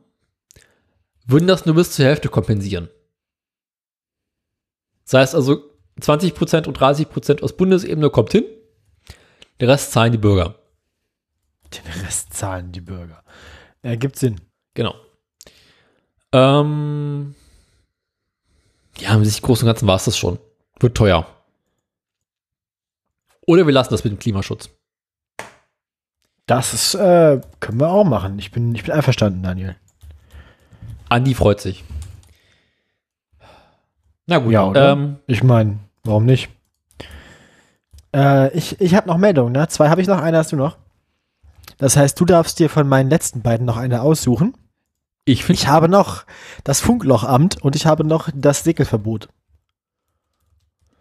würden 1.28 1.48
das 1.48 1.66
nur 1.66 1.76
bis 1.76 1.92
zur 1.92 2.06
Hälfte 2.06 2.30
kompensieren. 2.30 2.90
Das 5.06 5.14
heißt 5.14 5.36
also, 5.36 5.72
20% 6.02 6.68
und 6.68 6.80
30% 6.80 7.44
aus 7.44 7.56
Bundesebene 7.56 8.10
kommt 8.10 8.32
hin, 8.32 8.44
der 9.60 9.68
Rest 9.68 9.92
zahlen 9.92 10.12
die 10.12 10.18
Bürger. 10.18 10.56
Den 11.74 12.04
Rest 12.04 12.34
zahlen 12.34 12.72
die 12.72 12.82
Bürger. 12.82 13.24
Ergibt 13.82 14.18
Sinn. 14.18 14.40
Genau. 14.74 14.96
Ähm, 16.32 17.36
ja, 19.00 19.14
im 19.14 19.26
sich 19.26 19.42
Großen 19.42 19.66
und 19.68 19.74
Ganzen 19.74 19.88
war 19.88 19.96
es 19.96 20.06
das 20.06 20.18
schon. 20.18 20.40
Wird 20.80 20.96
teuer. 20.96 21.26
Oder 23.46 23.66
wir 23.66 23.74
lassen 23.74 23.92
das 23.92 24.04
mit 24.04 24.12
dem 24.12 24.20
Klimaschutz. 24.20 24.70
Das 26.46 26.74
ist, 26.74 26.96
äh, 26.96 27.42
können 27.60 27.80
wir 27.80 27.90
auch 27.90 28.04
machen. 28.04 28.40
Ich 28.40 28.52
bin, 28.52 28.74
ich 28.76 28.84
bin 28.84 28.94
einverstanden, 28.94 29.44
Daniel. 29.44 29.76
Andi 31.10 31.34
freut 31.34 31.62
sich. 31.62 31.84
Na 34.26 34.40
gut, 34.40 34.52
Ja, 34.52 34.92
ähm, 34.92 35.18
Ich 35.28 35.44
meine, 35.44 35.80
warum 36.04 36.26
nicht? 36.26 36.50
Äh, 38.14 38.56
ich 38.58 38.80
ich 38.82 38.96
habe 38.96 39.08
noch 39.08 39.18
Meldungen, 39.18 39.54
ne? 39.54 39.68
Zwei 39.70 39.90
habe 39.90 40.02
ich 40.02 40.08
noch, 40.08 40.22
eine 40.22 40.38
hast 40.38 40.52
du 40.52 40.56
noch. 40.56 40.78
Das 41.78 41.96
heißt, 41.96 42.20
du 42.20 42.26
darfst 42.26 42.60
dir 42.60 42.70
von 42.70 42.88
meinen 42.88 43.10
letzten 43.10 43.42
beiden 43.42 43.66
noch 43.66 43.78
eine 43.78 44.02
aussuchen. 44.02 44.56
ich 45.26 45.44
finde, 45.44 45.62
Ich 45.62 45.68
habe 45.68 45.88
noch 45.90 46.26
das 46.64 46.80
Funklochamt 46.82 47.62
und 47.62 47.76
ich 47.76 47.86
habe 47.86 48.04
noch 48.04 48.30
das 48.34 48.64
Segelverbot. 48.64 49.30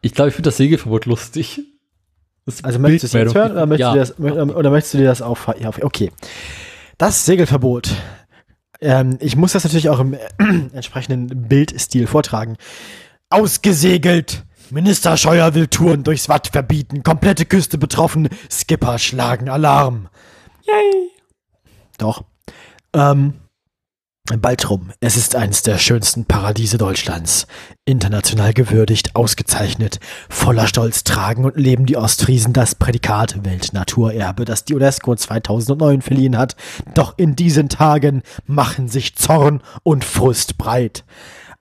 ich 0.03 0.13
glaube, 0.15 0.29
ich 0.29 0.35
finde 0.35 0.49
das 0.49 0.57
Segelverbot 0.59 1.07
lustig. 1.07 1.61
Das 2.45 2.63
Also 2.63 2.79
möchtest 2.79 3.15
du 3.15 3.19
es 3.19 3.25
jetzt 3.25 3.35
hören 3.35 3.53
oder 3.53 3.67
möchtest, 3.67 3.81
ja. 3.81 3.93
du 3.93 3.99
das, 3.99 4.19
mö- 4.19 4.53
oder 4.55 4.71
möchtest 4.71 4.95
du 4.95 4.99
dir 4.99 5.07
das 5.07 5.23
auch 5.23 5.39
ja, 5.59 5.71
Okay. 5.83 6.13
Das 6.99 7.25
Segelverbot. 7.27 7.91
Ähm, 8.81 9.17
ich 9.21 9.37
muss 9.37 9.53
das 9.53 9.65
natürlich 9.65 9.89
auch 9.89 9.99
im 10.01 10.15
äh, 10.15 10.19
entsprechenden 10.73 11.49
Bildstil 11.49 12.07
vortragen. 12.07 12.57
Ausgesegelt. 13.31 14.45
Minister 14.71 15.17
Scheuer 15.17 15.55
will 15.55 15.67
Touren 15.69 16.05
durchs 16.05 16.29
Watt 16.29 16.49
verbieten. 16.49 17.03
Komplette 17.03 17.47
Küste 17.47 17.79
betroffen. 17.79 18.29
Skipper 18.51 18.99
schlagen 18.99 19.49
Alarm. 19.49 20.09
Yay. 20.67 21.11
Doch. 21.99 22.25
Ähm, 22.93 23.35
bald 24.41 24.69
rum. 24.69 24.91
Es 25.01 25.17
ist 25.17 25.37
eines 25.37 25.63
der 25.63 25.79
schönsten 25.79 26.25
Paradiese 26.25 26.79
Deutschlands. 26.79 27.47
International 27.85 28.53
gewürdigt, 28.53 29.15
ausgezeichnet. 29.15 30.01
Voller 30.29 30.67
Stolz 30.67 31.05
tragen 31.05 31.45
und 31.45 31.57
leben 31.57 31.87
die 31.87 31.97
Ostfriesen 31.97 32.53
das 32.53 32.75
Prädikat 32.75 33.45
Weltnaturerbe, 33.45 34.45
das 34.45 34.65
die 34.65 34.75
UNESCO 34.75 35.15
2009 35.15 36.03
verliehen 36.03 36.37
hat. 36.37 36.57
Doch 36.95 37.15
in 37.17 37.37
diesen 37.37 37.69
Tagen 37.69 38.23
machen 38.47 38.89
sich 38.89 39.15
Zorn 39.15 39.63
und 39.85 40.05
Frust 40.05 40.59
breit. 40.59 41.05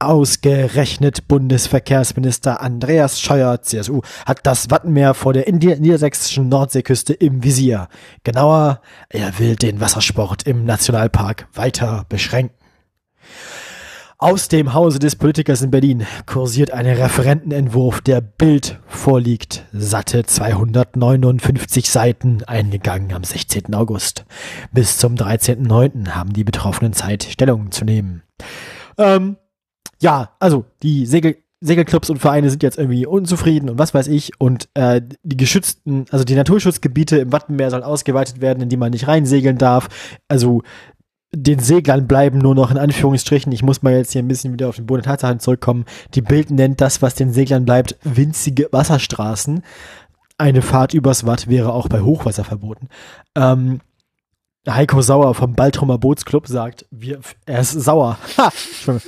Ausgerechnet 0.06 1.28
Bundesverkehrsminister 1.28 2.62
Andreas 2.62 3.20
Scheuer, 3.20 3.62
CSU, 3.62 4.02
hat 4.26 4.40
das 4.44 4.70
Wattenmeer 4.70 5.14
vor 5.14 5.34
der 5.34 5.52
niedersächsischen 5.52 6.48
Nordseeküste 6.48 7.14
im 7.14 7.44
Visier. 7.44 7.88
Genauer, 8.24 8.82
er 9.10 9.40
will 9.40 9.56
den 9.56 9.80
Wassersport 9.80 10.44
im 10.44 10.64
Nationalpark 10.64 11.48
weiter 11.54 12.06
beschränken. 12.08 12.56
Aus 14.18 14.48
dem 14.48 14.74
Hause 14.74 15.00
des 15.00 15.18
Politikers 15.18 15.62
in 15.62 15.72
Berlin 15.72 16.06
kursiert 16.26 16.72
ein 16.72 16.86
Referentenentwurf, 16.86 18.00
der 18.00 18.22
Bild 18.22 18.80
vorliegt. 18.88 19.66
Satte 19.74 20.24
259 20.24 21.90
Seiten, 21.90 22.44
eingegangen 22.46 23.12
am 23.12 23.24
16. 23.24 23.74
August. 23.74 24.24
Bis 24.72 24.98
zum 24.98 25.16
13.09. 25.16 26.12
haben 26.12 26.32
die 26.32 26.46
Betroffenen 26.46 26.94
Zeit, 26.94 27.24
Stellung 27.24 27.72
zu 27.72 27.84
nehmen. 27.84 28.24
Ähm, 28.98 29.36
ja, 30.02 30.32
also 30.40 30.66
die 30.84 31.06
Segel, 31.06 31.38
Segelclubs 31.62 32.10
und 32.10 32.20
Vereine 32.20 32.50
sind 32.50 32.64
jetzt 32.64 32.78
irgendwie 32.78 33.06
unzufrieden 33.06 33.70
und 33.70 33.80
was 33.80 33.94
weiß 33.94 34.08
ich. 34.08 34.40
Und 34.40 34.70
äh, 34.74 35.02
die 35.24 35.38
geschützten, 35.38 36.06
also 36.12 36.24
die 36.24 36.36
Naturschutzgebiete 36.36 37.18
im 37.18 37.32
Wattenmeer 37.32 37.72
sollen 37.72 37.84
ausgeweitet 37.84 38.42
werden, 38.42 38.62
in 38.62 38.70
die 38.70 38.78
man 38.78 38.92
nicht 38.92 39.08
reinsegeln 39.08 39.58
darf. 39.58 39.88
Also 40.28 40.62
den 41.34 41.60
Seglern 41.60 42.08
bleiben 42.08 42.38
nur 42.38 42.56
noch 42.56 42.72
in 42.72 42.78
Anführungsstrichen, 42.78 43.52
ich 43.52 43.64
muss 43.64 43.84
mal 43.84 43.94
jetzt 43.94 44.14
hier 44.14 44.22
ein 44.22 44.28
bisschen 44.28 44.54
wieder 44.54 44.70
auf 44.70 44.78
den 44.78 44.86
Boden 44.86 45.02
der 45.02 45.12
Tatsachen 45.12 45.40
zurückkommen. 45.40 45.86
Die 46.14 46.22
Bild 46.22 46.50
nennt 46.50 46.82
das, 46.82 47.02
was 47.02 47.16
den 47.16 47.34
Seglern 47.34 47.66
bleibt, 47.66 47.98
winzige 48.04 48.70
Wasserstraßen. 48.72 49.64
Eine 50.38 50.62
Fahrt 50.62 50.94
übers 50.94 51.26
Watt 51.26 51.48
wäre 51.48 51.74
auch 51.74 51.88
bei 51.88 52.02
Hochwasser 52.02 52.44
verboten. 52.44 52.90
Ähm, 53.36 53.82
Heiko 54.68 55.02
Sauer 55.02 55.36
vom 55.36 55.54
Baltrumer 55.54 55.98
Bootsclub 55.98 56.48
sagt, 56.48 56.86
wir, 56.92 57.20
er 57.46 57.60
ist 57.60 57.72
sauer. 57.72 58.18
Ha! 58.38 58.52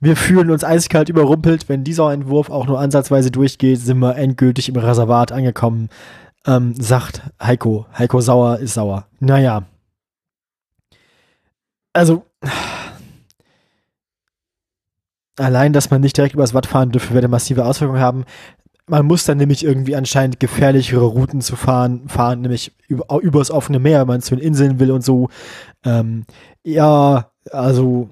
Wir 0.00 0.16
fühlen 0.16 0.50
uns 0.50 0.62
eiskalt 0.62 1.08
überrumpelt. 1.08 1.68
Wenn 1.68 1.82
dieser 1.82 2.12
Entwurf 2.12 2.50
auch 2.50 2.66
nur 2.66 2.78
ansatzweise 2.78 3.30
durchgeht, 3.32 3.80
sind 3.80 3.98
wir 3.98 4.14
endgültig 4.14 4.68
im 4.68 4.76
Reservat 4.76 5.32
angekommen, 5.32 5.88
ähm, 6.46 6.72
sagt 6.74 7.22
Heiko. 7.42 7.86
Heiko 7.96 8.20
Sauer 8.20 8.58
ist 8.58 8.74
sauer. 8.74 9.06
Naja. 9.18 9.64
Also, 11.92 12.24
allein, 15.36 15.72
dass 15.72 15.90
man 15.90 16.00
nicht 16.00 16.16
direkt 16.16 16.34
übers 16.34 16.54
Watt 16.54 16.66
fahren 16.66 16.92
dürfte, 16.92 17.14
werde 17.14 17.26
massive 17.26 17.64
Auswirkungen 17.64 18.00
haben. 18.00 18.24
Man 18.88 19.06
muss 19.06 19.24
dann 19.24 19.38
nämlich 19.38 19.64
irgendwie 19.64 19.96
anscheinend 19.96 20.40
gefährlichere 20.40 21.04
Routen 21.04 21.40
zu 21.40 21.56
fahren, 21.56 22.08
fahren, 22.08 22.40
nämlich 22.40 22.72
über, 22.88 23.20
übers 23.20 23.50
offene 23.50 23.78
Meer, 23.78 24.00
wenn 24.00 24.08
man 24.08 24.22
zu 24.22 24.34
den 24.34 24.44
Inseln 24.44 24.80
will 24.80 24.90
und 24.90 25.04
so. 25.04 25.28
Ähm, 25.84 26.24
ja, 26.64 27.30
also 27.52 28.08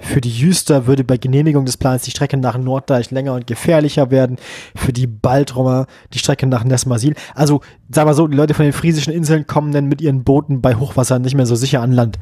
Für 0.00 0.20
die 0.20 0.30
Jüster 0.30 0.86
würde 0.86 1.04
bei 1.04 1.18
Genehmigung 1.18 1.66
des 1.66 1.76
Plans 1.76 2.02
die 2.02 2.10
Strecke 2.10 2.36
nach 2.38 2.56
Norddeich 2.56 3.10
länger 3.10 3.34
und 3.34 3.46
gefährlicher 3.46 4.10
werden. 4.10 4.38
Für 4.74 4.92
die 4.92 5.06
Baltromer 5.06 5.86
die 6.14 6.18
Strecke 6.18 6.46
nach 6.46 6.64
Nesmasil. 6.64 7.14
Also, 7.34 7.60
sag 7.90 8.06
mal 8.06 8.14
so, 8.14 8.26
die 8.26 8.36
Leute 8.36 8.54
von 8.54 8.64
den 8.64 8.72
friesischen 8.72 9.12
Inseln 9.12 9.46
kommen 9.46 9.72
dann 9.72 9.86
mit 9.86 10.00
ihren 10.00 10.24
Booten 10.24 10.62
bei 10.62 10.74
Hochwasser 10.74 11.18
nicht 11.18 11.36
mehr 11.36 11.46
so 11.46 11.54
sicher 11.54 11.82
an 11.82 11.92
Land. 11.92 12.18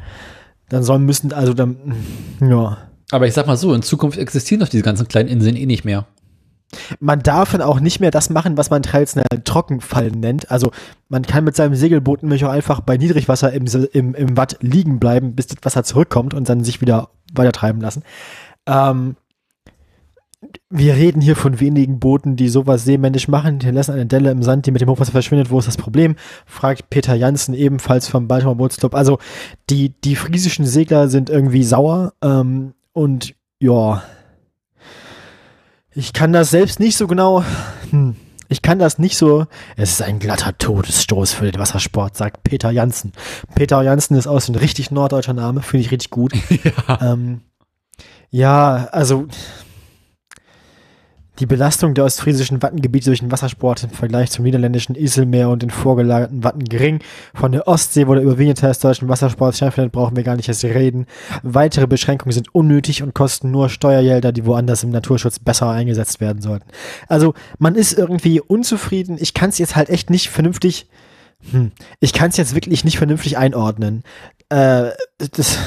Dann 0.68 0.82
sollen 0.82 1.04
müssen, 1.04 1.32
also 1.32 1.54
dann, 1.54 1.76
ja. 2.40 2.78
Aber 3.10 3.26
ich 3.26 3.32
sag 3.32 3.46
mal 3.46 3.56
so, 3.56 3.72
in 3.72 3.82
Zukunft 3.82 4.18
existieren 4.18 4.60
doch 4.60 4.68
diese 4.68 4.82
ganzen 4.82 5.08
kleinen 5.08 5.28
Inseln 5.28 5.56
eh 5.56 5.64
nicht 5.64 5.84
mehr. 5.84 6.06
Man 7.00 7.20
darf 7.20 7.52
dann 7.52 7.62
auch 7.62 7.80
nicht 7.80 8.00
mehr 8.00 8.10
das 8.10 8.30
machen, 8.30 8.56
was 8.56 8.70
man 8.70 8.82
traditionell 8.82 9.42
Trockenfallen 9.44 10.20
nennt. 10.20 10.50
Also 10.50 10.70
man 11.08 11.22
kann 11.22 11.44
mit 11.44 11.56
seinem 11.56 11.74
Segelboot 11.74 12.22
nämlich 12.22 12.44
auch 12.44 12.50
einfach 12.50 12.80
bei 12.80 12.96
Niedrigwasser 12.96 13.52
im, 13.52 13.66
im, 13.92 14.14
im 14.14 14.36
Watt 14.36 14.58
liegen 14.60 15.00
bleiben, 15.00 15.34
bis 15.34 15.46
das 15.46 15.58
Wasser 15.62 15.84
zurückkommt 15.84 16.34
und 16.34 16.48
dann 16.48 16.64
sich 16.64 16.80
wieder 16.80 17.08
weiter 17.34 17.52
treiben 17.52 17.80
lassen. 17.80 18.02
Ähm, 18.66 19.16
wir 20.70 20.94
reden 20.94 21.20
hier 21.20 21.34
von 21.34 21.58
wenigen 21.58 21.98
Booten, 21.98 22.36
die 22.36 22.48
sowas 22.48 22.84
seemännisch 22.84 23.26
machen. 23.26 23.58
Die 23.58 23.70
lassen 23.70 23.92
eine 23.92 24.06
Delle 24.06 24.30
im 24.30 24.42
Sand, 24.42 24.66
die 24.66 24.70
mit 24.70 24.80
dem 24.80 24.88
Hochwasser 24.88 25.12
verschwindet. 25.12 25.50
Wo 25.50 25.58
ist 25.58 25.66
das 25.66 25.76
Problem? 25.76 26.14
Fragt 26.46 26.90
Peter 26.90 27.14
Janssen 27.14 27.54
ebenfalls 27.54 28.06
vom 28.08 28.28
Baltimore 28.28 28.56
Bootsclub. 28.56 28.94
Also 28.94 29.18
die, 29.68 30.00
die 30.00 30.14
friesischen 30.14 30.64
Segler 30.64 31.08
sind 31.08 31.28
irgendwie 31.30 31.64
sauer 31.64 32.12
ähm, 32.22 32.74
und 32.92 33.34
ja, 33.58 34.02
ich 35.94 36.12
kann 36.12 36.32
das 36.32 36.50
selbst 36.50 36.80
nicht 36.80 36.96
so 36.96 37.06
genau. 37.06 37.44
Hm, 37.90 38.16
ich 38.48 38.62
kann 38.62 38.78
das 38.78 38.98
nicht 38.98 39.16
so. 39.16 39.46
Es 39.76 39.92
ist 39.92 40.02
ein 40.02 40.18
glatter 40.18 40.56
Todesstoß 40.56 41.32
für 41.32 41.50
den 41.50 41.60
Wassersport, 41.60 42.16
sagt 42.16 42.44
Peter 42.44 42.70
Janssen. 42.70 43.12
Peter 43.54 43.82
Janssen 43.82 44.16
ist 44.16 44.26
aus 44.26 44.48
ein 44.48 44.54
richtig 44.54 44.90
norddeutscher 44.90 45.34
Name, 45.34 45.62
finde 45.62 45.84
ich 45.84 45.90
richtig 45.90 46.10
gut. 46.10 46.32
Ja. 46.88 47.12
Ähm, 47.12 47.42
ja, 48.30 48.88
also 48.92 49.26
die 51.38 51.46
Belastung 51.46 51.94
der 51.94 52.04
ostfriesischen 52.04 52.62
Wattengebiete 52.62 53.06
durch 53.06 53.20
den 53.20 53.30
Wassersport 53.30 53.84
im 53.84 53.90
Vergleich 53.90 54.30
zum 54.30 54.44
niederländischen 54.44 54.96
Iselmeer 54.96 55.48
und 55.48 55.62
den 55.62 55.70
vorgelagerten 55.70 56.42
Watten 56.42 56.64
gering. 56.64 57.00
Von 57.34 57.52
der 57.52 57.68
Ostsee, 57.68 58.06
wo 58.06 58.14
der 58.14 58.22
überwiegende 58.22 58.60
Teil 58.60 58.70
des 58.70 58.80
deutschen 58.80 59.08
Wassersports 59.08 59.58
stattfindet, 59.58 59.92
brauchen 59.92 60.16
wir 60.16 60.24
gar 60.24 60.36
nicht 60.36 60.48
erst 60.48 60.64
reden. 60.64 61.06
Weitere 61.42 61.86
Beschränkungen 61.86 62.32
sind 62.32 62.54
unnötig 62.54 63.02
und 63.02 63.14
kosten 63.14 63.50
nur 63.50 63.68
Steuergelder, 63.68 64.32
die 64.32 64.46
woanders 64.46 64.82
im 64.82 64.90
Naturschutz 64.90 65.38
besser 65.38 65.70
eingesetzt 65.70 66.20
werden 66.20 66.42
sollten. 66.42 66.68
Also 67.08 67.34
man 67.58 67.74
ist 67.74 67.92
irgendwie 67.92 68.40
unzufrieden. 68.40 69.16
Ich 69.20 69.34
kann 69.34 69.50
es 69.50 69.58
jetzt 69.58 69.76
halt 69.76 69.90
echt 69.90 70.10
nicht 70.10 70.30
vernünftig, 70.30 70.88
hm, 71.50 71.70
ich 72.00 72.12
kann 72.12 72.30
es 72.30 72.36
jetzt 72.36 72.54
wirklich 72.54 72.84
nicht 72.84 72.98
vernünftig 72.98 73.38
einordnen. 73.38 74.02
Äh, 74.48 74.90
das 75.18 75.58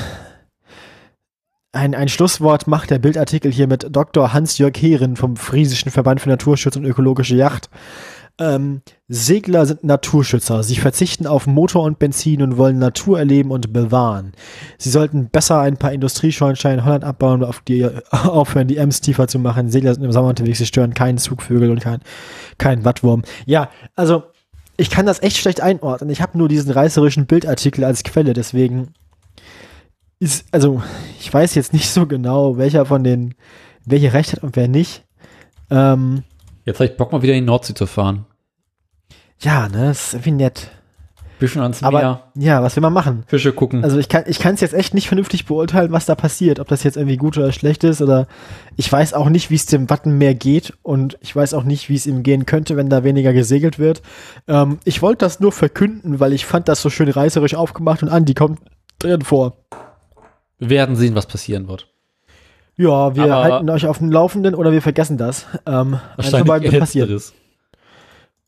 ein, 1.72 1.96
ein 1.96 2.10
Schlusswort 2.10 2.68
macht 2.68 2.90
der 2.90 3.00
Bildartikel 3.00 3.52
hier 3.52 3.68
mit 3.68 3.88
Dr. 3.90 4.34
Hans-Jörg 4.34 4.76
Heeren 4.76 5.16
vom 5.16 5.38
Friesischen 5.38 5.92
Verband 5.92 6.22
für 6.22 6.30
Naturschutz 6.30 6.76
und 6.76 6.86
ökologische 6.86 7.36
Yacht. 7.36 7.70
Ähm, 8.40 8.82
Segler 9.08 9.66
sind 9.66 9.84
Naturschützer. 9.84 10.64
Sie 10.64 10.76
verzichten 10.76 11.28
auf 11.28 11.48
Motor 11.48 11.84
und 11.84 12.00
Benzin 12.00 12.42
und 12.42 12.58
wollen 12.58 12.80
Natur 12.80 13.20
erleben 13.20 13.52
und 13.52 13.72
bewahren. 13.72 14.34
Sie 14.78 14.90
sollten 14.90 15.30
besser 15.30 15.60
ein 15.60 15.78
paar 15.78 15.94
Industrieschornsteine 15.94 16.80
in 16.80 16.86
Holland 16.86 17.04
abbauen 17.04 17.42
und 17.42 17.48
auf 17.48 17.62
die, 17.62 17.88
aufhören, 18.10 18.68
die 18.68 18.78
Ems 18.78 19.02
tiefer 19.02 19.28
zu 19.28 19.40
machen. 19.40 19.70
Segler 19.70 19.94
sind 19.94 20.04
im 20.04 20.12
Sommer 20.12 20.30
unterwegs, 20.30 20.58
sie 20.58 20.66
stören 20.66 20.94
keinen 20.94 21.20
Zugvögel 21.20 21.70
und 21.70 21.82
keinen 21.82 22.02
kein 22.58 22.84
Wattwurm. 22.84 23.22
Ja, 23.46 23.70
also 23.96 24.24
ich 24.76 24.90
kann 24.90 25.06
das 25.06 25.22
echt 25.22 25.38
schlecht 25.38 25.62
einordnen. 25.62 26.10
Ich 26.10 26.22
habe 26.22 26.38
nur 26.38 26.48
diesen 26.48 26.72
reißerischen 26.72 27.28
Bildartikel 27.28 27.84
als 27.84 28.04
Quelle, 28.04 28.34
deswegen 28.34 28.94
ist, 30.22 30.46
also 30.52 30.82
ich 31.20 31.34
weiß 31.34 31.56
jetzt 31.56 31.74
nicht 31.74 31.90
so 31.90 32.06
genau, 32.06 32.58
welcher 32.58 32.86
von 32.86 33.04
den, 33.04 33.34
welche 33.86 34.14
Recht 34.14 34.34
hat 34.34 34.44
und 34.44 34.56
wer 34.56 34.68
nicht. 34.68 35.04
Ähm, 35.70 36.24
Jetzt 36.64 36.80
habe 36.80 36.86
ich 36.90 36.96
Bock 36.96 37.12
mal 37.12 37.24
wieder 37.24 37.34
in 37.34 37.44
die 37.44 37.48
Nordsee 37.48 37.74
zu 37.74 37.88
fahren. 37.88 38.26
ja, 39.40 39.68
ne, 39.68 39.88
das 39.88 40.08
ist 40.08 40.14
irgendwie 40.14 40.32
nett. 40.32 40.70
Bisschen 41.40 41.64
ans 41.64 41.82
Aber 41.82 41.98
Meer, 41.98 42.24
ja, 42.36 42.62
was 42.62 42.76
will 42.76 42.82
man 42.82 42.94
machen? 42.94 43.24
Fische 43.26 43.52
gucken. 43.52 43.84
Also 43.84 43.98
ich 43.98 44.10
kann 44.10 44.26
ich 44.28 44.38
kann 44.38 44.54
es 44.54 44.62
jetzt 44.62 44.76
echt 44.76 44.94
nicht 44.94 45.08
vernünftig 45.08 45.48
beurteilen, 45.48 45.92
was 45.92 46.06
da 46.06 46.14
passiert, 46.14 46.60
ob 46.60 46.68
das 46.68 46.84
jetzt 46.84 46.98
irgendwie 46.98 47.18
gut 47.18 47.36
oder 47.36 47.52
schlecht 47.52 47.84
ist 47.84 48.00
oder 48.00 48.28
ich 48.76 48.92
weiß 48.92 49.16
auch 49.16 49.28
nicht, 49.28 49.50
wie 49.50 49.56
es 49.56 49.66
dem 49.66 49.90
Wattenmeer 49.90 50.36
geht 50.36 50.74
und 50.84 51.18
ich 51.22 51.36
weiß 51.36 51.56
auch 51.56 51.64
nicht, 51.64 51.90
wie 51.90 51.96
es 51.96 52.06
ihm 52.06 52.22
gehen 52.22 52.46
könnte, 52.46 52.78
wenn 52.78 52.90
da 52.92 53.04
weniger 53.04 53.34
gesegelt 53.34 53.80
wird. 53.80 54.04
Ähm, 54.48 54.78
ich 54.84 55.02
wollte 55.02 55.26
das 55.26 55.40
nur 55.40 55.52
verkünden, 55.52 56.20
weil 56.20 56.34
ich 56.34 56.46
fand 56.46 56.68
das 56.68 56.84
so 56.84 56.92
schön 56.92 57.10
reißerisch 57.10 57.56
aufgemacht 57.56 58.04
und 58.04 58.10
Andi 58.10 58.36
kommt 58.36 58.60
drin 59.00 59.24
vor. 59.24 59.58
Wir 60.62 60.70
werden 60.70 60.96
sehen, 60.96 61.16
was 61.16 61.26
passieren 61.26 61.68
wird. 61.68 61.88
Ja, 62.78 63.16
wir 63.16 63.24
Aber- 63.24 63.44
halten 63.44 63.70
euch 63.70 63.86
auf 63.88 63.98
dem 63.98 64.12
Laufenden 64.12 64.56
oder 64.56 64.72
wir 64.72 64.82
vergessen 64.82 65.18
das. 65.18 65.46
Ähm, 65.66 66.00
wird 66.18 66.80
passieren. 66.80 67.10
Letzteres. 67.10 67.34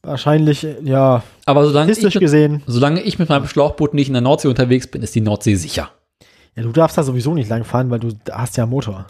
Wahrscheinlich, 0.03 0.63
äh, 0.63 0.75
ja, 0.83 1.23
Aber 1.45 1.65
solange 1.65 1.91
ich, 1.91 2.01
mit, 2.03 2.13
gesehen. 2.13 2.61
solange 2.67 3.01
ich 3.01 3.19
mit 3.19 3.29
meinem 3.29 3.47
Schlauchboot 3.47 3.93
nicht 3.93 4.07
in 4.07 4.13
der 4.13 4.21
Nordsee 4.21 4.47
unterwegs 4.49 4.87
bin, 4.87 5.01
ist 5.01 5.15
die 5.15 5.21
Nordsee 5.21 5.55
sicher. 5.55 5.91
Ja, 6.55 6.63
du 6.63 6.71
darfst 6.71 6.97
da 6.97 7.03
sowieso 7.03 7.33
nicht 7.33 7.49
lang 7.49 7.63
fahren, 7.63 7.89
weil 7.89 7.99
du 7.99 8.09
hast 8.31 8.57
ja 8.57 8.63
einen 8.63 8.71
Motor. 8.71 9.07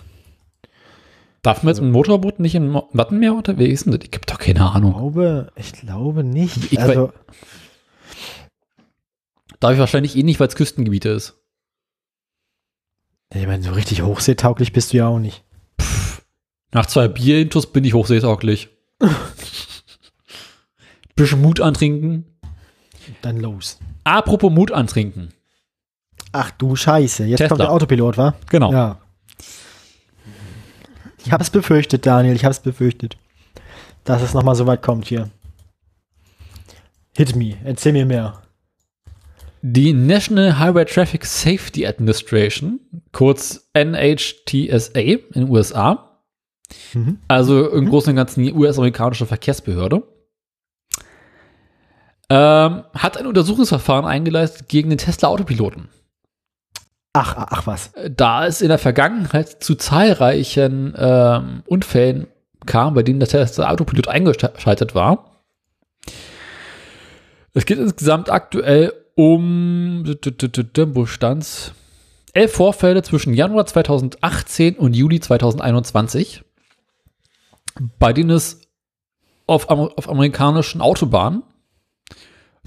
Darf 1.41 1.61
man 1.63 1.71
jetzt 1.73 1.81
mit 1.81 1.89
dem 1.89 1.93
Motorboot 1.93 2.39
nicht 2.39 2.55
im 2.55 2.73
Wattenmeer 2.93 3.33
unterwegs 3.33 3.81
sein? 3.81 3.93
Ich 4.01 4.11
habe 4.13 4.25
doch 4.27 4.37
keine 4.39 4.59
Ich 4.59 4.65
Ahnung. 4.65 4.93
glaube, 4.93 5.51
ich 5.57 5.73
glaube 5.73 6.23
nicht. 6.23 6.71
Ich 6.71 6.79
also, 6.79 7.11
Darf 9.59 9.73
ich 9.73 9.79
wahrscheinlich 9.79 10.15
eh 10.15 10.23
nicht, 10.23 10.39
weil 10.39 10.47
es 10.47 10.55
Küstengebiete 10.55 11.09
ist. 11.09 11.37
Ich 13.39 13.47
meine, 13.47 13.63
so 13.63 13.71
richtig 13.71 14.01
hochseetauglich 14.01 14.73
bist 14.73 14.93
du 14.93 14.97
ja 14.97 15.07
auch 15.07 15.19
nicht. 15.19 15.43
Nach 16.71 16.85
zwei 16.85 17.07
Bierintus 17.07 17.71
bin 17.71 17.83
ich 17.83 17.93
hochseetauglich. 17.93 18.69
Bisschen 21.15 21.41
Mut 21.41 21.61
antrinken. 21.61 22.25
Dann 23.21 23.37
los. 23.37 23.79
Apropos 24.03 24.51
Mut 24.51 24.71
antrinken. 24.71 25.33
Ach 26.31 26.49
du 26.51 26.75
Scheiße, 26.75 27.25
jetzt 27.25 27.37
Tesla. 27.37 27.49
kommt 27.49 27.61
der 27.61 27.71
Autopilot, 27.71 28.17
wa? 28.17 28.33
Genau. 28.49 28.71
Ja. 28.71 28.99
Ich 31.25 31.31
habe 31.31 31.43
es 31.43 31.49
befürchtet, 31.49 32.05
Daniel, 32.05 32.35
ich 32.35 32.43
habe 32.43 32.51
es 32.51 32.59
befürchtet, 32.59 33.17
dass 34.03 34.21
es 34.21 34.33
nochmal 34.33 34.55
so 34.55 34.65
weit 34.65 34.81
kommt 34.81 35.07
hier. 35.07 35.29
Hit 37.15 37.35
me, 37.35 37.57
erzähl 37.63 37.93
mir 37.93 38.05
mehr. 38.05 38.41
Die 39.65 39.93
National 39.93 40.59
Highway 40.59 40.83
Traffic 40.83 41.23
Safety 41.25 41.87
Administration, 41.87 42.81
kurz 43.13 43.69
NHTSA 43.73 44.99
in 44.99 45.21
den 45.33 45.49
USA, 45.49 46.19
Mhm. 46.93 47.19
also 47.29 47.69
im 47.69 47.87
Großen 47.87 48.09
und 48.09 48.17
Ganzen 48.17 48.43
die 48.43 48.51
US-amerikanische 48.51 49.25
Verkehrsbehörde, 49.25 50.03
ähm, 52.29 52.83
hat 52.93 53.17
ein 53.17 53.25
Untersuchungsverfahren 53.25 54.05
eingeleitet 54.05 54.67
gegen 54.67 54.89
den 54.89 54.97
Tesla-Autopiloten. 54.97 55.87
Ach, 57.13 57.35
ach, 57.37 57.47
ach 57.49 57.67
was. 57.67 57.93
Da 58.09 58.45
es 58.45 58.61
in 58.61 58.67
der 58.67 58.79
Vergangenheit 58.79 59.63
zu 59.63 59.75
zahlreichen 59.75 60.93
ähm, 60.97 61.63
Unfällen 61.67 62.27
kam, 62.65 62.95
bei 62.95 63.03
denen 63.03 63.19
der 63.21 63.29
Tesla-Autopilot 63.29 64.09
eingeschaltet 64.09 64.93
war. 64.93 65.41
Es 67.53 67.65
geht 67.65 67.77
insgesamt 67.77 68.29
aktuell 68.29 68.91
um, 69.15 70.03
wo 70.05 71.05
stand's? 71.05 71.73
Elf 72.33 72.53
Vorfälle 72.53 73.03
zwischen 73.03 73.33
Januar 73.33 73.65
2018 73.65 74.77
und 74.77 74.95
Juli 74.95 75.19
2021, 75.19 76.43
bei 77.99 78.11
denen 78.11 78.31
es 78.31 78.61
auf, 79.45 79.69
auf 79.69 80.09
amerikanischen 80.09 80.81
Autobahnen 80.81 81.43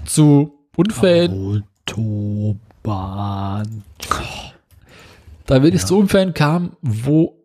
zu 0.05 0.53
Unfällen 0.75 1.65
Autobahn. 2.87 3.83
Da 5.45 5.63
wirklich 5.63 5.85
zu 5.85 5.97
Unfällen 5.97 6.33
kam, 6.33 6.75
wo 6.81 7.43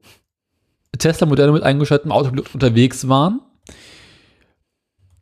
Tesla-Modelle 0.99 1.53
mit 1.53 1.63
eingeschaltetem 1.63 2.13
Autopilot 2.13 2.55
unterwegs 2.55 3.09
waren. 3.09 3.41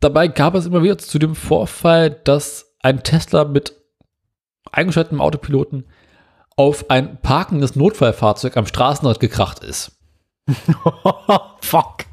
Dabei 0.01 0.29
gab 0.29 0.55
es 0.55 0.67
immer 0.67 0.83
wieder 0.83 0.99
zu 0.99 1.19
dem 1.19 1.35
Vorfall, 1.35 2.11
dass 2.11 2.70
ein 2.83 3.03
Tesla 3.03 3.45
mit 3.45 3.75
eingeschaltetem 4.73 5.21
Autopiloten 5.21 5.85
auf 6.57 6.91
ein 6.91 7.21
parkendes 7.21 7.77
Notfallfahrzeug 7.77 8.57
am 8.57 8.67
Straßenrand 8.67 9.21
gekracht 9.21 9.65
ist. 9.65 9.93
Fuck. 11.61 12.05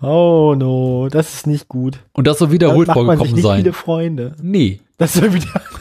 Oh 0.00 0.54
no, 0.56 1.08
das 1.10 1.34
ist 1.34 1.46
nicht 1.46 1.68
gut. 1.68 2.00
Und 2.12 2.26
das 2.26 2.38
soll 2.38 2.50
wiederholt 2.50 2.88
macht 2.88 2.96
man 2.96 3.04
sich 3.04 3.06
vorgekommen 3.30 3.34
nicht 3.34 3.42
sein. 3.44 3.56
viele 3.60 3.72
Freunde. 3.72 4.36
Nee. 4.40 4.80
Das 4.98 5.14
soll 5.14 5.32
wieder. 5.34 5.60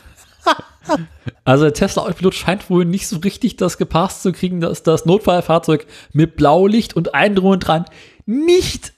Also 1.45 1.63
der 1.63 1.73
Tesla-Autopilot 1.73 2.35
scheint 2.35 2.69
wohl 2.69 2.83
nicht 2.83 3.07
so 3.07 3.17
richtig 3.19 3.55
das 3.55 3.77
gepasst 3.77 4.21
zu 4.21 4.33
kriegen, 4.33 4.59
dass 4.59 4.83
das 4.83 5.05
Notfallfahrzeug 5.05 5.87
mit 6.11 6.35
Blaulicht 6.35 6.93
und 6.95 7.15
allem 7.15 7.35
drum 7.35 7.51
und 7.51 7.59
dran 7.61 7.85
nicht 8.25 8.93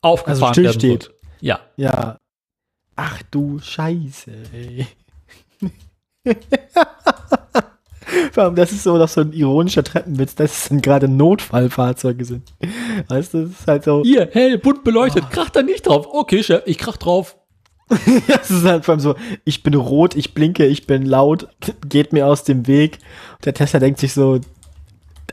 aufgefahren 0.00 0.42
Also 0.42 0.52
still 0.54 0.64
werden 0.64 0.80
steht. 0.80 0.90
wird. 1.08 1.14
Ja. 1.40 1.60
Ja. 1.76 2.16
Ach 2.96 3.22
du 3.30 3.58
Scheiße, 3.58 4.32
ey. 4.52 4.86
Vor 8.32 8.44
allem, 8.44 8.54
das 8.54 8.72
ist 8.72 8.82
so 8.82 8.96
noch 8.96 9.08
so 9.08 9.22
ein 9.22 9.32
ironischer 9.32 9.82
Treppenwitz, 9.84 10.34
dass 10.34 10.52
es 10.52 10.68
dann 10.68 10.82
gerade 10.82 11.08
Notfallfahrzeuge 11.08 12.24
sind. 12.24 12.52
Weißt 13.08 13.34
du, 13.34 13.44
das 13.44 13.60
ist 13.60 13.66
halt 13.68 13.84
so. 13.84 14.02
Hier, 14.02 14.28
hell, 14.32 14.58
bunt 14.58 14.84
beleuchtet, 14.84 15.30
krach 15.30 15.50
da 15.50 15.62
nicht 15.62 15.86
drauf. 15.86 16.06
Okay, 16.10 16.42
Chef, 16.42 16.62
ich 16.66 16.78
krach 16.78 16.96
drauf. 16.96 17.36
Das 18.26 18.50
ist 18.50 18.64
halt 18.64 18.84
vor 18.84 18.92
allem 18.92 19.00
so, 19.00 19.16
ich 19.44 19.62
bin 19.62 19.74
rot, 19.74 20.14
ich 20.14 20.34
blinke, 20.34 20.64
ich 20.66 20.86
bin 20.86 21.04
laut, 21.04 21.48
geht 21.86 22.12
mir 22.12 22.26
aus 22.26 22.44
dem 22.44 22.66
Weg. 22.66 22.98
Und 23.34 23.46
der 23.46 23.54
Tesla 23.54 23.80
denkt 23.80 24.00
sich 24.00 24.14
so, 24.14 24.40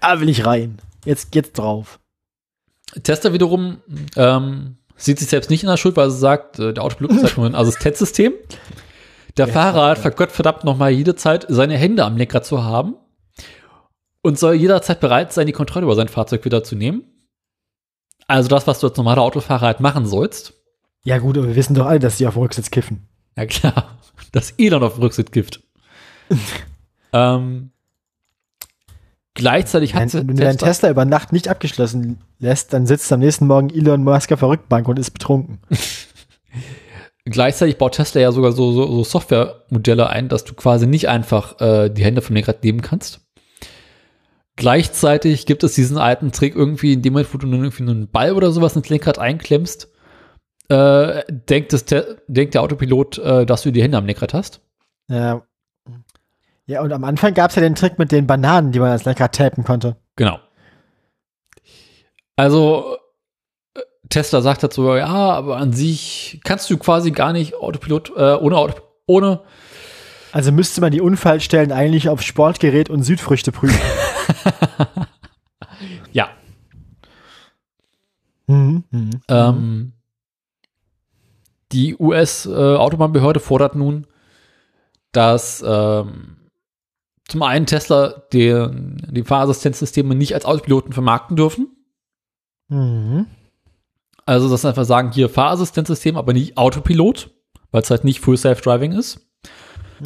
da 0.01 0.19
will 0.19 0.29
ich 0.29 0.45
rein. 0.45 0.79
Jetzt 1.05 1.31
geht's 1.31 1.53
drauf. 1.53 1.99
Tester 3.03 3.33
wiederum 3.33 3.77
ähm, 4.15 4.77
sieht 4.99 5.19
sich 5.19 5.29
selbst 5.29 5.49
nicht 5.49 5.63
in 5.63 5.69
der 5.69 5.77
Schuld, 5.77 5.97
weil 5.97 6.07
er 6.07 6.11
sagt, 6.11 6.59
äh, 6.59 6.73
der 6.73 6.83
Autopilot 6.83 7.11
ist 7.11 7.23
halt 7.23 7.37
nur 7.37 7.45
ein 7.45 7.55
Assistenzsystem. 7.55 8.33
Der 9.37 9.47
Ja, 9.47 9.53
Fahrer 9.53 9.89
hat 9.89 9.97
ja. 9.97 10.01
vergott 10.03 10.31
verdammt 10.31 10.63
nochmal 10.63 10.91
jede 10.91 11.15
Zeit, 11.15 11.45
seine 11.49 11.77
Hände 11.77 12.03
am 12.03 12.17
Lenkrad 12.17 12.45
zu 12.45 12.63
haben 12.63 12.95
und 14.21 14.37
soll 14.37 14.55
jederzeit 14.55 14.99
bereit 14.99 15.31
sein, 15.33 15.47
die 15.47 15.53
Kontrolle 15.53 15.85
über 15.85 15.95
sein 15.95 16.09
Fahrzeug 16.09 16.43
wieder 16.45 16.63
zu 16.63 16.75
nehmen. 16.75 17.03
Also 18.27 18.49
das, 18.49 18.67
was 18.67 18.79
du 18.79 18.87
als 18.87 18.97
normaler 18.97 19.21
Autofahrer 19.21 19.65
halt 19.65 19.79
machen 19.79 20.05
sollst. 20.05 20.53
Ja 21.03 21.17
gut, 21.17 21.37
aber 21.37 21.47
wir 21.47 21.55
wissen 21.55 21.73
doch 21.73 21.85
alle, 21.85 21.99
dass 21.99 22.17
die 22.17 22.27
auf 22.27 22.35
Rücksitz 22.35 22.69
kiffen. 22.69 23.07
Ja 23.37 23.45
klar, 23.45 23.97
das 24.33 24.51
Elon 24.57 24.83
auf 24.83 24.99
Rücksitz 24.99 25.31
gift. 25.31 25.63
ähm, 27.13 27.71
gleichzeitig 29.33 29.95
hat 29.95 30.13
Wenn, 30.13 30.27
wenn 30.27 30.35
du 30.35 30.43
deinen 30.43 30.57
Tesla 30.57 30.89
über 30.89 31.05
Nacht 31.05 31.31
nicht 31.33 31.47
abgeschlossen 31.47 32.19
lässt, 32.39 32.73
dann 32.73 32.85
sitzt 32.85 33.11
am 33.11 33.19
nächsten 33.19 33.47
Morgen 33.47 33.69
Elon 33.69 34.03
Musk 34.03 34.31
auf 34.31 34.39
der 34.39 34.49
Rückbank 34.49 34.87
und 34.87 34.99
ist 34.99 35.11
betrunken. 35.11 35.59
Gleichzeitig 37.25 37.77
baut 37.77 37.95
Tesla 37.95 38.21
ja 38.21 38.31
sogar 38.31 38.53
so, 38.53 38.71
so, 38.71 38.87
so 38.87 39.03
Softwaremodelle 39.03 40.09
ein, 40.09 40.29
dass 40.29 40.45
du 40.45 40.53
quasi 40.53 40.87
nicht 40.87 41.09
einfach 41.09 41.59
äh, 41.61 41.89
die 41.89 42.03
Hände 42.03 42.21
vom 42.21 42.35
Lenkrad 42.35 42.63
nehmen 42.63 42.81
kannst. 42.81 43.21
Gleichzeitig 44.55 45.45
gibt 45.45 45.63
es 45.63 45.75
diesen 45.75 45.97
alten 45.97 46.31
Trick 46.31 46.55
irgendwie, 46.55 46.93
in 46.93 47.01
dem 47.01 47.13
Moment, 47.13 47.33
wo 47.33 47.37
du 47.37 47.47
irgendwie 47.47 47.83
einen 47.83 48.09
Ball 48.09 48.33
oder 48.33 48.51
sowas 48.51 48.75
ins 48.75 48.89
Lenkrad 48.89 49.19
einklemmst, 49.19 49.89
äh, 50.69 51.23
denkt, 51.29 51.71
das 51.73 51.85
denkt 51.85 52.53
der 52.53 52.61
Autopilot, 52.61 53.19
äh, 53.19 53.45
dass 53.45 53.61
du 53.61 53.71
die 53.71 53.81
Hände 53.81 53.97
am 53.97 54.05
Lenkrad 54.05 54.33
hast. 54.33 54.61
Ja. 55.07 55.43
Ja, 56.69 56.83
und 56.83 56.93
am 56.93 57.03
Anfang 57.03 57.33
gab 57.33 57.49
es 57.49 57.55
ja 57.55 57.63
den 57.63 57.73
Trick 57.73 57.97
mit 57.97 58.11
den 58.11 58.27
Bananen, 58.27 58.71
die 58.71 58.77
man 58.77 58.91
als 58.91 59.03
Lenkrad 59.03 59.33
tapen 59.33 59.63
konnte. 59.63 59.95
Genau. 60.15 60.39
Also 62.35 62.97
äh, 63.73 63.81
Tesla 64.09 64.41
sagt 64.41 64.61
dazu, 64.61 64.93
ja, 64.93 65.07
aber 65.07 65.57
an 65.57 65.73
sich 65.73 66.39
kannst 66.43 66.69
du 66.69 66.77
quasi 66.77 67.09
gar 67.09 67.33
nicht 67.33 67.55
Autopilot 67.55 68.11
äh, 68.15 68.35
ohne 68.35 68.55
Auto, 68.55 68.83
ohne 69.07 69.41
Also 70.31 70.51
müsste 70.51 70.79
man 70.79 70.91
die 70.91 71.01
Unfallstellen 71.01 71.71
eigentlich 71.71 72.07
auf 72.07 72.21
Sportgerät 72.21 72.91
und 72.91 73.01
Südfrüchte 73.01 73.51
prüfen. 73.51 73.81
ja. 76.11 76.29
mhm. 78.45 78.83
Mhm. 78.91 79.21
Ähm, 79.27 79.93
die 81.71 81.95
US-Autobahnbehörde 81.97 83.39
fordert 83.39 83.73
nun, 83.73 84.05
dass 85.11 85.63
ähm, 85.67 86.35
zum 87.29 87.43
einen 87.43 87.65
Tesla 87.65 88.23
den, 88.33 89.07
die 89.09 89.23
Fahrassistenzsysteme 89.23 90.15
nicht 90.15 90.33
als 90.33 90.45
Autopiloten 90.45 90.91
vermarkten 90.93 91.37
dürfen. 91.37 91.69
Mhm. 92.67 93.27
Also, 94.25 94.49
dass 94.49 94.61
sie 94.61 94.67
einfach 94.67 94.85
sagen, 94.85 95.11
hier 95.11 95.29
Fahrassistenzsystem, 95.29 96.17
aber 96.17 96.33
nicht 96.33 96.57
Autopilot, 96.57 97.31
weil 97.71 97.81
es 97.81 97.89
halt 97.89 98.03
nicht 98.03 98.19
Full 98.19 98.37
Self-Driving 98.37 98.91
ist. 98.91 99.21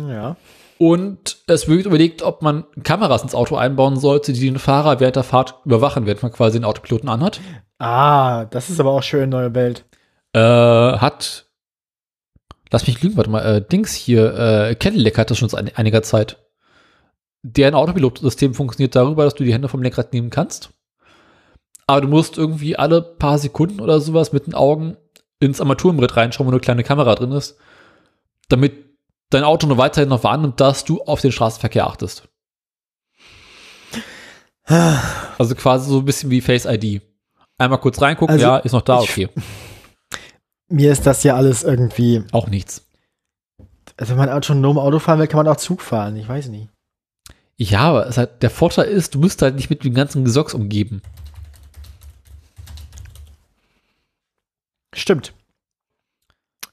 Ja. 0.08 0.36
Und 0.78 1.38
es 1.48 1.68
wird 1.68 1.86
überlegt, 1.86 2.24
ob 2.24 2.42
man 2.42 2.66
Kameras 2.84 3.24
ins 3.24 3.36
Auto 3.36 3.56
einbauen 3.56 3.98
sollte, 3.98 4.34
die 4.34 4.40
den 4.42 4.60
Fahrer 4.60 5.00
während 5.00 5.16
der 5.16 5.24
Fahrt 5.24 5.56
überwachen, 5.66 6.06
während 6.06 6.24
man 6.24 6.32
quasi 6.32 6.60
den 6.60 6.66
Autopiloten 6.66 7.10
anhat. 7.10 7.40
Ah, 7.80 8.46
das 8.46 8.70
ist 8.70 8.80
aber 8.80 8.92
auch 8.92 9.04
schön, 9.04 9.30
neue 9.30 9.54
Welt. 9.56 9.86
Äh, 10.34 10.40
hat, 10.40 11.46
lass 12.72 12.88
mich 12.88 13.02
lügen, 13.02 13.18
warte 13.18 13.30
mal, 13.30 13.46
äh, 13.46 13.62
Dings 13.62 13.94
hier, 13.94 14.34
äh, 14.36 14.76
Cadillac 14.76 15.18
hat 15.18 15.32
das 15.32 15.38
schon 15.38 15.50
seit 15.50 15.78
einiger 15.78 16.02
Zeit. 16.02 16.43
Deren 17.44 17.76
Autopilotsystem 17.76 18.54
funktioniert 18.54 18.96
darüber, 18.96 19.26
dass 19.26 19.36
du 19.36 19.44
die 19.44 19.54
Hände 19.54 19.68
vom 19.68 19.84
Lenkrad 19.84 20.14
nehmen 20.14 20.30
kannst. 20.30 20.70
Aber 21.88 22.00
du 22.02 22.08
musst 22.08 22.38
irgendwie 22.38 22.78
alle 22.78 23.02
paar 23.02 23.38
Sekunden 23.38 23.82
oder 23.82 24.00
sowas 24.00 24.32
mit 24.32 24.48
den 24.48 24.54
Augen 24.56 24.96
ins 25.42 25.60
Armaturenbrett 25.60 26.16
reinschauen, 26.16 26.48
wo 26.48 26.52
eine 26.52 26.62
kleine 26.62 26.84
Kamera 26.84 27.16
drin 27.16 27.34
ist, 27.34 27.58
damit 28.48 28.74
dein 29.30 29.44
Auto 29.44 29.68
nur 29.68 29.78
weiterhin 29.78 30.08
noch 30.10 30.24
wahrnimmt, 30.24 30.62
dass 30.62 30.86
du 30.86 31.02
auf 31.02 31.20
den 31.20 31.32
Straßenverkehr 31.34 31.86
achtest. 31.88 32.30
Also 35.38 35.56
quasi 35.56 35.90
so 35.90 36.00
ein 36.00 36.06
bisschen 36.06 36.30
wie 36.30 36.42
Face 36.42 36.66
ID. 36.66 37.02
Einmal 37.58 37.80
kurz 37.80 38.02
reingucken, 38.02 38.34
Also 38.34 38.46
ja, 38.46 38.58
ist 38.58 38.72
noch 38.72 38.82
da, 38.82 39.02
ich- 39.02 39.10
okay. 39.10 39.30
Mir 40.70 40.92
ist 40.92 41.06
das 41.06 41.24
ja 41.24 41.36
alles 41.36 41.64
irgendwie. 41.64 42.24
Auch 42.32 42.48
nichts. 42.48 42.88
Also 43.98 44.12
wenn 44.12 44.18
man 44.20 44.30
autonom 44.30 44.80
Auto 44.80 45.00
fahren 45.00 45.20
will, 45.20 45.28
kann 45.28 45.44
man 45.44 45.48
auch 45.54 45.58
Zug 45.58 45.82
fahren. 45.82 46.16
Ich 46.16 46.28
weiß 46.28 46.48
nicht. 46.48 46.70
Ja, 47.64 47.82
aber 47.82 48.08
es 48.08 48.18
halt, 48.18 48.44
der 48.44 48.50
Vorteil 48.50 48.88
ist, 48.88 49.16
du 49.16 49.22
bist 49.22 49.42
halt 49.42 49.56
nicht 49.56 49.70
mit 49.70 49.86
dem 49.86 49.94
ganzen 49.94 50.26
Gesocks 50.26 50.54
umgeben. 50.54 51.02
Stimmt. 54.94 55.34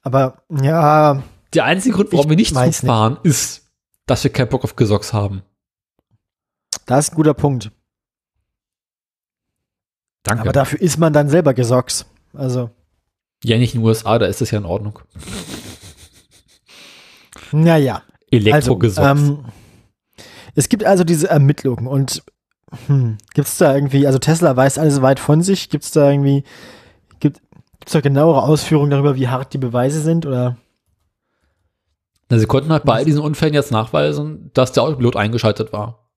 Aber 0.03 0.43
ja, 0.51 1.23
Der 1.55 1.65
einzige 1.65 1.95
Grund, 1.95 2.13
warum 2.13 2.25
Ich 2.27 2.31
wir 2.31 2.37
nicht 2.37 2.55
Zug 2.55 2.87
fahren, 2.87 3.19
ist, 3.23 3.71
dass 4.07 4.25
wir 4.25 4.33
keinen 4.33 4.49
Bock 4.49 4.65
auf 4.65 4.75
Gesocks 4.75 5.13
haben. 5.13 5.43
das 6.87 7.07
ist 7.07 7.13
ein 7.13 7.17
guter 7.17 7.35
Punkt. 7.35 7.71
Danke. 10.25 10.43
Aber 10.43 10.53
dafür 10.53 10.81
ist 10.81 10.99
man 10.99 11.13
dann 11.13 11.29
selber 11.29 11.55
Gesocks. 11.55 12.05
Also, 12.33 12.71
ja, 13.45 13.57
nicht 13.59 13.75
in 13.75 13.81
den 13.81 13.87
USA, 13.87 14.19
da 14.19 14.27
ist 14.27 14.41
das 14.41 14.51
ja 14.51 14.59
in 14.59 14.65
Ordnung. 14.67 14.99
naja. 17.53 18.03
Also, 18.33 18.49
Elektrogesocks. 18.49 19.21
ähm, 19.21 19.45
es 20.55 20.69
gibt 20.69 20.85
also 20.85 21.05
diese 21.05 21.29
Ermittlungen 21.29 21.87
und 21.87 22.23
hm, 22.87 23.19
gibt 23.35 23.49
es 23.49 23.59
da 23.59 23.75
irgendwie, 23.75 24.07
also 24.07 24.19
Tesla 24.19 24.57
weiß 24.57 24.79
alles 24.79 25.03
weit 25.03 25.21
von 25.21 25.43
sich, 25.43 25.71
gibt 25.71 25.85
es 25.85 25.91
da 25.91 26.11
irgendwie, 26.11 26.45
gibt 27.19 27.41
es 27.85 27.93
da 27.93 28.01
genauere 28.01 28.43
Ausführungen 28.43 28.91
darüber, 28.91 29.17
wie 29.17 29.29
hart 29.29 29.53
die 29.53 29.59
Beweise 29.59 30.01
sind 30.01 30.27
oder? 30.27 30.57
Na, 32.29 32.39
sie 32.39 32.47
konnten 32.47 32.71
halt 32.71 32.85
bei 32.85 32.95
all 32.95 33.05
diesen 33.05 33.23
Unfällen 33.23 33.55
jetzt 33.55 33.73
nachweisen, 33.73 34.51
dass 34.55 34.73
der 34.73 34.85
Autopilot 34.85 35.17
eingeschaltet 35.17 35.73
war. 35.73 36.11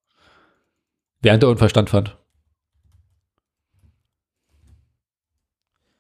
Während 1.22 1.42
der 1.42 1.50
Unfall 1.50 1.70
stattfand. 1.70 2.18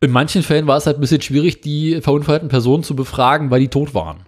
In 0.01 0.11
manchen 0.11 0.43
Fällen 0.43 0.67
war 0.67 0.77
es 0.77 0.85
halt 0.85 0.97
ein 0.97 1.01
bisschen 1.01 1.21
schwierig, 1.21 1.61
die 1.61 2.01
verunfallten 2.01 2.49
Personen 2.49 2.83
zu 2.83 2.95
befragen, 2.95 3.49
weil 3.49 3.61
die 3.61 3.69
tot 3.69 3.93
waren. 3.93 4.25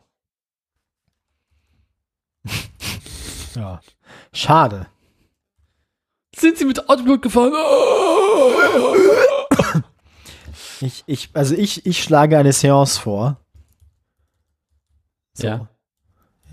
Ja. 3.55 3.79
Schade. 4.35 4.87
Sind 6.35 6.57
sie 6.57 6.65
mit 6.65 6.89
Autopilot 6.89 7.21
gefahren? 7.21 7.53
Ich, 10.81 11.05
ich, 11.07 11.29
also 11.33 11.55
ich, 11.55 11.85
ich 11.85 12.03
schlage 12.03 12.37
eine 12.37 12.51
Seance 12.51 12.99
vor. 12.99 13.37
So. 15.33 15.47
Ja. 15.47 15.67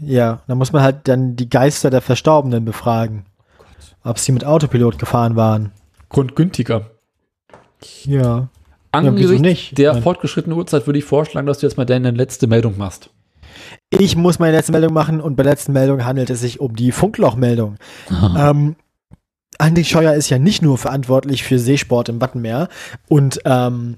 Ja, 0.00 0.42
da 0.46 0.54
muss 0.54 0.72
man 0.72 0.82
halt 0.82 1.08
dann 1.08 1.34
die 1.34 1.50
Geister 1.50 1.90
der 1.90 2.00
Verstorbenen 2.00 2.64
befragen. 2.64 3.26
Ob 4.04 4.20
sie 4.20 4.30
mit 4.30 4.44
Autopilot 4.44 5.00
gefahren 5.00 5.34
waren. 5.34 5.72
Grundgünstiger. 6.08 6.92
Ja. 8.04 8.22
Ja, 8.22 8.48
Angesichts 8.92 9.40
nicht? 9.40 9.78
der 9.78 10.00
fortgeschrittenen 10.00 10.56
Uhrzeit 10.56 10.86
würde 10.86 11.00
ich 11.00 11.04
vorschlagen, 11.04 11.48
dass 11.48 11.58
du 11.58 11.66
jetzt 11.66 11.76
mal 11.76 11.84
deine 11.84 12.12
letzte 12.12 12.46
Meldung 12.46 12.78
machst. 12.78 13.10
Ich 13.98 14.16
muss 14.16 14.38
meine 14.38 14.56
letzte 14.56 14.72
Meldung 14.72 14.94
machen 14.94 15.20
und 15.20 15.36
bei 15.36 15.42
der 15.42 15.52
letzten 15.52 15.72
Meldung 15.72 16.04
handelt 16.04 16.30
es 16.30 16.40
sich 16.40 16.60
um 16.60 16.74
die 16.74 16.92
Funklochmeldung. 16.92 17.76
Ähm, 18.10 18.76
Andi 19.58 19.84
Scheuer 19.84 20.14
ist 20.14 20.30
ja 20.30 20.38
nicht 20.38 20.62
nur 20.62 20.78
verantwortlich 20.78 21.44
für 21.44 21.58
Seesport 21.58 22.08
im 22.08 22.20
Wattenmeer 22.20 22.68
und 23.08 23.40
ähm, 23.44 23.96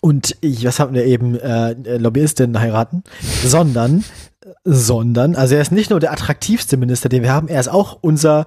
und 0.00 0.36
ich, 0.42 0.66
was 0.66 0.80
haben 0.80 0.92
wir 0.92 1.06
eben, 1.06 1.38
äh, 1.38 1.96
Lobbyistin 1.96 2.60
heiraten, 2.60 3.04
sondern, 3.42 4.04
sondern, 4.62 5.34
also 5.34 5.54
er 5.54 5.62
ist 5.62 5.72
nicht 5.72 5.88
nur 5.88 5.98
der 5.98 6.12
attraktivste 6.12 6.76
Minister, 6.76 7.08
den 7.08 7.22
wir 7.22 7.32
haben, 7.32 7.48
er 7.48 7.60
ist 7.60 7.68
auch 7.68 7.98
unser 8.02 8.44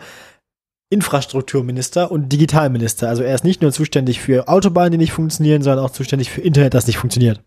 Infrastrukturminister 0.89 2.11
und 2.11 2.31
Digitalminister. 2.31 3.09
Also 3.09 3.23
er 3.23 3.33
ist 3.33 3.43
nicht 3.43 3.63
nur 3.63 3.71
zuständig 3.71 4.21
für 4.21 4.47
Autobahnen, 4.47 4.91
die 4.91 4.97
nicht 4.99 5.13
funktionieren, 5.13 5.63
sondern 5.63 5.83
auch 5.83 5.89
zuständig 5.89 6.29
für 6.29 6.41
Internet, 6.41 6.75
das 6.75 6.85
nicht 6.85 6.99
funktioniert. 6.99 7.41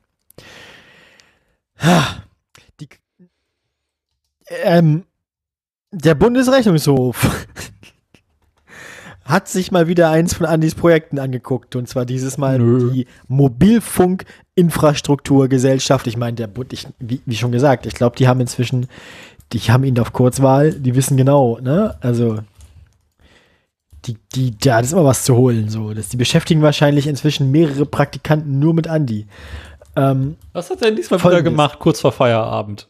Die, 1.80 2.22
ähm, 4.64 5.04
der 5.90 6.14
Bundesrechnungshof 6.14 7.26
hat 9.24 9.48
sich 9.48 9.72
mal 9.72 9.88
wieder 9.88 10.10
eins 10.10 10.34
von 10.34 10.44
Andys 10.46 10.74
Projekten 10.74 11.18
angeguckt. 11.18 11.76
Und 11.76 11.88
zwar 11.88 12.04
dieses 12.04 12.36
Mal 12.38 12.58
Nö. 12.58 12.90
die 12.92 13.06
Mobilfunkinfrastrukturgesellschaft. 13.28 16.06
Ich 16.06 16.16
meine, 16.16 16.36
der 16.36 16.46
Bund, 16.48 16.72
ich, 16.72 16.88
wie, 16.98 17.20
wie 17.26 17.36
schon 17.36 17.52
gesagt, 17.52 17.84
ich 17.86 17.94
glaube, 17.94 18.16
die 18.16 18.28
haben 18.28 18.40
inzwischen 18.40 18.88
die 19.52 19.60
haben 19.60 19.84
ihn 19.84 19.98
auf 19.98 20.12
Kurzwahl, 20.12 20.72
die 20.72 20.94
wissen 20.94 21.16
genau, 21.16 21.58
ne? 21.60 21.96
Also, 22.00 22.38
die, 24.06 24.16
die, 24.34 24.56
da 24.56 24.80
ist 24.80 24.92
immer 24.92 25.04
was 25.04 25.24
zu 25.24 25.36
holen, 25.36 25.68
so. 25.68 25.92
Das, 25.92 26.08
die 26.08 26.16
beschäftigen 26.16 26.62
wahrscheinlich 26.62 27.06
inzwischen 27.06 27.50
mehrere 27.50 27.86
Praktikanten 27.86 28.58
nur 28.58 28.74
mit 28.74 28.86
Andi. 28.86 29.26
Ähm, 29.96 30.36
Was 30.52 30.70
hat 30.70 30.82
er 30.82 30.88
denn 30.88 30.96
diesmal 30.96 31.22
wieder 31.22 31.42
gemacht, 31.42 31.78
kurz 31.80 32.00
vor 32.00 32.12
Feierabend? 32.12 32.88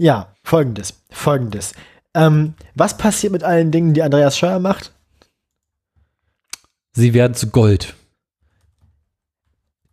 Ja, 0.00 0.34
folgendes, 0.42 0.94
folgendes. 1.10 1.74
Ähm, 2.14 2.54
was 2.74 2.96
passiert 2.96 3.32
mit 3.32 3.44
allen 3.44 3.70
Dingen, 3.70 3.92
die 3.92 4.02
Andreas 4.02 4.38
Scheuer 4.38 4.58
macht? 4.58 4.92
Sie 6.92 7.12
werden 7.12 7.34
zu 7.34 7.50
Gold. 7.50 7.94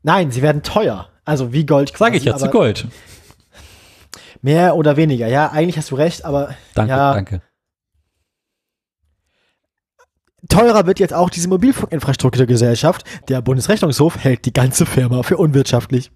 Nein, 0.03 0.31
sie 0.31 0.41
werden 0.41 0.63
teuer. 0.63 1.09
Also 1.25 1.51
wie 1.51 1.65
Gold. 1.65 1.91
Sag 1.95 2.15
ich 2.15 2.23
quasi, 2.23 2.29
ja, 2.29 2.37
zu 2.37 2.49
Gold. 2.49 2.87
Mehr 4.41 4.77
oder 4.77 4.95
weniger. 4.95 5.27
Ja, 5.27 5.51
eigentlich 5.51 5.77
hast 5.77 5.91
du 5.91 5.95
recht, 5.95 6.23
aber 6.23 6.55
Danke, 6.73 6.91
ja, 6.91 7.13
danke. 7.13 7.41
teurer 10.47 10.87
wird 10.87 10.99
jetzt 10.99 11.13
auch 11.13 11.29
diese 11.29 11.49
Mobilfunkinfrastrukturgesellschaft. 11.49 13.03
Der 13.27 13.41
Bundesrechnungshof 13.41 14.17
hält 14.23 14.45
die 14.45 14.53
ganze 14.53 14.85
Firma 14.85 15.23
für 15.23 15.35
unwirtschaftlich. 15.35 16.11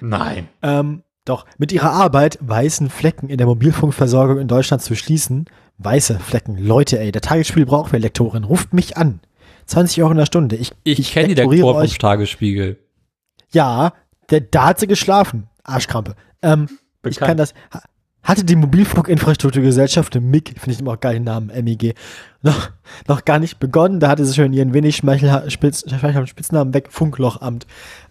Nein. 0.00 0.48
Ähm, 0.60 1.02
doch, 1.30 1.46
mit 1.58 1.72
ihrer 1.72 1.92
Arbeit, 1.92 2.38
weißen 2.40 2.90
Flecken 2.90 3.28
in 3.28 3.38
der 3.38 3.46
Mobilfunkversorgung 3.46 4.38
in 4.38 4.48
Deutschland 4.48 4.82
zu 4.82 4.94
schließen, 4.94 5.46
weiße 5.78 6.18
Flecken, 6.18 6.56
Leute, 6.58 6.98
ey, 7.00 7.10
der 7.12 7.22
Tagesspiel 7.22 7.64
braucht 7.66 7.92
wer 7.92 8.00
Lektorin, 8.00 8.44
ruft 8.44 8.72
mich 8.74 8.96
an. 8.96 9.20
20 9.66 10.02
Euro 10.02 10.10
in 10.12 10.18
der 10.18 10.26
Stunde. 10.26 10.56
Ich, 10.56 10.72
Ich, 10.84 11.12
kenne 11.12 11.28
die 11.28 11.34
lektoriere 11.34 11.66
Lektor 11.66 11.88
vom. 11.88 11.98
Tagesspiegel. 11.98 12.78
Ja, 13.52 13.92
der, 14.30 14.40
da 14.40 14.66
hat 14.66 14.80
sie 14.80 14.86
geschlafen. 14.86 15.46
Arschkrampe. 15.64 16.14
Ähm, 16.42 16.68
ich 17.06 17.18
kann 17.18 17.36
das. 17.36 17.54
ha- 17.72 17.82
Hatte 18.22 18.44
die 18.44 18.56
Mobilfunkinfrastrukturgesellschaft, 18.56 20.14
MIG, 20.20 20.54
finde 20.58 20.72
ich 20.72 20.80
immer 20.80 20.92
auch 20.92 21.00
geil 21.00 21.14
den 21.14 21.24
Namen, 21.24 21.50
MIG, 21.64 21.94
noch, 22.42 22.70
noch 23.08 23.24
gar 23.24 23.38
nicht 23.38 23.58
begonnen. 23.60 24.00
Da 24.00 24.08
hatte 24.08 24.24
sie 24.26 24.34
schon 24.34 24.52
ihren 24.52 24.74
wenig 24.74 24.96
Spitz, 24.96 25.80
schmeichelhaften 25.88 26.26
Spitznamen 26.26 26.74
weg, 26.74 26.88
Funklochamt. 26.90 27.66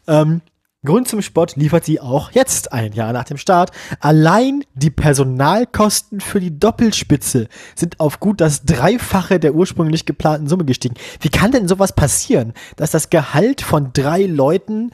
Ähm, 0.07 0.41
Grund 0.85 1.09
zum 1.09 1.21
Spott 1.21 1.57
liefert 1.57 1.83
sie 1.83 1.99
auch 1.99 2.31
jetzt 2.31 2.71
ein 2.71 2.93
Jahr 2.93 3.11
nach 3.11 3.25
dem 3.25 3.35
Start. 3.35 3.71
Allein 3.99 4.63
die 4.75 4.89
Personalkosten 4.89 6.21
für 6.21 6.39
die 6.39 6.57
Doppelspitze 6.57 7.49
sind 7.75 7.99
auf 7.99 8.21
gut 8.21 8.39
das 8.39 8.63
Dreifache 8.63 9.41
der 9.41 9.55
ursprünglich 9.55 10.05
geplanten 10.05 10.47
Summe 10.47 10.63
gestiegen. 10.63 10.95
Wie 11.19 11.27
kann 11.27 11.51
denn 11.51 11.67
sowas 11.67 11.93
passieren, 11.93 12.53
dass 12.77 12.91
das 12.91 13.09
Gehalt 13.09 13.59
von 13.59 13.91
drei 13.91 14.23
Leuten 14.23 14.91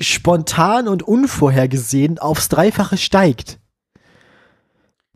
spontan 0.00 0.86
und 0.86 1.02
unvorhergesehen 1.02 2.20
aufs 2.20 2.48
Dreifache 2.48 2.96
steigt? 2.96 3.58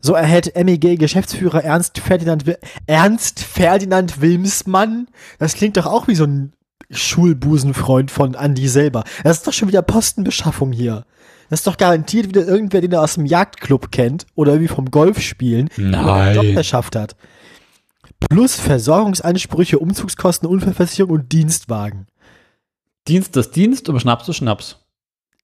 So 0.01 0.15
erhält 0.15 0.53
MEG-Geschäftsführer 0.53 1.63
Ernst 1.63 1.99
Ferdinand, 1.99 2.43
Ernst 2.87 3.39
Ferdinand 3.39 4.19
Wilmsmann, 4.19 5.07
das 5.37 5.53
klingt 5.53 5.77
doch 5.77 5.85
auch 5.85 6.09
wie 6.09 6.15
so 6.15 6.25
ein 6.25 6.51
Schulbusenfreund 6.91 8.11
von 8.11 8.33
Andy 8.33 8.67
selber. 8.67 9.03
Das 9.23 9.37
ist 9.37 9.47
doch 9.47 9.53
schon 9.53 9.67
wieder 9.67 9.81
Postenbeschaffung 9.81 10.71
hier. 10.71 11.05
Das 11.49 11.61
ist 11.61 11.67
doch 11.67 11.77
garantiert 11.77 12.27
wieder 12.27 12.45
irgendwer, 12.45 12.81
den 12.81 12.91
er 12.91 13.01
aus 13.01 13.15
dem 13.15 13.25
Jagdclub 13.25 13.91
kennt 13.91 14.27
oder 14.35 14.53
irgendwie 14.53 14.73
vom 14.73 14.91
Golfspielen, 14.91 15.69
wo 15.75 15.81
er 15.81 16.13
einen 16.13 16.35
Job 16.35 16.45
Nein. 16.45 16.53
verschafft 16.53 16.95
hat. 16.95 17.15
Plus 18.19 18.55
Versorgungsansprüche, 18.55 19.79
Umzugskosten, 19.79 20.47
Unfallversicherung 20.47 21.11
und 21.11 21.31
Dienstwagen. 21.31 22.07
Dienst 23.07 23.35
ist 23.37 23.55
Dienst 23.55 23.89
und 23.89 23.99
Schnaps 23.99 24.27
ist 24.27 24.37
Schnaps. 24.37 24.77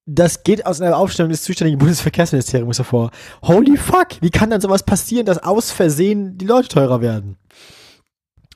Das 0.05 0.43
geht 0.43 0.67
aus 0.67 0.81
einer 0.81 0.97
Aufstellung 0.97 1.31
des 1.31 1.41
zuständigen 1.41 1.79
Bundesverkehrsministeriums 1.79 2.77
hervor. 2.77 3.09
Holy 3.41 3.75
fuck, 3.75 4.09
wie 4.21 4.29
kann 4.29 4.51
dann 4.51 4.61
sowas 4.61 4.83
passieren, 4.83 5.25
dass 5.25 5.39
aus 5.39 5.71
Versehen 5.71 6.37
die 6.37 6.45
Leute 6.45 6.67
teurer 6.67 7.01
werden? 7.01 7.37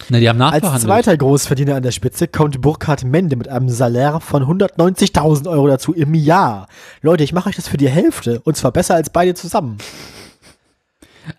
Na, 0.08 0.20
die 0.20 0.30
haben 0.30 0.42
Als 0.42 0.82
zweiter 0.82 1.16
Großverdiener 1.16 1.76
an 1.76 1.84
der 1.84 1.92
Spitze 1.92 2.28
kommt 2.28 2.62
Burkhard 2.62 3.04
Mende 3.04 3.36
mit 3.36 3.48
einem 3.48 3.70
Salär 3.70 4.20
von 4.20 4.44
190.000 4.44 5.50
Euro 5.50 5.68
dazu 5.68 5.94
im 5.94 6.14
Jahr. 6.14 6.68
Leute, 7.02 7.24
ich 7.24 7.34
mache 7.34 7.50
euch 7.50 7.56
das 7.56 7.68
für 7.68 7.78
die 7.78 7.90
Hälfte 7.90 8.40
und 8.42 8.56
zwar 8.56 8.72
besser 8.72 8.96
als 8.96 9.10
beide 9.10 9.34
zusammen. 9.36 9.78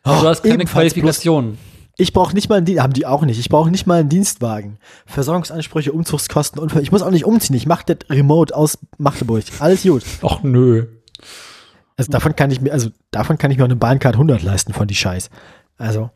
Aber 0.02 0.20
du 0.20 0.28
hast 0.28 0.42
keine 0.42 0.54
ebenfalls 0.54 0.92
Qualifikation. 0.92 1.58
Ich 1.96 2.12
brauche 2.12 2.34
nicht 2.34 2.48
mal 2.48 2.56
einen 2.56 2.64
Dienst, 2.64 2.82
haben 2.82 2.92
die 2.92 3.06
auch 3.06 3.22
nicht. 3.22 3.38
Ich 3.38 3.48
brauche 3.48 3.70
nicht 3.70 3.86
mal 3.86 4.00
einen 4.00 4.08
Dienstwagen. 4.08 4.78
Versorgungsansprüche, 5.04 5.92
Umzugskosten, 5.92 6.60
Unfall. 6.60 6.82
Ich 6.82 6.92
muss 6.92 7.02
auch 7.02 7.10
nicht 7.10 7.26
umziehen. 7.26 7.56
Ich 7.56 7.66
mache 7.66 7.84
das 7.86 8.08
remote 8.08 8.54
aus 8.56 8.78
Magdeburg. 8.96 9.44
Alles 9.58 9.82
gut. 9.82 10.02
Ach 10.22 10.42
nö. 10.42 10.86
Also 11.98 12.10
davon 12.10 12.34
kann 12.34 12.50
ich 12.50 12.62
mir, 12.62 12.72
also 12.72 12.88
davon 13.10 13.36
kann 13.36 13.50
ich 13.50 13.58
mir 13.58 13.64
auch 13.64 13.68
eine 13.68 13.76
Bahncard 13.76 14.14
100 14.14 14.42
leisten 14.42 14.72
von 14.72 14.88
die 14.88 14.94
Scheiß. 14.94 15.28
Also 15.76 16.10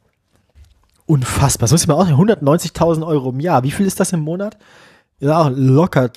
unfassbar. 1.06 1.64
Das 1.64 1.72
muss 1.72 1.84
ich 1.84 1.90
auch 1.90 2.06
190.000 2.06 3.06
Euro 3.06 3.30
im 3.30 3.40
Jahr. 3.40 3.62
Wie 3.62 3.70
viel 3.70 3.86
ist 3.86 4.00
das 4.00 4.12
im 4.12 4.20
Monat? 4.20 4.56
Ja, 5.20 5.42
auch 5.42 5.50
locker. 5.54 6.10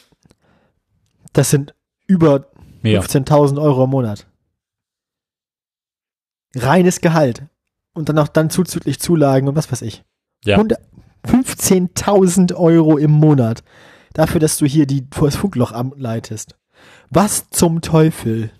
Das 1.34 1.50
sind 1.50 1.74
über 2.08 2.48
Mehr. 2.82 3.04
15.000 3.04 3.62
Euro 3.62 3.84
im 3.84 3.90
Monat. 3.90 4.28
Reines 6.56 7.02
Gehalt. 7.02 7.44
Und 7.94 8.10
dann 8.10 8.16
noch 8.16 8.28
dann 8.28 8.50
zuzüglich 8.50 9.00
Zulagen 9.00 9.48
und 9.48 9.56
was 9.56 9.72
weiß 9.72 9.82
ich. 9.82 10.04
Ja. 10.44 10.56
100 10.56 10.80
15.000 11.28 12.56
Euro 12.56 12.98
im 12.98 13.12
Monat. 13.12 13.64
Dafür, 14.14 14.40
dass 14.40 14.58
du 14.58 14.66
hier 14.66 14.88
die, 14.88 15.08
das 15.10 15.36
Funkloch 15.36 15.74
leitest. 15.96 16.56
Was 17.10 17.50
zum 17.50 17.82
Teufel? 17.82 18.52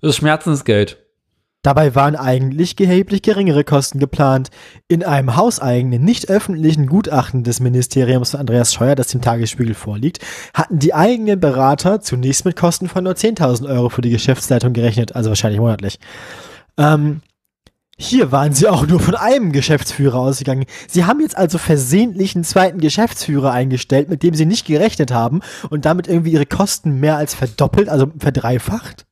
Das 0.00 0.10
ist 0.10 0.16
Schmerzensgeld. 0.16 0.98
Dabei 1.62 1.94
waren 1.94 2.16
eigentlich 2.16 2.80
erheblich 2.80 3.20
geringere 3.20 3.64
Kosten 3.64 3.98
geplant. 3.98 4.48
In 4.88 5.04
einem 5.04 5.36
hauseigenen, 5.36 6.02
nicht 6.02 6.30
öffentlichen 6.30 6.86
Gutachten 6.86 7.44
des 7.44 7.60
Ministeriums 7.60 8.30
von 8.30 8.40
Andreas 8.40 8.72
Scheuer, 8.72 8.94
das 8.94 9.08
dem 9.08 9.20
Tagesspiegel 9.20 9.74
vorliegt, 9.74 10.20
hatten 10.54 10.78
die 10.78 10.94
eigenen 10.94 11.38
Berater 11.38 12.00
zunächst 12.00 12.46
mit 12.46 12.56
Kosten 12.56 12.88
von 12.88 13.04
nur 13.04 13.12
10.000 13.12 13.68
Euro 13.68 13.90
für 13.90 14.00
die 14.00 14.08
Geschäftsleitung 14.08 14.72
gerechnet, 14.72 15.14
also 15.14 15.28
wahrscheinlich 15.28 15.60
monatlich. 15.60 15.98
Ähm, 16.78 17.20
hier 17.98 18.32
waren 18.32 18.54
sie 18.54 18.66
auch 18.66 18.86
nur 18.86 18.98
von 18.98 19.14
einem 19.14 19.52
Geschäftsführer 19.52 20.18
ausgegangen. 20.18 20.64
Sie 20.88 21.04
haben 21.04 21.20
jetzt 21.20 21.36
also 21.36 21.58
versehentlich 21.58 22.34
einen 22.34 22.44
zweiten 22.44 22.80
Geschäftsführer 22.80 23.52
eingestellt, 23.52 24.08
mit 24.08 24.22
dem 24.22 24.34
sie 24.34 24.46
nicht 24.46 24.66
gerechnet 24.66 25.12
haben 25.12 25.42
und 25.68 25.84
damit 25.84 26.08
irgendwie 26.08 26.32
ihre 26.32 26.46
Kosten 26.46 27.00
mehr 27.00 27.18
als 27.18 27.34
verdoppelt, 27.34 27.90
also 27.90 28.06
verdreifacht. 28.18 29.04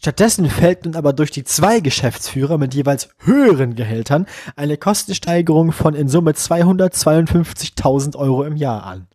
Stattdessen 0.00 0.48
fällt 0.48 0.84
nun 0.84 0.94
aber 0.94 1.12
durch 1.12 1.32
die 1.32 1.42
zwei 1.42 1.80
Geschäftsführer 1.80 2.56
mit 2.56 2.72
jeweils 2.72 3.08
höheren 3.18 3.74
Gehältern 3.74 4.26
eine 4.54 4.76
Kostensteigerung 4.76 5.72
von 5.72 5.96
in 5.96 6.06
Summe 6.06 6.30
252.000 6.30 8.14
Euro 8.14 8.44
im 8.44 8.54
Jahr 8.54 8.84
an. 8.84 9.08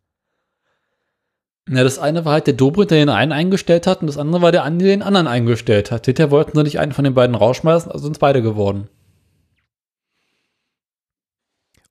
Ja, 1.70 1.86
das 1.86 2.00
eine 2.00 2.26
war 2.26 2.34
halt 2.34 2.48
der 2.48 2.56
Dobrindt, 2.56 2.92
der 2.92 2.98
den 2.98 3.08
einen 3.08 3.32
eingestellt 3.32 3.88
hat, 3.88 4.02
und 4.02 4.08
das 4.08 4.18
andere 4.18 4.42
war 4.42 4.52
der 4.52 4.66
Andi, 4.66 4.84
der 4.84 4.98
den 4.98 5.04
anderen 5.04 5.28
eingestellt 5.28 5.90
hat. 5.90 6.06
Hinterher 6.06 6.32
wollten 6.32 6.58
sie 6.58 6.64
nicht 6.64 6.82
einen 6.82 6.92
von 6.92 7.06
den 7.06 7.14
beiden 7.14 7.38
rausschmeißen, 7.38 7.90
also 7.90 8.04
sind 8.04 8.18
es 8.18 8.20
beide 8.20 8.42
geworden. 8.42 8.90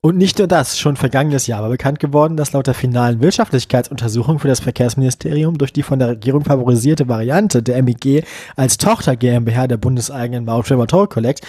Und 0.05 0.17
nicht 0.17 0.37
nur 0.37 0.47
das, 0.47 0.77
schon 0.77 0.97
vergangenes 0.97 1.47
Jahr 1.47 1.61
war 1.61 1.69
bekannt 1.69 2.01
geworden, 2.01 2.35
dass 2.35 2.51
laut 2.51 2.67
der 2.67 2.73
finalen 2.73 3.21
Wirtschaftlichkeitsuntersuchung 3.21 4.37
für 4.37 4.49
das 4.49 4.59
Verkehrsministerium 4.59 5.57
durch 5.57 5.71
die 5.71 5.81
von 5.81 5.97
der 5.97 6.09
Regierung 6.09 6.43
favorisierte 6.43 7.07
Variante 7.07 7.63
der 7.63 7.81
MEG 7.81 8.25
als 8.57 8.75
Tochter 8.75 9.15
GmbH 9.15 9.67
der 9.67 9.77
bundeseigenen 9.77 10.43
Baustelle 10.43 10.87
Toll 10.87 11.07
Collect 11.07 11.47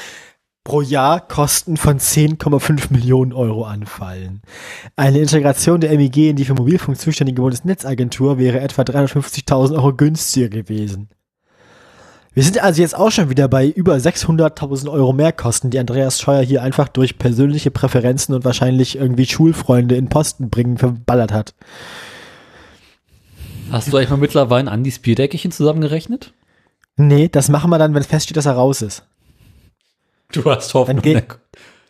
pro 0.63 0.83
Jahr 0.83 1.27
Kosten 1.27 1.77
von 1.77 1.99
10,5 1.99 2.93
Millionen 2.93 3.33
Euro 3.33 3.65
anfallen. 3.65 4.41
Eine 4.95 5.19
Integration 5.19 5.81
der 5.81 5.91
MEG 5.91 6.31
in 6.31 6.37
die 6.37 6.45
für 6.45 6.55
Mobilfunk 6.55 6.97
zuständige 6.97 7.43
Bundesnetzagentur 7.43 8.39
wäre 8.39 8.61
etwa 8.61 8.83
350.000 8.83 9.75
Euro 9.75 9.95
günstiger 9.95 10.49
gewesen. 10.49 11.09
Wir 12.35 12.43
sind 12.43 12.61
also 12.63 12.83
jetzt 12.83 12.97
auch 12.97 13.13
schon 13.13 13.31
wieder 13.31 13.47
bei 13.47 13.69
über 13.69 13.95
600.000 13.95 14.91
Euro 14.91 15.13
Mehrkosten, 15.13 15.71
die 15.71 15.79
Andreas 15.79 16.21
Scheuer 16.21 16.43
hier 16.43 16.63
einfach 16.63 16.89
durch 16.89 17.17
persönliche 17.19 17.71
Präferenzen 17.71 18.35
und 18.35 18.45
wahrscheinlich 18.45 18.97
irgendwie 18.97 19.27
Schulfreunde 19.27 19.95
in 19.95 20.09
Posten 20.09 20.51
bringen 20.51 20.77
verballert 20.77 21.33
hat. 21.33 21.55
Hast 23.71 23.93
du 23.93 23.97
eigentlich 23.97 24.11
mal 24.11 24.17
mittlerweile 24.17 24.65
ein 24.65 24.69
Andis 24.69 24.99
Bierdeckelchen 24.99 25.53
zusammengerechnet? 25.53 26.33
Nee, 26.97 27.29
das 27.29 27.49
machen 27.49 27.71
wir 27.71 27.79
dann, 27.79 27.95
wenn 27.95 28.03
feststeht, 28.03 28.37
dass 28.37 28.47
er 28.47 28.53
raus 28.53 28.83
ist. 28.83 29.05
Du 30.33 30.45
hast 30.51 30.75
Hoffnung. 30.75 30.97
Dann 30.97 31.03
geh- 31.03 31.23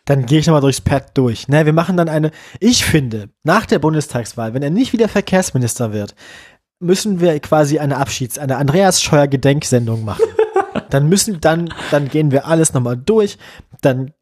Dann 0.05 0.25
gehe 0.27 0.37
ich 0.39 0.45
nochmal 0.45 0.61
durchs 0.61 0.81
Pad 0.81 1.17
durch. 1.17 1.47
Ne, 1.47 1.65
wir 1.65 1.73
machen 1.73 1.97
dann 1.97 2.09
eine, 2.09 2.29
ich 2.59 2.85
finde, 2.85 3.29
nach 3.43 3.65
der 3.65 3.79
Bundestagswahl, 3.79 4.53
wenn 4.53 4.61
er 4.61 4.69
nicht 4.69 4.93
wieder 4.93 5.09
Verkehrsminister 5.09 5.93
wird, 5.93 6.13
müssen 6.85 7.19
wir 7.19 7.39
quasi 7.39 7.79
eine 7.79 7.97
Abschieds-, 7.97 8.39
eine 8.39 8.57
Andreas 8.57 9.01
Scheuer 9.01 9.27
Gedenksendung 9.27 10.05
machen. 10.05 10.23
dann 10.89 11.07
müssen, 11.09 11.41
dann, 11.41 11.73
dann 11.91 12.07
gehen 12.07 12.31
wir 12.31 12.45
alles 12.47 12.73
nochmal 12.73 12.97
durch, 12.97 13.37
dann 13.81 14.13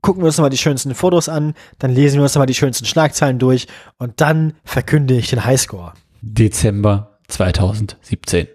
gucken 0.00 0.22
wir 0.22 0.26
uns 0.26 0.36
nochmal 0.36 0.50
die 0.50 0.58
schönsten 0.58 0.94
Fotos 0.94 1.28
an, 1.28 1.54
dann 1.78 1.92
lesen 1.92 2.16
wir 2.16 2.24
uns 2.24 2.34
nochmal 2.34 2.46
die 2.46 2.54
schönsten 2.54 2.86
Schlagzeilen 2.86 3.38
durch 3.38 3.68
und 3.98 4.20
dann 4.20 4.54
verkünde 4.64 5.14
ich 5.14 5.30
den 5.30 5.44
Highscore. 5.44 5.92
Dezember 6.20 7.18
2017. 7.28 8.48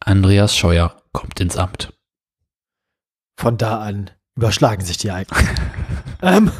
Andreas 0.00 0.56
Scheuer 0.56 0.96
kommt 1.12 1.40
ins 1.40 1.56
Amt. 1.56 1.92
Von 3.36 3.56
da 3.56 3.80
an 3.80 4.10
überschlagen 4.36 4.84
sich 4.84 4.98
die 4.98 5.08
Ereignisse. 5.08 5.44
ähm, 6.22 6.50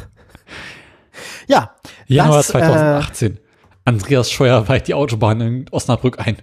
ja, 1.47 1.75
Januar 2.07 2.37
Das, 2.37 2.49
äh, 2.49 2.53
2018. 2.53 3.39
Andreas 3.85 4.31
Scheuer 4.31 4.67
weicht 4.67 4.87
die 4.87 4.93
Autobahn 4.93 5.41
in 5.41 5.65
Osnabrück 5.71 6.19
ein. 6.25 6.37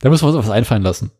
Da 0.00 0.08
müssen 0.10 0.24
wir 0.26 0.34
uns 0.34 0.46
was 0.46 0.50
einfallen 0.50 0.82
lassen. 0.82 1.10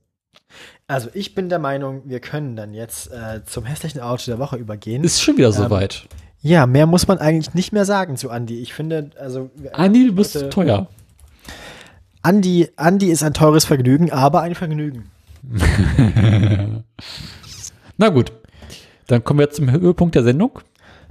also 0.87 1.09
ich 1.15 1.35
bin 1.35 1.49
der 1.49 1.59
Meinung, 1.59 2.03
wir 2.07 2.21
können 2.21 2.57
dann 2.57 2.75
jetzt 2.75 3.11
äh, 3.13 3.43
zum 3.45 3.65
hässlichen 3.65 4.01
Auto 4.01 4.25
der 4.27 4.39
Woche 4.39 4.57
übergehen. 4.57 5.05
Ist 5.05 5.23
schon 5.23 5.37
wieder 5.37 5.49
Ähm, 5.49 5.53
soweit. 5.55 6.07
ja, 6.43 6.67
mehr 6.67 6.87
muss 6.87 7.07
man 7.09 7.19
eigentlich 7.19 7.55
nicht 7.55 7.73
mehr 7.73 7.85
sagen 7.85 8.17
zu 8.17 8.31
Andi. 8.31 8.61
Ich 8.61 8.73
finde, 8.75 9.11
also 9.19 9.51
Andi, 9.73 10.07
du 10.09 10.15
bist 10.15 10.51
teuer. 10.51 10.89
Andi, 12.23 12.71
Andi 12.77 13.11
ist 13.11 13.23
ein 13.23 13.35
teures 13.35 13.65
Vergnügen, 13.67 14.11
aber 14.11 14.41
ein 14.43 14.55
Vergnügen. 14.55 15.11
Na 17.97 18.09
gut. 18.09 18.33
Dann 19.07 19.23
kommen 19.23 19.41
wir 19.41 19.51
zum 19.51 19.71
Höhepunkt 19.71 20.15
der 20.15 20.23
Sendung. 20.25 20.61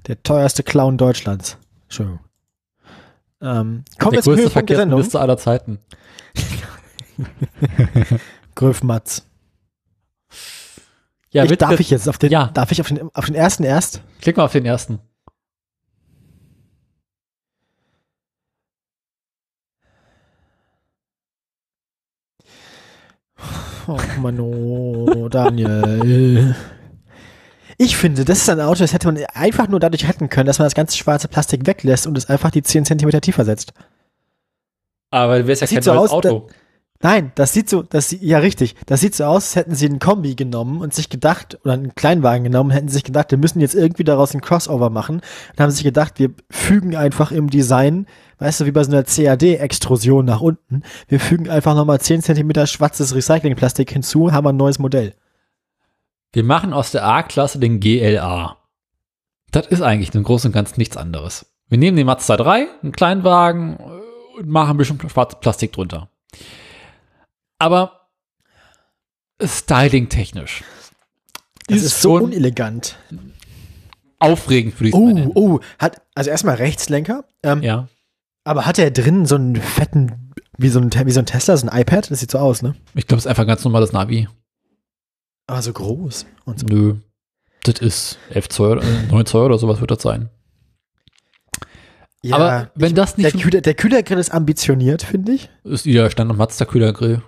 Der 0.08 0.22
teuerste 0.24 0.64
Clown 0.64 0.98
Deutschlands. 0.98 1.58
Entschuldigung. 1.84 2.20
Ähm, 3.44 3.84
kommen 4.00 4.14
der 4.14 4.22
größte. 4.22 4.50
Verkehrsminister 4.50 5.20
aller 5.20 5.38
Zeiten. 5.38 5.80
Gröf 8.56 8.84
Matz. 8.84 9.26
Ja, 11.32 11.44
ich, 11.44 11.58
darf 11.58 11.80
ich 11.80 11.90
jetzt 11.90 12.08
auf 12.08 12.18
den, 12.18 12.32
Ja. 12.32 12.50
darf 12.54 12.72
ich 12.72 12.80
auf 12.80 12.88
den, 12.88 13.14
auf 13.14 13.26
den 13.26 13.36
ersten 13.36 13.64
erst? 13.64 14.02
Klick 14.22 14.38
mal 14.38 14.46
auf 14.46 14.52
den 14.54 14.66
ersten. 14.66 15.00
Oh 23.88 23.98
Mann, 24.22 24.40
oh, 24.40 25.28
Daniel. 25.28 26.56
Ich 27.84 27.98
finde, 27.98 28.24
das 28.24 28.38
ist 28.38 28.50
ein 28.50 28.62
Auto, 28.62 28.80
das 28.80 28.94
hätte 28.94 29.08
man 29.08 29.22
einfach 29.34 29.68
nur 29.68 29.78
dadurch 29.78 30.08
retten 30.08 30.30
können, 30.30 30.45
dass 30.45 30.58
man 30.58 30.66
das 30.68 30.74
ganze 30.74 30.98
schwarze 30.98 31.28
Plastik 31.28 31.68
weglässt 31.68 32.08
und 32.08 32.18
es 32.18 32.30
einfach 32.30 32.50
die 32.50 32.64
10 32.64 32.86
Zentimeter 32.86 33.20
tiefer 33.20 33.44
setzt. 33.44 33.74
Aber 35.12 35.40
du 35.40 35.48
wärst 35.48 35.64
ja 35.64 35.68
kein 35.68 35.82
so 35.82 35.94
neues 35.94 36.12
aus, 36.12 36.26
Auto. 36.26 36.48
Nein, 37.02 37.34
das 37.36 37.52
sieht 37.52 37.70
so, 37.70 37.84
das 37.84 38.16
ja 38.22 38.38
richtig, 38.38 38.78
das 38.86 39.02
sieht 39.02 39.16
so 39.16 39.26
aus, 39.26 39.48
als 39.48 39.56
hätten 39.58 39.76
sie 39.76 39.88
einen 39.88 40.00
Kombi 40.00 40.36
genommen 40.36 40.80
und 40.80 40.94
sich 40.94 41.10
gedacht, 41.10 41.60
oder 41.66 41.74
einen 41.74 41.94
Kleinwagen 41.94 42.45
genommen, 42.45 42.72
hätten 42.72 42.88
sich 42.88 43.03
gedacht, 43.03 43.32
wir 43.32 43.38
müssen 43.38 43.60
jetzt 43.60 43.76
irgendwie 43.76 44.06
daraus 44.06 44.34
ein 44.34 44.40
Crossover 44.40 44.90
machen. 44.90 45.16
Und 45.52 45.60
haben 45.60 45.72
sich 45.72 45.84
gedacht, 45.84 46.20
wir 46.20 46.30
fügen 46.50 46.95
einfach 46.95 47.34
im 47.34 47.50
Design, 47.50 48.08
weißt 48.40 48.62
du, 48.62 48.66
wie 48.66 48.72
bei 48.72 48.86
so 48.86 48.94
einer 48.94 49.03
CAD-Extrusion 49.03 50.24
nach 50.24 50.40
unten, 50.40 50.84
wir 51.10 51.20
fügen 51.20 51.50
einfach 51.50 51.76
nochmal 51.76 52.00
10 52.00 52.22
Zentimeter 52.22 52.66
schwarzes 52.66 53.14
Recyclingplastik 53.14 53.92
hinzu, 53.92 54.32
haben 54.32 54.48
ein 54.48 54.56
neues 54.56 54.80
Modell. 54.80 55.16
Wir 56.34 56.44
machen 56.44 56.74
aus 56.74 56.92
der 56.92 57.06
A-Klasse 57.06 57.60
den 57.60 57.80
GLA. 57.80 58.58
Das 59.52 59.68
ist 59.68 59.82
eigentlich 59.82 60.14
im 60.16 60.24
Großen 60.24 60.50
und 60.50 60.53
Ganzen 60.53 60.80
nichts 60.80 60.98
anderes. 60.98 61.45
Wir 61.70 61.78
nehmen 61.78 61.95
den 61.95 62.08
Mazda 62.08 62.38
3, 62.38 62.68
einen 62.82 62.92
Kleinwagen 62.92 63.78
äh, 63.80 64.40
und 64.40 64.48
machen 64.50 64.72
ein 64.72 64.78
bisschen 64.78 65.00
schwarzes 65.10 65.40
Plastik 65.40 65.72
drunter. 65.74 66.10
Aber 67.60 68.08
styling-technisch 69.42 70.64
Das 71.68 71.78
ist 71.78 71.84
ist, 71.86 72.02
so 72.02 72.16
unelegant. 72.16 72.98
aufregend, 74.20 74.80
würde 74.80 74.90
ich 74.90 74.95
Oh, 74.95 75.08
sagen. 75.08 75.32
oh, 75.36 75.60
hat, 75.80 76.02
also 76.16 76.30
erstmal 76.30 76.56
Rechtslenker, 76.56 77.26
ähm, 77.44 77.62
Ja. 77.62 77.88
aber 78.44 78.66
hat 78.66 78.80
er 78.80 78.92
drin 78.92 79.26
so 79.26 79.36
einen 79.36 79.56
fetten, 79.56 80.34
wie 80.58 80.70
so 80.70 80.80
ein, 80.80 80.92
wie 80.92 81.12
so 81.12 81.20
ein 81.20 81.26
Tesla, 81.26 81.58
so 81.58 81.68
ein 81.68 81.80
iPad? 81.82 82.10
Das 82.10 82.20
sieht 82.20 82.32
so 82.32 82.40
aus, 82.40 82.62
ne? 82.62 82.76
Ich 82.95 83.06
glaube, 83.08 83.20
es 83.20 83.26
ist 83.26 83.30
einfach 83.30 83.44
ein 83.44 83.48
ganz 83.48 83.64
normales 83.64 83.92
Navi. 83.92 84.28
Aber 85.48 85.62
so 85.62 85.74
groß 85.74 86.26
und 86.46 86.60
so. 86.60 86.66
Nö. 86.68 86.96
Das 87.64 87.80
ist 87.80 88.18
11 88.30 88.50
Zoll, 88.50 88.78
oder 88.80 88.86
9 89.12 89.26
Zoll 89.26 89.46
oder 89.46 89.58
sowas 89.58 89.80
wird 89.80 89.92
das 89.92 90.02
sein. 90.02 90.30
Ja, 92.22 92.36
Aber 92.38 92.72
wenn 92.76 92.96
das 92.96 93.16
der, 93.16 93.26
nicht 93.34 93.42
Kühler, 93.44 93.62
der 93.62 93.74
Kühlergrill 93.74 94.18
ist 94.18 94.34
ambitioniert, 94.34 95.04
finde 95.04 95.34
ich. 95.34 95.50
ist 95.66 95.86
wieder 95.86 96.10
Standard 96.10 96.38
Mazda 96.38 96.66
Kühlergrill. 96.66 97.22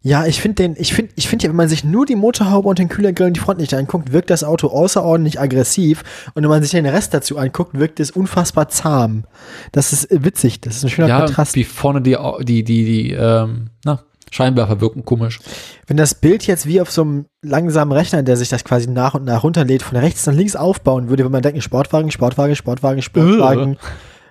Ja, 0.00 0.26
ich 0.26 0.40
finde 0.42 0.56
den, 0.56 0.76
ich 0.78 0.92
finde, 0.92 1.12
ich 1.16 1.28
finde 1.28 1.44
ja, 1.44 1.48
wenn 1.50 1.56
man 1.56 1.68
sich 1.68 1.82
nur 1.82 2.04
die 2.04 2.16
Motorhaube 2.16 2.68
und 2.68 2.78
den 2.78 2.88
Kühlergrill 2.90 3.28
und 3.28 3.36
die 3.36 3.40
Frontlichter 3.40 3.78
anguckt, 3.78 4.12
wirkt 4.12 4.28
das 4.28 4.44
Auto 4.44 4.68
außerordentlich 4.68 5.40
aggressiv. 5.40 6.02
Und 6.34 6.42
wenn 6.42 6.50
man 6.50 6.62
sich 6.62 6.72
den 6.72 6.84
Rest 6.84 7.14
dazu 7.14 7.38
anguckt, 7.38 7.78
wirkt 7.78 8.00
es 8.00 8.10
unfassbar 8.10 8.68
zahm. 8.68 9.24
Das 9.72 9.92
ist 9.94 10.10
äh, 10.10 10.22
witzig. 10.24 10.60
Das 10.60 10.76
ist 10.76 10.82
ein 10.84 10.90
schöner 10.90 11.08
Ja, 11.08 11.18
Kontrast. 11.24 11.54
wie 11.54 11.64
vorne 11.64 12.02
die, 12.02 12.18
die, 12.42 12.64
die, 12.64 12.84
die, 12.84 13.12
ähm, 13.12 13.70
na, 13.84 14.02
Scheinwerfer 14.30 14.80
wirken 14.80 15.04
komisch. 15.04 15.40
Wenn 15.86 15.96
das 15.96 16.14
Bild 16.14 16.46
jetzt 16.46 16.66
wie 16.66 16.80
auf 16.80 16.90
so 16.90 17.02
einem 17.02 17.26
langsamen 17.42 17.92
Rechner, 17.92 18.22
der 18.22 18.36
sich 18.36 18.48
das 18.48 18.64
quasi 18.64 18.88
nach 18.88 19.14
und 19.14 19.24
nach 19.24 19.42
runterlädt, 19.44 19.82
von 19.82 19.96
rechts 19.96 20.26
nach 20.26 20.34
links 20.34 20.56
aufbauen 20.56 21.08
würde, 21.08 21.22
würde 21.24 21.32
man 21.32 21.42
denken, 21.42 21.60
Sportwagen, 21.60 22.10
Sportwagen, 22.10 22.56
Sportwagen, 22.56 23.02
Sportwagen. 23.02 23.76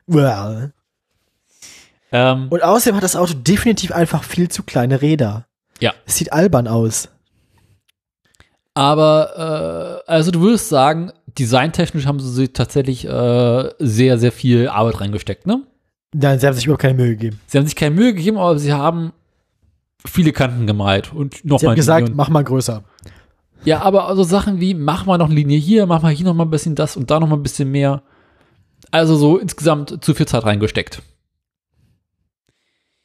Well. 0.07 0.73
Ähm, 2.11 2.47
Und 2.49 2.63
außerdem 2.63 2.97
hat 2.97 3.03
das 3.03 3.15
Auto 3.15 3.33
definitiv 3.33 3.91
einfach 3.91 4.23
viel 4.23 4.49
zu 4.49 4.63
kleine 4.63 5.01
Räder. 5.01 5.45
Ja. 5.79 5.93
Es 6.05 6.17
sieht 6.17 6.31
albern 6.33 6.67
aus. 6.67 7.09
aber, 8.75 10.01
äh, 10.07 10.11
also 10.11 10.31
du 10.31 10.41
würdest 10.41 10.69
sagen, 10.69 11.11
designtechnisch 11.37 12.05
haben 12.05 12.19
sie 12.19 12.47
tatsächlich 12.49 13.05
äh, 13.07 13.69
sehr, 13.79 14.17
sehr 14.17 14.31
viel 14.31 14.67
Arbeit 14.67 14.99
reingesteckt, 15.01 15.45
ne? 15.47 15.61
Nein, 16.13 16.39
sie 16.39 16.45
haben 16.45 16.53
sich 16.53 16.65
überhaupt 16.65 16.81
keine 16.81 16.93
Mühe 16.95 17.09
gegeben. 17.09 17.39
Sie 17.47 17.57
haben 17.57 17.65
sich 17.65 17.75
keine 17.75 17.95
Mühe 17.95 18.13
gegeben, 18.13 18.37
aber 18.37 18.59
sie 18.59 18.73
haben 18.73 19.13
viele 20.05 20.33
Kanten 20.33 20.67
gemalt 20.67 21.13
und 21.13 21.43
nochmal 21.45 21.75
gesagt, 21.75 22.01
Linien. 22.01 22.17
mach 22.17 22.29
mal 22.29 22.43
größer. 22.43 22.83
Ja, 23.65 23.81
aber 23.81 24.07
also 24.07 24.23
Sachen 24.23 24.59
wie, 24.59 24.73
mach 24.73 25.05
mal 25.05 25.17
noch 25.17 25.27
eine 25.27 25.35
Linie 25.35 25.57
hier, 25.57 25.85
mach 25.85 26.01
mal 26.01 26.13
hier 26.13 26.25
noch 26.25 26.33
mal 26.33 26.43
ein 26.45 26.49
bisschen 26.49 26.75
das 26.75 26.97
und 26.97 27.09
da 27.11 27.19
noch 27.19 27.27
mal 27.27 27.37
ein 27.37 27.43
bisschen 27.43 27.71
mehr. 27.71 28.03
Also 28.91 29.15
so 29.15 29.37
insgesamt 29.37 30.03
zu 30.03 30.13
viel 30.13 30.27
Zeit 30.27 30.43
reingesteckt. 30.43 31.01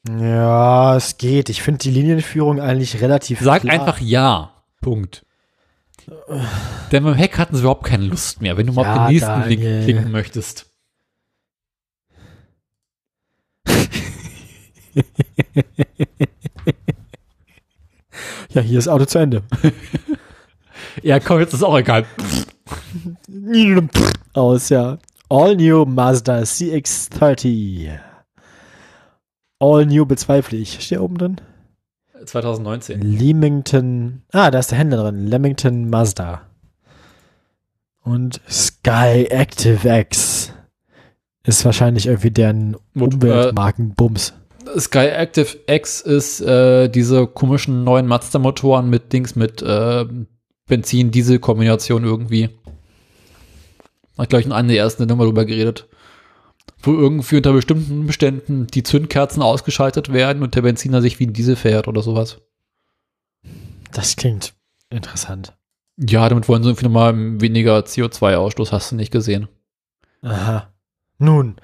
Ja, 0.09 0.97
es 0.97 1.18
geht. 1.18 1.49
Ich 1.51 1.62
finde 1.62 1.78
die 1.78 1.91
Linienführung 1.91 2.60
eigentlich 2.60 3.01
relativ 3.01 3.41
Sag 3.41 3.62
klar. 3.62 3.75
einfach 3.75 4.01
ja. 4.01 4.52
Punkt. 4.81 5.25
Denn 6.91 7.05
beim 7.05 7.15
Heck 7.15 7.39
hatten 7.39 7.55
sie 7.55 7.60
überhaupt 7.60 7.85
keine 7.85 8.07
Lust 8.07 8.41
mehr, 8.41 8.57
wenn 8.57 8.67
du 8.67 8.73
mal 8.73 8.83
Ja, 8.83 8.93
auf 8.93 8.99
den 9.09 9.15
nächsten 9.15 9.49
Link 9.49 9.62
Daniel. 9.62 9.85
klicken 9.85 10.10
möchtest. 10.10 10.67
Ja, 18.51 18.62
hier 18.62 18.78
ist 18.78 18.89
Auto 18.89 19.05
zu 19.05 19.18
Ende. 19.18 19.43
Ja, 21.02 21.18
komm, 21.20 21.41
jetzt 21.41 21.55
ist 21.55 21.62
auch 21.65 21.77
egal. 21.77 22.05
Aus, 24.33 24.68
ja. 24.68 24.99
All 25.28 25.57
new 25.57 25.85
Mazda 25.85 26.39
CX-30. 26.43 27.99
All 29.60 29.86
new 29.86 30.07
bezweifle 30.07 30.57
ich. 30.59 30.81
Steht 30.81 30.99
oben 31.01 31.18
drin? 31.18 31.41
2019. 32.25 33.01
Leamington. 33.01 34.23
Ah, 34.33 34.51
da 34.51 34.59
ist 34.60 34.70
der 34.70 34.78
Händler 34.78 35.05
drin. 35.05 35.27
Leamington 35.27 35.89
Mazda. 35.91 36.43
Und 38.02 38.41
Sky 38.49 39.27
Active 39.31 39.89
X. 40.01 40.52
Ist 41.44 41.65
wahrscheinlich 41.65 42.07
irgendwie 42.07 42.31
deren 42.31 42.77
Mot- 42.94 43.15
Umweltmarkenbums. 43.15 44.35
Sky 44.79 45.09
Active 45.09 45.59
X 45.67 46.01
ist 46.01 46.41
äh, 46.41 46.89
diese 46.89 47.27
komischen 47.27 47.85
neuen 47.85 48.07
Mazda-Motoren 48.07 48.91
mit 48.91 49.13
Dings 49.13 49.37
mit 49.37 49.63
äh, 49.63 50.05
Benzin-Diesel-Kombination 50.67 52.05
irgendwie. 52.05 52.51
Hat 54.17 54.31
gleich 54.31 54.47
in 54.47 54.53
einer 54.53 54.69
der 54.69 54.79
ersten 54.79 55.07
Nummer 55.07 55.25
drüber 55.25 55.45
geredet. 55.45 55.89
Wo 56.83 56.93
irgendwie 56.93 57.37
unter 57.37 57.53
bestimmten 57.53 58.01
Umständen 58.01 58.67
die 58.67 58.83
Zündkerzen 58.83 59.43
ausgeschaltet 59.43 60.13
werden 60.13 60.43
und 60.43 60.55
der 60.55 60.63
Benziner 60.63 61.03
sich 61.03 61.19
wie 61.19 61.27
ein 61.27 61.33
Diesel 61.33 61.57
fährt 61.57 61.89
oder 61.89 62.03
sowas. 62.03 62.39
Das 63.93 64.17
klingt 64.17 64.55
interessant. 64.91 65.57
Ja, 65.97 66.29
damit 66.29 66.49
wollen 66.49 66.63
sie 66.63 66.69
irgendwie 66.69 66.85
nochmal 66.85 67.41
weniger 67.41 67.79
CO2-Ausstoß, 67.81 68.71
hast 68.71 68.93
du 68.93 68.97
nicht 68.97 69.11
gesehen. 69.11 69.49
Aha. 70.23 70.73
Nun. 71.19 71.57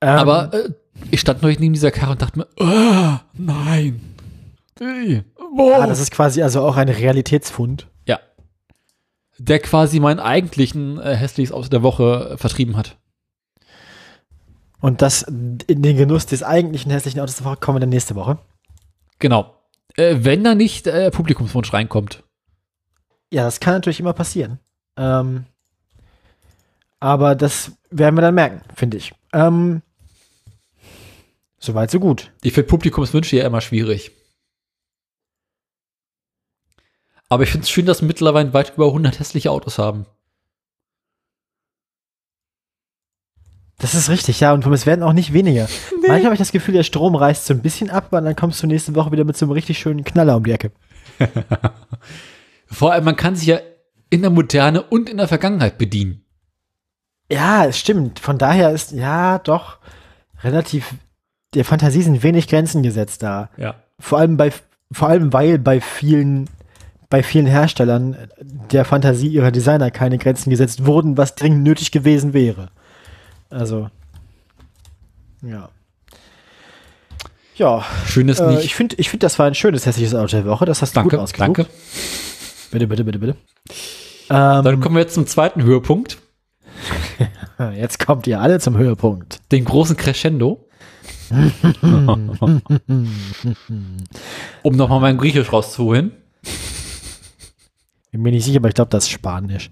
Ähm, 0.00 0.08
Aber 0.08 0.54
äh, 0.54 0.70
ich 1.10 1.20
stand 1.20 1.42
neulich 1.42 1.58
neben 1.58 1.74
dieser 1.74 1.90
Karre 1.90 2.12
und 2.12 2.22
dachte 2.22 2.38
mir, 2.38 2.48
oh, 2.58 3.18
nein. 3.34 4.00
Ey, 4.80 5.22
boah. 5.56 5.82
ah, 5.82 5.86
das 5.86 6.00
ist 6.00 6.10
quasi 6.10 6.42
also 6.42 6.62
auch 6.62 6.76
ein 6.76 6.88
Realitätsfund. 6.88 7.88
Ja. 8.06 8.18
Der 9.38 9.58
quasi 9.60 10.00
meinen 10.00 10.20
eigentlichen 10.20 10.98
äh, 10.98 11.14
hässliches 11.14 11.52
Auto 11.52 11.68
der 11.68 11.82
Woche 11.82 12.30
äh, 12.32 12.36
vertrieben 12.36 12.76
hat. 12.76 12.96
Und 14.80 15.00
das 15.00 15.22
in 15.22 15.58
den 15.82 15.96
Genuss 15.96 16.26
des 16.26 16.42
eigentlichen 16.42 16.90
hässlichen 16.90 17.20
Autos 17.20 17.36
der 17.36 17.44
Woche 17.44 17.56
kommen 17.56 17.76
wir 17.76 17.80
dann 17.80 17.90
nächste 17.90 18.16
Woche. 18.16 18.38
Genau. 19.20 19.54
Äh, 19.96 20.16
wenn 20.20 20.42
da 20.42 20.54
nicht 20.54 20.88
äh, 20.88 21.10
Publikumswunsch 21.10 21.72
reinkommt. 21.72 22.24
Ja, 23.32 23.44
das 23.44 23.60
kann 23.60 23.74
natürlich 23.74 24.00
immer 24.00 24.12
passieren. 24.12 24.58
Ähm, 24.96 25.44
aber 26.98 27.34
das 27.34 27.72
werden 27.90 28.16
wir 28.16 28.22
dann 28.22 28.34
merken, 28.34 28.62
finde 28.74 28.96
ich. 28.96 29.12
Ähm, 29.32 29.82
Soweit, 31.62 31.92
so 31.92 32.00
gut. 32.00 32.32
Ich 32.42 32.54
finde 32.54 32.68
Publikumswünsche 32.68 33.36
ja 33.36 33.46
immer 33.46 33.60
schwierig. 33.60 34.10
Aber 37.28 37.44
ich 37.44 37.50
finde 37.50 37.62
es 37.62 37.70
schön, 37.70 37.86
dass 37.86 38.00
wir 38.00 38.08
mittlerweile 38.08 38.52
weit 38.52 38.74
über 38.74 38.86
100 38.86 39.20
hässliche 39.20 39.52
Autos 39.52 39.78
haben. 39.78 40.06
Das 43.78 43.94
ist 43.94 44.10
richtig, 44.10 44.40
ja. 44.40 44.52
Und 44.52 44.66
es 44.66 44.86
werden 44.86 45.04
auch 45.04 45.12
nicht 45.12 45.32
weniger. 45.32 45.68
Manchmal 45.92 46.24
habe 46.24 46.34
ich 46.34 46.40
das 46.40 46.50
Gefühl, 46.50 46.74
der 46.74 46.82
Strom 46.82 47.14
reißt 47.14 47.46
so 47.46 47.54
ein 47.54 47.62
bisschen 47.62 47.90
ab, 47.90 48.08
aber 48.10 48.20
dann 48.20 48.34
kommst 48.34 48.60
du 48.60 48.66
nächste 48.66 48.96
Woche 48.96 49.12
wieder 49.12 49.24
mit 49.24 49.36
so 49.36 49.46
einem 49.46 49.52
richtig 49.52 49.78
schönen 49.78 50.02
Knaller 50.02 50.36
um 50.36 50.44
die 50.44 50.52
Ecke. 50.52 50.72
Vor 52.66 52.92
allem, 52.92 53.04
man 53.04 53.16
kann 53.16 53.36
sich 53.36 53.46
ja 53.46 53.60
in 54.10 54.22
der 54.22 54.30
Moderne 54.30 54.82
und 54.82 55.08
in 55.08 55.18
der 55.18 55.28
Vergangenheit 55.28 55.78
bedienen. 55.78 56.24
Ja, 57.30 57.66
es 57.66 57.78
stimmt. 57.78 58.18
Von 58.18 58.38
daher 58.38 58.72
ist, 58.72 58.90
ja, 58.90 59.38
doch 59.38 59.78
relativ, 60.42 60.94
der 61.54 61.64
Fantasie 61.64 62.02
sind 62.02 62.22
wenig 62.22 62.48
Grenzen 62.48 62.82
gesetzt 62.82 63.22
da. 63.22 63.50
Ja. 63.56 63.74
Vor 63.98 64.18
allem 64.18 64.36
bei, 64.36 64.52
vor 64.90 65.08
allem 65.08 65.32
weil 65.32 65.58
bei 65.58 65.80
vielen, 65.80 66.48
bei 67.10 67.22
vielen 67.22 67.46
Herstellern 67.46 68.16
der 68.70 68.84
Fantasie 68.84 69.28
ihrer 69.28 69.50
Designer 69.50 69.90
keine 69.90 70.18
Grenzen 70.18 70.50
gesetzt 70.50 70.86
wurden, 70.86 71.16
was 71.16 71.34
dringend 71.34 71.62
nötig 71.62 71.90
gewesen 71.90 72.32
wäre. 72.32 72.70
Also, 73.50 73.90
ja. 75.42 75.68
Ja, 77.54 77.84
Schönes 78.06 78.40
äh, 78.40 78.46
nicht. 78.46 78.64
ich 78.64 78.74
finde, 78.74 78.96
ich 78.98 79.10
find, 79.10 79.22
das 79.22 79.38
war 79.38 79.46
ein 79.46 79.54
schönes 79.54 79.84
hässliches 79.84 80.14
Auto 80.14 80.36
der 80.36 80.46
Woche. 80.46 80.64
Das 80.64 80.80
hast 80.80 80.92
du 80.92 81.00
danke, 81.00 81.16
gut 81.16 81.22
ausgesucht. 81.22 81.58
danke. 81.58 81.66
Bitte, 82.70 82.86
bitte, 82.86 83.04
bitte, 83.04 83.18
bitte. 83.18 83.36
Ähm, 84.30 84.64
Dann 84.64 84.80
kommen 84.80 84.94
wir 84.96 85.02
jetzt 85.02 85.14
zum 85.14 85.26
zweiten 85.26 85.62
Höhepunkt, 85.62 86.16
jetzt 87.76 88.04
kommt 88.04 88.26
ihr 88.26 88.40
alle 88.40 88.58
zum 88.58 88.78
Höhepunkt. 88.78 89.40
den 89.52 89.66
großen 89.66 89.96
Crescendo. 89.96 90.66
um 94.62 94.76
nochmal 94.76 95.00
mein 95.00 95.18
Griechisch 95.18 95.52
rauszuholen. 95.52 96.12
Bin 98.10 98.22
mir 98.22 98.32
nicht 98.32 98.44
sicher, 98.44 98.58
aber 98.58 98.68
ich 98.68 98.74
glaube, 98.74 98.90
das 98.90 99.04
ist 99.04 99.10
Spanisch. 99.10 99.70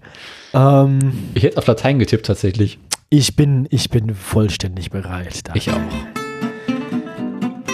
Ähm, 0.55 0.99
Ich 1.35 1.43
hätte 1.43 1.59
auf 1.59 1.67
Latein 1.67 1.99
getippt 1.99 2.25
tatsächlich. 2.27 2.79
ich, 3.11 3.37
bin, 3.37 3.67
ich 3.71 3.91
bin 3.91 4.15
vollständig 4.15 4.91
bereit. 4.91 5.41
Da. 5.49 5.55
Ich 5.55 5.71
auch. 5.71 5.77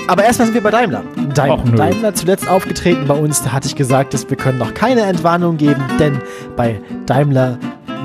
Aber 0.08 0.24
erstmal 0.24 0.46
sind 0.46 0.54
wir 0.54 0.62
bei 0.62 0.70
Daimler. 0.70 1.02
Daimler. 1.34 1.76
Daimler 1.76 2.14
zuletzt 2.14 2.48
aufgetreten 2.48 3.06
bei 3.06 3.14
uns. 3.14 3.42
Da 3.42 3.52
hatte 3.52 3.66
ich 3.68 3.74
gesagt, 3.76 4.14
dass 4.14 4.28
wir 4.30 4.36
können 4.36 4.58
noch 4.58 4.72
keine 4.74 5.02
Entwarnung 5.02 5.56
geben, 5.56 5.82
denn 5.98 6.20
bei 6.56 6.80
Daimler 7.06 7.58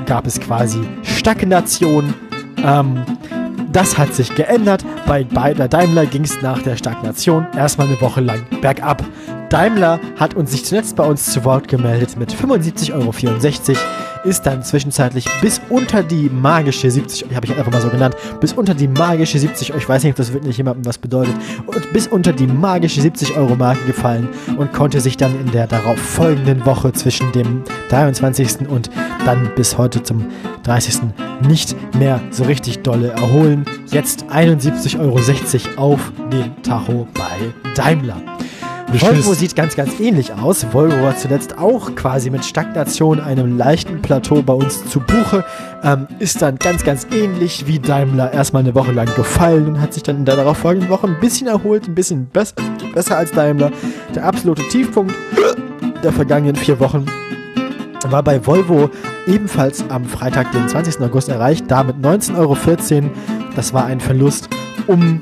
gab 0.06 0.26
es 0.26 0.40
quasi 0.40 0.80
Stagnation. 1.02 2.12
Ähm, 2.64 3.02
das 3.72 3.98
hat 3.98 4.14
sich 4.14 4.34
geändert. 4.34 4.84
Bei, 5.06 5.24
bei 5.24 5.52
Daimler 5.54 6.06
ging 6.06 6.24
es 6.24 6.40
nach 6.42 6.62
der 6.62 6.76
Stagnation 6.76 7.46
erstmal 7.56 7.88
eine 7.88 8.00
Woche 8.00 8.20
lang 8.20 8.46
bergab. 8.60 9.04
Daimler 9.48 10.00
hat 10.18 10.34
uns 10.34 10.52
sich 10.52 10.64
zuletzt 10.64 10.96
bei 10.96 11.04
uns 11.04 11.32
zu 11.32 11.44
Wort 11.44 11.68
gemeldet 11.68 12.16
mit 12.16 12.32
75,64 12.32 12.92
Euro, 12.94 13.12
ist 14.24 14.46
dann 14.46 14.62
zwischenzeitlich 14.62 15.26
bis 15.40 15.60
unter 15.68 16.02
die 16.02 16.28
magische 16.28 16.90
70, 16.90 17.34
habe 17.34 17.46
ich 17.46 17.56
einfach 17.56 17.72
mal 17.72 17.80
so 17.80 17.88
genannt, 17.88 18.16
bis 18.40 18.52
unter 18.52 18.74
die 18.74 18.88
magische 18.88 19.38
70 19.38 19.70
Euro, 19.70 19.78
ich 19.78 19.88
weiß 19.88 20.02
nicht, 20.02 20.12
ob 20.12 20.16
das 20.16 20.32
wirklich 20.32 20.56
jemandem 20.56 20.84
was 20.84 20.98
bedeutet, 20.98 21.34
und 21.66 21.92
bis 21.92 22.06
unter 22.06 22.32
die 22.32 22.46
magische 22.46 23.00
70 23.00 23.36
Euro 23.36 23.56
Marke 23.56 23.84
gefallen 23.84 24.28
und 24.56 24.72
konnte 24.72 25.00
sich 25.00 25.16
dann 25.16 25.38
in 25.40 25.50
der 25.52 25.66
darauf 25.66 25.98
folgenden 25.98 26.64
Woche 26.64 26.92
zwischen 26.92 27.32
dem 27.32 27.62
23. 27.88 28.68
und 28.68 28.90
dann 29.24 29.50
bis 29.56 29.78
heute 29.78 30.02
zum 30.02 30.26
30. 30.64 31.02
nicht 31.46 31.76
mehr 31.96 32.20
so 32.30 32.44
richtig 32.44 32.80
dolle 32.80 33.08
erholen. 33.08 33.64
Jetzt 33.90 34.24
71,60 34.24 34.98
Euro 34.98 35.18
auf 35.76 36.12
dem 36.30 36.62
Tacho 36.62 37.06
bei 37.14 37.52
Daimler. 37.74 38.31
Volvo 38.88 39.34
sieht 39.34 39.56
ganz, 39.56 39.76
ganz 39.76 39.98
ähnlich 40.00 40.32
aus. 40.32 40.66
Volvo 40.72 41.02
war 41.02 41.16
zuletzt 41.16 41.58
auch 41.58 41.94
quasi 41.94 42.30
mit 42.30 42.44
Stagnation, 42.44 43.20
einem 43.20 43.56
leichten 43.56 44.02
Plateau 44.02 44.42
bei 44.42 44.52
uns 44.52 44.84
zu 44.88 45.00
Buche. 45.00 45.44
Ähm, 45.82 46.06
ist 46.18 46.42
dann 46.42 46.56
ganz, 46.58 46.84
ganz 46.84 47.06
ähnlich 47.10 47.66
wie 47.66 47.78
Daimler 47.78 48.32
erstmal 48.32 48.62
eine 48.62 48.74
Woche 48.74 48.92
lang 48.92 49.12
gefallen 49.14 49.66
und 49.66 49.80
hat 49.80 49.94
sich 49.94 50.02
dann 50.02 50.16
in 50.16 50.24
der 50.24 50.36
darauffolgenden 50.36 50.90
Woche 50.90 51.06
ein 51.06 51.18
bisschen 51.20 51.46
erholt, 51.46 51.88
ein 51.88 51.94
bisschen 51.94 52.26
besser, 52.26 52.54
besser 52.94 53.16
als 53.16 53.30
Daimler. 53.30 53.70
Der 54.14 54.24
absolute 54.24 54.62
Tiefpunkt 54.68 55.14
der 56.02 56.12
vergangenen 56.12 56.56
vier 56.56 56.78
Wochen 56.80 57.06
war 58.08 58.22
bei 58.22 58.44
Volvo 58.44 58.90
ebenfalls 59.26 59.84
am 59.88 60.04
Freitag, 60.04 60.52
den 60.52 60.68
20. 60.68 61.00
August 61.00 61.28
erreicht, 61.28 61.64
da 61.68 61.82
mit 61.82 61.96
19,14 61.96 62.36
Euro. 62.36 63.10
Das 63.54 63.72
war 63.72 63.86
ein 63.86 64.00
Verlust 64.00 64.48
um 64.86 65.20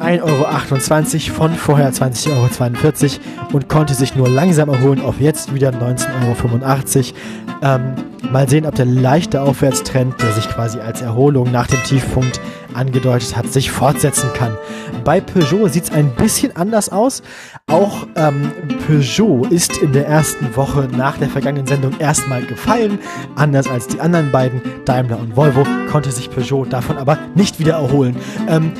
1,28 0.00 1.28
Euro 1.28 1.34
von 1.34 1.54
vorher 1.54 1.92
20,42 1.92 2.30
Euro 2.32 3.52
und 3.52 3.68
konnte 3.68 3.94
sich 3.94 4.14
nur 4.14 4.28
langsam 4.28 4.68
erholen 4.68 5.00
auf 5.00 5.20
jetzt 5.20 5.54
wieder 5.54 5.70
19,85 5.70 6.96
Euro. 6.96 7.14
Ähm, 7.60 7.94
mal 8.30 8.48
sehen, 8.48 8.66
ob 8.66 8.74
der 8.74 8.86
leichte 8.86 9.42
Aufwärtstrend, 9.42 10.20
der 10.22 10.32
sich 10.32 10.48
quasi 10.48 10.78
als 10.78 11.02
Erholung 11.02 11.50
nach 11.50 11.66
dem 11.66 11.82
Tiefpunkt 11.82 12.40
angedeutet 12.74 13.36
hat, 13.36 13.52
sich 13.52 13.70
fortsetzen 13.70 14.30
kann. 14.34 14.56
Bei 15.04 15.20
Peugeot 15.20 15.68
sieht 15.68 15.84
es 15.84 15.90
ein 15.90 16.14
bisschen 16.14 16.54
anders 16.56 16.90
aus. 16.90 17.22
Auch 17.66 18.06
ähm, 18.14 18.52
Peugeot 18.86 19.46
ist 19.50 19.78
in 19.78 19.92
der 19.92 20.06
ersten 20.06 20.54
Woche 20.54 20.88
nach 20.96 21.16
der 21.18 21.28
vergangenen 21.28 21.66
Sendung 21.66 21.98
erstmal 21.98 22.42
gefallen. 22.42 22.98
Anders 23.36 23.68
als 23.68 23.88
die 23.88 24.00
anderen 24.00 24.30
beiden, 24.30 24.60
Daimler 24.84 25.18
und 25.18 25.36
Volvo, 25.36 25.64
konnte 25.90 26.12
sich 26.12 26.30
Peugeot 26.30 26.66
davon 26.66 26.98
aber 26.98 27.18
nicht 27.34 27.58
wieder 27.58 27.74
erholen. 27.74 28.16
Ähm, 28.48 28.72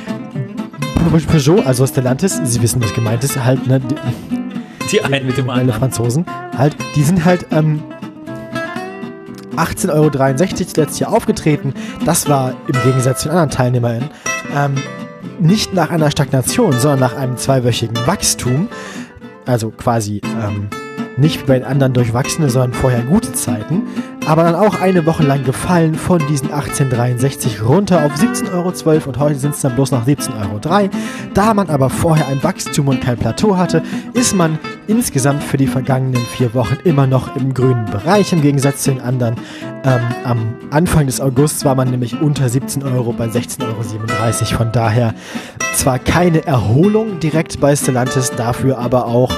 Peugeot, 1.26 1.62
also 1.64 1.86
Stellantis, 1.86 2.40
Sie 2.42 2.62
wissen, 2.62 2.82
was 2.82 2.92
gemeint 2.94 3.24
ist, 3.24 3.42
halt, 3.42 3.66
ne, 3.66 3.80
die, 4.90 5.02
einen 5.02 5.26
mit 5.26 5.36
dem 5.36 5.50
anderen. 5.50 5.78
Franzosen, 5.78 6.24
halt, 6.56 6.76
die 6.96 7.02
sind 7.02 7.24
halt 7.24 7.46
ähm, 7.50 7.82
18,63 9.56 9.90
Euro 9.92 10.66
zuletzt 10.66 10.98
hier 10.98 11.10
aufgetreten. 11.10 11.74
Das 12.04 12.28
war 12.28 12.54
im 12.66 12.80
Gegensatz 12.84 13.22
zu 13.22 13.28
den 13.28 13.36
anderen 13.36 13.50
Teilnehmern 13.50 14.10
ähm, 14.56 14.74
nicht 15.40 15.74
nach 15.74 15.90
einer 15.90 16.10
Stagnation, 16.10 16.72
sondern 16.72 17.00
nach 17.00 17.16
einem 17.16 17.36
zweiwöchigen 17.36 17.96
Wachstum. 18.06 18.68
Also 19.46 19.70
quasi 19.70 20.20
ähm, 20.24 20.68
nicht 21.18 21.42
wie 21.42 21.46
bei 21.46 21.58
den 21.58 21.66
anderen 21.66 21.92
durchwachsene, 21.92 22.48
sondern 22.48 22.72
vorher 22.72 23.02
gute 23.02 23.32
Zeiten. 23.32 23.82
Aber 24.26 24.44
dann 24.44 24.54
auch 24.54 24.80
eine 24.80 25.06
Woche 25.06 25.22
lang 25.22 25.44
gefallen 25.44 25.94
von 25.94 26.20
diesen 26.28 26.50
18,63 26.50 27.62
runter 27.62 28.04
auf 28.04 28.12
17,12 28.14 28.52
Euro 28.52 29.08
und 29.08 29.18
heute 29.18 29.38
sind 29.38 29.54
es 29.54 29.62
dann 29.62 29.74
bloß 29.74 29.90
noch 29.90 30.06
17,03 30.06 30.42
Euro. 30.42 30.90
Da 31.32 31.54
man 31.54 31.70
aber 31.70 31.88
vorher 31.88 32.28
ein 32.28 32.42
Wachstum 32.42 32.88
und 32.88 33.00
kein 33.00 33.16
Plateau 33.16 33.56
hatte, 33.56 33.82
ist 34.12 34.34
man 34.34 34.58
insgesamt 34.86 35.42
für 35.42 35.56
die 35.56 35.66
vergangenen 35.66 36.22
vier 36.26 36.52
Wochen 36.54 36.76
immer 36.84 37.06
noch 37.06 37.36
im 37.36 37.54
grünen 37.54 37.86
Bereich 37.86 38.32
im 38.32 38.42
Gegensatz 38.42 38.82
zu 38.82 38.90
den 38.90 39.00
anderen. 39.00 39.36
Ähm, 39.84 40.00
am 40.24 40.54
Anfang 40.70 41.06
des 41.06 41.20
Augusts 41.20 41.64
war 41.64 41.74
man 41.74 41.90
nämlich 41.90 42.20
unter 42.20 42.48
17 42.48 42.82
Euro 42.82 43.12
bei 43.12 43.26
16,37 43.26 43.62
Euro. 43.64 44.58
Von 44.58 44.72
daher 44.72 45.14
zwar 45.74 45.98
keine 45.98 46.44
Erholung 46.44 47.20
direkt 47.20 47.60
bei 47.60 47.74
Stellantis, 47.74 48.32
dafür 48.36 48.78
aber 48.78 49.06
auch 49.06 49.32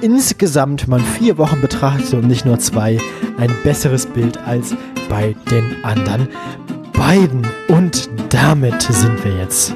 insgesamt, 0.00 0.88
man 0.88 1.00
vier 1.00 1.38
Wochen 1.38 1.60
betrachtet 1.60 2.14
und 2.14 2.26
nicht 2.26 2.44
nur 2.44 2.58
zwei, 2.58 2.98
ein 3.38 3.50
besseres 3.64 4.06
Bild 4.06 4.38
als 4.38 4.74
bei 5.08 5.34
den 5.50 5.84
anderen 5.84 6.28
beiden. 6.92 7.46
Und 7.68 8.08
damit 8.30 8.82
sind 8.82 9.24
wir 9.24 9.36
jetzt 9.36 9.74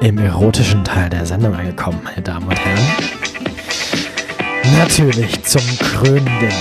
im 0.00 0.18
erotischen 0.18 0.84
Teil 0.84 1.10
der 1.10 1.26
Sendung 1.26 1.54
angekommen, 1.54 2.00
meine 2.02 2.22
Damen 2.22 2.48
und 2.48 2.58
Herren. 2.58 2.86
Natürlich 4.78 5.42
zum 5.44 5.62
krönenden, 5.78 6.52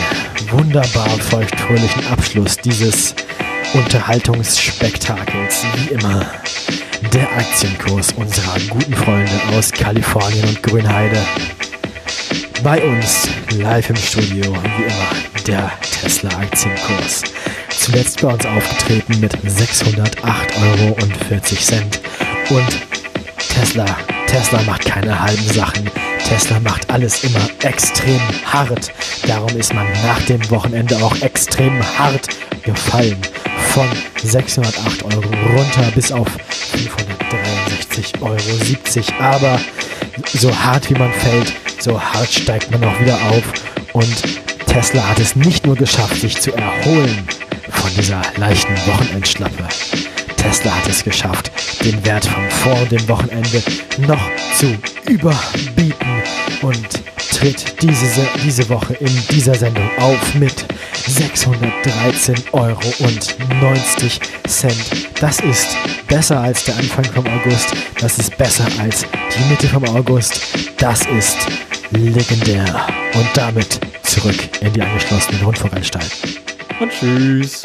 wunderbar 0.49 1.09
feuchtfröhlichen 1.09 2.07
Abschluss 2.07 2.57
dieses 2.57 3.15
Unterhaltungsspektakels, 3.73 5.65
wie 5.75 5.93
immer, 5.93 6.25
der 7.13 7.31
Aktienkurs 7.31 8.13
unserer 8.13 8.59
guten 8.69 8.93
Freunde 8.93 9.31
aus 9.55 9.71
Kalifornien 9.71 10.47
und 10.49 10.61
Grünheide. 10.61 11.17
Bei 12.63 12.79
uns 12.83 13.27
live 13.57 13.89
im 13.89 13.95
Studio, 13.95 14.43
wie 14.53 14.83
immer, 14.83 15.09
der 15.47 15.71
Tesla 15.81 16.29
Aktienkurs. 16.37 17.23
Zuletzt 17.69 18.21
bei 18.21 18.27
uns 18.33 18.45
aufgetreten 18.45 19.19
mit 19.19 19.35
608,40 19.35 20.13
Euro. 20.61 20.95
Und 22.51 22.79
Tesla, 23.55 23.85
Tesla 24.27 24.61
macht 24.63 24.85
keine 24.85 25.19
halben 25.19 25.47
Sachen. 25.47 25.89
Tesla 26.27 26.59
macht 26.59 26.87
alles 26.91 27.23
immer 27.23 27.49
extrem 27.63 28.21
hart. 28.45 28.91
Darum 29.25 29.57
ist 29.57 29.73
man 29.73 29.87
nach 30.03 30.21
dem 30.27 30.47
Wochenende 30.51 30.97
auch 30.97 31.19
extrem 31.21 31.81
hart 31.97 32.27
gefallen. 32.63 33.17
Von 33.73 33.87
608 34.23 35.03
Euro 35.03 35.29
runter 35.55 35.91
bis 35.95 36.11
auf 36.11 36.27
563,70 36.73 38.21
Euro. 38.21 39.23
Aber 39.23 39.59
so 40.33 40.53
hart 40.55 40.89
wie 40.89 40.95
man 40.95 41.13
fällt, 41.13 41.53
so 41.79 41.99
hart 42.01 42.29
steigt 42.31 42.69
man 42.71 42.83
auch 42.83 42.99
wieder 42.99 43.15
auf. 43.29 43.43
Und 43.93 44.23
Tesla 44.67 45.07
hat 45.07 45.19
es 45.19 45.35
nicht 45.35 45.65
nur 45.65 45.75
geschafft, 45.75 46.19
sich 46.21 46.39
zu 46.39 46.53
erholen 46.53 47.27
von 47.69 47.89
dieser 47.95 48.21
leichten 48.37 48.75
Wochenendschlappe. 48.87 49.67
Tesla 50.37 50.75
hat 50.75 50.87
es 50.89 51.03
geschafft, 51.03 51.51
den 51.83 52.05
Wert 52.05 52.25
von 52.25 52.49
vor 52.49 52.85
dem 52.87 53.07
Wochenende 53.07 53.61
noch 53.99 54.21
zu 54.55 54.67
überbieten 55.07 56.23
und 56.61 56.87
tritt 57.41 57.81
diese, 57.81 58.05
Se- 58.05 58.27
diese 58.43 58.69
Woche 58.69 58.93
in 58.95 59.27
dieser 59.31 59.55
Sendung 59.55 59.89
auf 59.97 60.35
mit 60.35 60.53
613,90 61.07 62.53
Euro. 62.53 62.81
Das 65.19 65.39
ist 65.39 65.75
besser 66.07 66.39
als 66.39 66.63
der 66.65 66.75
Anfang 66.77 67.05
vom 67.05 67.25
August. 67.27 67.73
Das 67.99 68.19
ist 68.19 68.37
besser 68.37 68.65
als 68.79 69.05
die 69.35 69.43
Mitte 69.49 69.67
vom 69.67 69.83
August. 69.85 70.39
Das 70.77 71.01
ist 71.17 71.37
legendär. 71.91 72.87
Und 73.15 73.27
damit 73.33 73.79
zurück 74.03 74.37
in 74.61 74.71
die 74.73 74.81
angeschlossenen 74.81 75.43
Rundfunkanstalten. 75.43 76.35
Und 76.79 76.91
tschüss. 76.91 77.63